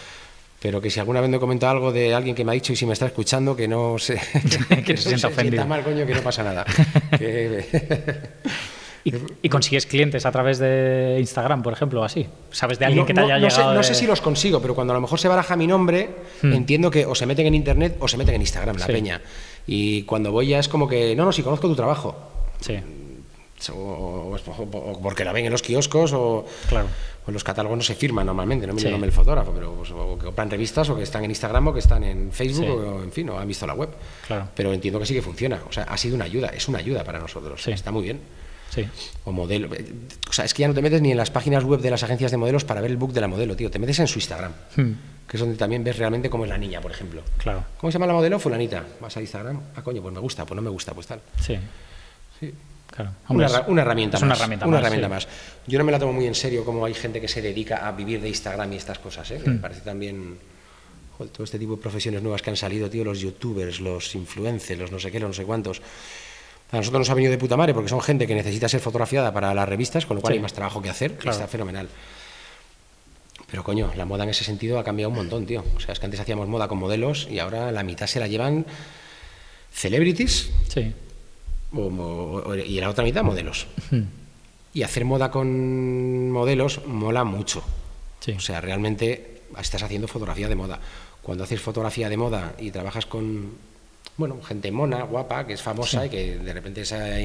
Pero 0.64 0.80
que 0.82 0.89
si 0.89 0.99
alguna 0.99 1.20
vez 1.22 1.30
me 1.30 1.38
he 1.38 1.39
comentado 1.41 1.74
algo 1.74 1.91
de 1.91 2.14
alguien 2.16 2.34
que 2.36 2.43
me 2.45 2.51
ha 2.51 2.55
dicho 2.55 2.72
y 2.74 2.76
si 2.78 2.86
me 2.86 2.93
está 2.93 3.05
escuchando, 3.05 3.53
que 3.55 3.68
no 3.68 3.99
se, 3.99 4.16
Que 4.86 4.95
se 4.97 5.09
sienta 5.09 5.28
ofendido. 5.28 5.68
mal, 5.68 5.84
coño, 5.84 6.05
que 6.07 6.16
no 6.16 6.22
pasa 6.22 6.41
nada. 6.43 6.66
Que- 7.20 7.66
¿Y, 9.05 9.11
y 9.41 9.49
consigues 9.49 9.86
clientes 9.86 10.26
a 10.26 10.32
través 10.32 10.59
de 10.59 11.18
Instagram, 11.20 11.61
por 11.61 11.74
ejemplo, 11.74 11.99
o 11.99 12.03
así? 12.05 12.26
¿Sabes 12.51 12.80
de 12.80 12.86
alguien 12.86 13.01
no, 13.01 13.05
que 13.05 13.14
te 13.14 13.20
no- 13.20 13.26
haya 13.26 13.38
no 13.38 13.49
sé, 13.49 13.57
llegado 13.57 13.74
no 13.74 13.80
de- 13.82 13.84
sé 13.84 13.95
si 13.95 14.07
los 14.07 14.22
consigo, 14.22 14.61
pero 14.61 14.74
cuando 14.74 14.93
a 14.93 14.95
lo 14.95 15.01
mejor 15.01 15.20
se 15.20 15.28
baraja 15.28 15.57
mi 15.57 15.68
nombre, 15.68 16.09
entiendo 16.41 16.89
que 16.89 17.05
o 17.05 17.14
se 17.14 17.26
meten 17.26 17.47
en 17.47 17.55
internet 17.55 17.97
o 17.99 18.07
se 18.07 18.16
meten 18.16 18.36
en 18.36 18.41
Instagram, 18.41 18.78
la 18.78 18.86
Hmm. 18.86 18.88
Sí. 18.88 18.93
peña. 18.93 19.22
Y 19.68 20.03
cuando 20.03 20.32
voy 20.32 20.47
ya 20.47 20.59
es 20.59 20.70
como 20.70 20.88
que, 20.88 21.14
no, 21.18 21.26
no, 21.26 21.34
si 21.34 21.43
conozco 21.43 21.68
tu 21.68 21.76
trabajo. 21.76 22.16
Sí, 22.61 22.78
o, 23.70 24.36
porque 25.01 25.24
la 25.24 25.32
ven 25.32 25.45
en 25.45 25.51
los 25.51 25.61
kioscos 25.61 26.14
o, 26.14 26.45
claro. 26.68 26.88
los 27.28 27.43
catálogos 27.43 27.78
no 27.78 27.84
se 27.84 27.95
firman 27.95 28.26
normalmente, 28.26 28.68
no 28.68 28.74
me 28.74 29.05
el 29.05 29.11
fotógrafo, 29.11 29.51
pero 29.51 29.74
pues, 29.74 29.91
o 29.91 30.18
que 30.18 30.26
compran 30.26 30.49
revistas 30.49 30.89
o 30.89 30.95
que 30.95 31.03
están 31.03 31.24
en 31.24 31.32
Instagram 31.32 31.68
o 31.68 31.74
que 31.74 31.80
están 31.80 32.03
en 32.03 32.32
Facebook 32.32 32.70
o 32.70 33.03
en 33.03 33.11
fin, 33.11 33.30
o 33.30 33.39
han 33.39 33.47
visto 33.47 33.66
la 33.68 33.74
web. 33.74 33.89
Claro. 34.28 34.47
Pero 34.55 34.74
entiendo 34.74 34.99
que 34.99 35.05
sí 35.05 35.14
que 35.14 35.22
funciona, 35.22 35.61
o 35.68 35.72
sea, 35.72 35.84
ha 35.84 35.97
sido 35.97 36.16
una 36.16 36.26
ayuda, 36.26 36.49
es 36.49 36.68
una 36.68 36.80
ayuda 36.80 37.03
para 37.03 37.20
nosotros, 37.20 37.68
está 37.68 37.91
muy 37.91 38.03
bien. 38.03 38.20
Sí. 38.74 38.88
O 39.26 39.32
modelo. 39.32 39.70
O 40.28 40.34
sea, 40.34 40.45
es 40.45 40.53
que 40.53 40.61
ya 40.61 40.68
no 40.68 40.74
te 40.74 40.82
metes 40.82 40.99
ni 40.99 41.11
en 41.11 41.18
las 41.18 41.30
páginas 41.30 41.64
web 41.64 41.80
de 41.80 41.91
las 41.91 42.01
agencias 42.01 42.32
de 42.32 42.38
modelos 42.38 42.64
para 42.66 42.82
ver 42.82 42.89
el 42.89 42.97
book 42.97 43.14
de 43.14 43.22
la 43.22 43.28
modelo, 43.28 43.55
tío. 43.55 43.70
Te 43.70 43.78
metes 43.78 43.99
en 43.99 44.07
su 44.07 44.18
Instagram, 44.18 44.51
hmm. 44.76 44.91
que 45.28 45.38
es 45.38 45.39
donde 45.39 45.57
también 45.57 45.84
ves 45.84 45.97
realmente 45.97 46.28
cómo 46.28 46.45
es 46.45 46.49
la 46.49 46.57
niña, 46.57 46.82
por 46.82 46.89
ejemplo. 46.89 47.22
Claro. 47.38 47.64
¿Cómo 47.78 47.91
se 47.91 47.97
llama 47.97 48.07
la 48.07 48.14
modelo? 48.14 48.39
Fulanita. 48.39 48.84
Vas 48.99 49.16
a 49.16 49.22
Instagram. 49.22 49.61
Ah, 49.76 49.84
coño, 49.84 50.01
pues 50.01 50.11
me 50.11 50.20
gusta, 50.20 50.43
pues 50.45 50.55
no 50.55 50.64
me 50.64 50.72
gusta, 50.72 50.95
pues 50.95 51.05
tal. 51.05 51.22
Sí. 51.39 51.55
Sí. 52.39 52.51
Claro. 52.96 53.12
una, 53.30 53.82
herramienta 53.82 54.20
más. 54.20 54.24
Una 54.24 54.34
herramienta, 54.36 54.68
una 54.68 54.78
herramienta 54.78 55.10
más. 55.10 55.28
Yo 55.66 55.80
no 55.80 55.86
me 55.86 55.91
la 55.91 55.98
tomo 55.98 56.14
muy 56.14 56.28
en 56.28 56.36
serio 56.36 56.64
como 56.64 56.86
hay 56.86 56.94
gente 56.94 57.20
que 57.20 57.28
se 57.28 57.41
dedica 57.41 57.88
a 57.88 57.91
vivir 57.91 58.22
de 58.22 58.28
Instagram 58.28 58.72
y 58.74 58.76
estas 58.76 59.00
cosas, 59.00 59.32
¿eh? 59.32 59.41
Me 59.44 59.54
hmm. 59.54 59.62
parece 59.62 59.82
también 59.82 60.38
todo 61.18 61.44
este 61.44 61.58
tipo 61.58 61.76
de 61.76 61.82
profesiones 61.82 62.22
nuevas 62.22 62.41
que 62.41 62.52
han 62.52 62.56
salido, 62.56 62.89
tío, 62.89 63.04
los 63.04 63.20
youtubers, 63.20 63.80
los 63.80 64.14
influencers, 64.14 64.80
los 64.80 64.91
no 64.91 65.00
sé 65.00 65.12
qué, 65.12 65.20
los 65.20 65.30
no 65.30 65.34
sé 65.34 65.44
cuántos. 65.44 65.82
A 66.72 66.78
nosotros 66.78 67.00
nos 67.00 67.10
ha 67.10 67.14
venido 67.14 67.32
de 67.32 67.38
puta 67.38 67.58
madre 67.58 67.74
porque 67.74 67.89
son 67.89 68.02
gente 68.02 68.28
que 68.28 68.36
necesita 68.36 68.70
ser 68.70 68.80
fotografiada 68.80 69.32
para 69.34 69.54
las 69.54 69.68
revistas, 69.68 70.06
con 70.06 70.16
lo 70.16 70.22
cual 70.22 70.34
hay 70.34 70.39
más 70.39 70.54
trabajo 70.54 70.82
que 70.82 70.89
hacer, 70.89 71.18
está 71.24 71.48
fenomenal. 71.48 71.88
Pero 73.50 73.64
coño, 73.64 73.91
la 73.96 74.06
moda 74.06 74.24
en 74.24 74.32
ese 74.32 74.44
sentido 74.44 74.80
ha 74.80 74.84
cambiado 74.84 75.10
un 75.10 75.16
montón, 75.16 75.46
tío. 75.46 75.64
O 75.76 75.80
sea, 75.80 75.94
es 75.94 76.00
que 76.00 76.06
antes 76.06 76.20
hacíamos 76.20 76.48
moda 76.48 76.68
con 76.68 76.80
modelos 76.80 77.28
y 77.30 77.39
ahora 77.39 77.72
la 77.72 77.84
mitad 77.84 78.08
se 78.08 78.20
la 78.20 78.28
llevan 78.28 78.66
celebrities 79.72 80.52
sí. 80.68 80.94
Y 81.74 82.80
la 82.80 82.89
otra 82.89 83.03
mitad 83.03 83.24
modelos. 83.24 83.67
Y 84.74 84.84
hacer 84.84 85.05
moda 85.05 85.32
con 85.32 86.32
modelos 86.32 86.86
mola 86.86 87.24
mucho. 87.24 87.63
O 88.36 88.39
sea, 88.39 88.61
realmente 88.61 89.41
estás 89.59 89.84
haciendo 89.84 90.07
fotografía 90.07 90.47
de 90.47 90.55
moda. 90.55 90.80
Cuando 91.21 91.43
haces 91.43 91.61
fotografía 91.61 92.09
de 92.09 92.17
moda 92.17 92.53
y 92.57 92.71
trabajas 92.71 93.05
con 93.05 93.51
bueno, 94.15 94.41
gente 94.43 94.71
mona, 94.71 95.03
guapa, 95.03 95.47
que 95.47 95.53
es 95.53 95.61
famosa 95.61 96.05
y 96.05 96.09
que 96.09 96.38
de 96.38 96.53
repente 96.53 96.82
esa 96.82 97.19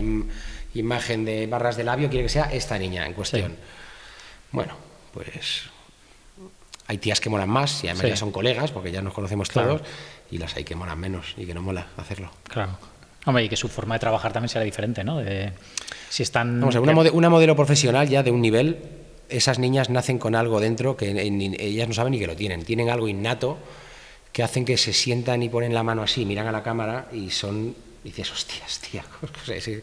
imagen 0.74 1.24
de 1.24 1.46
barras 1.46 1.76
de 1.76 1.84
labio 1.84 2.08
quiere 2.08 2.24
que 2.24 2.30
sea 2.30 2.44
esta 2.44 2.78
niña 2.78 3.06
en 3.06 3.12
cuestión. 3.12 3.56
Bueno, 4.52 4.74
pues 5.12 5.64
hay 6.86 6.98
tías 6.98 7.20
que 7.20 7.28
molan 7.28 7.50
más 7.50 7.84
y 7.84 7.88
además 7.88 8.08
ya 8.08 8.16
son 8.16 8.32
colegas 8.32 8.70
porque 8.70 8.90
ya 8.90 9.02
nos 9.02 9.12
conocemos 9.12 9.50
todos 9.50 9.82
y 10.30 10.38
las 10.38 10.56
hay 10.56 10.64
que 10.64 10.74
molan 10.74 10.98
menos 10.98 11.34
y 11.36 11.44
que 11.44 11.52
no 11.52 11.60
mola 11.60 11.88
hacerlo. 11.98 12.30
Claro. 12.44 12.78
Hombre, 13.28 13.44
y 13.44 13.48
que 13.50 13.56
su 13.56 13.68
forma 13.68 13.96
de 13.96 13.98
trabajar 13.98 14.32
también 14.32 14.48
será 14.48 14.64
diferente, 14.64 15.04
¿no? 15.04 15.18
De, 15.18 15.52
si 16.08 16.22
están... 16.22 16.60
Vamos 16.60 16.76
a 16.76 16.80
una, 16.80 16.94
una 17.12 17.28
modelo 17.28 17.54
profesional 17.54 18.08
ya 18.08 18.22
de 18.22 18.30
un 18.30 18.40
nivel, 18.40 18.78
esas 19.28 19.58
niñas 19.58 19.90
nacen 19.90 20.18
con 20.18 20.34
algo 20.34 20.60
dentro 20.60 20.96
que 20.96 21.10
ellas 21.10 21.88
no 21.88 21.92
saben 21.92 22.12
ni 22.12 22.18
que 22.18 22.26
lo 22.26 22.34
tienen. 22.34 22.64
Tienen 22.64 22.88
algo 22.88 23.06
innato 23.06 23.58
que 24.32 24.42
hacen 24.42 24.64
que 24.64 24.78
se 24.78 24.94
sientan 24.94 25.42
y 25.42 25.50
ponen 25.50 25.74
la 25.74 25.82
mano 25.82 26.02
así, 26.02 26.24
miran 26.24 26.46
a 26.46 26.52
la 26.52 26.62
cámara 26.62 27.08
y 27.12 27.28
son, 27.28 27.74
dices, 28.02 28.32
hostias, 28.32 28.80
tía, 28.80 29.04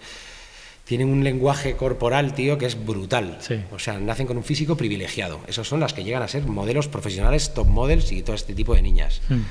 tienen 0.85 1.09
un 1.09 1.23
lenguaje 1.23 1.75
corporal, 1.75 2.33
tío, 2.33 2.57
que 2.57 2.65
es 2.65 2.83
brutal. 2.83 3.37
O 3.71 3.77
sea, 3.77 3.99
nacen 3.99 4.25
con 4.25 4.37
un 4.37 4.43
físico 4.43 4.75
privilegiado. 4.75 5.41
Esos 5.45 5.67
son 5.67 5.79
las 5.79 5.93
que 5.93 6.03
llegan 6.03 6.23
a 6.23 6.27
ser 6.27 6.47
modelos 6.47 6.87
profesionales, 6.87 7.53
top 7.53 7.67
models 7.67 8.11
y 8.11 8.23
todo 8.23 8.35
este 8.35 8.55
tipo 8.55 8.73
de 8.73 8.81
niñas. 8.81 9.21
Hmm. 9.29 9.41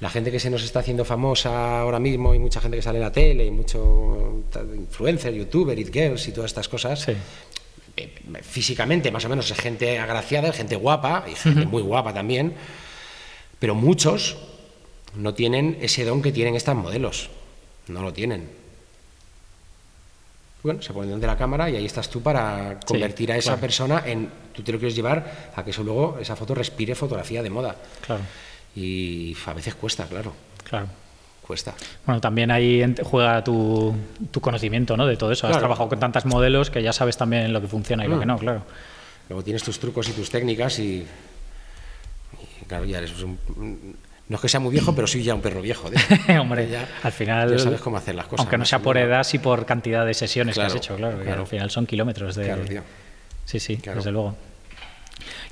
La 0.00 0.08
gente 0.10 0.30
que 0.30 0.40
se 0.40 0.50
nos 0.50 0.62
está 0.62 0.80
haciendo 0.80 1.04
famosa 1.04 1.80
ahora 1.80 1.98
mismo 1.98 2.34
y 2.34 2.38
mucha 2.38 2.60
gente 2.60 2.78
que 2.78 2.82
sale 2.82 2.98
en 2.98 3.04
la 3.04 3.12
tele 3.12 3.44
y 3.44 3.50
mucho 3.50 4.44
influencer, 4.74 5.34
youtuber, 5.34 5.78
it 5.78 5.92
girls 5.92 6.26
y 6.26 6.32
todas 6.32 6.50
estas 6.50 6.68
cosas, 6.68 7.06
eh, 7.08 7.18
físicamente 8.42 9.10
más 9.10 9.24
o 9.26 9.28
menos 9.28 9.50
es 9.50 9.58
gente 9.58 9.98
agraciada, 9.98 10.52
gente 10.52 10.76
guapa 10.76 11.26
y 11.30 11.34
gente 11.34 11.66
muy 11.66 11.82
guapa 11.82 12.14
también 12.14 12.54
pero 13.60 13.74
muchos 13.76 14.36
no 15.14 15.34
tienen 15.34 15.78
ese 15.80 16.04
don 16.04 16.22
que 16.22 16.32
tienen 16.32 16.56
estas 16.56 16.74
modelos. 16.74 17.28
No 17.86 18.02
lo 18.02 18.12
tienen. 18.12 18.48
Bueno, 20.62 20.82
se 20.82 20.92
ponen 20.92 21.20
de 21.20 21.26
la 21.26 21.36
cámara 21.36 21.70
y 21.70 21.76
ahí 21.76 21.86
estás 21.86 22.10
tú 22.10 22.22
para 22.22 22.80
convertir 22.84 23.30
a 23.32 23.36
esa 23.36 23.56
persona 23.58 24.02
en. 24.04 24.28
Tú 24.52 24.62
te 24.62 24.72
lo 24.72 24.78
quieres 24.78 24.96
llevar 24.96 25.52
a 25.54 25.64
que 25.64 25.70
eso 25.70 25.82
luego, 25.82 26.18
esa 26.20 26.36
foto 26.36 26.54
respire 26.54 26.94
fotografía 26.94 27.42
de 27.42 27.50
moda. 27.50 27.76
Claro. 28.04 28.22
Y 28.76 29.36
a 29.46 29.52
veces 29.52 29.74
cuesta, 29.74 30.06
claro. 30.06 30.32
Claro. 30.64 30.86
Cuesta. 31.46 31.74
Bueno, 32.06 32.20
también 32.20 32.50
ahí 32.50 32.94
juega 33.02 33.42
tu, 33.42 33.94
conocimiento 34.40 34.96
¿no? 34.96 35.06
de 35.06 35.16
todo 35.16 35.32
eso. 35.32 35.48
Has 35.48 35.58
trabajado 35.58 35.88
con 35.88 35.98
tantos 35.98 36.24
modelos 36.24 36.70
que 36.70 36.82
ya 36.82 36.92
sabes 36.92 37.16
también 37.16 37.52
lo 37.52 37.60
que 37.60 37.66
funciona 37.66 38.04
y 38.04 38.08
lo 38.08 38.20
que 38.20 38.26
no, 38.26 38.38
claro. 38.38 38.62
Luego 39.28 39.42
tienes 39.42 39.62
tus 39.62 39.78
trucos 39.78 40.08
y 40.08 40.12
tus 40.12 40.30
técnicas 40.30 40.78
y 40.78 41.06
claro, 42.66 42.84
ya 42.84 42.98
eres 42.98 43.20
un, 43.22 43.38
no 44.30 44.36
es 44.36 44.42
que 44.42 44.48
sea 44.48 44.60
muy 44.60 44.70
viejo, 44.70 44.94
pero 44.94 45.08
sí 45.08 45.24
ya 45.24 45.34
un 45.34 45.40
perro 45.40 45.60
viejo. 45.60 45.90
Hombre, 46.40 46.68
ya, 46.68 46.88
al 47.02 47.10
final. 47.10 47.50
Ya 47.50 47.58
sabes 47.58 47.80
cómo 47.80 47.96
hacer 47.96 48.14
las 48.14 48.26
cosas. 48.26 48.40
Aunque 48.40 48.58
no 48.58 48.64
sea 48.64 48.78
por 48.78 48.96
edad, 48.96 49.24
sí 49.24 49.40
por 49.40 49.66
cantidad 49.66 50.06
de 50.06 50.14
sesiones 50.14 50.54
que 50.54 50.62
has 50.62 50.74
hecho, 50.76 50.94
claro, 50.94 51.18
al 51.18 51.46
final 51.48 51.68
son 51.70 51.84
kilómetros 51.84 52.36
de. 52.36 52.44
Claro, 52.44 52.64
tío. 52.64 52.82
Sí, 53.44 53.58
sí, 53.58 53.76
desde 53.76 54.12
luego. 54.12 54.36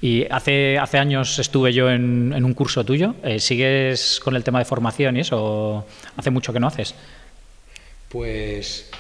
Y 0.01 0.27
hace, 0.31 0.79
hace 0.79 0.99
años 0.99 1.39
estuve 1.39 1.73
yo 1.73 1.91
en, 1.91 2.33
un 2.33 2.55
curso 2.55 2.85
tuyo. 2.85 3.17
Eh, 3.25 3.41
¿Sigues 3.41 4.21
con 4.23 4.37
el 4.37 4.45
tema 4.45 4.61
de 4.61 4.65
formación 4.65 5.17
y 5.17 5.21
eso? 5.21 5.85
¿Hace 6.17 6.31
mucho 6.31 6.53
que 6.53 6.61
no 6.61 6.69
haces? 6.69 6.95
Pues. 8.09 8.91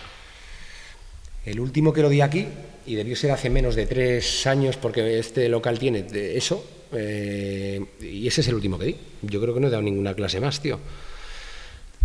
El 1.46 1.60
último 1.60 1.92
que 1.92 2.02
lo 2.02 2.08
di 2.08 2.20
aquí, 2.20 2.46
y 2.84 2.94
debió 2.94 3.16
ser 3.16 3.30
hace 3.30 3.48
menos 3.48 3.74
de 3.74 3.86
tres 3.86 4.46
años, 4.46 4.76
porque 4.76 5.18
este 5.18 5.48
local 5.48 5.78
tiene 5.78 6.04
eso, 6.12 6.66
eh, 6.92 7.80
y 8.00 8.26
ese 8.26 8.40
es 8.40 8.48
el 8.48 8.54
último 8.54 8.78
que 8.78 8.86
di. 8.86 8.96
Yo 9.22 9.40
creo 9.40 9.54
que 9.54 9.60
no 9.60 9.68
he 9.68 9.70
dado 9.70 9.82
ninguna 9.82 10.14
clase 10.14 10.40
más, 10.40 10.60
tío. 10.60 10.80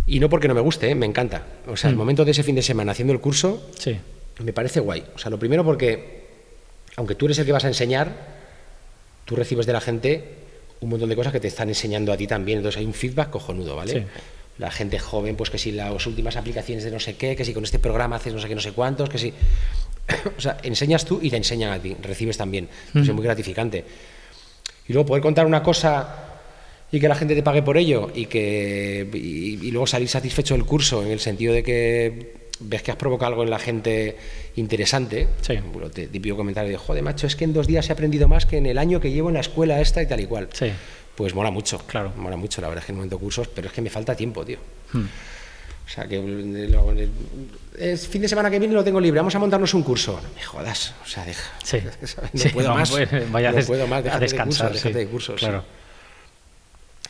Y 0.06 0.20
no 0.20 0.28
porque 0.28 0.48
no 0.48 0.54
me 0.54 0.60
guste, 0.60 0.90
¿eh? 0.90 0.94
me 0.94 1.06
encanta. 1.06 1.46
O 1.66 1.76
sea, 1.76 1.90
el 1.90 1.96
mm. 1.96 1.98
momento 1.98 2.24
de 2.24 2.30
ese 2.30 2.42
fin 2.42 2.54
de 2.54 2.62
semana 2.62 2.92
haciendo 2.92 3.12
el 3.12 3.20
curso 3.20 3.70
sí. 3.78 3.98
me 4.42 4.52
parece 4.52 4.80
guay. 4.80 5.04
O 5.14 5.18
sea, 5.18 5.30
lo 5.30 5.38
primero 5.38 5.64
porque, 5.64 6.24
aunque 6.96 7.14
tú 7.14 7.24
eres 7.24 7.38
el 7.38 7.46
que 7.46 7.52
vas 7.52 7.64
a 7.64 7.68
enseñar, 7.68 8.33
tú 9.24 9.36
recibes 9.36 9.66
de 9.66 9.72
la 9.72 9.80
gente 9.80 10.24
un 10.80 10.90
montón 10.90 11.08
de 11.08 11.16
cosas 11.16 11.32
que 11.32 11.40
te 11.40 11.48
están 11.48 11.68
enseñando 11.68 12.12
a 12.12 12.16
ti 12.16 12.26
también. 12.26 12.58
Entonces 12.58 12.78
hay 12.78 12.86
un 12.86 12.94
feedback 12.94 13.30
cojonudo, 13.30 13.76
¿vale? 13.76 14.06
La 14.58 14.70
gente 14.70 14.98
joven, 14.98 15.34
pues 15.36 15.50
que 15.50 15.58
si 15.58 15.72
las 15.72 16.06
últimas 16.06 16.36
aplicaciones 16.36 16.84
de 16.84 16.90
no 16.90 17.00
sé 17.00 17.16
qué, 17.16 17.34
que 17.34 17.44
si 17.44 17.54
con 17.54 17.64
este 17.64 17.78
programa 17.78 18.16
haces 18.16 18.34
no 18.34 18.40
sé 18.40 18.48
qué, 18.48 18.54
no 18.54 18.60
sé 18.60 18.72
cuántos, 18.72 19.08
que 19.08 19.18
si... 19.18 19.32
o 20.38 20.40
sea, 20.40 20.58
enseñas 20.62 21.04
tú 21.04 21.18
y 21.22 21.30
te 21.30 21.36
enseñan 21.36 21.72
a 21.72 21.80
ti, 21.80 21.96
recibes 22.02 22.36
también. 22.36 22.68
es 22.94 23.08
muy 23.12 23.24
gratificante 23.24 23.84
y 24.88 24.92
luego 24.92 25.06
poder 25.06 25.22
contar 25.22 25.46
una 25.46 25.62
cosa 25.62 26.30
y 26.92 27.00
que 27.00 27.08
la 27.08 27.14
gente 27.14 27.34
te 27.34 27.42
pague 27.42 27.62
por 27.62 27.76
ello 27.76 28.10
y 28.14 28.26
que 28.26 29.08
y, 29.12 29.70
luego 29.70 29.86
salir 29.86 30.08
satisfecho 30.08 30.54
del 30.54 30.64
curso 30.64 31.02
en 31.02 31.10
el 31.10 31.20
sentido 31.20 31.52
de 31.52 31.62
que 31.62 32.43
ves 32.60 32.82
que 32.82 32.90
has 32.90 32.96
provocado 32.96 33.30
algo 33.30 33.42
en 33.42 33.50
la 33.50 33.58
gente 33.58 34.16
interesante, 34.56 35.28
sí. 35.40 35.58
te, 35.92 36.06
típico 36.06 36.36
comentario 36.36 36.70
de, 36.70 36.76
joder, 36.76 37.02
macho, 37.02 37.26
es 37.26 37.36
que 37.36 37.44
en 37.44 37.52
dos 37.52 37.66
días 37.66 37.88
he 37.88 37.92
aprendido 37.92 38.28
más 38.28 38.46
que 38.46 38.58
en 38.58 38.66
el 38.66 38.78
año 38.78 39.00
que 39.00 39.10
llevo 39.10 39.28
en 39.28 39.34
la 39.34 39.40
escuela 39.40 39.80
esta 39.80 40.02
y 40.02 40.06
tal 40.06 40.20
y 40.20 40.26
cual. 40.26 40.48
Sí. 40.52 40.70
Pues 41.14 41.34
mola 41.34 41.50
mucho, 41.50 41.78
claro. 41.86 42.12
mola 42.16 42.36
mucho, 42.36 42.60
la 42.60 42.68
verdad 42.68 42.82
es 42.82 42.86
que 42.86 42.92
en 42.92 42.96
momento 42.96 43.18
cursos, 43.18 43.48
pero 43.48 43.68
es 43.68 43.72
que 43.72 43.80
me 43.80 43.90
falta 43.90 44.16
tiempo, 44.16 44.44
tío. 44.44 44.58
Hmm. 44.92 45.06
O 45.86 45.88
sea, 45.88 46.08
que 46.08 47.08
es 47.78 48.08
fin 48.08 48.22
de 48.22 48.28
semana 48.28 48.50
que 48.50 48.58
viene 48.58 48.72
lo 48.72 48.82
tengo 48.82 48.98
libre, 49.00 49.20
vamos 49.20 49.34
a 49.34 49.38
montarnos 49.38 49.74
un 49.74 49.82
curso. 49.82 50.18
No 50.22 50.34
me 50.34 50.42
jodas, 50.42 50.94
o 51.04 51.06
sea, 51.06 51.24
deja. 51.24 51.50
Sí. 51.62 51.78
no, 52.32 52.50
puedo 52.52 52.74
más, 52.74 52.90
vaya 53.30 53.52
no 53.52 53.64
puedo 53.64 53.86
más. 53.86 54.04
a 54.06 54.18
descansar. 54.18 54.72
De 54.72 54.80
cursos, 54.80 54.94
de 54.94 55.06
cursos. 55.06 55.40
Claro. 55.40 55.64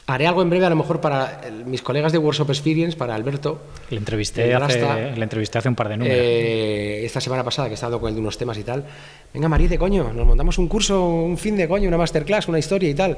Haré 0.06 0.26
algo 0.26 0.42
en 0.42 0.50
breve, 0.50 0.66
a 0.66 0.70
lo 0.70 0.76
mejor 0.76 1.00
para 1.00 1.40
mis 1.64 1.80
colegas 1.80 2.12
de 2.12 2.18
Workshop 2.18 2.50
Experience, 2.50 2.94
para 2.94 3.14
Alberto. 3.14 3.62
Le 3.88 3.96
entrevisté, 3.96 4.54
hace, 4.54 5.16
le 5.16 5.22
entrevisté 5.22 5.58
hace 5.58 5.68
un 5.70 5.74
par 5.74 5.88
de 5.88 5.96
números. 5.96 6.18
Eh, 6.20 7.06
esta 7.06 7.22
semana 7.22 7.42
pasada, 7.42 7.68
que 7.68 7.72
he 7.72 7.74
estado 7.74 7.98
con 7.98 8.10
él 8.10 8.14
de 8.14 8.20
unos 8.20 8.36
temas 8.36 8.58
y 8.58 8.64
tal. 8.64 8.84
Venga, 9.32 9.48
María, 9.48 9.68
de 9.68 9.78
coño, 9.78 10.12
nos 10.12 10.26
montamos 10.26 10.58
un 10.58 10.68
curso, 10.68 11.02
un 11.02 11.38
fin 11.38 11.56
de 11.56 11.66
coño, 11.66 11.88
una 11.88 11.96
masterclass, 11.96 12.48
una 12.48 12.58
historia 12.58 12.90
y 12.90 12.94
tal. 12.94 13.16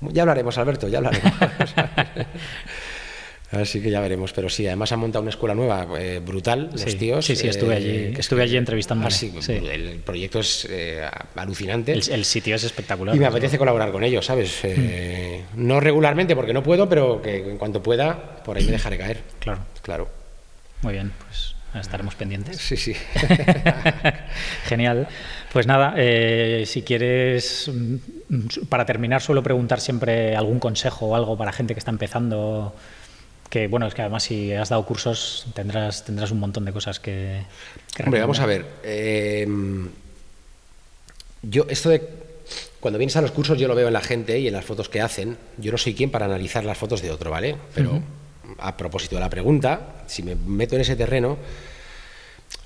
Ya 0.00 0.22
hablaremos, 0.22 0.56
Alberto, 0.58 0.86
ya 0.86 0.98
hablaremos. 0.98 1.32
Así 3.52 3.80
que 3.80 3.90
ya 3.90 4.00
veremos, 4.00 4.32
pero 4.32 4.48
sí, 4.48 4.66
además 4.66 4.90
han 4.90 4.98
montado 4.98 5.22
una 5.22 5.30
escuela 5.30 5.54
nueva 5.54 5.86
eh, 6.00 6.20
brutal, 6.24 6.70
los 6.72 6.96
tíos. 6.96 7.24
Sí, 7.24 7.36
sí, 7.36 7.46
estuve 7.46 7.76
allí, 7.76 7.88
eh, 7.88 8.14
estuve 8.18 8.42
allí 8.42 8.56
entrevistando. 8.56 9.06
Ah, 9.06 9.10
sí, 9.10 9.32
el 9.48 10.00
proyecto 10.04 10.40
es 10.40 10.66
eh, 10.68 11.08
alucinante. 11.36 11.92
El, 11.92 12.24
sitio 12.24 12.56
es 12.56 12.64
espectacular. 12.64 13.14
Y 13.14 13.20
me 13.20 13.26
apetece 13.26 13.56
colaborar 13.56 13.92
con 13.92 14.02
ellos, 14.02 14.26
¿sabes? 14.26 14.62
Mm. 14.64 15.64
No 15.64 15.78
regularmente 15.78 16.34
porque 16.34 16.52
no 16.52 16.64
puedo, 16.64 16.88
pero 16.88 17.22
que 17.22 17.36
en 17.36 17.56
cuanto 17.56 17.82
pueda, 17.82 18.42
por 18.44 18.56
ahí 18.56 18.64
me 18.64 18.72
dejaré 18.72 18.98
caer. 18.98 19.22
Claro. 19.38 19.60
Claro. 19.82 20.08
Muy 20.82 20.94
bien, 20.94 21.12
pues 21.28 21.54
estaremos 21.80 22.16
pendientes. 22.16 22.56
Sí, 22.56 22.76
sí. 22.76 22.96
Genial. 24.64 25.06
Pues 25.52 25.68
nada, 25.68 25.94
si 26.64 26.82
quieres, 26.82 27.70
mm, 27.72 28.66
para 28.68 28.84
terminar, 28.84 29.22
suelo 29.22 29.44
preguntar 29.44 29.80
siempre 29.80 30.34
algún 30.34 30.58
consejo 30.58 31.06
o 31.06 31.14
algo 31.14 31.38
para 31.38 31.52
gente 31.52 31.74
que 31.74 31.78
está 31.78 31.92
empezando 31.92 32.74
que 33.48 33.68
bueno, 33.68 33.86
es 33.86 33.94
que 33.94 34.02
además 34.02 34.24
si 34.24 34.52
has 34.52 34.68
dado 34.68 34.84
cursos 34.84 35.46
tendrás, 35.54 36.04
tendrás 36.04 36.30
un 36.30 36.40
montón 36.40 36.64
de 36.64 36.72
cosas 36.72 37.00
que... 37.00 37.42
Hombre, 38.04 38.20
vamos 38.20 38.40
a 38.40 38.46
ver. 38.46 38.64
Eh, 38.82 39.46
yo, 41.42 41.66
esto 41.68 41.90
de... 41.90 42.02
Cuando 42.80 42.98
vienes 42.98 43.16
a 43.16 43.22
los 43.22 43.32
cursos 43.32 43.58
yo 43.58 43.68
lo 43.68 43.74
veo 43.74 43.88
en 43.88 43.92
la 43.92 44.00
gente 44.00 44.38
y 44.38 44.46
en 44.46 44.52
las 44.52 44.64
fotos 44.64 44.88
que 44.88 45.00
hacen. 45.00 45.36
Yo 45.58 45.72
no 45.72 45.78
soy 45.78 45.94
quien 45.94 46.10
para 46.10 46.26
analizar 46.26 46.64
las 46.64 46.78
fotos 46.78 47.02
de 47.02 47.10
otro, 47.10 47.30
¿vale? 47.30 47.56
Pero 47.74 48.00
a 48.58 48.76
propósito 48.76 49.16
de 49.16 49.20
la 49.20 49.30
pregunta, 49.30 50.04
si 50.06 50.22
me 50.22 50.34
meto 50.34 50.76
en 50.76 50.82
ese 50.82 50.96
terreno, 50.96 51.36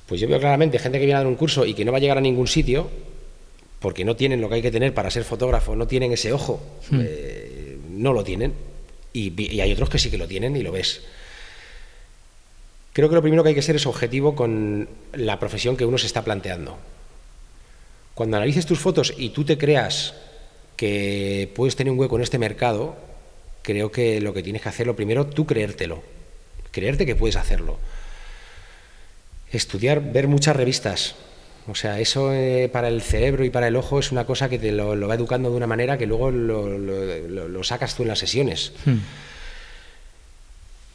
pues 0.06 0.20
yo 0.20 0.28
veo 0.28 0.38
claramente 0.38 0.78
gente 0.78 0.98
que 0.98 1.06
viene 1.06 1.16
a 1.16 1.18
dar 1.18 1.26
un 1.26 1.36
curso 1.36 1.64
y 1.64 1.74
que 1.74 1.84
no 1.84 1.92
va 1.92 1.98
a 1.98 2.00
llegar 2.00 2.18
a 2.18 2.20
ningún 2.20 2.48
sitio 2.48 2.90
porque 3.80 4.04
no 4.04 4.14
tienen 4.14 4.40
lo 4.40 4.48
que 4.48 4.56
hay 4.56 4.62
que 4.62 4.70
tener 4.70 4.92
para 4.92 5.10
ser 5.10 5.24
fotógrafo, 5.24 5.74
no 5.74 5.86
tienen 5.86 6.12
ese 6.12 6.32
ojo, 6.32 6.60
hmm. 6.90 7.00
eh, 7.02 7.78
no 7.88 8.12
lo 8.12 8.22
tienen. 8.22 8.52
Y, 9.12 9.60
hay 9.60 9.72
otros 9.72 9.90
que 9.90 9.98
sí 9.98 10.10
que 10.10 10.18
lo 10.18 10.28
tienen 10.28 10.56
y 10.56 10.62
lo 10.62 10.72
ves. 10.72 11.02
Creo 12.92 13.08
que 13.08 13.14
lo 13.14 13.22
primero 13.22 13.42
que 13.42 13.50
hay 13.50 13.54
que 13.54 13.62
ser 13.62 13.76
es 13.76 13.86
objetivo 13.86 14.34
con 14.34 14.88
la 15.12 15.38
profesión 15.38 15.76
que 15.76 15.84
uno 15.84 15.98
se 15.98 16.06
está 16.06 16.24
planteando. 16.24 16.78
Cuando 18.14 18.36
analices 18.36 18.66
tus 18.66 18.78
fotos 18.78 19.14
y 19.16 19.30
tú 19.30 19.44
te 19.44 19.58
creas 19.58 20.14
que 20.76 21.50
puedes 21.54 21.76
tener 21.76 21.92
un 21.92 21.98
hueco 21.98 22.16
en 22.16 22.22
este 22.22 22.38
mercado, 22.38 22.96
creo 23.62 23.92
que 23.92 24.20
lo 24.20 24.34
que 24.34 24.42
tienes 24.42 24.62
que 24.62 24.68
hacer, 24.68 24.86
lo 24.86 24.96
primero, 24.96 25.26
tú 25.26 25.46
creértelo. 25.46 26.02
Creerte 26.70 27.06
que 27.06 27.16
puedes 27.16 27.36
hacerlo. 27.36 27.78
Estudiar, 29.52 30.12
ver 30.12 30.28
muchas 30.28 30.56
revistas, 30.56 31.16
o 31.70 31.74
sea, 31.74 32.00
eso 32.00 32.32
eh, 32.32 32.68
para 32.72 32.88
el 32.88 33.02
cerebro 33.02 33.44
y 33.44 33.50
para 33.50 33.68
el 33.68 33.76
ojo 33.76 33.98
es 33.98 34.12
una 34.12 34.24
cosa 34.26 34.48
que 34.48 34.58
te 34.58 34.72
lo, 34.72 35.06
va 35.06 35.14
educando 35.14 35.50
de 35.50 35.56
una 35.56 35.66
manera 35.66 35.96
que 35.96 36.06
luego 36.06 36.30
lo, 36.30 37.64
sacas 37.64 37.94
tú 37.94 38.02
en 38.02 38.08
las 38.08 38.18
sesiones. 38.18 38.72
Hmm. 38.84 38.98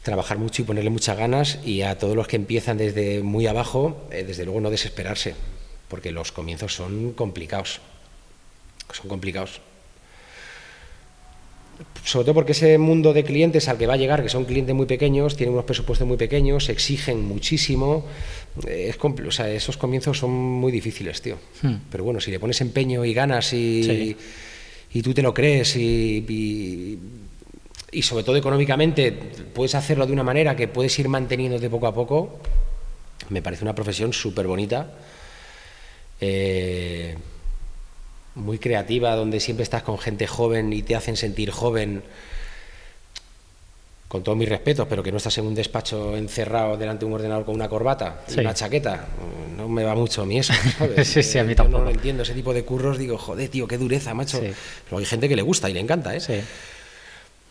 Trabajar 0.02 0.38
mucho 0.38 0.62
y 0.62 0.64
ponerle 0.64 0.90
muchas 0.90 1.16
ganas 1.16 1.58
y 1.64 1.82
a 1.82 1.98
todos 1.98 2.14
los 2.14 2.28
que 2.28 2.36
empiezan 2.36 2.76
desde 2.76 3.22
muy 3.22 3.46
abajo, 3.46 4.06
eh, 4.10 4.24
desde 4.24 4.44
luego 4.44 4.60
no 4.60 4.70
desesperarse, 4.70 5.34
porque 5.88 6.12
los 6.12 6.30
comienzos 6.30 6.74
son 6.74 7.12
complicados. 7.12 7.80
Son 8.92 9.08
complicados 9.08 9.60
sobre 12.04 12.24
todo 12.24 12.34
porque 12.34 12.52
ese 12.52 12.78
mundo 12.78 13.12
de 13.12 13.24
clientes 13.24 13.68
al 13.68 13.78
que 13.78 13.86
va 13.86 13.94
a 13.94 13.96
llegar, 13.96 14.22
que 14.22 14.28
son 14.28 14.44
clientes 14.44 14.74
muy 14.74 14.86
pequeños, 14.86 15.36
tienen 15.36 15.54
unos 15.54 15.64
presupuestos 15.64 16.06
muy 16.06 16.16
pequeños, 16.16 16.68
exigen 16.68 17.24
muchísimo. 17.24 18.06
Eh, 18.66 18.90
es 18.90 18.96
o 19.02 19.30
sea, 19.30 19.50
esos 19.50 19.76
comienzos 19.76 20.18
son 20.18 20.30
muy 20.30 20.70
difíciles, 20.70 21.20
tío. 21.20 21.36
Hmm. 21.62 21.74
Pero 21.90 22.04
bueno, 22.04 22.20
si 22.20 22.30
le 22.30 22.38
pones 22.38 22.60
empeño 22.60 23.04
y 23.04 23.12
ganas 23.12 23.52
y, 23.52 24.16
y 24.92 25.02
tú 25.02 25.12
te 25.12 25.22
lo 25.22 25.34
crees 25.34 25.74
y, 25.76 26.98
y, 27.90 28.02
sobre 28.02 28.24
todo 28.24 28.36
económicamente 28.36 29.10
puedes 29.10 29.74
hacerlo 29.74 30.06
de 30.06 30.12
una 30.12 30.22
manera 30.22 30.54
que 30.54 30.68
puedes 30.68 30.96
ir 30.98 31.08
manteniéndote 31.08 31.68
poco 31.68 31.86
a 31.88 31.94
poco, 31.94 32.38
me 33.30 33.42
parece 33.42 33.64
una 33.64 33.74
profesión 33.74 34.12
súper 34.12 34.46
bonita. 34.46 34.92
Eh, 36.20 37.16
muy 38.36 38.58
creativa, 38.58 39.16
donde 39.16 39.40
siempre 39.40 39.64
estás 39.64 39.82
con 39.82 39.98
gente 39.98 40.26
joven 40.26 40.72
y 40.72 40.82
te 40.82 40.94
hacen 40.94 41.16
sentir 41.16 41.50
joven, 41.50 42.02
con 44.08 44.22
todos 44.22 44.38
mis 44.38 44.48
respetos, 44.48 44.86
pero 44.88 45.02
que 45.02 45.10
no 45.10 45.16
estás 45.16 45.36
en 45.38 45.46
un 45.46 45.54
despacho 45.54 46.16
encerrado 46.16 46.76
delante 46.76 47.00
de 47.00 47.06
un 47.06 47.14
ordenador 47.14 47.44
con 47.44 47.54
una 47.54 47.68
corbata 47.68 48.22
y 48.28 48.38
una 48.38 48.54
chaqueta. 48.54 49.08
No 49.56 49.68
me 49.68 49.82
va 49.82 49.94
mucho 49.94 50.22
a 50.22 50.26
mí 50.26 50.38
eso, 50.38 50.52
sí, 51.02 51.22
sí, 51.22 51.38
a 51.38 51.44
mí 51.44 51.54
tampoco. 51.54 51.78
no 51.78 51.84
lo 51.86 51.90
entiendo, 51.90 52.22
ese 52.22 52.34
tipo 52.34 52.54
de 52.54 52.62
curros, 52.62 52.98
digo, 52.98 53.18
joder, 53.18 53.48
tío, 53.48 53.66
qué 53.66 53.78
dureza, 53.78 54.14
macho. 54.14 54.38
Pero 54.40 54.98
hay 54.98 55.04
gente 55.06 55.28
que 55.28 55.34
le 55.34 55.42
gusta 55.42 55.68
y 55.68 55.72
le 55.72 55.80
encanta, 55.80 56.14
¿eh? 56.14 56.44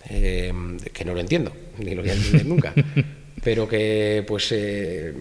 eh 0.10 0.54
que 0.94 1.04
no 1.04 1.14
lo 1.14 1.20
entiendo, 1.20 1.52
ni 1.80 1.94
lo 1.94 2.04
voy 2.04 2.12
a 2.12 2.14
entender 2.14 2.46
nunca. 2.46 2.74
pero 3.44 3.68
que, 3.68 4.24
pues... 4.28 4.52
Eh, 4.52 5.14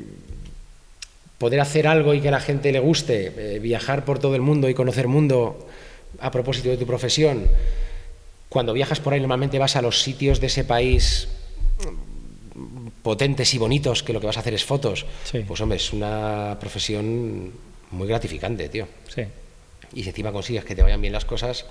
poder 1.45 1.61
hacer 1.61 1.87
algo 1.87 2.15
y 2.15 2.23
que 2.23 2.29
a 2.29 2.31
la 2.31 2.41
gente 2.41 2.73
le 2.73 2.79
guste, 2.79 3.31
eh, 3.37 3.59
viajar 3.59 4.07
por 4.07 4.19
todo 4.19 4.35
el 4.35 4.41
mundo 4.41 4.67
y 4.71 4.73
conocer 4.73 5.09
mundo 5.09 5.69
a 6.19 6.31
propósito 6.31 6.71
de 6.71 6.79
tu 6.79 6.87
profesión, 6.87 7.51
cuando 8.49 8.73
viajas 8.73 8.99
por 8.99 9.13
ahí 9.13 9.21
normalmente 9.21 9.59
vas 9.59 9.77
a 9.77 9.83
los 9.83 10.01
sitios 10.01 10.41
de 10.41 10.47
ese 10.47 10.65
país 10.65 11.29
potentes 13.03 13.53
y 13.53 13.59
bonitos 13.59 14.03
que 14.03 14.15
lo 14.15 14.21
que 14.21 14.27
vas 14.27 14.39
a 14.39 14.41
hacer 14.41 14.55
es 14.55 14.65
fotos, 14.65 15.05
pues 15.47 15.61
hombre, 15.61 15.77
es 15.77 15.93
una 15.93 16.57
profesión 16.59 17.53
muy 17.91 18.09
gratificante, 18.09 18.71
tío. 18.71 18.89
Sí. 19.15 19.25
Y 19.93 20.03
si 20.03 20.09
encima 20.09 20.33
consigues 20.33 20.65
que 20.65 20.75
te 20.75 20.83
vayan 20.83 21.03
bien 21.03 21.13
las 21.13 21.27
cosas, 21.27 21.67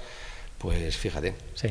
pues 0.59 0.95
fíjate. 0.95 1.34
Sí. 1.55 1.69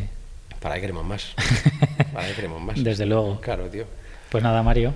Para 0.59 0.75
ahí 0.75 0.81
queremos 0.81 1.05
más. 1.05 1.35
Para 2.13 2.27
ahí 2.27 2.35
queremos 2.35 2.61
más. 2.61 2.83
Desde 2.83 3.07
luego. 3.07 3.41
Claro, 3.41 3.69
tío. 3.69 3.85
Pues 4.33 4.43
nada, 4.43 4.63
Mario, 4.63 4.95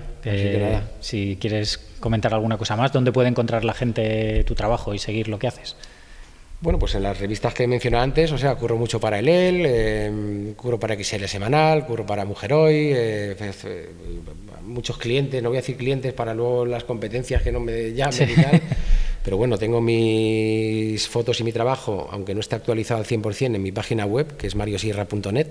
si 0.99 1.37
quieres 1.39 1.77
comentar 1.99 2.33
alguna 2.33 2.57
cosa 2.57 2.75
más, 2.75 2.91
¿dónde 2.91 3.11
puede 3.11 3.29
encontrar 3.29 3.63
la 3.63 3.75
gente 3.75 4.43
tu 4.45 4.55
trabajo 4.55 4.95
y 4.95 4.97
seguir 4.97 5.27
lo 5.27 5.37
que 5.37 5.45
haces? 5.45 5.75
Bueno, 6.59 6.79
pues 6.79 6.95
en 6.95 7.03
las 7.03 7.19
revistas 7.19 7.53
que 7.53 7.65
he 7.65 7.67
mencionado 7.67 8.03
antes, 8.03 8.31
o 8.31 8.37
sea, 8.39 8.55
curro 8.55 8.77
mucho 8.77 8.99
para 8.99 9.19
el 9.19 9.27
EL, 9.27 9.63
eh, 9.63 10.53
curro 10.55 10.79
para 10.79 10.95
XL 10.95 11.25
Semanal, 11.25 11.85
curro 11.85 12.03
para 12.03 12.25
Mujer 12.25 12.51
Hoy, 12.51 12.89
eh, 12.95 13.35
eh, 13.39 13.89
muchos 14.63 14.97
clientes, 14.97 15.43
no 15.43 15.49
voy 15.49 15.59
a 15.59 15.61
decir 15.61 15.77
clientes 15.77 16.13
para 16.13 16.33
luego 16.33 16.65
las 16.65 16.83
competencias 16.83 17.43
que 17.43 17.51
no 17.51 17.59
me 17.59 17.93
llamen 17.93 18.31
y 18.31 18.41
tal, 18.41 18.59
pero 19.23 19.37
bueno, 19.37 19.59
tengo 19.59 19.81
mis 19.81 21.07
fotos 21.07 21.39
y 21.41 21.43
mi 21.43 21.51
trabajo, 21.51 22.09
aunque 22.11 22.33
no 22.33 22.39
esté 22.39 22.55
actualizado 22.55 23.01
al 23.01 23.05
100% 23.05 23.53
en 23.53 23.61
mi 23.61 23.71
página 23.71 24.07
web, 24.07 24.35
que 24.35 24.47
es 24.47 24.55
mariosierra.net, 24.55 25.49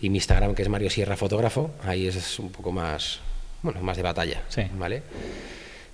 y 0.00 0.10
mi 0.10 0.18
Instagram, 0.18 0.54
que 0.54 0.62
es 0.62 0.68
Mario 0.68 0.90
Sierra 0.90 1.16
Fotógrafo, 1.16 1.70
ahí 1.84 2.06
es 2.06 2.38
un 2.38 2.50
poco 2.50 2.72
más, 2.72 3.20
bueno, 3.62 3.80
más 3.82 3.96
de 3.96 4.02
batalla, 4.02 4.42
¿vale? 4.78 5.02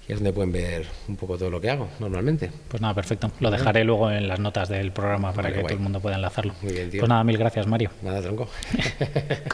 Y 0.06 0.12
es 0.12 0.18
donde 0.18 0.34
pueden 0.34 0.52
ver 0.52 0.84
un 1.08 1.16
poco 1.16 1.38
todo 1.38 1.48
lo 1.48 1.58
que 1.58 1.70
hago 1.70 1.88
normalmente. 1.98 2.50
Pues 2.68 2.82
nada, 2.82 2.92
perfecto. 2.92 3.30
Lo 3.40 3.50
dejaré 3.50 3.84
luego 3.84 4.10
en 4.10 4.28
las 4.28 4.38
notas 4.38 4.68
del 4.68 4.92
programa 4.92 5.32
para 5.32 5.50
que 5.50 5.62
todo 5.62 5.72
el 5.72 5.78
mundo 5.78 5.98
pueda 6.00 6.16
enlazarlo. 6.16 6.54
Muy 6.60 6.74
bien, 6.74 6.90
tío. 6.90 7.00
Pues 7.00 7.08
nada, 7.08 7.24
mil 7.24 7.38
gracias, 7.38 7.66
Mario. 7.66 7.90
Nada, 8.02 8.20
tronco. 8.20 8.46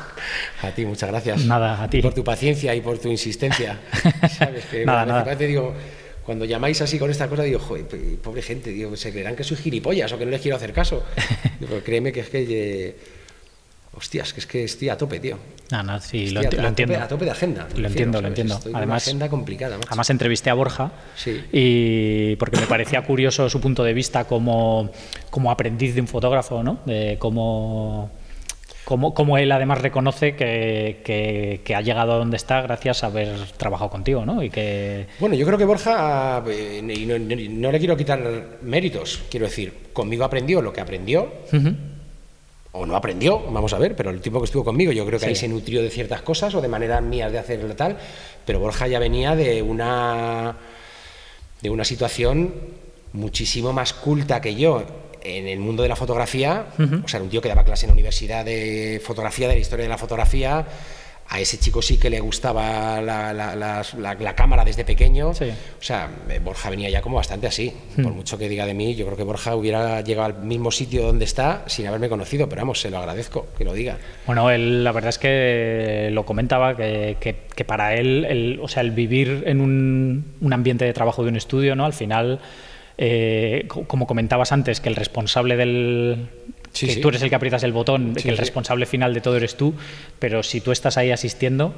a 0.63 0.71
ti, 0.73 0.85
muchas 0.85 1.09
gracias. 1.09 1.45
Nada, 1.45 1.81
a 1.81 1.89
ti. 1.89 2.03
Por 2.03 2.15
tu 2.15 2.25
paciencia 2.25 2.75
y 2.75 2.81
por 2.81 2.99
tu 2.99 3.09
insistencia. 3.09 3.79
¿Sabes? 4.29 4.65
Que 4.65 4.85
nada, 4.85 5.07
nada. 5.07 5.37
Te 5.37 5.47
digo, 5.47 5.73
cuando 6.25 6.45
llamáis 6.45 6.83
así 6.83 6.99
con 6.99 7.13
esta 7.13 7.29
cosa, 7.29 7.45
digo, 7.45 7.61
joder, 7.61 7.87
pobre 8.21 8.43
gente, 8.43 8.71
digo, 8.71 8.97
se 8.97 9.13
creerán 9.13 9.37
que 9.37 9.45
soy 9.45 9.57
gilipollas 9.57 10.13
o 10.13 10.19
que 10.19 10.25
no 10.25 10.33
les 10.33 10.41
quiero 10.41 10.57
hacer 10.57 10.73
caso. 10.73 11.05
Créeme 11.85 12.11
que 12.11 12.21
es 12.21 12.29
que 12.29 12.97
Hostias, 13.93 14.33
que 14.33 14.41
es 14.41 14.47
que 14.47 14.65
estoy 14.65 14.89
a 14.89 14.97
tope, 14.97 15.19
tío. 15.19 15.37
No, 15.73 15.83
no, 15.83 16.01
sí, 16.01 16.31
lo, 16.31 16.43
entiendo. 16.43 16.97
a 16.97 17.09
tope 17.09 17.25
de 17.25 17.33
agenda. 17.33 17.69
Lo 17.77 17.89
entiendo, 17.89 18.21
lo 18.21 18.29
entiendo. 18.29 18.61
además, 18.73 19.03
agenda 19.03 19.29
complicada. 19.29 19.79
Además, 19.89 20.11
entrevisté 20.11 20.51
a 20.51 20.55
Borja 20.55 20.93
y 21.53 22.37
porque 22.37 22.59
me 22.59 22.67
parecía 22.67 23.03
curioso 23.03 23.49
su 23.51 23.61
punto 23.61 23.83
de 23.83 23.93
vista 23.93 24.25
como, 24.25 24.91
como 25.31 25.51
aprendiz 25.51 25.95
de 25.95 26.01
un 26.03 26.07
fotógrafo, 26.07 26.63
¿no? 26.63 26.81
De 26.87 27.17
cómo, 27.19 28.11
cómo, 28.85 29.39
él 29.39 29.51
además 29.51 29.81
reconoce 29.81 30.35
que, 30.35 31.03
que, 31.65 31.75
ha 31.75 31.81
llegado 31.81 32.13
a 32.13 32.17
donde 32.17 32.37
está 32.37 32.63
gracias 32.63 33.03
a 33.03 33.09
haber 33.09 33.37
trabajado 33.57 33.91
contigo, 33.91 34.25
¿no? 34.25 34.43
Y 34.43 34.51
que... 34.51 35.07
Bueno, 35.19 35.35
yo 35.35 35.47
creo 35.47 35.59
que 35.59 35.65
Borja, 35.65 36.43
eh, 36.49 36.81
no, 37.51 37.73
le 37.73 37.79
quiero 37.79 37.97
quitar 37.97 38.59
méritos, 38.63 39.23
quiero 39.31 39.47
decir, 39.47 39.73
conmigo 39.93 40.25
aprendió 40.25 40.63
lo 40.63 40.73
que 40.73 40.81
aprendió 40.81 41.33
o 42.73 42.87
no 42.87 42.95
aprendió, 42.95 43.41
vamos 43.51 43.73
a 43.73 43.79
ver, 43.79 43.97
pero 43.97 44.11
el 44.11 44.21
tipo 44.21 44.39
que 44.39 44.45
estuvo 44.45 44.65
conmigo 44.65 44.93
yo 44.93 45.05
creo 45.05 45.19
que 45.19 45.27
ahí 45.27 45.35
se 45.35 45.49
nutrió 45.49 45.83
de 45.83 45.91
ciertas 45.91 46.23
cosas 46.23 46.55
o 46.55 46.61
de 46.61 46.69
maneras 46.69 47.03
mías 47.03 47.33
de 47.33 47.39
hacerlo 47.39 47.75
tal, 47.75 47.99
pero 48.47 48.61
Borja 48.61 48.87
ya 48.87 48.99
venía 48.99 49.35
de 49.35 49.63
una 49.63 50.57
de 51.61 51.71
una 51.71 51.85
situación 51.85 52.55
muchísimo 53.13 53.73
más 53.73 53.93
culta 53.93 54.41
que 54.41 54.55
yo 54.55 54.85
en 55.23 55.49
el 55.49 55.59
mundo 55.59 55.83
de 55.83 55.89
la 55.89 55.97
fotografía, 55.97 56.67
o 57.05 57.09
sea, 57.09 57.21
un 57.21 57.29
tío 57.29 57.43
que 57.43 57.49
daba 57.49 57.65
clase 57.65 57.85
en 57.87 57.91
la 57.91 57.95
universidad 57.95 58.45
de 58.45 59.03
fotografía, 59.05 59.49
de 59.49 59.55
la 59.55 59.61
historia 59.61 59.83
de 59.83 59.91
la 59.91 59.99
fotografía, 59.99 60.67
a 61.31 61.39
ese 61.39 61.59
chico 61.59 61.81
sí 61.81 61.97
que 61.97 62.11
le 62.11 62.19
gustaba 62.19 63.01
la, 63.01 64.35
cámara 64.35 64.65
desde 64.65 64.85
pequeño. 64.85 65.29
O 65.29 65.35
sea, 65.79 66.11
eh, 66.29 66.41
Borja 66.43 66.71
venía 66.71 66.91
ya 66.91 67.01
como 67.01 67.17
bastante 67.17 67.47
así. 67.47 67.73
Hmm. 67.97 68.03
Por 68.03 68.13
mucho 68.15 68.37
que 68.37 68.49
diga 68.49 68.67
de 68.67 68.75
mí, 68.75 68.97
yo 68.97 69.07
creo 69.07 69.17
que 69.17 69.23
Borja 69.23 69.55
hubiera 69.55 70.01
llegado 70.01 70.27
al 70.27 70.43
mismo 70.43 70.73
sitio 70.73 71.05
donde 71.05 71.25
está 71.25 71.63
sin 71.67 71.87
haberme 71.87 72.09
conocido, 72.09 72.49
pero 72.49 72.63
vamos, 72.63 72.81
se 72.81 72.91
lo 72.91 72.99
agradezco 72.99 73.47
que 73.57 73.65
lo 73.65 73.73
diga. 73.73 73.97
Bueno, 74.27 74.51
él, 74.51 74.83
la 74.83 74.91
verdad 74.91 75.11
es 75.11 75.19
que 75.19 76.11
lo 76.13 76.27
comentaba, 76.27 76.77
que, 76.77 77.65
para 77.65 77.95
él, 77.95 78.25
el, 78.29 78.59
o 78.61 78.67
sea, 78.67 78.83
el 78.83 78.91
vivir 78.91 79.45
en 79.47 79.61
un, 79.61 80.35
un, 80.41 80.53
ambiente 80.53 80.85
de 80.85 80.93
trabajo 80.93 81.23
de 81.23 81.29
un 81.29 81.37
estudio, 81.37 81.77
¿no? 81.77 81.87
Al 81.87 81.93
final... 81.93 82.41
Eh, 83.03 83.67
como 83.67 84.07
comentabas 84.07 84.53
antes, 84.53 84.79
que 84.79 84.91
el 84.91 84.95
responsable 84.95 85.57
del, 85.57 86.29
que 86.73 86.97
tú 86.97 87.09
eres 87.09 87.23
el 87.23 87.29
que 87.29 87.35
aprietas 87.35 87.63
el 87.63 87.73
botón, 87.73 88.15
que 88.15 88.29
el 88.29 88.39
responsable 88.39 88.87
final 88.87 89.15
de 89.15 89.21
todo 89.21 89.37
eres 89.37 89.57
tú, 89.57 89.75
pero 90.19 90.43
si 90.43 90.61
tú 90.61 90.73
estás 90.73 90.97
ahí 90.97 91.11
asistiendo, 91.11 91.75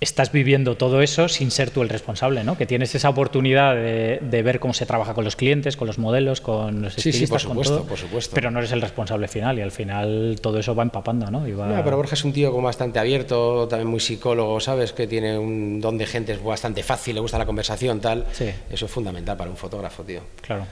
estás 0.00 0.30
viviendo 0.30 0.76
todo 0.76 1.02
eso 1.02 1.28
sin 1.28 1.50
ser 1.50 1.70
tú 1.70 1.82
el 1.82 1.88
responsable, 1.88 2.44
¿no? 2.44 2.56
Que 2.56 2.66
tienes 2.66 2.94
esa 2.94 3.08
oportunidad 3.08 3.74
de, 3.74 4.42
ver 4.42 4.60
cómo 4.60 4.72
se 4.72 4.86
trabaja 4.86 5.14
con 5.14 5.24
los 5.24 5.34
clientes, 5.34 5.76
con 5.76 5.86
los 5.86 5.98
modelos, 5.98 6.40
con 6.40 6.82
los 6.82 6.94
sí, 6.94 7.12
sí, 7.12 7.26
por 7.26 7.40
supuesto, 7.40 7.84
por 7.84 7.98
supuesto. 7.98 8.34
Pero 8.34 8.50
no 8.50 8.60
eres 8.60 8.70
el 8.72 8.80
responsable 8.80 9.26
final 9.26 9.58
y 9.58 9.62
al 9.62 9.72
final 9.72 10.38
todo 10.40 10.58
eso 10.58 10.74
va 10.74 10.84
empapando, 10.84 11.30
¿no? 11.30 11.40
no 11.40 11.84
pero 11.84 11.96
Borja 11.96 12.14
es 12.14 12.24
un 12.24 12.32
tío 12.32 12.52
como 12.52 12.64
bastante 12.64 12.98
abierto, 12.98 13.66
también 13.66 13.88
muy 13.88 14.00
psicólogo, 14.00 14.60
¿sabes? 14.60 14.92
Que 14.92 15.06
tiene 15.06 15.36
un 15.36 15.80
don 15.80 15.98
de 15.98 16.06
gente 16.06 16.32
es 16.32 16.42
bastante 16.42 16.82
fácil, 16.82 17.16
le 17.16 17.20
gusta 17.20 17.38
la 17.38 17.46
conversación, 17.46 18.00
tal. 18.00 18.26
Sí. 18.32 18.50
Eso 18.70 18.86
es 18.86 18.92
fundamental 18.92 19.36
para 19.36 19.50
un 19.50 19.56
fotógrafo, 19.56 20.04
tío. 20.04 20.20
Claro. 20.40 20.64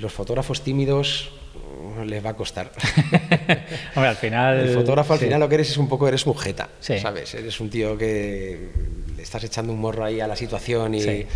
Los 0.00 0.12
fotógrafos 0.12 0.62
tímidos 0.62 1.30
les 2.04 2.24
va 2.24 2.30
a 2.30 2.36
costar. 2.36 2.72
Hombre, 3.94 4.08
al 4.08 4.16
final. 4.16 4.60
El 4.60 4.74
fotógrafo 4.74 5.12
al 5.12 5.18
final 5.18 5.40
lo 5.40 5.48
que 5.48 5.56
eres 5.56 5.70
es 5.70 5.76
un 5.76 5.88
poco, 5.88 6.08
eres 6.08 6.24
un 6.26 6.36
jeta, 6.36 6.68
sí. 6.80 6.98
¿sabes? 6.98 7.34
Eres 7.34 7.60
un 7.60 7.70
tío 7.70 7.96
que 7.96 8.70
le 9.16 9.22
estás 9.22 9.44
echando 9.44 9.72
un 9.72 9.80
morro 9.80 10.04
ahí 10.04 10.20
a 10.20 10.26
la 10.26 10.36
situación 10.36 10.94
y 10.94 11.26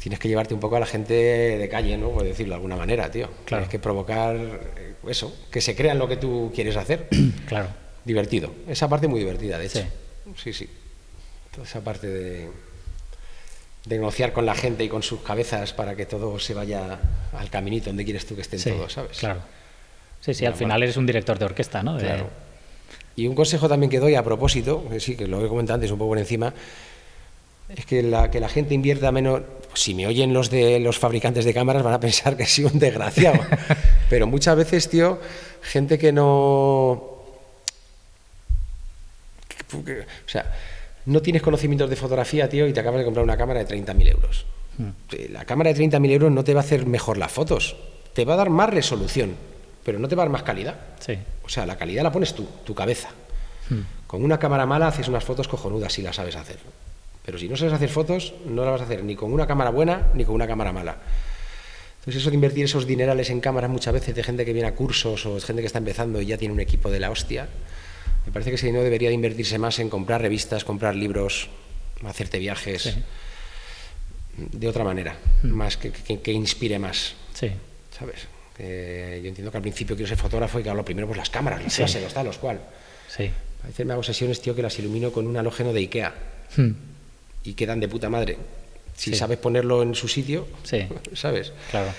tienes 0.00 0.18
que 0.18 0.28
llevarte 0.28 0.54
un 0.54 0.60
poco 0.60 0.76
a 0.76 0.80
la 0.80 0.86
gente 0.86 1.14
de 1.14 1.68
calle, 1.68 1.96
¿no? 1.96 2.10
Por 2.10 2.24
decirlo 2.24 2.52
de 2.52 2.56
alguna 2.56 2.76
manera, 2.76 3.10
tío. 3.10 3.28
Claro. 3.44 3.62
Tienes 3.62 3.68
que 3.68 3.78
provocar 3.78 4.36
eh, 4.36 4.94
eso, 5.08 5.36
que 5.50 5.60
se 5.60 5.74
crean 5.74 5.98
lo 5.98 6.08
que 6.08 6.16
tú 6.16 6.50
quieres 6.54 6.76
hacer. 6.76 7.08
claro. 7.46 7.68
Divertido. 8.04 8.52
Esa 8.66 8.88
parte 8.88 9.08
muy 9.08 9.20
divertida, 9.20 9.58
de 9.58 9.66
hecho. 9.66 9.84
Sí, 10.36 10.52
sí. 10.52 10.68
Toda 11.50 11.66
esa 11.66 11.82
parte 11.82 12.06
de 12.06 12.48
de 13.84 13.96
negociar 13.96 14.32
con 14.32 14.44
la 14.46 14.54
gente 14.54 14.84
y 14.84 14.88
con 14.88 15.02
sus 15.02 15.20
cabezas 15.20 15.72
para 15.72 15.96
que 15.96 16.06
todo 16.06 16.38
se 16.38 16.54
vaya 16.54 16.98
al 17.32 17.50
caminito 17.50 17.86
donde 17.86 18.04
quieres 18.04 18.26
tú 18.26 18.34
que 18.34 18.42
estén 18.42 18.62
todos, 18.62 18.92
¿sabes? 18.92 19.18
Claro. 19.18 19.40
Sí, 20.20 20.34
sí, 20.34 20.44
al 20.44 20.54
final 20.54 20.82
eres 20.82 20.96
un 20.96 21.06
director 21.06 21.38
de 21.38 21.46
orquesta, 21.46 21.82
¿no? 21.82 21.96
Claro. 21.96 22.28
Y 23.16 23.26
un 23.26 23.34
consejo 23.34 23.68
también 23.68 23.90
que 23.90 23.98
doy 23.98 24.14
a 24.14 24.22
propósito, 24.22 24.86
que 24.88 25.00
sí, 25.00 25.16
que 25.16 25.26
lo 25.26 25.44
he 25.44 25.48
comentado 25.48 25.76
antes 25.76 25.90
un 25.90 25.98
poco 25.98 26.10
por 26.10 26.18
encima, 26.18 26.52
es 27.74 27.86
que 27.86 28.02
la, 28.02 28.30
que 28.30 28.40
la 28.40 28.48
gente 28.48 28.74
invierta 28.74 29.10
menos. 29.12 29.42
Si 29.72 29.94
me 29.94 30.06
oyen 30.06 30.34
los 30.34 30.50
de 30.50 30.80
los 30.80 30.98
fabricantes 30.98 31.44
de 31.44 31.54
cámaras 31.54 31.82
van 31.84 31.94
a 31.94 32.00
pensar 32.00 32.36
que 32.36 32.44
soy 32.44 32.64
un 32.64 32.78
desgraciado. 32.78 33.40
Pero 34.10 34.26
muchas 34.26 34.56
veces, 34.56 34.88
tío, 34.88 35.20
gente 35.62 35.98
que 35.98 36.12
no. 36.12 36.26
O 39.72 40.26
sea, 40.26 40.52
no 41.06 41.22
tienes 41.22 41.42
conocimientos 41.42 41.88
de 41.90 41.96
fotografía, 41.96 42.48
tío, 42.48 42.66
y 42.66 42.72
te 42.72 42.80
acabas 42.80 42.98
de 42.98 43.04
comprar 43.04 43.24
una 43.24 43.36
cámara 43.36 43.64
de 43.64 43.66
30.000 43.66 44.10
euros. 44.10 44.46
Hmm. 44.78 44.90
La 45.32 45.44
cámara 45.44 45.72
de 45.72 45.84
30.000 45.84 46.10
euros 46.10 46.32
no 46.32 46.44
te 46.44 46.54
va 46.54 46.60
a 46.60 46.64
hacer 46.64 46.86
mejor 46.86 47.18
las 47.18 47.32
fotos, 47.32 47.76
te 48.12 48.24
va 48.24 48.34
a 48.34 48.36
dar 48.36 48.50
más 48.50 48.70
resolución, 48.70 49.34
pero 49.84 49.98
no 49.98 50.08
te 50.08 50.14
va 50.14 50.22
a 50.22 50.26
dar 50.26 50.32
más 50.32 50.42
calidad. 50.42 50.76
Sí. 51.00 51.18
O 51.44 51.48
sea, 51.48 51.66
la 51.66 51.76
calidad 51.76 52.02
la 52.02 52.12
pones 52.12 52.34
tú, 52.34 52.46
tu 52.64 52.74
cabeza. 52.74 53.08
Hmm. 53.68 53.80
Con 54.06 54.24
una 54.24 54.38
cámara 54.38 54.66
mala 54.66 54.88
haces 54.88 55.08
unas 55.08 55.24
fotos 55.24 55.48
cojonudas 55.48 55.92
si 55.92 56.02
las 56.02 56.16
sabes 56.16 56.36
hacer. 56.36 56.58
Pero 57.24 57.38
si 57.38 57.48
no 57.48 57.56
sabes 57.56 57.74
hacer 57.74 57.88
fotos, 57.88 58.34
no 58.46 58.64
las 58.64 58.72
vas 58.72 58.80
a 58.82 58.84
hacer 58.84 59.04
ni 59.04 59.14
con 59.14 59.32
una 59.32 59.46
cámara 59.46 59.70
buena 59.70 60.08
ni 60.14 60.24
con 60.24 60.34
una 60.34 60.46
cámara 60.46 60.72
mala. 60.72 60.96
Entonces 62.00 62.22
eso 62.22 62.30
de 62.30 62.36
invertir 62.36 62.64
esos 62.64 62.86
dinerales 62.86 63.28
en 63.28 63.40
cámaras 63.40 63.70
muchas 63.70 63.92
veces 63.92 64.14
de 64.14 64.22
gente 64.22 64.46
que 64.46 64.54
viene 64.54 64.68
a 64.68 64.74
cursos 64.74 65.26
o 65.26 65.38
gente 65.38 65.60
que 65.60 65.66
está 65.66 65.78
empezando 65.78 66.20
y 66.20 66.26
ya 66.26 66.38
tiene 66.38 66.54
un 66.54 66.60
equipo 66.60 66.90
de 66.90 66.98
la 66.98 67.10
hostia, 67.10 67.46
me 68.26 68.32
parece 68.32 68.50
que 68.50 68.56
ese 68.56 68.66
dinero 68.66 68.84
debería 68.84 69.08
de 69.08 69.14
invertirse 69.14 69.58
más 69.58 69.78
en 69.78 69.88
comprar 69.88 70.20
revistas, 70.20 70.64
comprar 70.64 70.94
libros, 70.94 71.48
hacerte 72.04 72.38
viajes 72.38 72.96
de 74.36 74.68
otra 74.68 74.84
manera, 74.84 75.16
hmm. 75.42 75.48
más 75.48 75.76
que, 75.76 75.90
que, 75.90 76.32
inspire 76.32 76.78
más. 76.78 77.14
Sí. 77.34 77.50
¿Sabes? 77.96 78.28
yo 78.58 79.26
entiendo 79.28 79.50
que 79.50 79.56
al 79.56 79.62
principio 79.62 79.96
quiero 79.96 80.06
ser 80.06 80.18
fotógrafo 80.18 80.60
y 80.60 80.62
que 80.62 80.74
lo 80.74 80.84
primero 80.84 81.06
pues 81.06 81.16
las 81.16 81.30
cámaras, 81.30 81.62
las 81.62 81.72
sí. 81.72 82.00
los 82.00 82.12
tal, 82.12 82.26
los 82.26 82.36
cual. 82.36 82.60
Sí. 83.08 83.30
A 83.64 83.66
veces 83.66 83.86
me 83.86 83.94
hago 83.94 84.02
sesiones, 84.02 84.42
tío, 84.42 84.54
que 84.54 84.60
las 84.60 84.78
ilumino 84.78 85.12
con 85.12 85.26
un 85.26 85.36
halógeno 85.38 85.72
de 85.72 85.80
Ikea 85.80 86.14
hmm. 86.56 86.70
y 87.44 87.54
quedan 87.54 87.80
de 87.80 87.88
puta 87.88 88.10
madre. 88.10 88.36
Si 88.94 89.14
sabes 89.14 89.38
ponerlo 89.38 89.82
en 89.82 89.94
su 89.94 90.08
sitio, 90.08 90.46
sí. 90.62 90.86
¿sabes? 91.14 91.52
Claro 91.70 91.90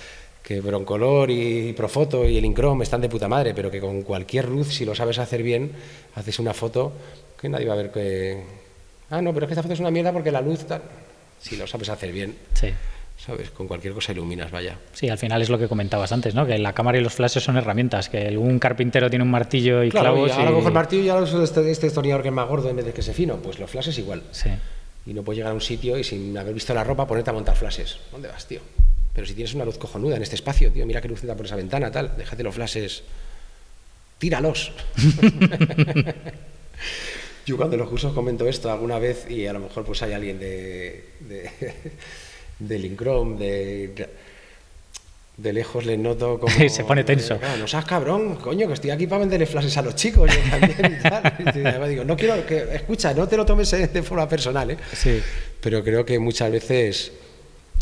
que 0.43 0.61
Broncolor 0.61 1.30
y 1.30 1.73
Profoto 1.73 2.27
y 2.27 2.38
el 2.38 2.45
Inchrome 2.45 2.84
están 2.84 3.01
de 3.01 3.09
puta 3.09 3.27
madre, 3.27 3.53
pero 3.53 3.69
que 3.69 3.80
con 3.80 4.01
cualquier 4.01 4.49
luz, 4.49 4.73
si 4.73 4.85
lo 4.85 4.95
sabes 4.95 5.19
hacer 5.19 5.43
bien, 5.43 5.72
haces 6.15 6.39
una 6.39 6.53
foto 6.53 6.93
que 7.39 7.49
nadie 7.49 7.68
va 7.68 7.73
a 7.73 7.77
ver 7.77 7.91
que... 7.91 8.43
Ah, 9.09 9.22
no, 9.22 9.34
pero 9.34 9.45
es 9.45 9.47
que 9.49 9.53
esta 9.53 9.63
foto 9.63 9.73
es 9.73 9.80
una 9.80 9.91
mierda 9.91 10.11
porque 10.11 10.31
la 10.31 10.41
luz... 10.41 10.65
Si 11.39 11.57
lo 11.57 11.65
sabes 11.65 11.89
hacer 11.89 12.11
bien, 12.11 12.35
sí. 12.53 12.68
¿sabes? 13.18 13.51
Con 13.51 13.68
cualquier 13.68 13.93
cosa 13.93 14.11
iluminas, 14.11 14.51
vaya. 14.51 14.77
Sí, 14.93 15.09
al 15.09 15.18
final 15.18 15.41
es 15.41 15.49
lo 15.49 15.57
que 15.57 15.68
comentabas 15.68 16.11
antes, 16.11 16.34
¿no? 16.34 16.45
Que 16.45 16.57
la 16.57 16.73
cámara 16.73 16.97
y 16.97 17.01
los 17.01 17.13
flashes 17.13 17.43
son 17.43 17.57
herramientas, 17.57 18.09
que 18.09 18.35
un 18.38 18.59
carpintero 18.59 19.09
tiene 19.09 19.23
un 19.23 19.31
martillo 19.31 19.84
y 19.84 19.89
clavos 19.89 20.30
y 20.30 20.31
ahora 20.34 20.51
cojo 20.51 20.68
el 20.68 20.73
martillo 20.73 21.03
y 21.03 21.09
ahora 21.09 21.23
uso 21.23 21.43
este, 21.43 21.69
este 21.69 21.91
que 21.91 22.27
es 22.27 22.31
más 22.31 22.47
gordo 22.47 22.69
en 22.69 22.76
vez 22.76 22.85
de 22.85 22.93
que 22.93 23.01
se 23.01 23.13
fino. 23.13 23.38
Pues 23.38 23.59
los 23.59 23.69
flashes 23.69 23.97
igual. 23.97 24.23
Sí. 24.31 24.49
Y 25.05 25.13
no 25.13 25.23
puedes 25.23 25.38
llegar 25.38 25.51
a 25.51 25.55
un 25.55 25.61
sitio 25.61 25.97
y 25.97 26.03
sin 26.03 26.38
haber 26.38 26.53
visto 26.53 26.73
la 26.73 26.84
ropa 26.84 27.07
ponerte 27.07 27.30
a 27.30 27.34
montar 27.34 27.55
flashes. 27.55 27.97
¿Dónde 28.11 28.27
vas, 28.27 28.45
tío? 28.47 28.61
Pero 29.14 29.28
si 29.28 29.34
tienes 29.34 29.54
una 29.54 29.66
luz 29.66 29.78
cojonuda 29.78 30.16
en 30.16 30.24
este 30.24 30.36
espacio, 30.36 30.72
tío, 30.72 30.86
mira 30.86 31.02
qué 31.02 31.08
luz 31.08 31.22
entra 31.22 31.36
por 31.36 31.46
esa 31.46 31.56
ventana, 31.56 31.92
tal, 31.92 32.16
déjate 32.18 32.44
los 32.44 32.56
flashes, 32.56 33.04
tíralos. 34.18 34.72
Yo 37.46 37.58
cuando 37.58 37.76
los 37.76 37.90
cursos 37.90 38.14
comento 38.14 38.48
esto 38.48 38.72
alguna 38.72 39.00
vez 39.00 39.30
y 39.30 39.48
a 39.48 39.54
lo 39.54 39.60
mejor 39.60 39.84
pues 39.84 40.02
hay 40.04 40.14
alguien 40.14 40.40
de, 40.40 41.06
de, 41.22 41.52
de 42.60 42.80
Lincrom, 42.80 43.38
de, 43.38 44.08
de 45.38 45.54
lejos 45.54 45.86
le 45.86 45.98
noto 45.98 46.40
como... 46.40 46.54
Se 46.70 46.84
pone 46.84 47.04
tenso. 47.04 47.40
no 47.60 47.68
seas 47.68 47.84
cabrón, 47.86 48.36
coño, 48.36 48.68
que 48.68 48.74
estoy 48.74 48.92
aquí 48.92 49.08
para 49.08 49.22
venderle 49.22 49.46
flashes 49.48 49.76
a 49.78 49.82
los 49.82 49.96
chicos. 49.96 50.32
Yo 50.34 50.40
también 50.50 51.86
y 51.86 51.90
digo, 51.90 52.04
no 52.06 52.16
quiero 52.16 52.46
que... 52.46 52.76
Escucha, 52.76 53.14
no 53.14 53.28
te 53.28 53.36
lo 53.36 53.46
tomes 53.46 53.72
de 53.72 54.04
forma 54.04 54.30
personal, 54.30 54.72
¿eh? 54.72 54.78
Sí. 54.94 55.22
Pero 55.60 55.84
creo 55.84 56.06
que 56.06 56.20
muchas 56.20 56.52
veces 56.52 57.12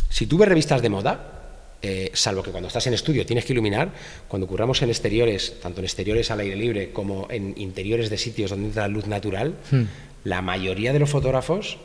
si 0.10 0.26
tú 0.28 0.38
ves 0.38 0.50
revistas 0.50 0.82
de 0.82 0.90
moda, 0.90 1.40
eh, 1.82 2.12
salvo 2.14 2.44
que 2.44 2.52
cuando 2.52 2.68
estás 2.68 2.88
en 2.88 2.94
estudio 2.94 3.26
tienes 3.26 3.46
que 3.46 3.54
iluminar, 3.54 3.92
cuando 4.28 4.48
curramos 4.48 4.82
en 4.82 4.90
exteriores, 4.90 5.62
tanto 5.62 5.80
en 5.80 5.86
exteriores 5.86 6.30
al 6.30 6.42
aire 6.42 6.58
libre 6.58 6.92
como 6.92 7.28
en 7.30 7.54
interiores 7.58 8.10
de 8.10 8.18
sitios 8.18 8.50
donde 8.50 8.68
entra 8.68 8.84
la 8.84 8.90
luz 8.90 9.08
natural, 9.08 9.56
hmm. 9.72 9.84
la 10.26 10.42
mayoría 10.42 10.92
de 10.92 11.00
los 11.00 11.10
fotógrafos, 11.10 11.78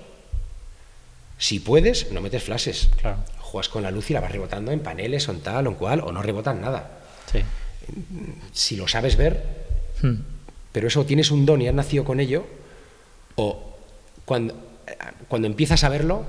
si 1.38 1.60
puedes, 1.60 2.10
no 2.10 2.20
metes 2.20 2.42
flashes. 2.42 2.88
Juegas 3.38 3.68
con 3.68 3.82
la 3.82 3.90
luz 3.90 4.10
y 4.10 4.14
la 4.14 4.20
vas 4.20 4.32
rebotando 4.32 4.72
en 4.72 4.80
paneles 4.80 5.28
o 5.28 5.32
en 5.32 5.40
tal 5.40 5.66
o 5.66 5.70
en 5.70 5.76
cual, 5.76 6.00
o 6.00 6.10
no 6.10 6.22
rebotan 6.22 6.60
nada. 6.60 7.00
Si 8.52 8.76
lo 8.76 8.88
sabes 8.88 9.16
ver, 9.16 9.44
hmm. 10.02 10.14
pero 10.72 10.88
eso 10.88 11.04
tienes 11.04 11.30
un 11.30 11.46
don 11.46 11.62
y 11.62 11.68
has 11.68 11.74
nacido 11.74 12.04
con 12.04 12.18
ello, 12.18 12.46
o 13.36 13.76
cuando, 14.24 14.54
eh, 14.86 14.96
cuando 15.28 15.46
empiezas 15.46 15.84
a 15.84 15.88
verlo, 15.88 16.24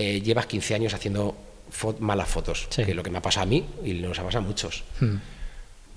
eh, 0.00 0.22
llevas 0.22 0.46
15 0.46 0.74
años 0.74 0.94
haciendo 0.94 1.36
malas 1.98 2.26
fotos, 2.26 2.68
que 2.74 2.82
es 2.82 2.96
lo 2.96 3.02
que 3.02 3.10
me 3.10 3.18
ha 3.18 3.22
pasado 3.22 3.44
a 3.44 3.46
mí 3.46 3.66
y 3.84 3.92
nos 3.92 4.18
ha 4.18 4.24
pasado 4.24 4.44
a 4.44 4.48
muchos. 4.48 4.82
Hmm. 4.98 5.16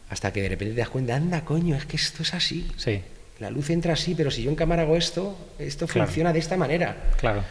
Hasta 0.10 0.34
que 0.34 0.42
de 0.42 0.50
repente 0.50 0.74
te 0.74 0.82
das 0.82 0.90
cuenta, 0.90 1.16
anda, 1.16 1.46
coño, 1.46 1.78
es 1.78 1.86
que 1.86 1.96
esto 1.96 2.24
es 2.24 2.34
así. 2.34 2.70
Sí. 2.76 3.02
La 3.40 3.50
luz 3.50 3.70
entra 3.70 3.94
así, 3.94 4.14
pero 4.14 4.30
si 4.30 4.44
yo 4.44 4.50
en 4.50 4.58
cámara 4.58 4.82
hago 4.82 4.98
esto, 4.98 5.38
esto 5.58 5.88
funciona 5.88 6.34
de 6.34 6.40
esta 6.40 6.58
manera. 6.58 7.12
Claro 7.18 7.44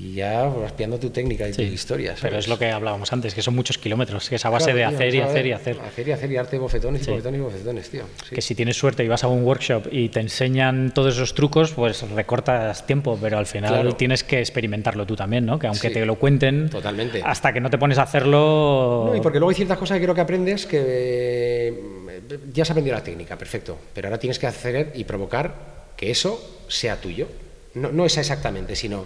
y 0.00 0.14
ya 0.14 0.44
vas 0.44 0.72
piando 0.72 0.98
tu 0.98 1.10
técnica 1.10 1.46
y 1.46 1.52
tu 1.52 1.60
historia. 1.60 2.14
Pero 2.22 2.38
es 2.38 2.48
lo 2.48 2.58
que 2.58 2.70
hablábamos 2.70 3.12
antes, 3.12 3.34
que 3.34 3.42
son 3.42 3.54
muchos 3.54 3.76
kilómetros, 3.76 4.30
que 4.30 4.36
es 4.36 4.44
a 4.46 4.48
base 4.48 4.72
de 4.72 4.82
hacer 4.82 5.14
y 5.14 5.20
hacer 5.20 5.46
y 5.46 5.52
hacer. 5.52 5.78
Hacer 5.78 6.08
y 6.08 6.12
hacer 6.12 6.32
y 6.32 6.36
arte 6.38 6.58
bofetones 6.58 7.06
y 7.06 7.10
bofetones 7.10 7.38
y 7.38 7.42
bofetones, 7.42 7.90
tío. 7.90 8.04
Que 8.30 8.40
si 8.40 8.54
tienes 8.54 8.78
suerte 8.78 9.04
y 9.04 9.08
vas 9.08 9.24
a 9.24 9.28
un 9.28 9.44
workshop 9.44 9.88
y 9.90 10.08
te 10.08 10.20
enseñan 10.20 10.92
todos 10.94 11.16
esos 11.16 11.34
trucos, 11.34 11.72
pues 11.72 12.00
recortas 12.12 12.86
tiempo, 12.86 13.18
pero 13.20 13.36
al 13.36 13.44
final 13.44 13.94
tienes 13.96 14.24
que 14.24 14.38
experimentarlo 14.38 15.04
tú 15.04 15.16
también, 15.16 15.44
¿no? 15.44 15.58
Que 15.58 15.66
aunque 15.66 15.90
te 15.90 16.06
lo 16.06 16.14
cuenten, 16.14 16.70
Totalmente. 16.70 17.20
hasta 17.22 17.52
que 17.52 17.60
no 17.60 17.68
te 17.68 17.76
pones 17.76 17.98
a 17.98 18.04
hacerlo... 18.04 19.08
No, 19.08 19.16
y 19.16 19.20
porque 19.20 19.38
luego 19.38 19.50
hay 19.50 19.56
ciertas 19.56 19.76
cosas 19.76 19.98
que 19.98 20.04
creo 20.04 20.14
que 20.14 20.22
aprendes 20.22 20.64
que 20.64 20.78
eh, 20.80 22.38
ya 22.54 22.62
has 22.62 22.70
aprendido 22.70 22.96
la 22.96 23.04
técnica, 23.04 23.36
perfecto, 23.36 23.76
pero 23.92 24.08
ahora 24.08 24.18
tienes 24.18 24.38
que 24.38 24.46
hacer 24.46 24.92
y 24.94 25.04
provocar 25.04 25.92
que 25.94 26.10
eso 26.10 26.62
sea 26.68 26.96
tuyo. 26.96 27.28
No, 27.74 27.92
no 27.92 28.06
esa 28.06 28.20
exactamente, 28.20 28.74
sino 28.74 29.04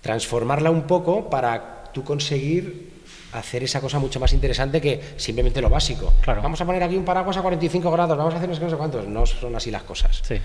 transformarla 0.00 0.70
un 0.70 0.82
poco 0.82 1.28
para 1.28 1.84
tú 1.92 2.04
conseguir 2.04 2.98
hacer 3.32 3.62
esa 3.62 3.80
cosa 3.80 3.98
mucho 3.98 4.20
más 4.20 4.32
interesante 4.32 4.80
que 4.80 5.00
simplemente 5.16 5.60
lo 5.60 5.68
básico. 5.68 6.12
Vamos 6.26 6.60
a 6.60 6.64
poner 6.64 6.82
aquí 6.82 6.96
un 6.96 7.04
paraguas 7.04 7.36
a 7.36 7.42
45 7.42 7.90
grados, 7.90 8.16
vamos 8.16 8.34
a 8.34 8.38
hacer 8.38 8.48
no 8.48 8.70
sé 8.70 8.76
cuántos. 8.76 9.06
No 9.06 9.26
son 9.26 9.54
así 9.54 9.70
las 9.70 9.82
cosas. 9.82 10.22
Sí. 10.24 10.36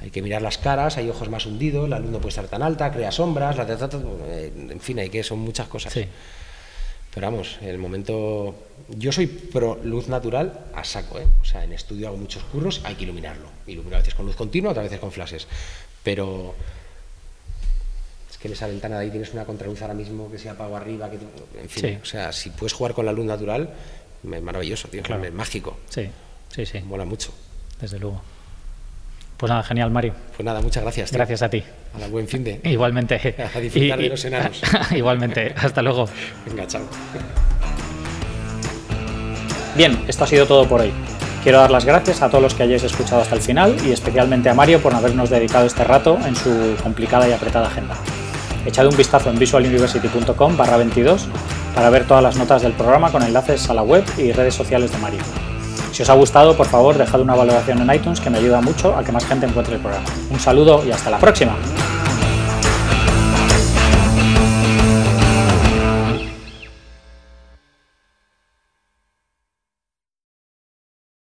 Hay 0.00 0.10
que 0.10 0.22
mirar 0.22 0.42
las 0.42 0.58
caras, 0.58 0.96
hay 0.96 1.08
ojos 1.08 1.28
más 1.28 1.44
hundidos, 1.46 1.88
la 1.88 1.98
luz 1.98 2.10
no 2.10 2.18
puede 2.18 2.28
estar 2.28 2.46
tan 2.46 2.62
alta, 2.62 2.92
crea 2.92 3.10
sombras, 3.10 3.56
la, 3.56 3.64
en 3.64 4.80
fin, 4.80 4.98
hay 5.00 5.10
que 5.10 5.24
son 5.24 5.40
muchas 5.40 5.66
cosas. 5.66 5.92
Sí. 5.92 6.04
Pero 7.12 7.30
vamos, 7.32 7.58
en 7.60 7.68
el 7.68 7.78
momento. 7.78 8.54
Yo 8.88 9.10
soy 9.10 9.26
pro 9.26 9.80
luz 9.82 10.08
natural 10.08 10.66
a 10.74 10.84
saco, 10.84 11.18
¿eh? 11.18 11.26
O 11.40 11.44
sea, 11.44 11.64
en 11.64 11.72
estudio 11.72 12.08
hago 12.08 12.16
muchos 12.16 12.44
curros, 12.44 12.80
hay 12.84 12.94
que 12.94 13.04
iluminarlo. 13.04 13.48
Ilumino 13.66 13.96
a 13.96 13.98
veces 13.98 14.14
con 14.14 14.26
luz 14.26 14.36
continua, 14.36 14.70
otras 14.70 14.84
veces 14.84 15.00
con 15.00 15.10
flashes. 15.10 15.48
Pero 16.04 16.54
que 18.40 18.48
en 18.48 18.54
esa 18.54 18.66
ventana 18.66 18.98
de 18.98 19.04
ahí 19.04 19.10
tienes 19.10 19.32
una 19.32 19.44
contraluz 19.44 19.82
ahora 19.82 19.94
mismo 19.94 20.30
que 20.30 20.38
se 20.38 20.48
apaga 20.48 20.76
arriba, 20.76 21.10
que 21.10 21.18
en 21.60 21.68
fin, 21.68 21.98
o 22.02 22.04
sea, 22.04 22.32
si 22.32 22.50
puedes 22.50 22.72
jugar 22.72 22.94
con 22.94 23.04
la 23.04 23.12
luz 23.12 23.26
natural, 23.26 23.68
es 24.32 24.42
maravilloso, 24.42 24.88
tío, 24.88 25.02
es 25.02 25.32
mágico. 25.32 25.78
Sí, 25.88 26.08
sí, 26.54 26.66
sí. 26.66 26.80
Mola 26.80 27.04
mucho. 27.04 27.32
Desde 27.80 27.98
luego. 27.98 28.20
Pues 29.38 29.50
nada, 29.50 29.62
genial, 29.62 29.90
Mario. 29.92 30.14
Pues 30.36 30.44
nada, 30.44 30.60
muchas 30.60 30.82
gracias. 30.82 31.12
Gracias 31.12 31.42
a 31.42 31.48
ti. 31.48 31.62
A 31.94 31.98
la 32.00 32.08
buen 32.08 32.26
fin 32.26 32.42
de. 32.42 32.60
Igualmente. 32.64 33.14
A 33.54 33.60
disfrutar 33.60 33.98
de 33.98 34.08
los 34.08 34.24
enanos. 34.24 34.60
Igualmente. 34.90 35.54
Hasta 35.56 35.80
luego. 35.80 36.08
Venga, 36.44 36.66
chao. 36.66 36.82
Bien, 39.76 40.04
esto 40.08 40.24
ha 40.24 40.26
sido 40.26 40.44
todo 40.44 40.68
por 40.68 40.80
hoy. 40.80 40.92
Quiero 41.44 41.58
dar 41.58 41.70
las 41.70 41.84
gracias 41.84 42.20
a 42.20 42.28
todos 42.28 42.42
los 42.42 42.54
que 42.54 42.64
hayáis 42.64 42.82
escuchado 42.82 43.22
hasta 43.22 43.36
el 43.36 43.40
final 43.40 43.76
y 43.86 43.92
especialmente 43.92 44.48
a 44.48 44.54
Mario 44.54 44.82
por 44.82 44.92
habernos 44.92 45.30
dedicado 45.30 45.66
este 45.66 45.84
rato 45.84 46.18
en 46.26 46.34
su 46.34 46.74
complicada 46.82 47.28
y 47.28 47.32
apretada 47.32 47.68
agenda. 47.68 47.94
Echad 48.66 48.86
un 48.86 48.96
vistazo 48.96 49.30
en 49.30 49.38
visualuniversity.com 49.38 50.56
barra 50.56 50.76
22 50.76 51.28
para 51.74 51.90
ver 51.90 52.06
todas 52.06 52.22
las 52.22 52.36
notas 52.36 52.62
del 52.62 52.72
programa 52.72 53.10
con 53.10 53.22
enlaces 53.22 53.68
a 53.70 53.74
la 53.74 53.82
web 53.82 54.04
y 54.16 54.32
redes 54.32 54.54
sociales 54.54 54.92
de 54.92 54.98
Mario. 54.98 55.20
Si 55.92 56.02
os 56.02 56.10
ha 56.10 56.14
gustado, 56.14 56.56
por 56.56 56.66
favor, 56.66 56.96
dejad 56.96 57.20
una 57.20 57.34
valoración 57.34 57.80
en 57.80 57.94
iTunes 57.94 58.20
que 58.20 58.30
me 58.30 58.38
ayuda 58.38 58.60
mucho 58.60 58.96
a 58.96 59.02
que 59.02 59.12
más 59.12 59.24
gente 59.24 59.46
encuentre 59.46 59.74
el 59.74 59.80
programa. 59.80 60.06
Un 60.30 60.38
saludo 60.38 60.84
y 60.86 60.92
hasta 60.92 61.10
la 61.10 61.18
próxima. 61.18 61.56